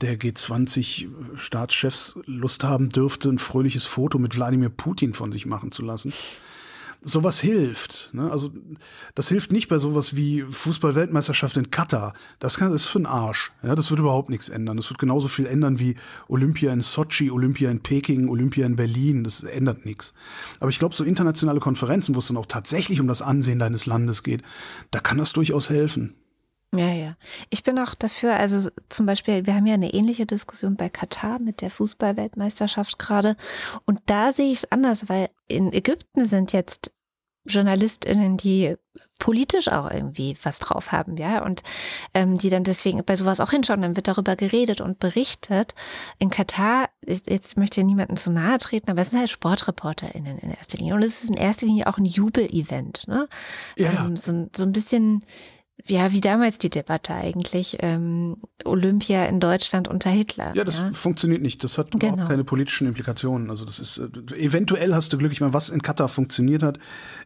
der 0.00 0.18
G20-Staatschefs 0.18 2.18
Lust 2.24 2.64
haben 2.64 2.88
dürfte, 2.88 3.28
ein 3.28 3.36
fröhliches 3.36 3.84
Foto 3.84 4.18
mit 4.18 4.34
Wladimir 4.34 4.70
Putin 4.70 5.12
von 5.12 5.32
sich 5.32 5.44
machen 5.44 5.70
zu 5.70 5.82
lassen 5.82 6.14
sowas 7.02 7.40
hilft. 7.40 8.10
Ne? 8.12 8.30
Also 8.30 8.50
das 9.14 9.28
hilft 9.28 9.52
nicht 9.52 9.68
bei 9.68 9.78
sowas 9.78 10.16
wie 10.16 10.42
Fußball-Weltmeisterschaft 10.42 11.56
in 11.56 11.70
Katar. 11.70 12.14
Das 12.38 12.56
kann 12.56 12.72
ist 12.72 12.86
für 12.86 13.00
ein 13.00 13.06
Arsch. 13.06 13.52
Ja, 13.62 13.74
das 13.74 13.90
wird 13.90 14.00
überhaupt 14.00 14.30
nichts 14.30 14.48
ändern. 14.48 14.76
Das 14.76 14.88
wird 14.88 14.98
genauso 14.98 15.28
viel 15.28 15.46
ändern 15.46 15.78
wie 15.78 15.96
Olympia 16.28 16.72
in 16.72 16.80
Sochi, 16.80 17.30
Olympia 17.30 17.70
in 17.70 17.80
Peking, 17.80 18.28
Olympia 18.28 18.64
in 18.64 18.76
Berlin. 18.76 19.24
Das 19.24 19.42
ändert 19.42 19.84
nichts. 19.84 20.14
Aber 20.60 20.70
ich 20.70 20.78
glaube, 20.78 20.94
so 20.94 21.04
internationale 21.04 21.60
Konferenzen, 21.60 22.14
wo 22.14 22.20
es 22.20 22.28
dann 22.28 22.36
auch 22.36 22.46
tatsächlich 22.46 23.00
um 23.00 23.08
das 23.08 23.22
Ansehen 23.22 23.58
deines 23.58 23.86
Landes 23.86 24.22
geht, 24.22 24.42
da 24.90 25.00
kann 25.00 25.18
das 25.18 25.32
durchaus 25.32 25.70
helfen. 25.70 26.14
Ja, 26.74 26.90
ja. 26.90 27.16
Ich 27.50 27.62
bin 27.62 27.78
auch 27.78 27.94
dafür, 27.94 28.34
also 28.36 28.70
zum 28.88 29.04
Beispiel, 29.04 29.44
wir 29.46 29.54
haben 29.54 29.66
ja 29.66 29.74
eine 29.74 29.92
ähnliche 29.92 30.24
Diskussion 30.24 30.76
bei 30.76 30.88
Katar 30.88 31.38
mit 31.38 31.60
der 31.60 31.70
Fußballweltmeisterschaft 31.70 32.98
gerade. 32.98 33.36
Und 33.84 34.00
da 34.06 34.32
sehe 34.32 34.50
ich 34.50 34.58
es 34.58 34.72
anders, 34.72 35.08
weil 35.10 35.28
in 35.48 35.72
Ägypten 35.72 36.24
sind 36.24 36.52
jetzt 36.52 36.92
JournalistInnen, 37.44 38.36
die 38.36 38.76
politisch 39.18 39.68
auch 39.68 39.90
irgendwie 39.90 40.36
was 40.42 40.60
drauf 40.60 40.92
haben, 40.92 41.16
ja, 41.16 41.44
und 41.44 41.62
ähm, 42.14 42.36
die 42.36 42.50
dann 42.50 42.62
deswegen 42.62 43.04
bei 43.04 43.16
sowas 43.16 43.40
auch 43.40 43.50
hinschauen, 43.50 43.82
dann 43.82 43.96
wird 43.96 44.08
darüber 44.08 44.36
geredet 44.36 44.80
und 44.80 44.98
berichtet. 45.00 45.74
In 46.18 46.30
Katar, 46.30 46.88
jetzt 47.04 47.56
möchte 47.56 47.80
ich 47.80 47.86
niemandem 47.86 48.16
zu 48.16 48.30
nahe 48.30 48.58
treten, 48.58 48.90
aber 48.90 49.00
es 49.00 49.10
sind 49.10 49.18
halt 49.18 49.30
SportreporterInnen 49.30 50.38
in 50.38 50.50
erster 50.52 50.78
Linie. 50.78 50.94
Und 50.94 51.02
es 51.02 51.24
ist 51.24 51.30
in 51.30 51.36
erster 51.36 51.66
Linie 51.66 51.88
auch 51.88 51.98
ein 51.98 52.04
Jubelevent, 52.04 53.08
ne? 53.08 53.28
Ja. 53.76 54.06
Ähm, 54.06 54.16
so, 54.16 54.48
so 54.54 54.62
ein 54.62 54.72
bisschen 54.72 55.24
ja, 55.86 56.12
wie 56.12 56.20
damals 56.20 56.58
die 56.58 56.70
Debatte 56.70 57.14
eigentlich, 57.14 57.78
ähm, 57.80 58.36
Olympia 58.64 59.24
in 59.26 59.40
Deutschland 59.40 59.88
unter 59.88 60.10
Hitler. 60.10 60.54
Ja, 60.54 60.64
das 60.64 60.78
ja? 60.78 60.92
funktioniert 60.92 61.42
nicht. 61.42 61.64
Das 61.64 61.78
hat 61.78 61.90
genau. 61.90 62.14
überhaupt 62.14 62.30
keine 62.30 62.44
politischen 62.44 62.86
Implikationen. 62.86 63.50
Also 63.50 63.64
das 63.64 63.78
ist, 63.78 63.98
äh, 63.98 64.36
eventuell 64.36 64.94
hast 64.94 65.12
du 65.12 65.18
Glück. 65.18 65.32
Ich 65.32 65.40
meine, 65.40 65.54
was 65.54 65.70
in 65.70 65.82
Katar 65.82 66.08
funktioniert 66.08 66.62
hat, 66.62 66.78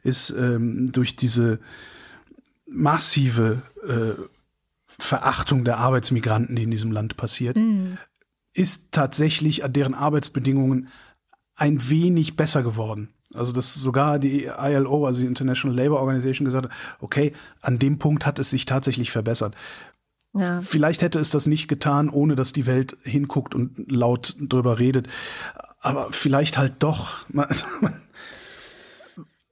ist 0.02 0.30
ähm, 0.30 0.90
durch 0.90 1.16
diese 1.16 1.60
massive 2.66 3.62
äh, 3.86 4.20
Verachtung 4.98 5.64
der 5.64 5.78
Arbeitsmigranten, 5.78 6.56
die 6.56 6.62
in 6.62 6.70
diesem 6.70 6.90
Land 6.90 7.16
passiert, 7.16 7.56
mhm. 7.56 7.98
ist 8.54 8.92
tatsächlich 8.92 9.64
an 9.64 9.72
deren 9.72 9.94
Arbeitsbedingungen 9.94 10.88
ein 11.54 11.88
wenig 11.88 12.36
besser 12.36 12.62
geworden. 12.62 13.10
Also 13.36 13.52
dass 13.52 13.74
sogar 13.74 14.18
die 14.18 14.44
ILO, 14.44 15.06
also 15.06 15.20
die 15.20 15.26
International 15.26 15.76
Labour 15.76 16.00
Organization, 16.00 16.44
gesagt 16.44 16.66
hat, 16.66 16.72
okay, 17.00 17.32
an 17.60 17.78
dem 17.78 17.98
Punkt 17.98 18.26
hat 18.26 18.38
es 18.38 18.50
sich 18.50 18.64
tatsächlich 18.64 19.10
verbessert. 19.10 19.54
Ja. 20.34 20.60
Vielleicht 20.60 21.02
hätte 21.02 21.18
es 21.18 21.30
das 21.30 21.46
nicht 21.46 21.66
getan, 21.68 22.10
ohne 22.10 22.34
dass 22.34 22.52
die 22.52 22.66
Welt 22.66 22.96
hinguckt 23.02 23.54
und 23.54 23.90
laut 23.90 24.36
drüber 24.38 24.78
redet. 24.78 25.08
Aber 25.80 26.08
vielleicht 26.10 26.58
halt 26.58 26.74
doch. 26.80 27.24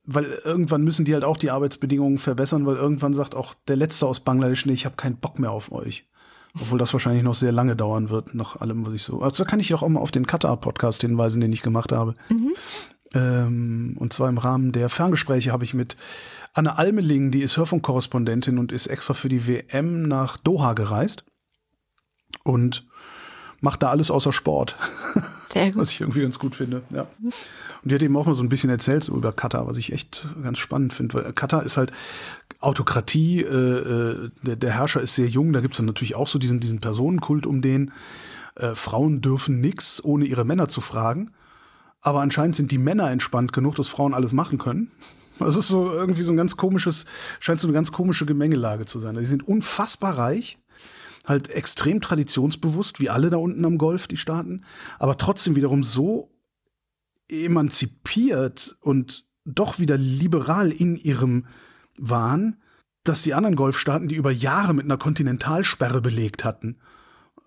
weil 0.06 0.38
irgendwann 0.44 0.84
müssen 0.84 1.04
die 1.04 1.14
halt 1.14 1.24
auch 1.24 1.38
die 1.38 1.50
Arbeitsbedingungen 1.50 2.18
verbessern, 2.18 2.66
weil 2.66 2.76
irgendwann 2.76 3.14
sagt 3.14 3.34
auch 3.34 3.54
der 3.68 3.76
Letzte 3.76 4.06
aus 4.06 4.20
Bangladesch, 4.20 4.66
nee, 4.66 4.74
ich 4.74 4.84
habe 4.84 4.96
keinen 4.96 5.16
Bock 5.16 5.38
mehr 5.38 5.50
auf 5.50 5.72
euch. 5.72 6.06
Obwohl 6.60 6.78
das 6.78 6.92
wahrscheinlich 6.92 7.24
noch 7.24 7.34
sehr 7.34 7.50
lange 7.50 7.74
dauern 7.74 8.10
wird, 8.10 8.34
nach 8.34 8.60
allem, 8.60 8.86
was 8.86 8.94
ich 8.94 9.02
so. 9.02 9.22
Also 9.22 9.42
da 9.42 9.50
kann 9.50 9.58
ich 9.58 9.68
doch 9.68 9.82
auch 9.82 9.88
mal 9.88 9.98
auf 9.98 10.12
den 10.12 10.26
Qatar-Podcast 10.26 11.00
hinweisen, 11.00 11.40
den 11.40 11.52
ich 11.52 11.62
gemacht 11.62 11.90
habe. 11.90 12.14
Mhm. 12.28 12.52
Ähm, 13.14 13.96
und 13.98 14.12
zwar 14.12 14.28
im 14.28 14.38
Rahmen 14.38 14.72
der 14.72 14.88
Ferngespräche 14.88 15.52
habe 15.52 15.64
ich 15.64 15.74
mit 15.74 15.96
Anne 16.52 16.78
Almeling, 16.78 17.30
die 17.30 17.42
ist 17.42 17.56
Hörfunkkorrespondentin 17.56 18.58
und 18.58 18.72
ist 18.72 18.86
extra 18.86 19.14
für 19.14 19.28
die 19.28 19.46
WM 19.46 20.02
nach 20.02 20.36
Doha 20.36 20.74
gereist 20.74 21.24
und 22.42 22.86
macht 23.60 23.82
da 23.82 23.90
alles 23.90 24.10
außer 24.10 24.32
Sport. 24.32 24.76
Sehr 25.52 25.66
gut. 25.66 25.76
Was 25.76 25.92
ich 25.92 26.00
irgendwie 26.00 26.22
ganz 26.22 26.38
gut 26.38 26.54
finde, 26.54 26.82
ja. 26.90 27.06
Und 27.22 27.90
die 27.90 27.94
hat 27.94 28.02
eben 28.02 28.16
auch 28.16 28.26
mal 28.26 28.34
so 28.34 28.42
ein 28.42 28.48
bisschen 28.48 28.70
erzählt 28.70 29.04
so 29.04 29.14
über 29.14 29.32
Katar, 29.32 29.66
was 29.66 29.76
ich 29.76 29.92
echt 29.92 30.26
ganz 30.42 30.58
spannend 30.58 30.92
finde, 30.92 31.14
weil 31.14 31.32
Katar 31.32 31.62
ist 31.62 31.76
halt 31.76 31.92
Autokratie, 32.60 33.42
äh, 33.42 33.46
äh, 33.46 34.30
der, 34.42 34.56
der 34.56 34.72
Herrscher 34.72 35.00
ist 35.00 35.14
sehr 35.14 35.28
jung, 35.28 35.52
da 35.52 35.60
gibt's 35.60 35.76
dann 35.76 35.86
natürlich 35.86 36.14
auch 36.14 36.26
so 36.26 36.38
diesen, 36.38 36.60
diesen 36.60 36.80
Personenkult 36.80 37.46
um 37.46 37.62
den. 37.62 37.92
Äh, 38.56 38.74
Frauen 38.74 39.20
dürfen 39.20 39.60
nix, 39.60 40.02
ohne 40.02 40.24
ihre 40.24 40.44
Männer 40.44 40.68
zu 40.68 40.80
fragen. 40.80 41.30
Aber 42.04 42.20
anscheinend 42.20 42.54
sind 42.54 42.70
die 42.70 42.78
Männer 42.78 43.10
entspannt 43.10 43.52
genug, 43.52 43.74
dass 43.74 43.88
Frauen 43.88 44.14
alles 44.14 44.32
machen 44.32 44.58
können. 44.58 44.92
Das 45.38 45.56
ist 45.56 45.68
so 45.68 45.90
irgendwie 45.90 46.22
so 46.22 46.32
ein 46.32 46.36
ganz 46.36 46.56
komisches, 46.56 47.06
scheint 47.40 47.58
so 47.58 47.66
eine 47.66 47.74
ganz 47.74 47.90
komische 47.90 48.26
Gemengelage 48.26 48.84
zu 48.84 48.98
sein. 49.00 49.16
Die 49.16 49.24
sind 49.24 49.48
unfassbar 49.48 50.16
reich, 50.16 50.58
halt 51.26 51.48
extrem 51.48 52.00
traditionsbewusst, 52.00 53.00
wie 53.00 53.10
alle 53.10 53.30
da 53.30 53.38
unten 53.38 53.64
am 53.64 53.78
Golf, 53.78 54.06
die 54.06 54.18
Staaten, 54.18 54.62
aber 54.98 55.18
trotzdem 55.18 55.56
wiederum 55.56 55.82
so 55.82 56.30
emanzipiert 57.28 58.76
und 58.80 59.24
doch 59.46 59.78
wieder 59.78 59.96
liberal 59.96 60.70
in 60.70 60.96
ihrem 60.96 61.46
Wahn, 61.98 62.58
dass 63.02 63.22
die 63.22 63.34
anderen 63.34 63.56
Golfstaaten 63.56 64.08
die 64.08 64.14
über 64.14 64.30
Jahre 64.30 64.74
mit 64.74 64.84
einer 64.84 64.98
Kontinentalsperre 64.98 66.00
belegt 66.00 66.44
hatten. 66.44 66.78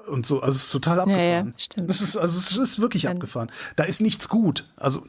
Und 0.07 0.26
so, 0.26 0.41
also 0.41 0.56
es 0.56 0.64
ist 0.65 0.72
total 0.72 0.99
abgefahren. 0.99 1.24
Ja, 1.26 1.45
ja, 1.45 1.52
stimmt. 1.57 1.90
Das 1.90 2.02
ist, 2.02 2.15
also 2.18 2.38
es 2.38 2.56
ist 2.56 2.80
wirklich 2.80 3.03
Dann- 3.03 3.14
abgefahren. 3.18 3.52
Da 3.76 3.84
ist 3.84 3.99
nichts 3.99 4.30
gut. 4.30 4.65
Also, 4.78 5.03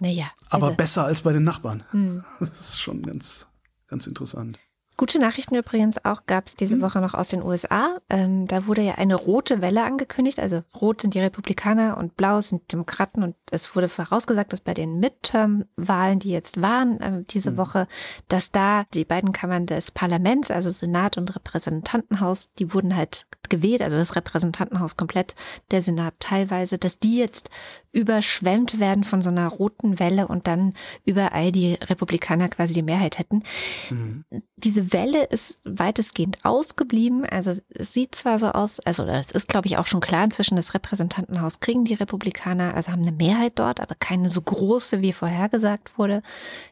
Naja. 0.00 0.30
aber 0.48 0.66
also, 0.68 0.76
besser 0.76 1.04
als 1.04 1.22
bei 1.22 1.32
den 1.32 1.44
Nachbarn. 1.44 1.84
hm. 1.90 2.24
Das 2.40 2.60
ist 2.60 2.80
schon 2.80 3.02
ganz, 3.02 3.46
ganz 3.86 4.06
interessant. 4.06 4.58
Gute 5.00 5.18
Nachrichten 5.18 5.54
übrigens 5.54 6.04
auch 6.04 6.26
gab 6.26 6.46
es 6.46 6.56
diese 6.56 6.82
Woche 6.82 7.00
noch 7.00 7.14
aus 7.14 7.30
den 7.30 7.42
USA. 7.42 7.96
Ähm, 8.10 8.46
da 8.46 8.66
wurde 8.66 8.82
ja 8.82 8.96
eine 8.96 9.14
rote 9.14 9.62
Welle 9.62 9.82
angekündigt. 9.82 10.38
Also 10.38 10.62
rot 10.78 11.00
sind 11.00 11.14
die 11.14 11.20
Republikaner 11.20 11.96
und 11.96 12.18
blau 12.18 12.42
sind 12.42 12.70
Demokraten. 12.70 13.22
Und 13.22 13.34
es 13.50 13.74
wurde 13.74 13.88
vorausgesagt, 13.88 14.52
dass 14.52 14.60
bei 14.60 14.74
den 14.74 15.00
Midterm-Wahlen, 15.00 16.18
die 16.18 16.32
jetzt 16.32 16.60
waren 16.60 16.98
ähm, 17.00 17.26
diese 17.30 17.56
Woche, 17.56 17.88
dass 18.28 18.52
da 18.52 18.84
die 18.92 19.06
beiden 19.06 19.32
Kammern 19.32 19.64
des 19.64 19.90
Parlaments, 19.90 20.50
also 20.50 20.68
Senat 20.68 21.16
und 21.16 21.34
Repräsentantenhaus, 21.34 22.52
die 22.58 22.74
wurden 22.74 22.94
halt 22.94 23.24
gewählt, 23.48 23.80
also 23.80 23.96
das 23.96 24.14
Repräsentantenhaus 24.14 24.98
komplett, 24.98 25.34
der 25.70 25.80
Senat 25.80 26.12
teilweise, 26.18 26.76
dass 26.76 26.98
die 26.98 27.16
jetzt 27.16 27.48
überschwemmt 27.92 28.78
werden 28.78 29.02
von 29.02 29.22
so 29.22 29.30
einer 29.30 29.48
roten 29.48 29.98
Welle 29.98 30.28
und 30.28 30.46
dann 30.46 30.74
überall 31.04 31.50
die 31.50 31.74
Republikaner 31.74 32.48
quasi 32.48 32.74
die 32.74 32.82
Mehrheit 32.82 33.18
hätten 33.18 33.42
Mhm. 33.90 34.24
diese 34.56 34.89
Welle 34.92 35.24
ist 35.24 35.60
weitestgehend 35.64 36.44
ausgeblieben. 36.44 37.24
Also 37.24 37.52
es 37.70 37.92
sieht 37.92 38.14
zwar 38.14 38.38
so 38.38 38.48
aus, 38.48 38.80
also 38.80 39.04
es 39.04 39.30
ist, 39.30 39.48
glaube 39.48 39.66
ich, 39.68 39.76
auch 39.78 39.86
schon 39.86 40.00
klar 40.00 40.24
inzwischen, 40.24 40.56
das 40.56 40.74
Repräsentantenhaus 40.74 41.60
kriegen 41.60 41.84
die 41.84 41.94
Republikaner, 41.94 42.74
also 42.74 42.92
haben 42.92 43.02
eine 43.02 43.12
Mehrheit 43.12 43.52
dort, 43.58 43.80
aber 43.80 43.94
keine 43.98 44.28
so 44.28 44.40
große, 44.40 45.00
wie 45.02 45.12
vorhergesagt 45.12 45.98
wurde 45.98 46.22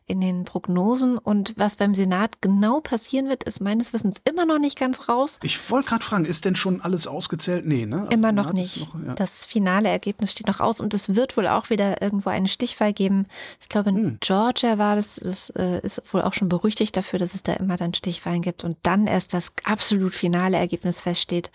in 0.06 0.20
den 0.20 0.44
Prognosen. 0.44 1.18
Und 1.18 1.54
was 1.56 1.76
beim 1.76 1.94
Senat 1.94 2.40
genau 2.40 2.80
passieren 2.80 3.28
wird, 3.28 3.44
ist 3.44 3.60
meines 3.60 3.92
Wissens 3.92 4.16
immer 4.24 4.44
noch 4.46 4.58
nicht 4.58 4.78
ganz 4.78 5.08
raus. 5.08 5.38
Ich 5.42 5.70
wollte 5.70 5.88
gerade 5.90 6.04
fragen, 6.04 6.24
ist 6.24 6.44
denn 6.44 6.56
schon 6.56 6.80
alles 6.80 7.06
ausgezählt? 7.06 7.66
Nee, 7.66 7.86
ne? 7.86 8.00
Also 8.00 8.10
Immer 8.12 8.32
noch 8.32 8.52
nicht. 8.52 8.92
noch- 8.94 9.06
ja. 9.06 9.14
Das 9.14 9.44
finale 9.44 9.88
Ergebnis 9.88 10.32
steht 10.32 10.46
noch 10.46 10.60
aus 10.60 10.80
und 10.80 10.94
es 10.94 11.14
wird 11.14 11.36
wohl 11.36 11.46
auch 11.48 11.70
wieder 11.70 12.00
irgendwo 12.02 12.30
einen 12.30 12.48
Stichfall 12.48 12.92
geben. 12.92 13.24
Ich 13.60 13.68
glaube, 13.68 13.90
in 13.90 13.96
Hm. 13.96 14.18
Georgia 14.20 14.78
war 14.78 14.96
das, 14.96 15.16
das 15.16 15.50
äh, 15.50 15.80
ist 15.82 16.02
wohl 16.12 16.22
auch 16.22 16.34
schon 16.34 16.48
berüchtigt 16.48 16.96
dafür, 16.96 17.18
dass 17.18 17.34
es 17.34 17.42
da 17.42 17.52
immer 17.54 17.76
dann 17.76 17.92
Stichfallen 18.08 18.40
gibt 18.42 18.64
und 18.64 18.78
dann 18.82 19.06
erst 19.06 19.34
das 19.34 19.52
absolut 19.64 20.14
finale 20.14 20.56
Ergebnis 20.56 21.00
feststeht. 21.02 21.50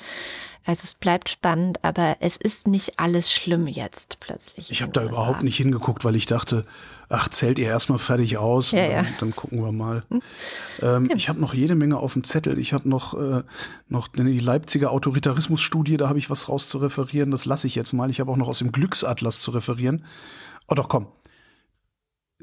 Also 0.65 0.85
es 0.85 0.93
bleibt 0.93 1.27
spannend, 1.27 1.84
aber 1.84 2.17
es 2.21 2.38
ist 2.38 2.67
nicht 2.67 2.97
alles 2.97 3.34
schlimm 3.34 3.67
jetzt 3.67 4.21
plötzlich. 4.21 4.71
Ich 4.71 4.81
habe 4.81 4.93
da 4.93 5.03
überhaupt 5.03 5.43
nicht 5.43 5.57
hingeguckt, 5.57 6.05
weil 6.05 6.15
ich 6.15 6.25
dachte, 6.25 6.63
ach, 7.09 7.27
zählt 7.27 7.59
ihr 7.59 7.67
erstmal 7.67 7.99
fertig 7.99 8.38
aus 8.38 8.71
Ja, 8.71 8.85
und 8.85 8.91
dann, 8.91 9.05
ja. 9.05 9.11
dann 9.19 9.35
gucken 9.35 9.61
wir 9.61 9.73
mal. 9.73 10.03
Ähm, 10.81 11.09
ich 11.13 11.27
habe 11.27 11.41
noch 11.41 11.53
jede 11.53 11.75
Menge 11.75 11.97
auf 11.97 12.13
dem 12.13 12.23
Zettel. 12.23 12.57
Ich 12.59 12.71
habe 12.71 12.88
noch, 12.88 13.13
äh, 13.13 13.43
noch 13.89 14.07
die 14.07 14.39
Leipziger 14.39 14.91
Autoritarismusstudie, 14.91 15.97
da 15.97 16.07
habe 16.07 16.19
ich 16.19 16.30
was 16.30 16.47
raus 16.47 16.69
zu 16.69 16.77
referieren. 16.77 17.31
Das 17.31 17.43
lasse 17.43 17.67
ich 17.67 17.75
jetzt 17.75 17.91
mal. 17.91 18.09
Ich 18.09 18.21
habe 18.21 18.31
auch 18.31 18.38
noch 18.38 18.47
aus 18.47 18.59
dem 18.59 18.71
Glücksatlas 18.71 19.41
zu 19.41 19.51
referieren. 19.51 20.05
Oh 20.69 20.75
doch, 20.75 20.88
komm. 20.88 21.07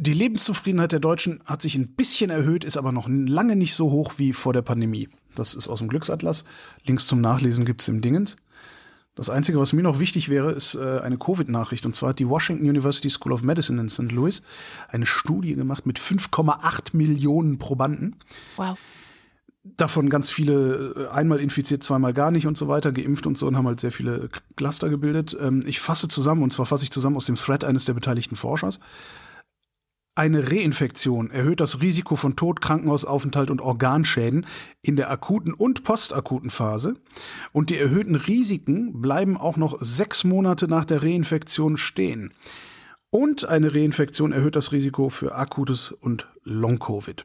Die 0.03 0.15
Lebenszufriedenheit 0.15 0.93
der 0.93 0.99
Deutschen 0.99 1.43
hat 1.45 1.61
sich 1.61 1.75
ein 1.75 1.89
bisschen 1.89 2.31
erhöht, 2.31 2.65
ist 2.65 2.79
aber 2.79 2.91
noch 2.91 3.07
lange 3.07 3.55
nicht 3.55 3.75
so 3.75 3.91
hoch 3.91 4.15
wie 4.17 4.33
vor 4.33 4.55
der 4.55 4.63
Pandemie. 4.63 5.11
Das 5.35 5.53
ist 5.53 5.69
aus 5.69 5.81
dem 5.81 5.89
Glücksatlas. 5.89 6.47
Links 6.87 7.07
zum 7.07 7.21
Nachlesen 7.21 7.67
gibt's 7.67 7.87
im 7.87 8.01
Dingens. 8.01 8.37
Das 9.15 9.29
Einzige, 9.29 9.59
was 9.59 9.75
mir 9.75 9.83
noch 9.83 9.99
wichtig 9.99 10.31
wäre, 10.31 10.53
ist 10.53 10.75
äh, 10.75 11.01
eine 11.01 11.19
Covid-Nachricht. 11.19 11.85
Und 11.85 11.95
zwar 11.95 12.11
hat 12.11 12.19
die 12.19 12.27
Washington 12.27 12.67
University 12.67 13.11
School 13.11 13.33
of 13.33 13.43
Medicine 13.43 13.79
in 13.79 13.91
St. 13.91 14.11
Louis 14.11 14.43
eine 14.89 15.05
Studie 15.05 15.55
gemacht 15.55 15.85
mit 15.85 15.99
5,8 15.99 16.97
Millionen 16.97 17.59
Probanden. 17.59 18.17
Wow. 18.57 18.79
Davon 19.65 20.09
ganz 20.09 20.31
viele 20.31 20.95
äh, 20.97 21.09
einmal 21.09 21.41
infiziert, 21.41 21.83
zweimal 21.83 22.15
gar 22.15 22.31
nicht 22.31 22.47
und 22.47 22.57
so 22.57 22.69
weiter, 22.69 22.91
geimpft 22.91 23.27
und 23.27 23.37
so 23.37 23.47
und 23.47 23.55
haben 23.59 23.67
halt 23.67 23.81
sehr 23.81 23.93
viele 23.93 24.31
Cluster 24.57 24.89
gebildet. 24.89 25.37
Ähm, 25.39 25.63
ich 25.67 25.79
fasse 25.79 26.09
zusammen, 26.09 26.43
und 26.43 26.55
zwar 26.55 26.65
fasse 26.65 26.85
ich 26.85 26.91
zusammen 26.91 27.17
aus 27.17 27.27
dem 27.27 27.37
Thread 27.37 27.65
eines 27.65 27.85
der 27.85 27.93
beteiligten 27.93 28.37
Forschers. 28.37 28.81
Eine 30.17 30.51
Reinfektion 30.51 31.31
erhöht 31.31 31.61
das 31.61 31.81
Risiko 31.81 32.17
von 32.17 32.37
Tod, 32.37 32.61
Krankenhausaufenthalt 32.61 33.51
und 33.51 33.61
Organschäden 33.61 34.45
in 34.83 34.97
der 34.97 35.11
akuten 35.11 35.55
und 35.55 35.85
postakuten 35.85 36.51
Phase. 36.51 36.95
Und 37.53 37.71
die 37.71 37.79
erhöhten 37.79 38.17
Risiken 38.17 39.01
bleiben 39.01 39.37
auch 39.37 39.57
noch 39.57 39.79
sechs 39.81 40.25
Monate 40.25 40.67
nach 40.69 40.85
der 40.85 41.03
Reinfektion 41.03 41.77
stehen. 41.77 42.35
Und 43.11 43.45
eine 43.45 43.75
Reinfektion 43.75 44.33
erhöht 44.33 44.57
das 44.57 44.73
Risiko 44.73 45.09
für 45.09 45.35
akutes 45.37 45.93
und 45.93 46.29
Long-Covid. 46.45 47.25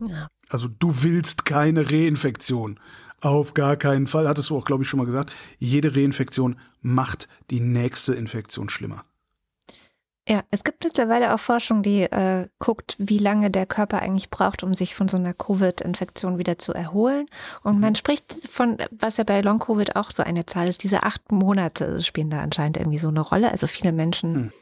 Ja. 0.00 0.28
Also 0.48 0.68
du 0.68 1.02
willst 1.02 1.44
keine 1.44 1.90
Reinfektion. 1.90 2.80
Auf 3.20 3.54
gar 3.54 3.76
keinen 3.76 4.06
Fall. 4.06 4.28
Hattest 4.28 4.50
du 4.50 4.56
auch, 4.56 4.64
glaube 4.64 4.82
ich, 4.82 4.88
schon 4.88 4.98
mal 4.98 5.04
gesagt. 5.04 5.32
Jede 5.58 5.94
Reinfektion 5.94 6.56
macht 6.80 7.28
die 7.50 7.60
nächste 7.60 8.14
Infektion 8.14 8.70
schlimmer. 8.70 9.04
Ja, 10.28 10.42
es 10.50 10.64
gibt 10.64 10.84
mittlerweile 10.84 11.34
auch 11.34 11.40
Forschung, 11.40 11.82
die 11.82 12.02
äh, 12.02 12.46
guckt, 12.58 12.94
wie 12.98 13.18
lange 13.18 13.50
der 13.50 13.66
Körper 13.66 14.02
eigentlich 14.02 14.30
braucht, 14.30 14.62
um 14.62 14.74
sich 14.74 14.94
von 14.94 15.08
so 15.08 15.16
einer 15.16 15.32
Covid-Infektion 15.32 16.38
wieder 16.38 16.58
zu 16.58 16.72
erholen. 16.72 17.26
Und 17.62 17.80
man 17.80 17.94
spricht 17.94 18.48
von, 18.48 18.76
was 18.90 19.16
ja 19.16 19.24
bei 19.24 19.40
Long-Covid 19.40 19.96
auch 19.96 20.10
so 20.10 20.22
eine 20.22 20.46
Zahl 20.46 20.68
ist, 20.68 20.84
diese 20.84 21.02
acht 21.02 21.32
Monate 21.32 22.02
spielen 22.02 22.30
da 22.30 22.40
anscheinend 22.40 22.76
irgendwie 22.76 22.98
so 22.98 23.08
eine 23.08 23.20
Rolle. 23.20 23.50
Also 23.50 23.66
viele 23.66 23.92
Menschen 23.92 24.34
Hm. 24.34 24.52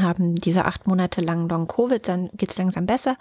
Haben 0.00 0.34
diese 0.34 0.64
acht 0.64 0.86
Monate 0.86 1.20
lang 1.20 1.48
Long-Covid, 1.48 2.06
dann 2.06 2.30
geht's 2.34 2.58
langsam 2.58 2.86
besser. 2.86 3.16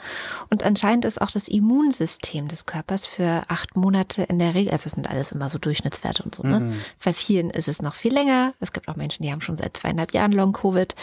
Und 0.50 0.64
anscheinend 0.64 1.06
ist 1.06 1.22
auch 1.22 1.32
das 1.32 1.48
Immunsystem 1.48 2.48
des 2.48 2.66
Körpers 2.66 3.06
für 3.06 3.44
acht 3.48 3.76
Monate 3.76 4.24
in 4.24 4.40
der 4.40 4.54
Regel, 4.54 4.72
also 4.72 4.84
das 4.84 4.94
sind 4.94 5.10
alles 5.10 5.32
immer 5.32 5.50
so 5.50 5.58
Durchschnittswerte 5.58 6.24
und 6.24 6.36
so, 6.36 6.44
ne? 6.44 6.74
Bei 7.04 7.14
vielen 7.14 7.50
ist 7.50 7.68
es 7.68 7.82
noch 7.82 7.96
viel 7.96 8.14
länger. 8.14 8.54
Es 8.60 8.74
gibt 8.74 8.88
auch 8.88 8.96
Menschen, 8.96 9.24
die 9.24 9.32
haben 9.32 9.42
schon 9.42 9.58
seit 9.58 9.76
zweieinhalb 9.78 10.14
Jahren 10.14 10.32
Long-Covid. 10.32 10.96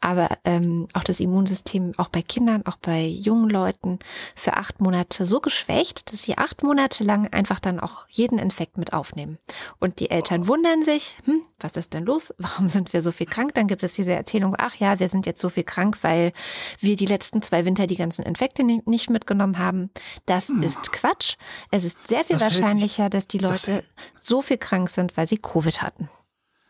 Aber 0.00 0.28
ähm, 0.44 0.88
auch 0.92 1.04
das 1.04 1.20
Immunsystem, 1.20 1.92
auch 1.96 2.08
bei 2.08 2.22
Kindern, 2.22 2.64
auch 2.66 2.76
bei 2.76 3.04
jungen 3.06 3.50
Leuten, 3.50 3.98
für 4.34 4.54
acht 4.54 4.80
Monate 4.80 5.26
so 5.26 5.40
geschwächt, 5.40 6.12
dass 6.12 6.22
sie 6.22 6.38
acht 6.38 6.62
Monate 6.62 7.04
lang 7.04 7.28
einfach 7.32 7.60
dann 7.60 7.80
auch 7.80 8.06
jeden 8.08 8.38
Infekt 8.38 8.78
mit 8.78 8.92
aufnehmen. 8.92 9.38
Und 9.78 10.00
die 10.00 10.10
Eltern 10.10 10.48
wundern 10.48 10.82
sich, 10.82 11.16
hm, 11.24 11.42
was 11.58 11.76
ist 11.76 11.94
denn 11.94 12.04
los? 12.04 12.34
Warum 12.38 12.68
sind 12.68 12.92
wir 12.92 13.02
so 13.02 13.12
viel 13.12 13.26
krank? 13.26 13.54
Dann 13.54 13.66
gibt 13.66 13.82
es 13.82 13.94
diese 13.94 14.12
Erzählung, 14.12 14.54
ach 14.58 14.74
ja, 14.76 14.98
wir 14.98 15.05
sind 15.08 15.26
jetzt 15.26 15.40
so 15.40 15.48
viel 15.48 15.64
krank, 15.64 15.98
weil 16.02 16.32
wir 16.80 16.96
die 16.96 17.06
letzten 17.06 17.42
zwei 17.42 17.64
Winter 17.64 17.86
die 17.86 17.96
ganzen 17.96 18.22
Infekte 18.24 18.64
ni- 18.64 18.82
nicht 18.86 19.10
mitgenommen 19.10 19.58
haben. 19.58 19.90
Das 20.26 20.48
ist 20.50 20.92
Quatsch. 20.92 21.34
Es 21.70 21.84
ist 21.84 21.98
sehr 22.06 22.24
viel 22.24 22.36
Das 22.36 22.42
hält 22.44 22.52
sich- 22.52 22.62
wahrscheinlicher, 22.62 23.10
dass 23.10 23.28
die 23.28 23.38
das 23.38 23.66
Leute 23.66 23.84
so 24.20 24.42
viel 24.42 24.58
krank 24.58 24.90
sind, 24.90 25.16
weil 25.16 25.26
sie 25.26 25.38
Covid 25.38 25.82
hatten. 25.82 26.08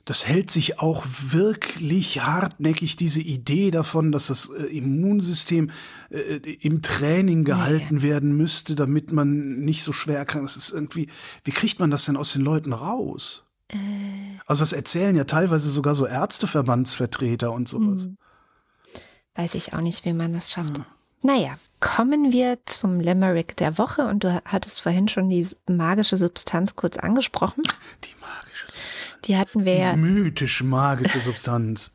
Das 0.04 0.24
hält 0.28 0.52
sich 0.52 0.78
auch 0.78 1.04
wirklich 1.04 2.20
hartnäckig, 2.22 2.94
diese 2.94 3.20
Idee 3.20 3.72
davon, 3.72 4.12
dass 4.12 4.28
das 4.28 4.48
äh, 4.50 4.62
Immunsystem 4.66 5.70
äh, 6.10 6.36
im 6.60 6.80
Training 6.82 7.42
gehalten 7.42 8.02
werden 8.02 8.36
müsste, 8.36 8.76
damit 8.76 9.10
man 9.10 9.58
nicht 9.64 9.82
so 9.82 9.92
schwer 9.92 10.18
erkrankt. 10.18 10.46
Das 10.48 10.56
ist 10.56 10.70
irgendwie, 10.70 11.08
wie 11.42 11.50
kriegt 11.50 11.80
man 11.80 11.90
das 11.90 12.04
denn 12.04 12.16
aus 12.16 12.32
den 12.34 12.42
Leuten 12.42 12.72
raus? 12.72 13.42
Also 14.46 14.62
das 14.62 14.72
erzählen 14.72 15.16
ja 15.16 15.24
teilweise 15.24 15.68
sogar 15.70 15.96
so 15.96 16.06
Ärzteverbandsvertreter 16.06 17.50
und 17.50 17.68
sowas. 17.68 18.08
Weiß 19.36 19.54
ich 19.54 19.74
auch 19.74 19.80
nicht, 19.80 20.04
wie 20.04 20.12
man 20.12 20.32
das 20.32 20.50
schafft. 20.52 20.80
Naja, 21.22 21.58
kommen 21.80 22.32
wir 22.32 22.58
zum 22.66 23.00
Limerick 23.00 23.56
der 23.56 23.78
Woche. 23.78 24.06
Und 24.06 24.24
du 24.24 24.42
hattest 24.44 24.80
vorhin 24.80 25.08
schon 25.08 25.28
die 25.28 25.46
magische 25.68 26.16
Substanz 26.16 26.74
kurz 26.76 26.96
angesprochen. 26.96 27.62
Die 28.04 28.14
magische 28.20 28.66
Substanz. 28.72 28.86
Die 29.24 29.36
hatten 29.36 29.64
wir 29.64 29.76
ja, 29.76 29.92
Die 29.94 29.98
mythisch 29.98 30.62
magische 30.62 31.20
Substanz. 31.20 31.92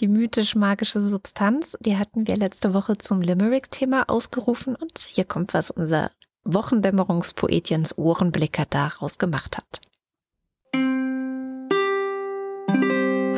die 0.00 0.08
mythisch-magische 0.08 1.00
Substanz, 1.00 1.76
die 1.80 1.96
hatten 1.96 2.26
wir 2.26 2.36
letzte 2.36 2.74
Woche 2.74 2.98
zum 2.98 3.22
Limerick-Thema 3.22 4.08
ausgerufen. 4.08 4.76
Und 4.76 4.98
hier 5.10 5.24
kommt, 5.24 5.54
was 5.54 5.70
unser 5.70 6.10
Wochendämmerungspoet 6.44 7.96
Ohrenblicker 7.96 8.66
daraus 8.68 9.18
gemacht 9.18 9.58
hat. 9.58 9.80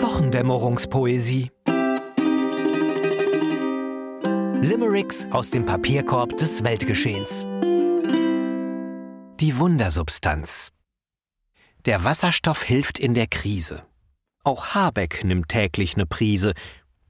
Wochendämmerungspoesie. 0.00 1.50
Limericks 4.62 5.26
aus 5.30 5.50
dem 5.50 5.64
Papierkorb 5.64 6.36
des 6.36 6.64
Weltgeschehens. 6.64 7.46
Die 9.40 9.56
Wundersubstanz. 9.58 10.70
Der 11.86 12.04
Wasserstoff 12.04 12.62
hilft 12.62 12.98
in 12.98 13.14
der 13.14 13.26
Krise. 13.28 13.84
Auch 14.44 14.74
Habeck 14.74 15.24
nimmt 15.24 15.48
täglich 15.48 15.94
eine 15.94 16.06
Prise. 16.06 16.54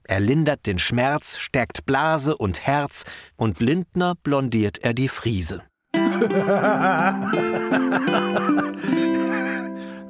Er 0.03 0.19
lindert 0.19 0.65
den 0.67 0.79
Schmerz, 0.79 1.37
stärkt 1.37 1.85
Blase 1.85 2.37
und 2.37 2.65
Herz 2.65 3.03
und 3.35 3.59
Lindner 3.59 4.15
blondiert 4.21 4.77
er 4.79 4.93
die 4.93 5.09
Friese. 5.09 5.63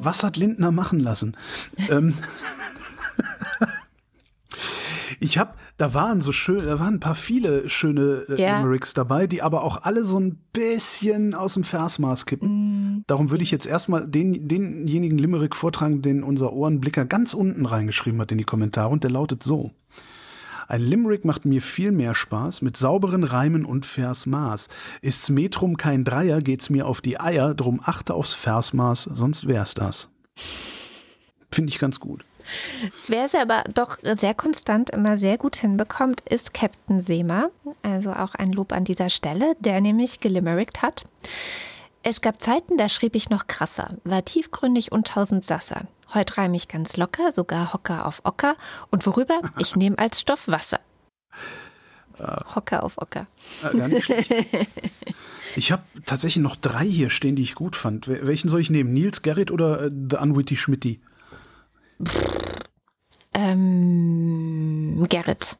Was 0.02 0.24
hat 0.24 0.38
Lindner 0.38 0.72
machen 0.72 1.00
lassen? 1.00 1.36
ähm, 1.90 2.18
ich 5.20 5.38
habe, 5.38 5.54
da 5.78 5.94
waren 5.94 6.22
so 6.22 6.32
schön, 6.32 6.66
da 6.66 6.80
waren 6.80 6.96
ein 6.96 7.00
paar 7.00 7.16
viele 7.16 7.68
schöne 7.70 8.26
äh, 8.30 8.42
Ja. 8.42 8.60
Limericks 8.60 8.94
dabei, 8.94 9.28
die 9.28 9.42
aber 9.42 9.64
auch 9.64 9.84
alle 9.84 10.04
so 10.04 10.20
ein 10.20 10.40
bisschen 10.54 11.34
aus 11.36 11.56
dem 11.56 11.64
Versmaß 11.64 12.26
kippen. 12.26 13.04
Darum 13.08 13.30
würde 13.30 13.44
ich 13.44 13.52
jetzt 13.52 13.66
erstmal 13.66 14.08
den, 14.08 14.48
denjenigen 14.48 15.18
Limerick 15.18 15.56
vortragen, 15.56 16.02
den 16.02 16.24
unser 16.24 16.54
Ohrenblicker 16.54 17.06
ganz 17.06 17.34
unten 17.34 17.66
reingeschrieben 17.66 18.22
hat 18.22 18.32
in 18.32 18.38
die 18.38 18.44
Kommentare 18.44 18.90
und 18.90 19.04
der 19.04 19.12
lautet 19.12 19.44
so. 19.44 19.72
Ein 20.68 20.82
Limerick 20.82 21.26
macht 21.26 21.46
mir 21.46 21.64
viel 21.64 21.92
mehr 21.92 22.14
Spaß 22.14 22.62
mit 22.62 22.78
sauberen 22.78 23.24
Reimen 23.24 23.66
und 23.66 23.88
Versmaß. 23.88 24.70
Ist's 25.02 25.32
Metrum 25.32 25.78
kein 25.78 26.04
Dreier, 26.04 26.42
geht's 26.42 26.70
mir 26.70 26.86
auf 26.86 27.02
die 27.02 27.20
Eier, 27.20 27.56
drum 27.56 27.82
achte 27.84 28.14
aufs 28.14 28.36
Versmaß, 28.36 29.10
sonst 29.14 29.48
wär's 29.48 29.74
das. 29.74 30.10
Finde 31.52 31.72
ich 31.72 31.80
ganz 31.80 32.00
gut. 32.00 32.24
Wer 33.08 33.26
es 33.26 33.36
aber 33.36 33.64
doch 33.74 33.98
sehr 34.04 34.34
konstant 34.34 34.90
immer 34.90 35.18
sehr 35.18 35.38
gut 35.38 35.56
hinbekommt, 35.56 36.22
ist 36.22 36.54
Captain 36.54 37.02
Seema. 37.02 37.50
Also 37.84 38.12
auch 38.12 38.36
ein 38.36 38.52
Lob 38.52 38.72
an 38.72 38.84
dieser 38.86 39.10
Stelle, 39.10 39.56
der 39.60 39.82
nämlich 39.82 40.20
gelimerickt 40.20 40.82
hat. 40.82 41.06
Es 42.04 42.22
gab 42.22 42.42
Zeiten, 42.42 42.78
da 42.78 42.88
schrieb 42.88 43.16
ich 43.16 43.30
noch 43.30 43.48
krasser, 43.48 43.96
war 44.04 44.24
tiefgründig 44.24 44.92
und 44.92 45.08
tausend 45.08 45.46
Sasser. 45.46 45.82
Heute 46.14 46.38
reime 46.38 46.56
ich 46.56 46.68
ganz 46.68 46.98
locker, 46.98 47.32
sogar 47.32 47.74
Hocker 47.74 48.06
auf 48.06 48.22
Ocker. 48.24 48.56
Und 48.90 49.06
worüber? 49.06 49.42
Ich 49.58 49.76
nehme 49.76 50.00
als 50.00 50.22
Stoff 50.22 50.48
Wasser. 50.48 50.80
Hocker 52.56 52.84
auf 52.84 52.98
Ocker. 52.98 53.28
Äh, 53.64 54.02
schlecht. 54.02 54.34
Ich 55.56 55.72
habe 55.72 55.84
tatsächlich 56.06 56.44
noch 56.44 56.56
drei 56.56 56.86
hier 56.86 57.10
stehen, 57.10 57.36
die 57.36 57.44
ich 57.44 57.56
gut 57.56 57.76
fand. 57.76 58.08
Wel- 58.08 58.28
Welchen 58.28 58.50
soll 58.50 58.60
ich 58.62 58.70
nehmen? 58.70 58.92
Nils 58.94 59.22
Gerrit 59.22 59.52
oder 59.52 59.84
äh, 59.84 59.90
The 59.90 60.18
Unwitty 60.18 60.56
Schmitty? 60.58 61.00
Ähm, 63.34 65.06
Gerrit. 65.10 65.58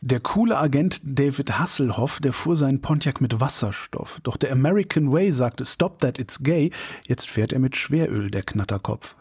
Der 0.00 0.20
coole 0.20 0.58
Agent 0.58 1.00
David 1.02 1.58
Hasselhoff, 1.58 2.20
der 2.20 2.32
fuhr 2.34 2.56
seinen 2.56 2.82
Pontiac 2.82 3.20
mit 3.22 3.40
Wasserstoff. 3.40 4.20
Doch 4.22 4.36
der 4.36 4.52
American 4.52 5.10
Way 5.10 5.32
sagte, 5.32 5.64
stop 5.64 5.98
that, 6.00 6.18
it's 6.18 6.42
gay. 6.42 6.70
Jetzt 7.06 7.30
fährt 7.30 7.52
er 7.54 7.58
mit 7.58 7.74
Schweröl, 7.74 8.30
der 8.30 8.42
Knatterkopf. 8.42 9.16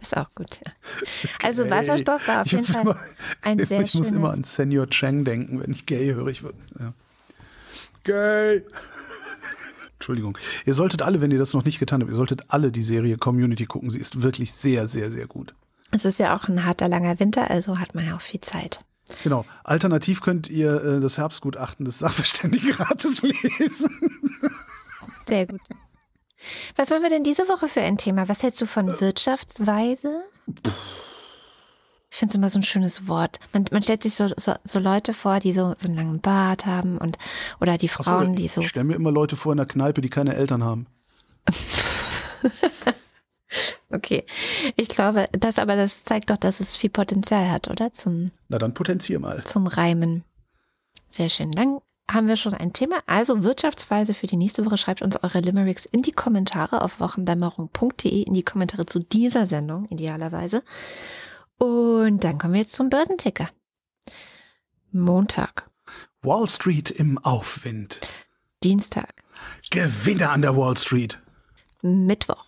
Ist 0.00 0.16
auch 0.16 0.34
gut, 0.34 0.58
ja. 0.64 0.72
Also 1.42 1.68
Wasserstoff 1.68 2.26
war 2.26 2.40
auf 2.40 2.46
Ich 2.46 2.52
jeden 2.52 2.64
Fall 2.64 2.82
immer- 2.82 2.98
ein 3.42 3.58
sehr 3.66 3.82
Ich 3.82 3.94
muss 3.94 4.10
immer 4.10 4.30
an 4.30 4.44
Senior 4.44 4.88
Chang 4.88 5.24
denken, 5.24 5.60
wenn 5.60 5.70
ich 5.72 5.84
gay 5.84 6.14
höre. 6.14 6.28
Ich, 6.28 6.42
ja. 6.80 6.94
Gay! 8.04 8.62
Entschuldigung. 10.02 10.36
Ihr 10.66 10.74
solltet 10.74 11.00
alle, 11.00 11.20
wenn 11.20 11.30
ihr 11.30 11.38
das 11.38 11.54
noch 11.54 11.64
nicht 11.64 11.78
getan 11.78 12.00
habt, 12.00 12.10
ihr 12.10 12.16
solltet 12.16 12.42
alle 12.48 12.72
die 12.72 12.82
Serie 12.82 13.18
Community 13.18 13.66
gucken. 13.66 13.88
Sie 13.88 14.00
ist 14.00 14.20
wirklich 14.20 14.52
sehr, 14.52 14.88
sehr, 14.88 15.12
sehr 15.12 15.28
gut. 15.28 15.54
Es 15.92 16.04
ist 16.04 16.18
ja 16.18 16.36
auch 16.36 16.48
ein 16.48 16.64
harter, 16.64 16.88
langer 16.88 17.20
Winter, 17.20 17.48
also 17.48 17.78
hat 17.78 17.94
man 17.94 18.04
ja 18.04 18.16
auch 18.16 18.20
viel 18.20 18.40
Zeit. 18.40 18.80
Genau. 19.22 19.44
Alternativ 19.62 20.20
könnt 20.20 20.50
ihr 20.50 20.82
äh, 20.82 21.00
das 21.00 21.18
Herbstgutachten 21.18 21.84
des 21.84 22.00
Sachverständigenrates 22.00 23.22
lesen. 23.58 24.10
Sehr 25.28 25.46
gut. 25.46 25.60
Was 26.74 26.90
machen 26.90 27.02
wir 27.04 27.10
denn 27.10 27.22
diese 27.22 27.48
Woche 27.48 27.68
für 27.68 27.82
ein 27.82 27.96
Thema? 27.96 28.28
Was 28.28 28.42
hältst 28.42 28.60
du 28.60 28.66
von 28.66 29.00
Wirtschaftsweise? 29.00 30.24
Ich 32.12 32.18
finde 32.18 32.32
es 32.32 32.34
immer 32.34 32.50
so 32.50 32.58
ein 32.58 32.62
schönes 32.62 33.08
Wort. 33.08 33.40
Man, 33.54 33.64
man 33.70 33.82
stellt 33.82 34.02
sich 34.02 34.12
so, 34.14 34.28
so, 34.36 34.52
so 34.64 34.78
Leute 34.78 35.14
vor, 35.14 35.38
die 35.38 35.54
so, 35.54 35.72
so 35.74 35.88
einen 35.88 35.96
langen 35.96 36.20
Bart 36.20 36.66
haben 36.66 36.98
und 36.98 37.16
oder 37.58 37.78
die 37.78 37.88
Ach 37.90 37.96
so, 37.96 38.02
Frauen, 38.02 38.34
die 38.36 38.44
ich 38.44 38.52
so. 38.52 38.60
stelle 38.62 38.84
mir 38.84 38.96
immer 38.96 39.10
Leute 39.10 39.34
vor 39.34 39.52
in 39.52 39.56
der 39.56 39.64
Kneipe, 39.66 40.02
die 40.02 40.10
keine 40.10 40.34
Eltern 40.36 40.62
haben. 40.62 40.86
Okay. 43.94 44.24
Ich 44.76 44.88
glaube, 44.88 45.28
das 45.32 45.58
aber 45.58 45.76
das 45.76 46.04
zeigt 46.04 46.30
doch, 46.30 46.38
dass 46.38 46.60
es 46.60 46.76
viel 46.76 46.88
Potenzial 46.88 47.50
hat, 47.50 47.68
oder? 47.68 47.92
Zum, 47.92 48.30
Na 48.48 48.56
dann 48.56 48.72
potenzier 48.72 49.20
mal. 49.20 49.44
zum 49.44 49.66
Reimen. 49.66 50.24
Sehr 51.10 51.28
schön. 51.28 51.50
Dann 51.50 51.78
haben 52.10 52.26
wir 52.26 52.36
schon 52.36 52.54
ein 52.54 52.72
Thema. 52.72 53.00
Also 53.06 53.44
Wirtschaftsweise 53.44 54.14
für 54.14 54.26
die 54.26 54.38
nächste 54.38 54.64
Woche. 54.64 54.78
Schreibt 54.78 55.02
uns 55.02 55.22
eure 55.22 55.40
Limericks 55.40 55.84
in 55.84 56.00
die 56.00 56.12
Kommentare 56.12 56.80
auf 56.80 57.00
wochendämmerung.de, 57.00 58.22
in 58.22 58.32
die 58.32 58.42
Kommentare 58.44 58.86
zu 58.86 59.00
dieser 59.00 59.44
Sendung, 59.44 59.86
idealerweise. 59.90 60.62
Und 61.62 62.24
dann 62.24 62.38
kommen 62.38 62.54
wir 62.54 62.62
jetzt 62.62 62.74
zum 62.74 62.90
Börsenticker. 62.90 63.48
Montag, 64.90 65.70
Wall 66.20 66.48
Street 66.48 66.90
im 66.90 67.18
Aufwind. 67.18 68.00
Dienstag, 68.64 69.22
Gewinner 69.70 70.32
an 70.32 70.42
der 70.42 70.56
Wall 70.56 70.76
Street. 70.76 71.20
Mittwoch, 71.80 72.46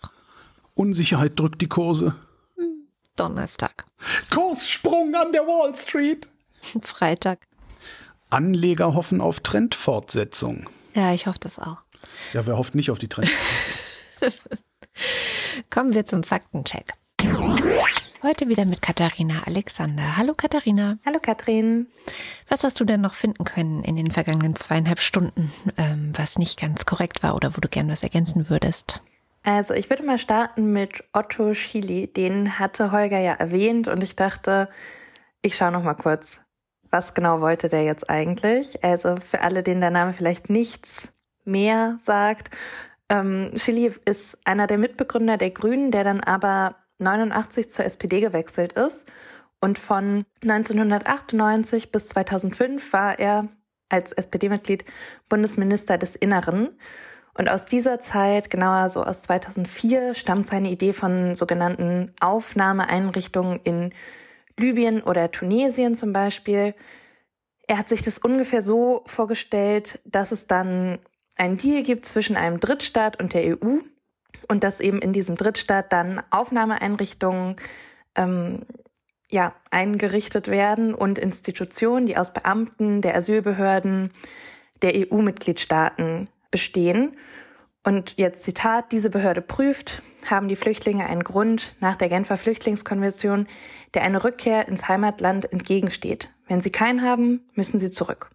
Unsicherheit 0.73 1.39
drückt 1.39 1.61
die 1.61 1.69
Kurse. 1.69 2.15
Donnerstag, 3.15 3.85
Kurssprung 4.29 5.15
an 5.15 5.31
der 5.31 5.43
Wall 5.43 5.73
Street. 5.75 6.27
Freitag. 6.81 7.47
Anleger 8.29 8.95
hoffen 8.95 9.21
auf 9.21 9.39
Trendfortsetzung. 9.39 10.69
Ja, 10.93 11.13
ich 11.13 11.25
hoffe 11.25 11.39
das 11.39 11.57
auch. 11.57 11.83
Ja, 12.33 12.45
wer 12.45 12.57
hofft 12.57 12.75
nicht 12.75 12.91
auf 12.91 12.99
die 12.99 13.07
Trend? 13.07 13.31
Kommen 15.69 15.93
wir 15.93 16.05
zum 16.05 16.23
Faktencheck. 16.23 16.91
Heute 18.23 18.47
wieder 18.47 18.65
mit 18.65 18.81
Katharina 18.81 19.43
Alexander. 19.45 20.17
Hallo 20.17 20.33
Katharina. 20.35 20.97
Hallo 21.05 21.19
Katrin. 21.21 21.87
Was 22.47 22.63
hast 22.63 22.79
du 22.79 22.85
denn 22.85 23.01
noch 23.01 23.13
finden 23.13 23.43
können 23.43 23.83
in 23.83 23.97
den 23.97 24.09
vergangenen 24.09 24.55
zweieinhalb 24.55 24.99
Stunden, 24.99 25.51
ähm, 25.77 26.11
was 26.15 26.39
nicht 26.39 26.59
ganz 26.59 26.85
korrekt 26.85 27.23
war 27.23 27.35
oder 27.35 27.55
wo 27.55 27.61
du 27.61 27.67
gern 27.67 27.89
was 27.89 28.03
ergänzen 28.03 28.49
würdest? 28.49 29.01
Also 29.43 29.73
ich 29.73 29.89
würde 29.89 30.03
mal 30.03 30.17
starten 30.17 30.71
mit 30.71 31.03
Otto 31.13 31.53
Schily. 31.53 32.07
Den 32.07 32.57
hatte 32.57 32.91
Holger 32.91 33.19
ja 33.19 33.33
erwähnt 33.33 33.87
und 33.87 34.01
ich 34.01 34.15
dachte, 34.15 34.69
ich 35.41 35.55
schaue 35.55 35.71
noch 35.71 35.83
mal 35.83 35.93
kurz, 35.93 36.39
was 36.89 37.13
genau 37.13 37.41
wollte 37.41 37.69
der 37.69 37.83
jetzt 37.83 38.09
eigentlich? 38.09 38.83
Also 38.83 39.17
für 39.17 39.41
alle, 39.41 39.61
denen 39.61 39.81
der 39.81 39.91
Name 39.91 40.13
vielleicht 40.13 40.49
nichts 40.49 41.11
mehr 41.43 41.99
sagt. 42.03 42.49
Ähm, 43.09 43.51
Schily 43.55 43.93
ist 44.05 44.37
einer 44.45 44.65
der 44.65 44.79
Mitbegründer 44.79 45.37
der 45.37 45.51
Grünen, 45.51 45.91
der 45.91 46.03
dann 46.03 46.21
aber 46.21 46.75
89 46.99 47.69
zur 47.69 47.85
SPD 47.85 48.21
gewechselt 48.21 48.73
ist. 48.73 49.05
Und 49.59 49.79
von 49.79 50.25
1998 50.41 51.91
bis 51.91 52.09
2005 52.09 52.93
war 52.93 53.17
er 53.19 53.49
als 53.89 54.11
SPD-Mitglied 54.11 54.85
Bundesminister 55.29 55.97
des 55.97 56.15
Inneren. 56.15 56.77
Und 57.37 57.49
aus 57.49 57.65
dieser 57.65 57.99
Zeit, 57.99 58.49
genauer 58.49 58.89
so 58.89 59.03
aus 59.03 59.21
2004, 59.21 60.15
stammt 60.15 60.47
seine 60.47 60.71
Idee 60.71 60.93
von 60.93 61.35
sogenannten 61.35 62.13
Aufnahmeeinrichtungen 62.21 63.59
in 63.63 63.93
Libyen 64.57 65.01
oder 65.01 65.31
Tunesien 65.31 65.95
zum 65.95 66.13
Beispiel. 66.13 66.75
Er 67.67 67.77
hat 67.77 67.89
sich 67.89 68.03
das 68.03 68.19
ungefähr 68.19 68.61
so 68.61 69.03
vorgestellt, 69.05 69.99
dass 70.05 70.31
es 70.31 70.47
dann 70.47 70.99
einen 71.35 71.57
Deal 71.57 71.83
gibt 71.83 72.05
zwischen 72.05 72.37
einem 72.37 72.59
Drittstaat 72.59 73.19
und 73.19 73.33
der 73.33 73.57
EU 73.61 73.79
und 74.47 74.63
dass 74.63 74.79
eben 74.79 74.99
in 74.99 75.13
diesem 75.13 75.35
Drittstaat 75.35 75.91
dann 75.91 76.21
Aufnahmeeinrichtungen 76.29 77.55
ähm, 78.15 78.61
ja, 79.29 79.53
eingerichtet 79.71 80.47
werden 80.47 80.93
und 80.93 81.17
Institutionen, 81.17 82.05
die 82.05 82.17
aus 82.17 82.33
Beamten 82.33 83.01
der 83.01 83.15
Asylbehörden 83.15 84.11
der 84.81 84.93
EU-Mitgliedstaaten 84.95 86.29
bestehen. 86.51 87.17
Und 87.83 88.15
jetzt 88.17 88.43
Zitat, 88.43 88.91
diese 88.91 89.09
Behörde 89.09 89.41
prüft, 89.41 90.01
haben 90.25 90.47
die 90.47 90.55
Flüchtlinge 90.55 91.05
einen 91.05 91.23
Grund 91.23 91.75
nach 91.79 91.95
der 91.95 92.09
Genfer 92.09 92.37
Flüchtlingskonvention, 92.37 93.47
der 93.93 94.03
eine 94.03 94.23
Rückkehr 94.23 94.67
ins 94.67 94.87
Heimatland 94.87 95.51
entgegensteht. 95.51 96.29
Wenn 96.47 96.61
sie 96.61 96.71
keinen 96.71 97.03
haben, 97.03 97.47
müssen 97.53 97.79
sie 97.79 97.91
zurück. 97.91 98.31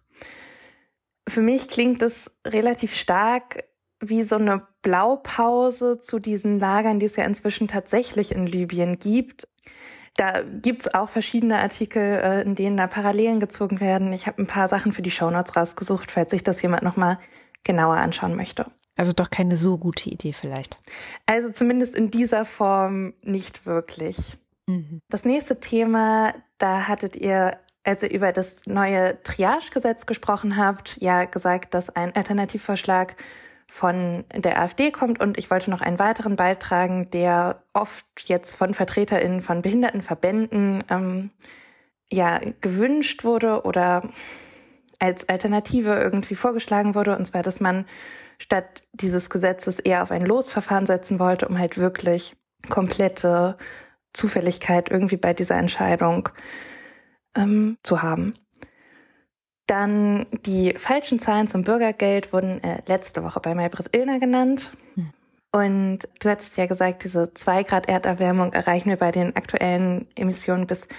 Für 1.27 1.41
mich 1.41 1.67
klingt 1.67 2.01
es 2.01 2.31
relativ 2.45 2.95
stark 2.95 3.63
wie 4.01 4.23
so 4.23 4.35
eine 4.35 4.67
Blaupause 4.81 5.99
zu 5.99 6.19
diesen 6.19 6.59
Lagern, 6.59 6.99
die 6.99 7.05
es 7.05 7.15
ja 7.15 7.23
inzwischen 7.23 7.67
tatsächlich 7.67 8.33
in 8.33 8.47
Libyen 8.47 8.99
gibt. 8.99 9.47
Da 10.17 10.41
gibt's 10.41 10.93
auch 10.93 11.09
verschiedene 11.09 11.59
Artikel, 11.59 12.01
äh, 12.01 12.41
in 12.41 12.55
denen 12.55 12.75
da 12.75 12.87
Parallelen 12.87 13.39
gezogen 13.39 13.79
werden. 13.79 14.11
Ich 14.11 14.27
habe 14.27 14.41
ein 14.41 14.47
paar 14.47 14.67
Sachen 14.67 14.91
für 14.91 15.01
die 15.01 15.11
Shownotes 15.11 15.55
rausgesucht, 15.55 16.11
falls 16.11 16.31
sich 16.31 16.43
das 16.43 16.61
jemand 16.61 16.83
nochmal 16.83 17.17
genauer 17.63 17.95
anschauen 17.95 18.35
möchte. 18.35 18.65
Also 18.97 19.13
doch 19.13 19.29
keine 19.29 19.55
so 19.55 19.77
gute 19.77 20.09
Idee 20.09 20.33
vielleicht. 20.33 20.77
Also 21.25 21.49
zumindest 21.49 21.95
in 21.95 22.11
dieser 22.11 22.43
Form 22.43 23.13
nicht 23.21 23.65
wirklich. 23.65 24.37
Mhm. 24.67 24.99
Das 25.09 25.23
nächste 25.23 25.59
Thema, 25.59 26.33
da 26.57 26.87
hattet 26.87 27.15
ihr, 27.15 27.57
als 27.83 28.03
ihr 28.03 28.11
über 28.11 28.31
das 28.31 28.65
neue 28.65 29.21
Triage-Gesetz 29.23 30.05
gesprochen 30.05 30.57
habt, 30.57 30.97
ja 30.99 31.25
gesagt, 31.25 31.73
dass 31.73 31.89
ein 31.89 32.15
Alternativvorschlag 32.15 33.15
von 33.71 34.25
der 34.35 34.61
AfD 34.61 34.91
kommt 34.91 35.21
und 35.21 35.37
ich 35.37 35.49
wollte 35.49 35.71
noch 35.71 35.79
einen 35.79 35.97
weiteren 35.97 36.35
beitragen, 36.35 37.09
der 37.11 37.63
oft 37.71 38.05
jetzt 38.25 38.53
von 38.53 38.73
VertreterInnen 38.73 39.39
von 39.39 39.61
Behindertenverbänden 39.61 40.83
ähm, 40.89 41.29
ja 42.11 42.41
gewünscht 42.59 43.23
wurde 43.23 43.61
oder 43.63 44.09
als 44.99 45.29
Alternative 45.29 45.95
irgendwie 45.95 46.35
vorgeschlagen 46.35 46.95
wurde, 46.95 47.17
und 47.17 47.25
zwar, 47.25 47.43
dass 47.43 47.61
man 47.61 47.85
statt 48.39 48.83
dieses 48.91 49.29
Gesetzes 49.29 49.79
eher 49.79 50.03
auf 50.03 50.11
ein 50.11 50.25
Losverfahren 50.25 50.85
setzen 50.85 51.17
wollte, 51.17 51.47
um 51.47 51.57
halt 51.57 51.77
wirklich 51.77 52.35
komplette 52.67 53.57
Zufälligkeit 54.11 54.91
irgendwie 54.91 55.17
bei 55.17 55.33
dieser 55.33 55.55
Entscheidung 55.55 56.27
ähm, 57.37 57.77
zu 57.83 58.01
haben. 58.01 58.33
Dann 59.71 60.25
die 60.45 60.73
falschen 60.73 61.19
Zahlen 61.19 61.47
zum 61.47 61.63
Bürgergeld 61.63 62.33
wurden 62.33 62.61
äh, 62.61 62.81
letzte 62.87 63.23
Woche 63.23 63.39
bei 63.39 63.55
Maybrit 63.55 63.95
Illner 63.95 64.19
genannt. 64.19 64.69
Hm. 64.95 65.11
Und 65.53 65.99
du 66.19 66.29
hast 66.29 66.57
ja 66.57 66.65
gesagt, 66.65 67.05
diese 67.05 67.33
zwei 67.35 67.63
Grad 67.63 67.87
Erderwärmung 67.87 68.51
erreichen 68.51 68.89
wir 68.89 68.97
bei 68.97 69.13
den 69.13 69.33
aktuellen 69.37 70.07
Emissionen 70.15 70.67
bis 70.67 70.89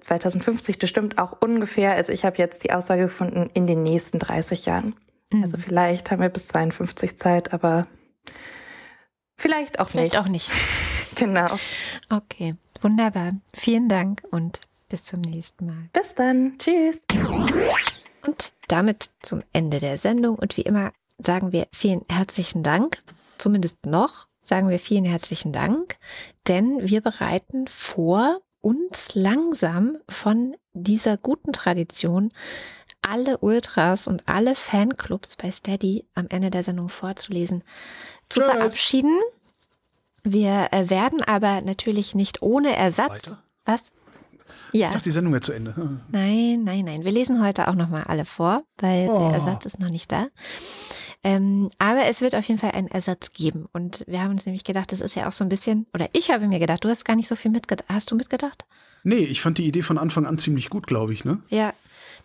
2050. 0.00 0.78
Das 0.78 0.90
stimmt 0.90 1.16
auch 1.16 1.40
ungefähr. 1.40 1.94
Also 1.94 2.12
ich 2.12 2.26
habe 2.26 2.36
jetzt 2.36 2.64
die 2.64 2.74
Aussage 2.74 3.04
gefunden, 3.04 3.48
in 3.54 3.66
den 3.66 3.82
nächsten 3.82 4.18
30 4.18 4.66
Jahren. 4.66 4.94
Mhm. 5.30 5.44
Also 5.44 5.56
vielleicht 5.56 6.10
haben 6.10 6.20
wir 6.20 6.28
bis 6.28 6.48
52 6.48 7.16
Zeit, 7.16 7.54
aber 7.54 7.86
vielleicht 9.38 9.80
auch 9.80 9.88
Vielleicht 9.88 10.12
nicht. 10.12 10.22
auch 10.22 10.28
nicht. 10.28 10.52
Genau. 11.14 11.46
Okay, 12.10 12.56
wunderbar. 12.80 13.32
Vielen 13.54 13.88
Dank 13.88 14.22
und 14.30 14.60
bis 14.88 15.04
zum 15.04 15.20
nächsten 15.22 15.66
Mal. 15.66 15.88
Bis 15.92 16.14
dann. 16.14 16.58
Tschüss. 16.58 17.00
Und 18.26 18.52
damit 18.68 19.10
zum 19.22 19.42
Ende 19.52 19.78
der 19.78 19.96
Sendung. 19.96 20.36
Und 20.36 20.56
wie 20.56 20.62
immer 20.62 20.92
sagen 21.18 21.52
wir 21.52 21.66
vielen 21.72 22.04
herzlichen 22.08 22.62
Dank. 22.62 23.02
Zumindest 23.38 23.86
noch 23.86 24.26
sagen 24.40 24.68
wir 24.68 24.78
vielen 24.78 25.04
herzlichen 25.04 25.52
Dank, 25.52 25.96
denn 26.48 26.88
wir 26.88 27.00
bereiten 27.00 27.68
vor, 27.68 28.40
uns 28.62 29.14
langsam 29.14 29.98
von 30.08 30.56
dieser 30.72 31.16
guten 31.16 31.52
Tradition 31.52 32.32
alle 33.02 33.38
Ultras 33.38 34.06
und 34.06 34.28
alle 34.28 34.54
Fanclubs 34.54 35.36
bei 35.36 35.50
Steady 35.50 36.06
am 36.14 36.28
Ende 36.28 36.50
der 36.50 36.62
Sendung 36.62 36.88
vorzulesen, 36.88 37.64
zu 38.28 38.40
Tschüss. 38.40 38.50
verabschieden. 38.50 39.20
Wir 40.22 40.68
äh, 40.70 40.88
werden 40.88 41.20
aber 41.20 41.60
natürlich 41.62 42.14
nicht 42.14 42.42
ohne 42.42 42.76
Ersatz. 42.76 43.26
Weiter? 43.26 43.42
Was? 43.64 43.92
Ja. 44.72 44.88
Ich 44.88 44.92
dachte, 44.94 45.04
die 45.04 45.10
Sendung 45.12 45.32
wäre 45.32 45.42
zu 45.42 45.52
Ende. 45.52 45.74
Nein, 46.10 46.62
nein, 46.64 46.84
nein. 46.84 47.04
Wir 47.04 47.12
lesen 47.12 47.42
heute 47.44 47.68
auch 47.68 47.74
nochmal 47.74 48.04
alle 48.04 48.24
vor, 48.24 48.62
weil 48.78 49.08
Oh. 49.08 49.18
der 49.18 49.38
Ersatz 49.38 49.66
ist 49.66 49.78
noch 49.78 49.90
nicht 49.90 50.10
da. 50.10 50.28
Ähm, 51.24 51.68
aber 51.78 52.06
es 52.06 52.20
wird 52.20 52.34
auf 52.34 52.44
jeden 52.46 52.58
Fall 52.58 52.72
einen 52.72 52.88
Ersatz 52.88 53.32
geben. 53.32 53.66
Und 53.72 54.04
wir 54.08 54.22
haben 54.22 54.30
uns 54.30 54.46
nämlich 54.46 54.64
gedacht, 54.64 54.90
das 54.92 55.00
ist 55.00 55.14
ja 55.14 55.28
auch 55.28 55.32
so 55.32 55.44
ein 55.44 55.48
bisschen, 55.48 55.86
oder 55.94 56.08
ich 56.12 56.30
habe 56.30 56.48
mir 56.48 56.58
gedacht, 56.58 56.84
du 56.84 56.88
hast 56.88 57.04
gar 57.04 57.16
nicht 57.16 57.28
so 57.28 57.36
viel 57.36 57.50
mitgedacht. 57.50 57.88
Hast 57.88 58.10
du 58.10 58.16
mitgedacht? 58.16 58.64
Nee, 59.04 59.16
ich 59.18 59.40
fand 59.40 59.58
die 59.58 59.66
Idee 59.66 59.82
von 59.82 59.98
Anfang 59.98 60.26
an 60.26 60.38
ziemlich 60.38 60.70
gut, 60.70 60.86
glaube 60.86 61.12
ich, 61.12 61.24
ne? 61.24 61.42
Ja. 61.48 61.72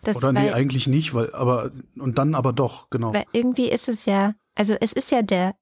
Das, 0.02 0.16
Oder 0.16 0.32
nee, 0.32 0.40
weil, 0.40 0.54
eigentlich 0.54 0.86
nicht, 0.86 1.12
weil, 1.12 1.34
aber, 1.34 1.72
und 1.98 2.18
dann 2.18 2.36
aber 2.36 2.52
doch, 2.52 2.88
genau. 2.88 3.12
weil 3.12 3.24
irgendwie 3.32 3.68
ist 3.68 3.88
es 3.88 4.04
ja, 4.04 4.34
also 4.54 4.76
es 4.80 4.92
ist 4.92 5.10
ja 5.10 5.22
der, 5.22 5.56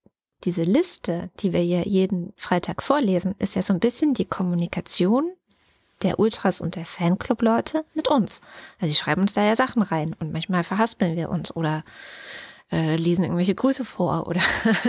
diese 0.44 0.60
Liste, 0.62 1.30
die 1.40 1.54
wir 1.54 1.64
ja 1.64 1.80
jeden 1.82 2.34
Freitag 2.36 2.82
vorlesen, 2.82 3.34
ist 3.38 3.54
ja 3.54 3.62
so 3.62 3.72
ein 3.72 3.80
bisschen 3.80 4.12
die 4.12 4.26
Kommunikation 4.26 5.30
der 6.02 6.18
Ultras 6.18 6.60
und 6.60 6.76
der 6.76 6.86
Fanclub-Leute 6.86 7.84
mit 7.94 8.08
uns. 8.08 8.40
Also 8.78 8.88
die 8.88 8.98
schreiben 8.98 9.22
uns 9.22 9.34
da 9.34 9.42
ja 9.42 9.56
Sachen 9.56 9.82
rein 9.82 10.14
und 10.18 10.32
manchmal 10.32 10.62
verhaspeln 10.62 11.16
wir 11.16 11.30
uns 11.30 11.54
oder 11.54 11.84
äh, 12.72 12.96
lesen 12.96 13.24
irgendwelche 13.24 13.54
Grüße 13.54 13.84
vor 13.84 14.26
oder 14.26 14.40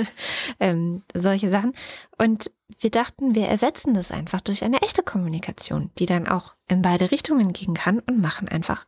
ähm, 0.59 1.03
solche 1.13 1.49
Sachen. 1.49 1.73
Und 2.17 2.51
wir 2.79 2.89
dachten, 2.89 3.35
wir 3.35 3.47
ersetzen 3.47 3.93
das 3.93 4.11
einfach 4.11 4.41
durch 4.41 4.63
eine 4.63 4.81
echte 4.81 5.03
Kommunikation, 5.03 5.91
die 5.99 6.05
dann 6.05 6.27
auch 6.27 6.55
in 6.67 6.81
beide 6.81 7.11
Richtungen 7.11 7.53
gehen 7.53 7.75
kann 7.75 7.99
und 7.99 8.19
machen 8.19 8.47
einfach 8.47 8.85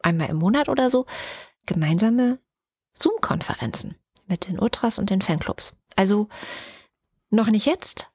einmal 0.00 0.28
im 0.28 0.36
Monat 0.36 0.68
oder 0.68 0.90
so 0.90 1.06
gemeinsame 1.66 2.38
Zoom-Konferenzen 2.92 3.96
mit 4.26 4.48
den 4.48 4.58
Ultras 4.58 4.98
und 4.98 5.10
den 5.10 5.22
Fanclubs. 5.22 5.74
Also 5.96 6.28
noch 7.30 7.48
nicht 7.48 7.66
jetzt. 7.66 8.08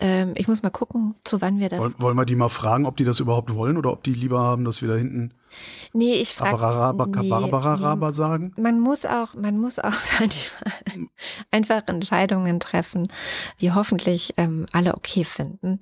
Ähm, 0.00 0.32
ich 0.36 0.48
muss 0.48 0.62
mal 0.62 0.70
gucken, 0.70 1.14
zu 1.24 1.40
wann 1.42 1.58
wir 1.58 1.68
das. 1.68 1.78
Wollen, 1.78 1.94
wollen 1.98 2.16
wir 2.16 2.24
die 2.24 2.36
mal 2.36 2.48
fragen, 2.48 2.86
ob 2.86 2.96
die 2.96 3.04
das 3.04 3.20
überhaupt 3.20 3.54
wollen 3.54 3.76
oder 3.76 3.92
ob 3.92 4.02
die 4.02 4.14
lieber 4.14 4.40
haben, 4.40 4.64
dass 4.64 4.80
wir 4.80 4.88
da 4.88 4.96
hinten 4.96 5.34
nee, 5.92 6.14
ich 6.14 6.34
frage. 6.34 6.56
Abarabarabaraba 6.56 8.12
sagen? 8.12 8.52
Man 8.56 8.80
muss 8.80 9.04
auch, 9.04 9.34
man 9.34 9.58
muss 9.58 9.78
auch 9.78 9.92
manchmal 10.20 10.72
einfach 11.50 11.82
Entscheidungen 11.86 12.60
treffen, 12.60 13.06
die 13.60 13.72
hoffentlich 13.72 14.34
ähm, 14.36 14.66
alle 14.72 14.94
okay 14.94 15.24
finden. 15.24 15.80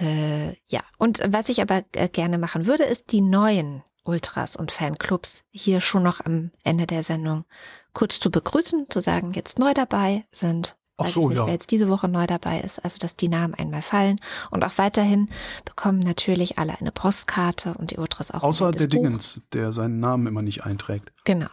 Äh, 0.00 0.50
ja, 0.68 0.80
und 0.98 1.20
was 1.26 1.48
ich 1.48 1.60
aber 1.60 1.82
äh, 1.94 2.08
gerne 2.08 2.38
machen 2.38 2.66
würde, 2.66 2.84
ist 2.84 3.10
die 3.10 3.20
neuen 3.20 3.82
Ultras 4.04 4.56
und 4.56 4.70
Fanclubs 4.70 5.44
hier 5.50 5.80
schon 5.80 6.02
noch 6.02 6.24
am 6.24 6.52
Ende 6.62 6.86
der 6.86 7.02
Sendung 7.02 7.44
kurz 7.92 8.20
zu 8.20 8.30
begrüßen, 8.30 8.86
zu 8.88 9.00
sagen, 9.00 9.32
jetzt 9.32 9.58
neu 9.58 9.74
dabei 9.74 10.24
sind. 10.32 10.76
Ach 11.06 11.08
so, 11.08 11.20
ich 11.22 11.28
nicht, 11.28 11.38
ja. 11.38 11.46
wer 11.46 11.52
jetzt 11.52 11.70
diese 11.70 11.88
Woche 11.88 12.08
neu 12.08 12.26
dabei 12.26 12.60
ist, 12.60 12.78
also 12.82 12.98
dass 12.98 13.16
die 13.16 13.28
Namen 13.28 13.54
einmal 13.54 13.82
fallen. 13.82 14.20
Und 14.50 14.64
auch 14.64 14.76
weiterhin 14.76 15.28
bekommen 15.64 15.98
natürlich 16.00 16.58
alle 16.58 16.78
eine 16.78 16.92
Postkarte 16.92 17.74
und 17.74 17.90
die 17.90 17.98
Ultras 17.98 18.30
auch. 18.30 18.42
Außer 18.42 18.70
der 18.70 18.86
Buch. 18.86 18.90
Dingens, 18.90 19.42
der 19.52 19.72
seinen 19.72 20.00
Namen 20.00 20.26
immer 20.26 20.42
nicht 20.42 20.64
einträgt. 20.64 21.12
Genau. 21.24 21.48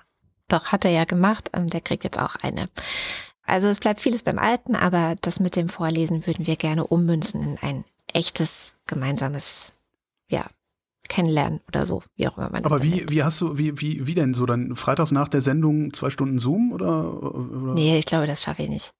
Doch, 0.48 0.68
hat 0.68 0.86
er 0.86 0.92
ja 0.92 1.06
gemacht. 1.06 1.50
Ähm, 1.54 1.68
Der 1.68 1.82
kriegt 1.82 2.04
jetzt 2.04 2.20
auch 2.20 2.36
eine. 2.42 2.70
Also 3.44 3.68
es 3.70 3.80
bleibt 3.80 4.02
vieles 4.02 4.24
beim 4.24 4.40
Alten, 4.40 4.76
aber 4.76 5.16
das 5.22 5.40
mit 5.40 5.56
dem 5.56 5.70
Vorlesen 5.70 6.28
würden 6.28 6.48
wir 6.48 6.58
gerne 6.58 6.86
ummünzen 6.86 7.42
in 7.42 7.58
ein 7.62 7.86
echtes 8.14 8.76
gemeinsames, 8.88 9.72
ja, 10.30 10.46
Kennenlernen 11.08 11.62
oder 11.70 11.86
so, 11.86 12.04
wie 12.18 12.28
auch 12.28 12.38
immer 12.38 12.50
man 12.50 12.64
das 12.64 12.74
Aber 12.74 12.84
wie, 12.84 12.96
nennt. 12.96 13.12
wie 13.12 13.24
hast 13.24 13.40
du, 13.40 13.58
wie, 13.58 13.80
wie, 13.80 14.06
wie 14.06 14.14
denn 14.14 14.34
so 14.34 14.46
dann 14.46 14.76
freitags 14.76 15.12
nach 15.12 15.30
der 15.30 15.40
Sendung 15.40 15.94
zwei 15.94 16.10
Stunden 16.10 16.38
Zoom 16.40 16.74
oder? 16.74 17.24
oder? 17.24 17.74
Nee, 17.74 17.98
ich 17.98 18.06
glaube, 18.06 18.28
das 18.28 18.44
schaffe 18.44 18.64
ich 18.64 18.70
nicht. 18.70 18.92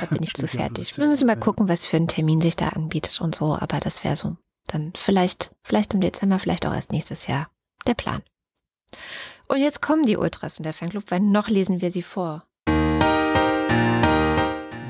Da 0.00 0.06
bin 0.06 0.22
ich 0.22 0.34
zu 0.34 0.46
fertig. 0.46 0.96
Wir 0.96 1.06
müssen 1.06 1.26
mal 1.26 1.36
gucken, 1.36 1.68
was 1.68 1.86
für 1.86 1.96
ein 1.96 2.08
Termin 2.08 2.40
sich 2.40 2.56
da 2.56 2.68
anbietet 2.68 3.20
und 3.20 3.34
so, 3.34 3.56
aber 3.56 3.80
das 3.80 4.04
wäre 4.04 4.16
so. 4.16 4.36
Dann 4.66 4.92
vielleicht, 4.96 5.52
vielleicht 5.62 5.94
im 5.94 6.00
Dezember, 6.00 6.38
vielleicht 6.38 6.66
auch 6.66 6.74
erst 6.74 6.92
nächstes 6.92 7.26
Jahr. 7.26 7.48
Der 7.86 7.94
Plan. 7.94 8.22
Und 9.48 9.58
jetzt 9.58 9.80
kommen 9.80 10.04
die 10.04 10.16
Ultras 10.16 10.58
und 10.58 10.64
der 10.64 10.72
Fanclub, 10.72 11.04
weil 11.10 11.20
noch 11.20 11.48
lesen 11.48 11.80
wir 11.80 11.90
sie 11.90 12.02
vor. 12.02 12.44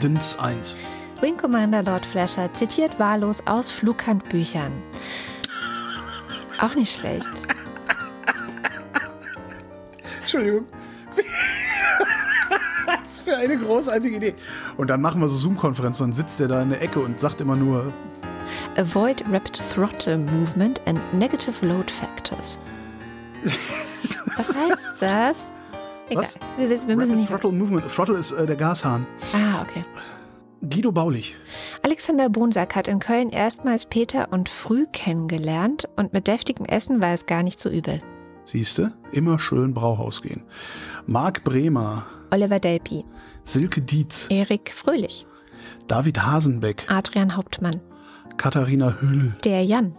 Dins 0.03 0.39
1. 0.39 0.79
Wing 1.21 1.37
Commander 1.37 1.83
Lord 1.83 2.05
Flasher 2.05 2.53
zitiert 2.53 2.99
wahllos 2.99 3.47
aus 3.47 3.71
Flughandbüchern. 3.71 4.73
Auch 6.61 6.75
nicht 6.75 6.95
schlecht. 6.95 7.29
Entschuldigung. 10.23 10.67
Für 13.27 13.37
eine 13.37 13.59
großartige 13.59 14.17
Idee. 14.19 14.35
Und 14.77 14.89
dann 14.89 15.01
machen 15.01 15.21
wir 15.21 15.27
so 15.27 15.37
Zoom-Konferenzen, 15.37 16.05
dann 16.05 16.13
sitzt 16.13 16.39
der 16.39 16.47
da 16.47 16.63
in 16.63 16.71
der 16.71 16.81
Ecke 16.81 17.01
und 17.01 17.19
sagt 17.19 17.41
immer 17.41 17.57
nur, 17.57 17.93
Avoid 18.77 19.25
Rapid 19.29 19.61
Throttle 19.75 20.17
Movement 20.17 20.81
and 20.87 21.01
Negative 21.13 21.67
Load 21.67 21.93
Factors. 21.93 22.57
Was 24.37 24.57
heißt 24.57 24.89
das? 25.01 25.37
Egal. 26.09 26.23
Was? 26.23 26.39
Wir, 26.57 26.69
wir 26.69 26.77
müssen 26.77 26.99
Rapid 27.01 27.17
nicht. 27.17 27.29
Throttle 27.29 27.51
Movement. 27.51 27.89
Throttle 27.89 28.17
ist 28.17 28.31
äh, 28.31 28.47
der 28.47 28.55
Gashahn. 28.55 29.05
Ah, 29.33 29.63
okay. 29.63 29.83
Guido 30.61 30.93
Baulich. 30.93 31.37
Alexander 31.83 32.29
Bonsack 32.29 32.77
hat 32.77 32.87
in 32.87 33.01
Köln 33.01 33.31
erstmals 33.31 33.87
Peter 33.87 34.29
und 34.31 34.49
Früh 34.49 34.87
kennengelernt 34.93 35.89
und 35.97 36.13
mit 36.13 36.29
deftigem 36.29 36.65
Essen 36.65 37.03
war 37.03 37.13
es 37.13 37.27
gar 37.27 37.43
nicht 37.43 37.59
so 37.59 37.71
übel. 37.71 37.99
Siehste, 38.45 38.93
immer 39.11 39.41
schön 39.41 39.75
Brauhaus 39.75 40.23
gehen. 40.23 40.45
Marc 41.07 41.43
Bremer, 41.43 42.07
Oliver 42.31 42.59
Delpi, 42.61 43.05
Silke 43.45 43.81
Dietz, 43.81 44.27
Erik 44.31 44.73
Fröhlich, 44.75 45.27
David 45.89 46.23
Hasenbeck, 46.23 46.85
Adrian 46.89 47.37
Hauptmann, 47.37 47.81
Katharina 48.37 48.97
Hüll, 49.01 49.33
der 49.45 49.63
Jan, 49.63 49.95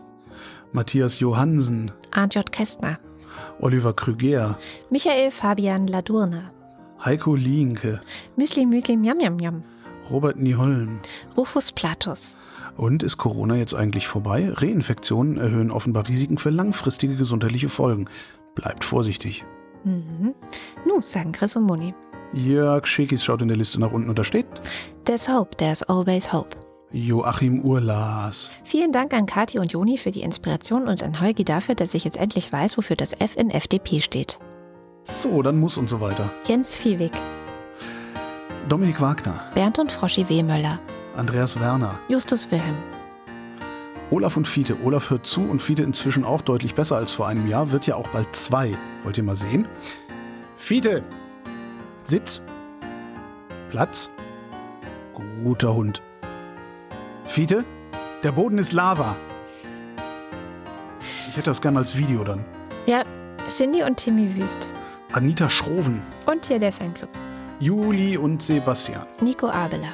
Matthias 0.71 1.19
Johansen, 1.19 1.91
Arndt 2.11 2.35
J. 2.35 2.51
Kästner, 2.51 2.99
Oliver 3.59 3.93
Krüger, 3.93 4.57
Michael 4.89 5.31
Fabian 5.31 5.87
Ladurna, 5.87 6.51
Heiko 7.03 7.35
Lienke, 7.35 8.01
Müsli 8.35 8.65
Müsli 8.65 8.97
Miam 8.97 9.17
Miam 9.17 9.35
Miam, 9.37 9.63
Robert 10.09 10.37
Nieholm. 10.37 10.99
Rufus 11.35 11.71
Platus, 11.71 12.37
Und 12.77 13.03
ist 13.03 13.17
Corona 13.17 13.55
jetzt 13.55 13.73
eigentlich 13.73 14.07
vorbei? 14.07 14.49
Reinfektionen 14.53 15.37
erhöhen 15.37 15.71
offenbar 15.71 16.07
Risiken 16.07 16.37
für 16.37 16.49
langfristige 16.49 17.15
gesundheitliche 17.15 17.69
Folgen. 17.69 18.05
Bleibt 18.55 18.83
vorsichtig. 18.83 19.43
Mhm. 19.83 20.33
Nu, 20.85 21.01
sagen 21.01 21.31
Chris 21.31 21.55
und 21.55 21.63
Moni. 21.63 21.93
Jörg 22.33 22.85
Schekis 22.85 23.23
schaut 23.23 23.41
in 23.41 23.47
der 23.47 23.57
Liste 23.57 23.79
nach 23.79 23.91
unten 23.91 24.09
und 24.09 24.19
da 24.19 24.23
steht 24.23 24.45
There's 25.05 25.27
hope, 25.27 25.55
there's 25.57 25.83
always 25.83 26.31
hope. 26.31 26.55
Joachim 26.91 27.61
Urlas. 27.61 28.51
Vielen 28.63 28.91
Dank 28.91 29.13
an 29.13 29.25
Kathi 29.25 29.59
und 29.59 29.71
Joni 29.73 29.97
für 29.97 30.11
die 30.11 30.21
Inspiration 30.21 30.87
und 30.87 31.03
an 31.03 31.19
Holgi 31.19 31.43
dafür, 31.43 31.75
dass 31.75 31.93
ich 31.93 32.03
jetzt 32.05 32.17
endlich 32.17 32.51
weiß, 32.51 32.77
wofür 32.77 32.95
das 32.95 33.13
F 33.13 33.35
in 33.35 33.49
FDP 33.49 33.99
steht. 33.99 34.39
So, 35.03 35.41
dann 35.41 35.59
muss 35.59 35.77
und 35.77 35.89
so 35.89 35.99
weiter. 36.01 36.31
Jens 36.45 36.75
Viehweg, 36.75 37.11
Dominik 38.69 39.01
Wagner, 39.01 39.43
Bernd 39.53 39.79
und 39.79 39.91
Froschi 39.91 40.27
Wehmöller, 40.29 40.79
Andreas 41.15 41.59
Werner, 41.59 41.99
Justus 42.09 42.49
Wilhelm, 42.51 42.77
Olaf 44.09 44.37
und 44.37 44.47
Fiete. 44.47 44.77
Olaf 44.83 45.09
hört 45.09 45.25
zu 45.25 45.41
und 45.41 45.61
Fiete 45.61 45.83
inzwischen 45.83 46.23
auch 46.23 46.41
deutlich 46.41 46.75
besser 46.75 46.95
als 46.95 47.11
vor 47.11 47.27
einem 47.27 47.47
Jahr. 47.47 47.71
Wird 47.71 47.87
ja 47.87 47.95
auch 47.95 48.07
bald 48.07 48.33
zwei. 48.35 48.77
Wollt 49.03 49.17
ihr 49.17 49.23
mal 49.23 49.35
sehen? 49.35 49.67
Fiete! 50.55 51.03
Sitz. 52.07 52.41
Platz. 53.69 54.09
Guter 55.43 55.75
Hund. 55.75 56.01
Fiete? 57.25 57.65
Der 58.23 58.31
Boden 58.31 58.57
ist 58.59 58.71
Lava. 58.71 59.17
Ich 61.27 61.35
hätte 61.35 61.49
das 61.49 61.61
gern 61.61 61.75
als 61.75 61.97
Video 61.97 62.23
dann. 62.23 62.45
Ja, 62.85 63.03
Cindy 63.49 63.84
und 63.84 63.97
Timmy 63.97 64.38
Wüst. 64.38 64.71
Anita 65.11 65.49
Schroven, 65.49 66.01
Und 66.25 66.45
hier 66.45 66.59
der 66.59 66.71
Fanclub. 66.71 67.09
Juli 67.59 68.17
und 68.17 68.41
Sebastian, 68.41 69.05
Nico 69.19 69.47
Abela. 69.49 69.89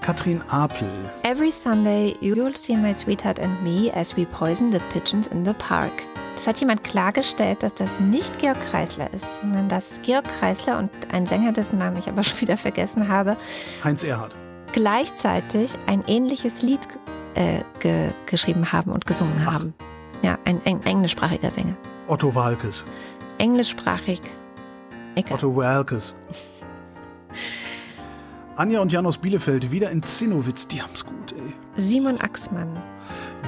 Katrin 0.00 0.42
Apel, 0.48 0.88
Every 1.22 1.52
Sunday 1.52 2.16
you'll 2.20 2.54
see 2.56 2.76
my 2.76 2.92
sweetheart 2.92 3.38
and 3.38 3.62
me 3.62 3.92
as 3.94 4.16
we 4.16 4.26
poison 4.26 4.72
the 4.72 4.80
pigeons 4.92 5.28
in 5.28 5.44
the 5.44 5.54
park. 5.54 5.92
Das 6.34 6.48
hat 6.48 6.58
jemand 6.58 6.82
klargestellt, 6.82 7.62
dass 7.62 7.74
das 7.74 8.00
nicht 8.00 8.38
Georg 8.40 8.58
Kreisler 8.58 9.12
ist, 9.12 9.36
sondern 9.36 9.68
dass 9.68 10.00
Georg 10.02 10.24
Kreisler 10.24 10.78
und 10.78 10.90
ein 11.12 11.26
Sänger, 11.26 11.52
dessen 11.52 11.78
Namen 11.78 11.96
ich 11.96 12.08
aber 12.08 12.22
schon 12.24 12.40
wieder 12.40 12.56
vergessen 12.56 13.08
habe, 13.08 13.36
Heinz 13.82 14.02
Erhardt, 14.02 14.36
gleichzeitig 14.72 15.72
ein 15.86 16.02
ähnliches 16.06 16.62
Lied 16.62 16.80
äh, 17.34 17.60
ge 17.78 18.10
geschrieben 18.26 18.72
haben 18.72 18.90
und 18.90 19.06
gesungen 19.06 19.36
Ach. 19.46 19.54
haben. 19.54 19.74
Ja, 20.22 20.38
ein, 20.44 20.60
ein 20.64 20.82
englischsprachiger 20.82 21.50
Sänger. 21.50 21.76
Otto 22.08 22.34
Walkes, 22.34 22.84
Englischsprachig. 23.38 24.20
Egal. 25.14 25.34
Otto 25.34 25.54
Walkes. 25.54 26.14
Anja 28.56 28.80
und 28.80 28.92
Jan 28.92 29.06
aus 29.06 29.18
Bielefeld 29.18 29.70
wieder 29.70 29.90
in 29.90 30.02
Zinnowitz, 30.02 30.68
die 30.68 30.80
haben's 30.80 31.04
gut, 31.04 31.32
ey. 31.32 31.54
Simon 31.76 32.20
Axmann. 32.20 32.80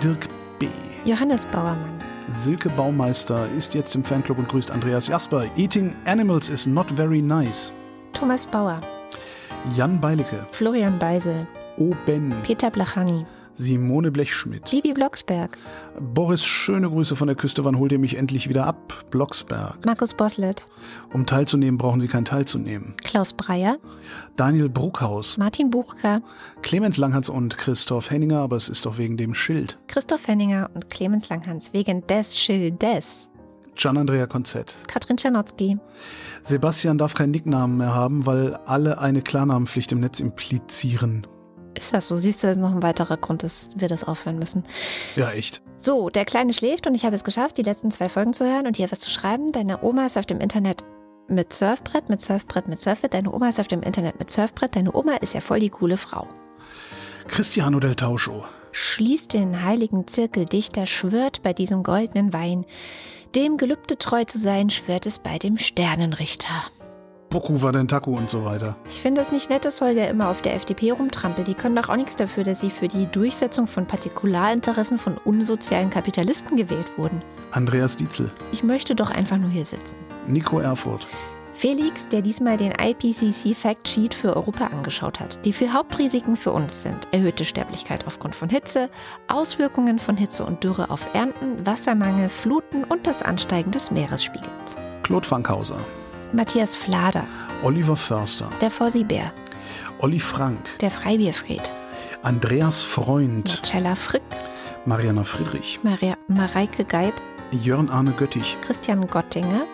Dirk 0.02 0.28
B. 0.58 0.68
Johannes 1.04 1.46
Bauermann. 1.46 2.00
Silke 2.28 2.68
Baumeister 2.70 3.48
ist 3.56 3.74
jetzt 3.74 3.94
im 3.94 4.02
Fanclub 4.02 4.38
und 4.38 4.48
grüßt 4.48 4.72
Andreas 4.72 5.06
Jasper. 5.06 5.46
Eating 5.56 5.94
Animals 6.06 6.48
is 6.48 6.66
not 6.66 6.90
very 6.90 7.22
nice. 7.22 7.72
Thomas 8.12 8.44
Bauer. 8.44 8.80
Jan 9.76 10.00
Beilicke, 10.00 10.44
Florian 10.50 10.98
Beisel. 10.98 11.46
O. 11.78 11.94
Ben, 12.04 12.34
Peter 12.42 12.70
Blachani. 12.70 13.24
Simone 13.58 14.10
Blechschmidt, 14.10 14.70
Bibi 14.70 14.92
Blocksberg. 14.92 15.56
Boris, 15.98 16.44
schöne 16.44 16.90
Grüße 16.90 17.16
von 17.16 17.26
der 17.26 17.36
Küste. 17.36 17.64
Wann 17.64 17.78
holt 17.78 17.90
ihr 17.90 17.98
mich 17.98 18.18
endlich 18.18 18.48
wieder 18.50 18.66
ab? 18.66 19.06
Blocksberg. 19.10 19.84
Markus 19.86 20.12
Boslett. 20.12 20.66
Um 21.12 21.24
teilzunehmen, 21.24 21.78
brauchen 21.78 22.00
Sie 22.00 22.08
kein 22.08 22.26
Teilzunehmen. 22.26 22.94
Klaus 23.02 23.32
Breyer. 23.32 23.78
Daniel 24.36 24.68
Bruckhaus, 24.68 25.38
Martin 25.38 25.70
Buchka. 25.70 26.20
Clemens 26.60 26.98
Langhans 26.98 27.30
und 27.30 27.56
Christoph 27.56 28.10
Henninger, 28.10 28.38
aber 28.40 28.56
es 28.56 28.68
ist 28.68 28.84
doch 28.84 28.98
wegen 28.98 29.16
dem 29.16 29.32
Schild. 29.32 29.78
Christoph 29.88 30.28
Henninger 30.28 30.70
und 30.74 30.90
Clemens 30.90 31.30
Langhans 31.30 31.72
wegen 31.72 32.06
des 32.06 32.38
Schildes. 32.38 33.30
Gian-Andrea 33.74 34.26
Konzett. 34.26 34.74
Katrin 34.86 35.16
Czernotzki. 35.16 35.78
Sebastian 36.42 36.98
darf 36.98 37.14
keinen 37.14 37.30
Nicknamen 37.30 37.78
mehr 37.78 37.94
haben, 37.94 38.26
weil 38.26 38.56
alle 38.66 38.98
eine 38.98 39.22
Klarnamenpflicht 39.22 39.92
im 39.92 40.00
Netz 40.00 40.20
implizieren. 40.20 41.26
Ist 41.76 41.92
das 41.92 42.08
so? 42.08 42.16
Siehst 42.16 42.42
du, 42.42 42.46
das 42.46 42.56
ist 42.56 42.62
noch 42.62 42.72
ein 42.74 42.82
weiterer 42.82 43.16
Grund, 43.16 43.42
dass 43.42 43.70
wir 43.74 43.88
das 43.88 44.04
aufhören 44.04 44.38
müssen. 44.38 44.64
Ja, 45.14 45.30
echt. 45.30 45.62
So, 45.76 46.08
der 46.08 46.24
Kleine 46.24 46.52
schläft 46.52 46.86
und 46.86 46.94
ich 46.94 47.04
habe 47.04 47.14
es 47.14 47.24
geschafft, 47.24 47.58
die 47.58 47.62
letzten 47.62 47.90
zwei 47.90 48.08
Folgen 48.08 48.32
zu 48.32 48.46
hören 48.46 48.66
und 48.66 48.76
hier 48.76 48.90
was 48.90 49.00
zu 49.00 49.10
schreiben. 49.10 49.52
Deine 49.52 49.82
Oma 49.82 50.06
ist 50.06 50.16
auf 50.16 50.26
dem 50.26 50.40
Internet 50.40 50.84
mit 51.28 51.52
Surfbrett, 51.52 52.08
mit 52.08 52.20
Surfbrett, 52.20 52.68
mit 52.68 52.80
Surfbrett. 52.80 53.14
Deine 53.14 53.32
Oma 53.32 53.48
ist 53.48 53.60
auf 53.60 53.68
dem 53.68 53.82
Internet 53.82 54.18
mit 54.18 54.30
Surfbrett. 54.30 54.74
Deine 54.74 54.94
Oma 54.94 55.16
ist 55.16 55.34
ja 55.34 55.40
voll 55.40 55.60
die 55.60 55.70
coole 55.70 55.96
Frau. 55.96 56.26
Cristiano 57.28 57.78
del 57.78 57.94
Tauscho. 57.94 58.44
Schließt 58.72 59.32
den 59.32 59.62
heiligen 59.62 60.06
Zirkel 60.06 60.44
dichter, 60.44 60.86
schwört 60.86 61.42
bei 61.42 61.52
diesem 61.52 61.82
goldenen 61.82 62.32
Wein. 62.32 62.64
Dem 63.34 63.56
Gelübde 63.56 63.98
treu 63.98 64.24
zu 64.24 64.38
sein, 64.38 64.70
schwört 64.70 65.06
es 65.06 65.18
bei 65.18 65.38
dem 65.38 65.58
Sternenrichter. 65.58 66.70
Boku 67.30 67.60
Wadentaku 67.60 68.16
und 68.16 68.30
so 68.30 68.44
weiter. 68.44 68.76
Ich 68.88 69.00
finde 69.00 69.20
es 69.20 69.32
nicht 69.32 69.50
nett, 69.50 69.64
dass 69.64 69.80
Holger 69.80 70.08
immer 70.08 70.28
auf 70.28 70.42
der 70.42 70.54
FDP 70.54 70.92
rumtrampelt. 70.92 71.48
Die 71.48 71.54
können 71.54 71.76
doch 71.76 71.88
auch 71.88 71.96
nichts 71.96 72.16
dafür, 72.16 72.44
dass 72.44 72.60
sie 72.60 72.70
für 72.70 72.88
die 72.88 73.06
Durchsetzung 73.06 73.66
von 73.66 73.86
Partikularinteressen 73.86 74.98
von 74.98 75.18
unsozialen 75.18 75.90
Kapitalisten 75.90 76.56
gewählt 76.56 76.86
wurden. 76.96 77.22
Andreas 77.50 77.96
Dietzel. 77.96 78.30
Ich 78.52 78.62
möchte 78.62 78.94
doch 78.94 79.10
einfach 79.10 79.38
nur 79.38 79.50
hier 79.50 79.64
sitzen. 79.64 79.96
Nico 80.26 80.60
Erfurt. 80.60 81.06
Felix, 81.56 82.06
der 82.06 82.20
diesmal 82.20 82.58
den 82.58 82.72
IPCC 82.72 83.56
Fact 83.56 83.88
Sheet 83.88 84.12
für 84.12 84.36
Europa 84.36 84.66
angeschaut 84.66 85.18
hat. 85.18 85.42
Die 85.46 85.54
vier 85.54 85.72
Hauptrisiken 85.72 86.36
für 86.36 86.52
uns 86.52 86.82
sind 86.82 87.08
erhöhte 87.12 87.46
Sterblichkeit 87.46 88.06
aufgrund 88.06 88.34
von 88.34 88.50
Hitze, 88.50 88.90
Auswirkungen 89.28 89.98
von 89.98 90.18
Hitze 90.18 90.44
und 90.44 90.62
Dürre 90.62 90.90
auf 90.90 91.08
Ernten, 91.14 91.64
Wassermangel, 91.64 92.28
Fluten 92.28 92.84
und 92.84 93.06
das 93.06 93.22
Ansteigen 93.22 93.70
des 93.70 93.90
Meeresspiegels. 93.90 94.76
Claude 95.02 95.26
Fankhauser. 95.26 95.78
Matthias 96.32 96.74
Flader, 96.76 97.24
Oliver 97.62 97.96
Förster. 97.96 98.48
der 98.60 98.70
Fossibär, 98.70 99.32
Olli 99.98 100.20
Frank. 100.20 100.78
der 100.80 100.90
Freibierfried, 100.90 101.62
Andreas 102.22 102.82
Freund. 102.82 103.48
Marcella 103.48 103.94
Frick, 103.94 104.22
Mariana 104.84 105.24
Friedrich. 105.24 105.80
Maria, 105.82 106.16
Mareike 106.28 106.84
Geib, 106.84 107.14
Jörn 107.52 107.88
Arne 107.88 108.12
Göttich. 108.12 108.56
Christian 108.60 109.06
Gottinger, 109.06 109.66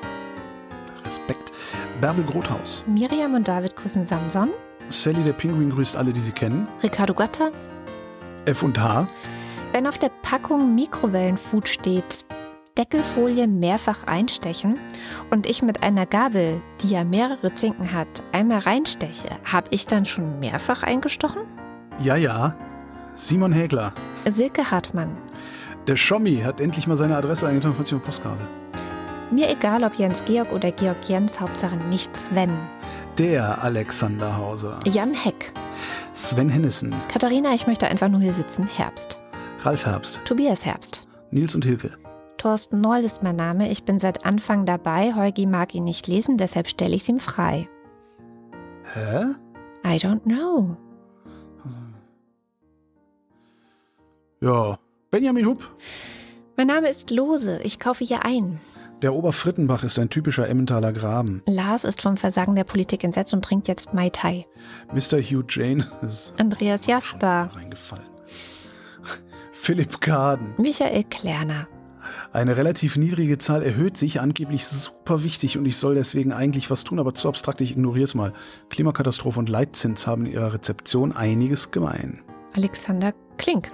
Respekt. 1.05 1.53
Bärbel 2.01 2.25
Grothaus. 2.25 2.85
Miriam 2.87 3.35
und 3.35 3.49
David 3.49 3.75
küssen 3.77 4.05
Samson, 4.05 4.51
Sally 4.89 5.23
der 5.25 5.33
Pinguin 5.33 5.71
grüßt 5.71 5.97
alle, 5.97 6.13
die 6.13 6.21
sie 6.21 6.33
kennen. 6.33 6.69
Ricardo 6.83 7.15
Gatter. 7.15 7.51
F 8.45 8.63
und 8.63 8.79
H. 8.81 9.07
Wenn 9.73 9.87
auf 9.87 9.99
der 9.99 10.11
Packung 10.23 10.75
Mikrowellenfood 10.75 11.69
steht, 11.69 12.25
Deckelfolie 12.79 13.47
mehrfach 13.47 14.05
einstechen 14.05 14.79
und 15.31 15.47
ich 15.47 15.63
mit 15.63 15.83
einer 15.83 16.07
Gabel, 16.07 16.63
die 16.83 16.91
ja 16.91 17.05
mehrere 17.05 17.53
Zinken 17.55 17.93
hat, 17.93 18.23
einmal 18.33 18.61
reinsteche, 18.61 19.29
habe 19.45 19.69
ich 19.71 19.87
dann 19.87 20.07
schon 20.07 20.41
mehrfach 20.41 20.83
eingestochen? 20.83 21.43
Ja, 22.03 22.17
ja. 22.17 22.57
Simon 23.15 23.53
Hägler. 23.53 23.93
Silke 24.27 24.71
Hartmann. 24.71 25.17
Der 25.87 25.97
Schommi 25.97 26.41
hat 26.45 26.61
endlich 26.61 26.87
mal 26.87 26.97
seine 26.97 27.17
Adresse 27.17 27.47
eingetragen 27.47 27.75
von 27.75 27.85
seiner 27.85 28.01
Postkarte. 28.01 28.49
Mir 29.31 29.51
egal, 29.51 29.85
ob 29.85 29.95
Jens 29.95 30.25
Georg 30.25 30.51
oder 30.53 30.71
Georg 30.71 31.09
Jens, 31.09 31.41
Hauptsache 31.41 31.77
nicht 31.77 32.17
Sven. 32.17 32.57
Der 33.19 33.63
Alexander 33.63 34.37
Hauser. 34.39 34.81
Jan 34.85 35.13
Heck. 35.13 35.53
Sven 36.13 36.49
Hennissen. 36.49 36.95
Katharina, 37.11 37.55
ich 37.55 37.67
möchte 37.67 37.87
einfach 37.87 38.09
nur 38.09 38.21
hier 38.21 38.33
sitzen. 38.33 38.67
Herbst. 38.67 39.19
Ralf 39.61 39.85
Herbst. 39.85 40.21
Tobias 40.25 40.65
Herbst. 40.65 41.07
Nils 41.31 41.55
und 41.55 41.65
Hilke. 41.65 41.93
Thorsten 42.43 42.81
Noll 42.81 43.05
ist 43.05 43.23
mein 43.23 43.37
Name. 43.37 43.71
Ich 43.71 43.85
bin 43.85 44.01
seit 44.01 44.27
Anfang 44.27 44.67
dabei. 44.67 45.15
Heugi 45.15 45.47
mag 45.47 45.77
ihn 45.77 45.85
nicht 45.85 46.09
lesen, 46.09 46.39
deshalb 46.39 46.67
stelle 46.67 46.93
ich 46.97 47.03
es 47.03 47.09
ihm 47.09 47.21
frei. 47.21 47.69
Hä? 48.93 49.27
I 49.85 49.97
don't 49.97 50.23
know. 50.25 50.77
Ja. 54.41 54.77
Benjamin 55.13 55.47
Hupp. 55.47 55.63
Mein 56.57 56.67
Name 56.67 56.89
ist 56.89 57.13
Lose. 57.13 57.61
Ich 57.63 57.79
kaufe 57.79 58.03
hier 58.03 58.25
ein. 58.25 58.61
Der 59.03 59.15
Oberfrittenbach 59.15 59.85
ist 59.85 60.01
ein 60.01 60.11
typischer 60.11 60.49
Emmentaler 60.49 60.93
Graben. 60.93 61.45
Lars 61.47 61.85
ist 61.85 62.03
vom 62.03 62.17
Versagen 62.17 62.57
der 62.57 62.65
Politik 62.65 63.05
entsetzt 63.05 63.33
und 63.33 63.45
trinkt 63.45 63.69
jetzt 63.69 63.95
Mai 63.95 64.11
Tai. 64.11 64.47
Mr. 64.93 65.21
Hugh 65.21 65.45
Jane 65.49 65.87
ist 66.03 66.35
Andreas 66.41 66.87
Jasper. 66.89 67.51
reingefallen. 67.55 68.07
Philipp 69.53 70.01
Kaden. 70.01 70.55
Michael 70.59 71.05
Klerner. 71.05 71.69
Eine 72.33 72.57
relativ 72.57 72.97
niedrige 72.97 73.39
Zahl 73.39 73.63
erhöht 73.63 73.97
sich, 73.97 74.21
angeblich 74.21 74.67
super 74.67 75.23
wichtig 75.23 75.59
und 75.59 75.67
ich 75.67 75.77
soll 75.77 75.95
deswegen 75.95 76.33
eigentlich 76.33 76.71
was 76.71 76.85
tun, 76.85 76.99
aber 76.99 77.15
zu 77.15 77.29
abstrakt, 77.29 77.61
ich 77.61 77.73
ignoriere 77.73 78.05
es 78.05 78.15
mal. 78.15 78.33
Klimakatastrophe 78.71 79.39
und 79.39 79.49
Leitzins 79.49 80.07
haben 80.07 80.27
in 80.27 80.33
ihrer 80.33 80.53
Rezeption 80.53 81.13
einiges 81.13 81.71
gemein. 81.71 82.21
Alexander 82.55 83.13
Klink. 83.39 83.69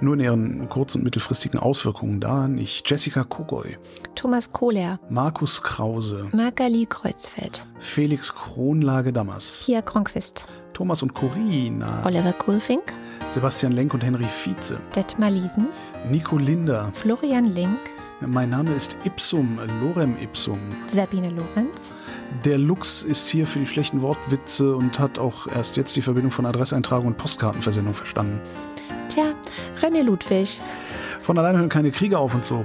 Nur 0.00 0.14
in 0.14 0.20
ihren 0.20 0.68
kurz- 0.68 0.94
und 0.94 1.04
mittelfristigen 1.04 1.60
Auswirkungen 1.60 2.20
da 2.20 2.48
nicht. 2.48 2.88
Jessica 2.90 3.24
Kogoy, 3.24 3.76
Thomas 4.14 4.52
Kohler. 4.52 4.98
Markus 5.10 5.62
Krause, 5.62 6.28
Magali 6.32 6.86
Kreuzfeld. 6.86 7.66
Felix 7.78 8.34
Kronlage-Dammers, 8.34 9.64
Pia 9.66 9.82
Kronquist. 9.82 10.46
Thomas 10.80 11.02
und 11.02 11.12
Corina, 11.12 12.02
Oliver 12.06 12.32
Kulfink. 12.32 12.94
Sebastian 13.34 13.72
Lenk 13.72 13.92
und 13.92 14.02
Henry 14.02 14.24
Vize, 14.24 14.80
Detmar 14.96 15.30
Liesen. 15.30 15.68
Nico 16.10 16.38
Linder, 16.38 16.90
Florian 16.94 17.54
Link. 17.54 17.78
Mein 18.22 18.48
Name 18.48 18.72
ist 18.72 18.96
Ipsum, 19.04 19.58
Lorem 19.82 20.16
Ipsum. 20.22 20.58
Sabine 20.86 21.28
Lorenz. 21.28 21.92
Der 22.46 22.56
Lux 22.56 23.02
ist 23.02 23.28
hier 23.28 23.46
für 23.46 23.58
die 23.58 23.66
schlechten 23.66 24.00
Wortwitze 24.00 24.74
und 24.74 24.98
hat 24.98 25.18
auch 25.18 25.46
erst 25.48 25.76
jetzt 25.76 25.94
die 25.96 26.00
Verbindung 26.00 26.30
von 26.30 26.46
Adresseintragung 26.46 27.08
und 27.08 27.18
Postkartenversendung 27.18 27.92
verstanden. 27.92 28.40
Tja, 29.10 29.34
René 29.82 30.00
Ludwig. 30.00 30.62
Von 31.20 31.36
allein 31.36 31.58
hören 31.58 31.68
keine 31.68 31.90
Kriege 31.90 32.18
auf 32.18 32.34
und 32.34 32.46
so. 32.46 32.64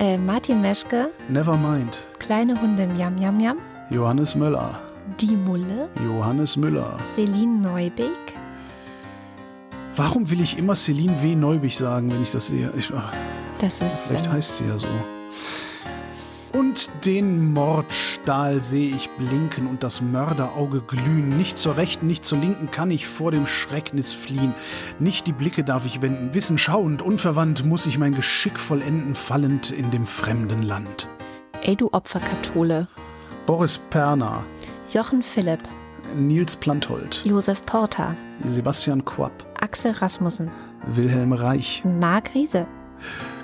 Äh, 0.00 0.18
Martin 0.18 0.62
Meschke. 0.62 1.10
Never 1.28 1.56
mind. 1.56 2.08
Kleine 2.18 2.60
Hunde 2.60 2.82
im 2.82 2.96
Yam 2.96 3.18
Yam 3.18 3.38
Yam. 3.38 3.58
Johannes 3.88 4.34
Möller. 4.34 4.80
Die 5.18 5.36
Mulle. 5.36 5.88
Johannes 6.04 6.56
Müller. 6.56 6.98
Celine 7.02 7.58
Neubeek. 7.60 8.34
Warum 9.96 10.30
will 10.30 10.40
ich 10.40 10.56
immer 10.56 10.74
Celine 10.76 11.20
W. 11.22 11.34
Neubig 11.34 11.76
sagen, 11.76 12.10
wenn 12.12 12.22
ich 12.22 12.30
das 12.30 12.46
sehe? 12.48 12.72
Ich, 12.76 12.92
ach, 12.94 13.12
Das 13.58 13.80
ist. 13.80 14.08
vielleicht 14.08 14.26
ähm, 14.26 14.32
heißt 14.32 14.56
sie 14.58 14.66
ja 14.66 14.78
so. 14.78 14.88
Und 16.52 16.90
den 17.06 17.52
Mordstahl 17.52 18.62
sehe 18.62 18.94
ich 18.94 19.08
blinken 19.10 19.66
und 19.68 19.82
das 19.84 20.02
Mörderauge 20.02 20.80
glühen. 20.80 21.36
Nicht 21.36 21.58
zur 21.58 21.76
rechten, 21.76 22.06
nicht 22.08 22.24
zur 22.24 22.38
linken 22.38 22.70
kann 22.70 22.90
ich 22.90 23.06
vor 23.06 23.30
dem 23.30 23.46
Schrecknis 23.46 24.12
fliehen. 24.12 24.52
Nicht 24.98 25.26
die 25.28 25.32
Blicke 25.32 25.62
darf 25.62 25.86
ich 25.86 26.02
wenden. 26.02 26.34
Wissenschauend, 26.34 27.02
unverwandt 27.02 27.64
muss 27.64 27.86
ich 27.86 27.98
mein 27.98 28.14
Geschick 28.14 28.58
vollenden, 28.58 29.14
fallend 29.14 29.70
in 29.70 29.90
dem 29.92 30.06
fremden 30.06 30.62
Land. 30.62 31.08
Ey, 31.62 31.76
du 31.76 31.88
Opferkathole. 31.92 32.88
Boris 33.46 33.78
Perner, 33.78 34.44
Jochen 34.92 35.22
Philipp. 35.22 35.60
Nils 36.16 36.56
Planthold, 36.56 37.22
Josef 37.24 37.64
Porter. 37.64 38.16
Sebastian 38.44 39.04
Quapp, 39.04 39.32
Axel 39.60 39.92
Rasmussen. 39.92 40.50
Wilhelm 40.84 41.32
Reich, 41.32 41.84
Marc 41.84 42.34
Riese. 42.34 42.66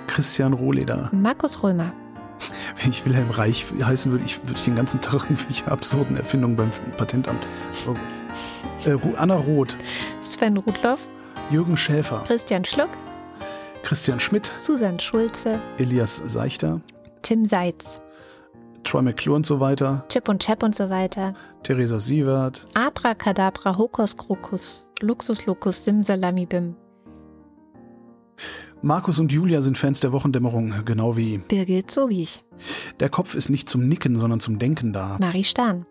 Christian 0.07 0.51
Rohleder. 0.51 1.09
Markus 1.13 1.63
Römer. 1.63 1.93
Wenn 2.81 2.91
ich 2.91 3.05
Wilhelm 3.05 3.29
Reich 3.31 3.65
heißen 3.81 4.11
würde, 4.11 4.25
ich 4.25 4.45
würde 4.45 4.59
ich 4.59 4.65
den 4.65 4.75
ganzen 4.75 4.99
Tag 4.99 5.23
irgendwelche 5.23 5.71
absurden 5.71 6.17
Erfindungen 6.17 6.57
beim 6.57 6.69
Patentamt. 6.97 7.45
Oh. 7.87 7.95
Äh, 8.87 8.97
Anna 9.15 9.35
Roth, 9.35 9.77
Sven 10.21 10.57
Rudloff. 10.57 11.07
Jürgen 11.49 11.77
Schäfer, 11.77 12.23
Christian 12.27 12.65
Schluck. 12.65 12.89
Christian 13.83 14.19
Schmidt, 14.19 14.51
Susanne 14.59 14.99
Schulze. 14.99 15.61
Elias 15.77 16.21
Seichter, 16.25 16.81
Tim 17.21 17.45
Seitz. 17.45 18.01
Troy 18.87 19.01
McClure 19.01 19.35
und 19.35 19.45
so 19.45 19.59
weiter, 19.59 20.05
Chip 20.07 20.29
und 20.29 20.41
Chap 20.41 20.63
und 20.63 20.73
so 20.73 20.89
weiter. 20.89 21.33
Theresa 21.61 21.99
Sievert, 21.99 22.65
Abracadabra, 22.73 23.77
Hokus 23.77 24.15
Krokus. 24.15 24.87
Luxus 25.01 25.45
Locus, 25.45 25.83
Simsalamibim. 25.83 26.73
Markus 28.81 29.19
und 29.19 29.29
Julia 29.29 29.59
sind 29.59 29.77
Fans 29.77 29.99
der 29.99 30.13
Wochendämmerung, 30.13 30.85
genau 30.85 31.17
wie 31.17 31.39
Birgit 31.39 31.91
Sobiech. 31.91 32.45
Der 33.01 33.09
Kopf 33.09 33.35
ist 33.35 33.49
nicht 33.49 33.67
zum 33.67 33.89
Nicken, 33.89 34.17
sondern 34.17 34.39
zum 34.39 34.57
Denken 34.57 34.93
da. 34.93 35.17
Marie 35.19 35.43
Stahn. 35.43 35.85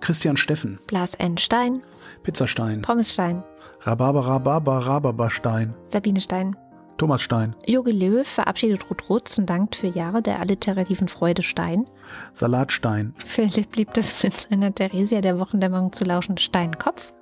Christian 0.00 0.36
Steffen, 0.36 0.80
Blas 0.88 1.14
N. 1.14 1.36
Stein. 1.36 1.82
Pizzastein, 2.24 2.82
Pommes 2.82 3.12
Stein. 3.12 3.44
Rhabarber 3.82 4.26
Rhabarber 4.26 4.86
Rhabarberstein, 4.86 5.72
Sabine 5.88 6.20
Stein. 6.20 6.56
Thomas 7.00 7.22
Stein, 7.22 7.56
Jogi 7.66 7.92
Löw 7.92 8.28
verabschiedet 8.28 8.90
Ruth 8.90 9.08
Rutz 9.08 9.38
und 9.38 9.46
dankt 9.48 9.74
für 9.74 9.86
Jahre 9.86 10.20
der 10.20 10.38
alliterativen 10.38 11.08
Freude 11.08 11.42
Stein. 11.42 11.86
Salatstein, 12.34 13.14
Philipp 13.16 13.74
liebt 13.76 13.96
es 13.96 14.22
mit 14.22 14.34
seiner 14.34 14.74
Theresia 14.74 15.22
der 15.22 15.38
Wochendämmerung 15.38 15.94
zu 15.94 16.04
lauschen 16.04 16.36
Steinkopf. 16.36 17.14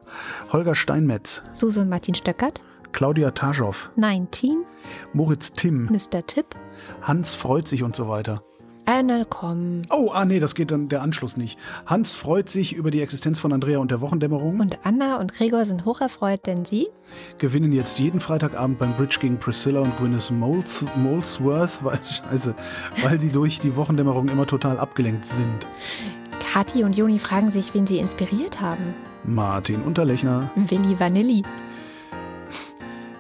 Holger 0.53 0.75
Steinmetz, 0.75 1.43
Susan 1.53 1.89
Martin 1.89 2.17
Stöckert. 2.17 2.61
Claudia 2.91 3.31
Taschow, 3.31 3.91
19. 3.95 4.65
Moritz 5.13 5.53
Timm, 5.53 5.85
Mr. 5.85 6.27
Tipp. 6.27 6.57
Hans 7.03 7.37
freut 7.37 7.69
sich 7.69 7.85
und 7.85 7.95
so 7.95 8.09
weiter. 8.09 8.43
Anna 8.89 9.23
komm. 9.29 9.83
Oh, 9.91 10.13
ah 10.15 10.25
nee, 10.25 10.41
das 10.41 10.55
geht 10.55 10.71
dann 10.71 10.89
der 10.89 11.03
Anschluss 11.03 11.37
nicht. 11.37 11.59
Hans 11.85 12.15
freut 12.15 12.49
sich 12.49 12.73
über 12.73 12.91
die 12.91 13.03
Existenz 13.03 13.39
von 13.39 13.53
Andrea 13.53 13.81
und 13.81 13.91
der 13.91 14.01
Wochendämmerung, 14.01 14.61
Und 14.61 14.79
Anna 14.83 15.21
und 15.21 15.35
Gregor 15.35 15.67
sind 15.67 15.85
hocherfreut, 15.85 16.47
denn 16.47 16.65
sie 16.65 16.89
gewinnen 17.37 17.73
jetzt 17.73 17.99
jeden 17.99 18.19
Freitagabend 18.19 18.79
beim 18.79 18.97
Bridge 18.97 19.19
gegen 19.21 19.37
Priscilla 19.37 19.81
und 19.81 19.95
Gwyneth 19.99 20.31
Moles, 20.31 20.87
Molesworth, 20.97 21.81
weil, 21.85 22.03
scheiße, 22.03 22.55
weil 23.03 23.19
die 23.19 23.29
durch 23.29 23.61
die 23.61 23.77
Wochendämmerung 23.77 24.29
immer 24.29 24.47
total 24.47 24.79
abgelenkt 24.79 25.27
sind. 25.27 25.67
Kathi 26.41 26.83
und 26.83 26.97
Joni 26.97 27.19
fragen 27.19 27.51
sich, 27.51 27.75
wen 27.75 27.87
sie 27.87 27.99
inspiriert 27.99 28.63
haben. 28.63 28.95
Martin 29.23 29.83
Unterlechner, 29.83 30.51
Willi 30.57 30.99
Vanilli. 30.99 31.43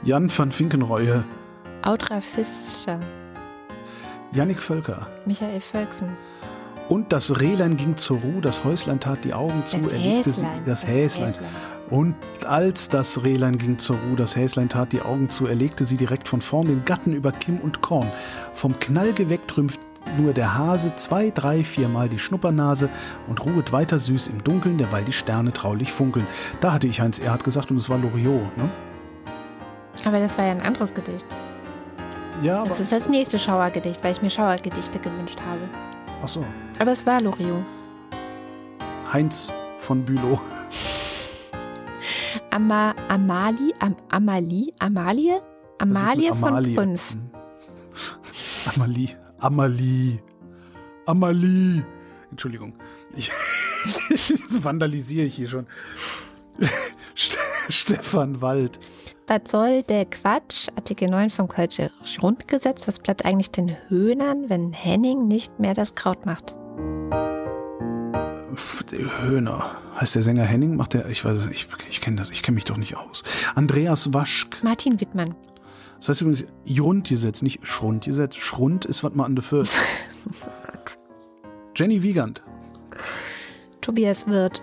Jan 0.03 0.31
van 0.35 0.51
Finkenreue, 0.51 1.25
Audra 1.83 2.23
Fischer. 2.23 3.01
Yannick 4.33 4.61
Völker. 4.63 5.07
Michael 5.27 5.61
Völksen. 5.61 6.17
Und 6.89 7.13
das 7.13 7.41
Rehlein 7.41 7.77
ging 7.77 7.97
zur 7.99 8.19
Ruhe, 8.21 8.41
das 8.41 8.65
Häuslein 8.65 8.99
tat 8.99 9.25
die 9.25 9.35
Augen 9.35 9.67
zu, 9.67 9.79
Das 9.79 9.93
erlegte 9.93 10.31
sie, 10.31 10.41
Häslein. 10.43 10.63
das 10.65 10.87
Häslein. 10.87 11.35
Und 11.91 12.15
als 12.47 12.89
das 12.89 13.25
Rehlein 13.25 13.59
ging 13.59 13.79
zur 13.79 13.97
Ruhe, 13.97 14.17
das 14.17 14.37
Häslein 14.37 14.69
tat 14.71 14.93
die 14.93 15.03
Augen 15.03 15.29
zu, 15.29 15.47
erlegte 15.47 15.85
sie 15.85 15.97
direkt 15.99 16.29
von 16.29 16.41
vorn 16.41 16.67
den 16.69 16.85
Gatten 16.87 17.13
über 17.13 17.33
Kim 17.33 17.59
und 17.59 17.83
Korn. 17.83 18.11
Vom 18.55 18.79
Knall 18.79 19.13
geweckt 19.13 19.55
rümpft 19.57 19.81
nur 20.19 20.33
der 20.33 20.57
Hase 20.57 20.97
zwei, 20.97 21.31
drei, 21.31 21.63
viermal 21.65 22.09
die 22.09 22.19
Schnuppernase 22.19 22.89
und 23.27 23.45
ruhet 23.45 23.73
weiter 23.73 23.99
süß 23.99 24.29
im 24.29 24.43
Dunkeln, 24.43 24.79
derweil 24.79 25.05
die 25.05 25.13
Sterne 25.13 25.53
traulich 25.53 25.93
funkeln. 25.93 26.27
Da 26.61 26.73
hatte 26.73 26.87
ich 26.87 27.01
Heinz 27.03 27.19
Erhard 27.19 27.45
gesagt 27.45 27.71
und 27.71 27.77
es 27.77 27.91
war 27.91 27.99
Loriot, 27.99 28.57
ne? 28.57 28.71
Aber 30.07 30.21
das 30.21 30.39
war 30.39 30.47
ja 30.47 30.53
ein 30.53 30.63
anderes 30.63 30.95
Gedicht. 30.95 31.27
Ja, 32.43 32.61
aber. 32.61 32.69
Das 32.71 32.81
ist 32.81 32.93
das 32.93 33.09
nächste 33.09 33.39
Schauergedicht, 33.39 34.03
weil 34.05 34.13
ich 34.13 34.23
mir 34.23 34.31
Schauergedichte 34.31 34.99
gewünscht 34.99 35.41
habe. 35.41 35.61
Achso. 36.23 36.45
Aber 36.79 36.93
es 36.93 37.05
war 37.07 37.21
Loriot. 37.21 37.65
Heinz 39.13 39.53
von 39.79 40.05
Bülow. 40.05 40.41
Ama, 42.51 42.95
Amali, 43.09 43.75
Am, 43.81 43.97
Amalie, 44.09 44.73
Amalie? 44.79 45.41
Amalie 45.79 46.35
von? 46.35 46.75
Prünf. 46.75 47.13
Hm. 47.13 47.31
Amalie. 48.75 49.17
Amalie. 49.39 50.19
Amalie. 51.07 51.87
Entschuldigung. 52.31 52.75
Ich, 53.17 53.31
das 54.11 54.63
vandalisiere 54.63 55.27
ich 55.27 55.35
hier 55.37 55.49
schon. 55.49 55.67
Ste- 57.15 57.39
Stefan 57.69 58.41
Wald. 58.43 58.79
Was 59.29 59.51
soll 59.51 59.83
der 59.83 60.07
Quatsch? 60.07 60.69
Artikel 60.75 61.11
9 61.11 61.29
vom 61.29 61.49
Kölsche 61.49 61.91
Grundgesetz. 62.17 62.89
Was 62.89 62.99
bleibt 62.99 63.27
eigentlich 63.27 63.51
den 63.51 63.77
Höhnern, 63.89 64.49
wenn 64.49 64.73
Henning 64.73 65.29
nicht 65.29 65.61
mehr 65.61 65.75
das 65.75 65.95
Kraut 65.95 66.25
macht? 66.25 66.57
Höhner. 68.91 69.71
Heißt 70.01 70.15
der 70.15 70.23
Sänger 70.23 70.45
Henning? 70.45 70.77
Macht 70.77 70.95
der. 70.95 71.11
Ich 71.11 71.27
weiß 71.27 71.37
es 71.37 71.47
nicht. 71.47 71.69
Ich, 71.79 71.89
ich 71.91 72.01
kenne 72.01 72.17
das. 72.17 72.31
Ich 72.31 72.43
kenne 72.43 72.55
mich 72.55 72.65
doch 72.65 72.79
nicht 72.79 72.97
aus. 72.97 73.23
Andreas 73.55 74.15
Waschk. 74.15 74.63
Martin 74.63 74.99
Wittmann. 74.99 75.35
Das 75.99 76.09
heißt 76.09 76.23
übrigens 76.23 76.47
Grundgesetz, 76.67 77.43
nicht 77.43 77.67
Schrundgesetz. 77.67 78.37
Schrund 78.37 78.87
ist 78.87 79.05
was 79.05 79.15
man 79.15 79.27
an 79.27 79.35
der 79.35 79.45
Fürst. 79.45 79.77
Jenny 81.77 82.03
Wiegand. 82.03 82.41
Tobias 83.83 84.27
Wirth. 84.27 84.63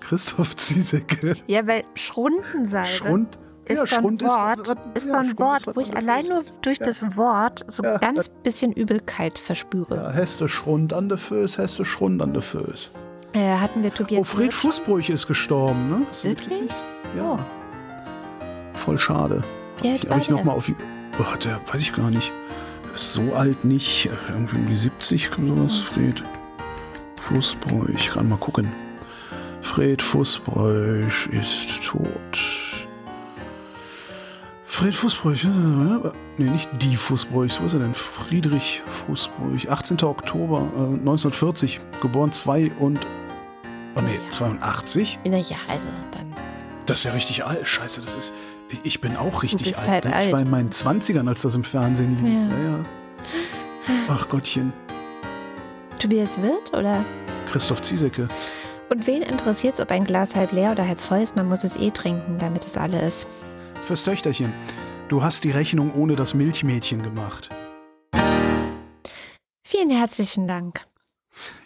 Christoph 0.00 0.56
Ziesecke. 0.56 1.36
Ja, 1.46 1.66
weil 1.66 1.84
Schrundensalbe 1.94 2.88
Schrund. 2.88 3.38
Ist 3.68 3.90
ja, 3.92 4.00
so 4.00 4.08
ein 4.08 4.20
Wort, 4.20 4.78
ist 4.94 5.06
ja, 5.06 5.10
so 5.10 5.16
ein 5.16 5.38
Wort, 5.38 5.66
ist 5.66 5.76
wo 5.76 5.80
ich 5.80 5.96
allein 5.96 6.24
nur 6.26 6.44
durch 6.62 6.78
das 6.78 7.16
Wort 7.16 7.64
so 7.68 7.82
Ja, 7.82 7.98
ganz 7.98 8.28
bisschen 8.28 8.72
Übelkeit 8.72 9.38
verspüre. 9.38 9.94
Ja, 9.96 10.10
Hesse 10.10 10.48
Schrund 10.48 10.92
an 10.92 11.08
der 11.08 11.18
Föß, 11.18 11.58
Hesse 11.58 11.84
Schrund 11.84 12.20
an 12.22 12.32
der 12.32 12.42
Föß. 12.42 12.90
Äh, 13.34 13.56
hatten 13.58 13.82
wir 13.82 13.92
Tobias 13.92 14.20
Oh, 14.20 14.24
Fred? 14.24 14.54
Fußbräuch 14.54 15.10
ist 15.10 15.26
gestorben, 15.26 15.90
ne? 15.90 16.06
Hast 16.08 16.24
Wirklich? 16.24 16.70
Ja. 17.16 17.32
Oh. 17.34 17.38
Voll 18.74 18.98
schade. 18.98 19.42
Wie 19.82 19.90
alt 19.90 20.04
Ich, 20.04 20.10
habe 20.10 20.20
ich 20.20 20.30
noch 20.30 20.38
der? 20.38 20.46
mal 20.46 20.52
auf. 20.52 20.70
Oh, 21.18 21.36
der 21.44 21.60
weiß 21.70 21.82
ich 21.82 21.92
gar 21.92 22.10
nicht. 22.10 22.32
Ist 22.94 23.12
so 23.12 23.32
alt 23.34 23.64
nicht. 23.64 24.08
Irgendwie 24.28 24.56
um 24.56 24.66
die 24.66 24.76
70 24.76 25.30
oder 25.38 25.46
sowas. 25.56 25.78
Fred 25.78 26.24
Fußbräuch. 27.20 27.90
Ich 27.94 28.10
kann 28.10 28.28
mal 28.28 28.38
gucken. 28.38 28.72
Fred 29.60 30.00
Fußbräuch 30.00 31.26
ist 31.32 31.84
tot. 31.84 32.38
Fred 34.70 34.94
Fußbräuch. 34.94 35.44
Nee, 36.36 36.50
nicht 36.50 36.68
die 36.82 36.94
Fußbräuchs. 36.94 37.60
Wo 37.60 37.64
ist 37.64 37.72
er 37.72 37.80
denn? 37.80 37.94
Friedrich 37.94 38.82
Fußbräuch. 38.86 39.70
18. 39.70 40.02
Oktober 40.02 40.58
äh, 40.76 40.98
1940. 40.98 41.80
Geboren 42.02 42.30
2 42.30 42.72
und. 42.78 43.00
Oh 43.96 44.02
nee, 44.02 44.20
82. 44.28 45.20
Naja, 45.26 45.56
also 45.68 45.88
dann. 46.12 46.34
Das 46.84 46.98
ist 46.98 47.04
ja 47.04 47.12
richtig 47.12 47.44
alt. 47.44 47.66
Scheiße, 47.66 48.02
das 48.02 48.14
ist. 48.14 48.34
Ich, 48.68 48.80
ich 48.84 49.00
bin 49.00 49.16
auch 49.16 49.42
richtig 49.42 49.76
alt. 49.78 49.88
halt 49.88 50.04
ne? 50.04 50.14
alt. 50.14 50.26
Ich 50.26 50.32
war 50.32 50.40
in 50.40 50.50
meinen 50.50 50.70
20ern, 50.70 51.26
als 51.26 51.42
das 51.42 51.54
im 51.54 51.64
Fernsehen 51.64 52.22
lief. 52.22 52.34
Ja. 52.34 52.58
Ja. 52.58 52.78
Ja, 53.88 54.04
Ach 54.10 54.28
Gottchen. 54.28 54.72
Tobias 55.98 56.40
Wirth 56.42 56.74
oder? 56.74 57.04
Christoph 57.50 57.80
Ziesecke. 57.80 58.28
Und 58.90 59.06
wen 59.06 59.22
interessiert 59.22 59.74
es, 59.74 59.80
ob 59.80 59.90
ein 59.90 60.04
Glas 60.04 60.36
halb 60.36 60.52
leer 60.52 60.72
oder 60.72 60.86
halb 60.86 61.00
voll 61.00 61.20
ist? 61.20 61.36
Man 61.36 61.48
muss 61.48 61.64
es 61.64 61.76
eh 61.78 61.90
trinken, 61.90 62.38
damit 62.38 62.66
es 62.66 62.76
alle 62.76 63.00
ist. 63.00 63.26
Fürs 63.82 64.04
Töchterchen. 64.04 64.52
Du 65.08 65.22
hast 65.22 65.44
die 65.44 65.50
Rechnung 65.50 65.94
ohne 65.94 66.16
das 66.16 66.34
Milchmädchen 66.34 67.02
gemacht. 67.02 67.48
Vielen 69.62 69.90
herzlichen 69.90 70.46
Dank. 70.46 70.86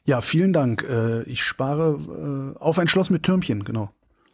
Ja, 0.05 0.21
vielen 0.21 0.53
Dank. 0.53 0.85
Äh, 0.89 1.23
ich 1.23 1.43
spare 1.43 2.55
äh, 2.57 2.59
auf 2.59 2.79
ein 2.79 2.89
Schloss 2.89 3.11
mit 3.11 3.23
Türmchen, 3.23 3.65
genau. 3.65 3.91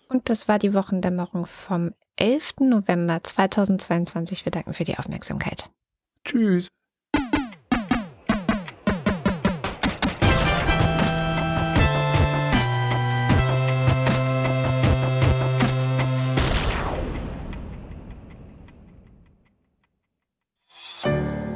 Und 0.09 0.31
das 0.31 0.49
war 0.49 0.59
die 0.59 0.75
Wochendämmerung 0.75 1.47
vom 1.47 1.93
11. 2.17 2.55
November 2.61 3.23
2022. 3.23 4.45
Wir 4.45 4.53
danken 4.53 4.75
für 4.75 4.85
die 4.85 4.99
Aufmerksamkeit. 4.99 5.71
Tschüss. 6.25 6.69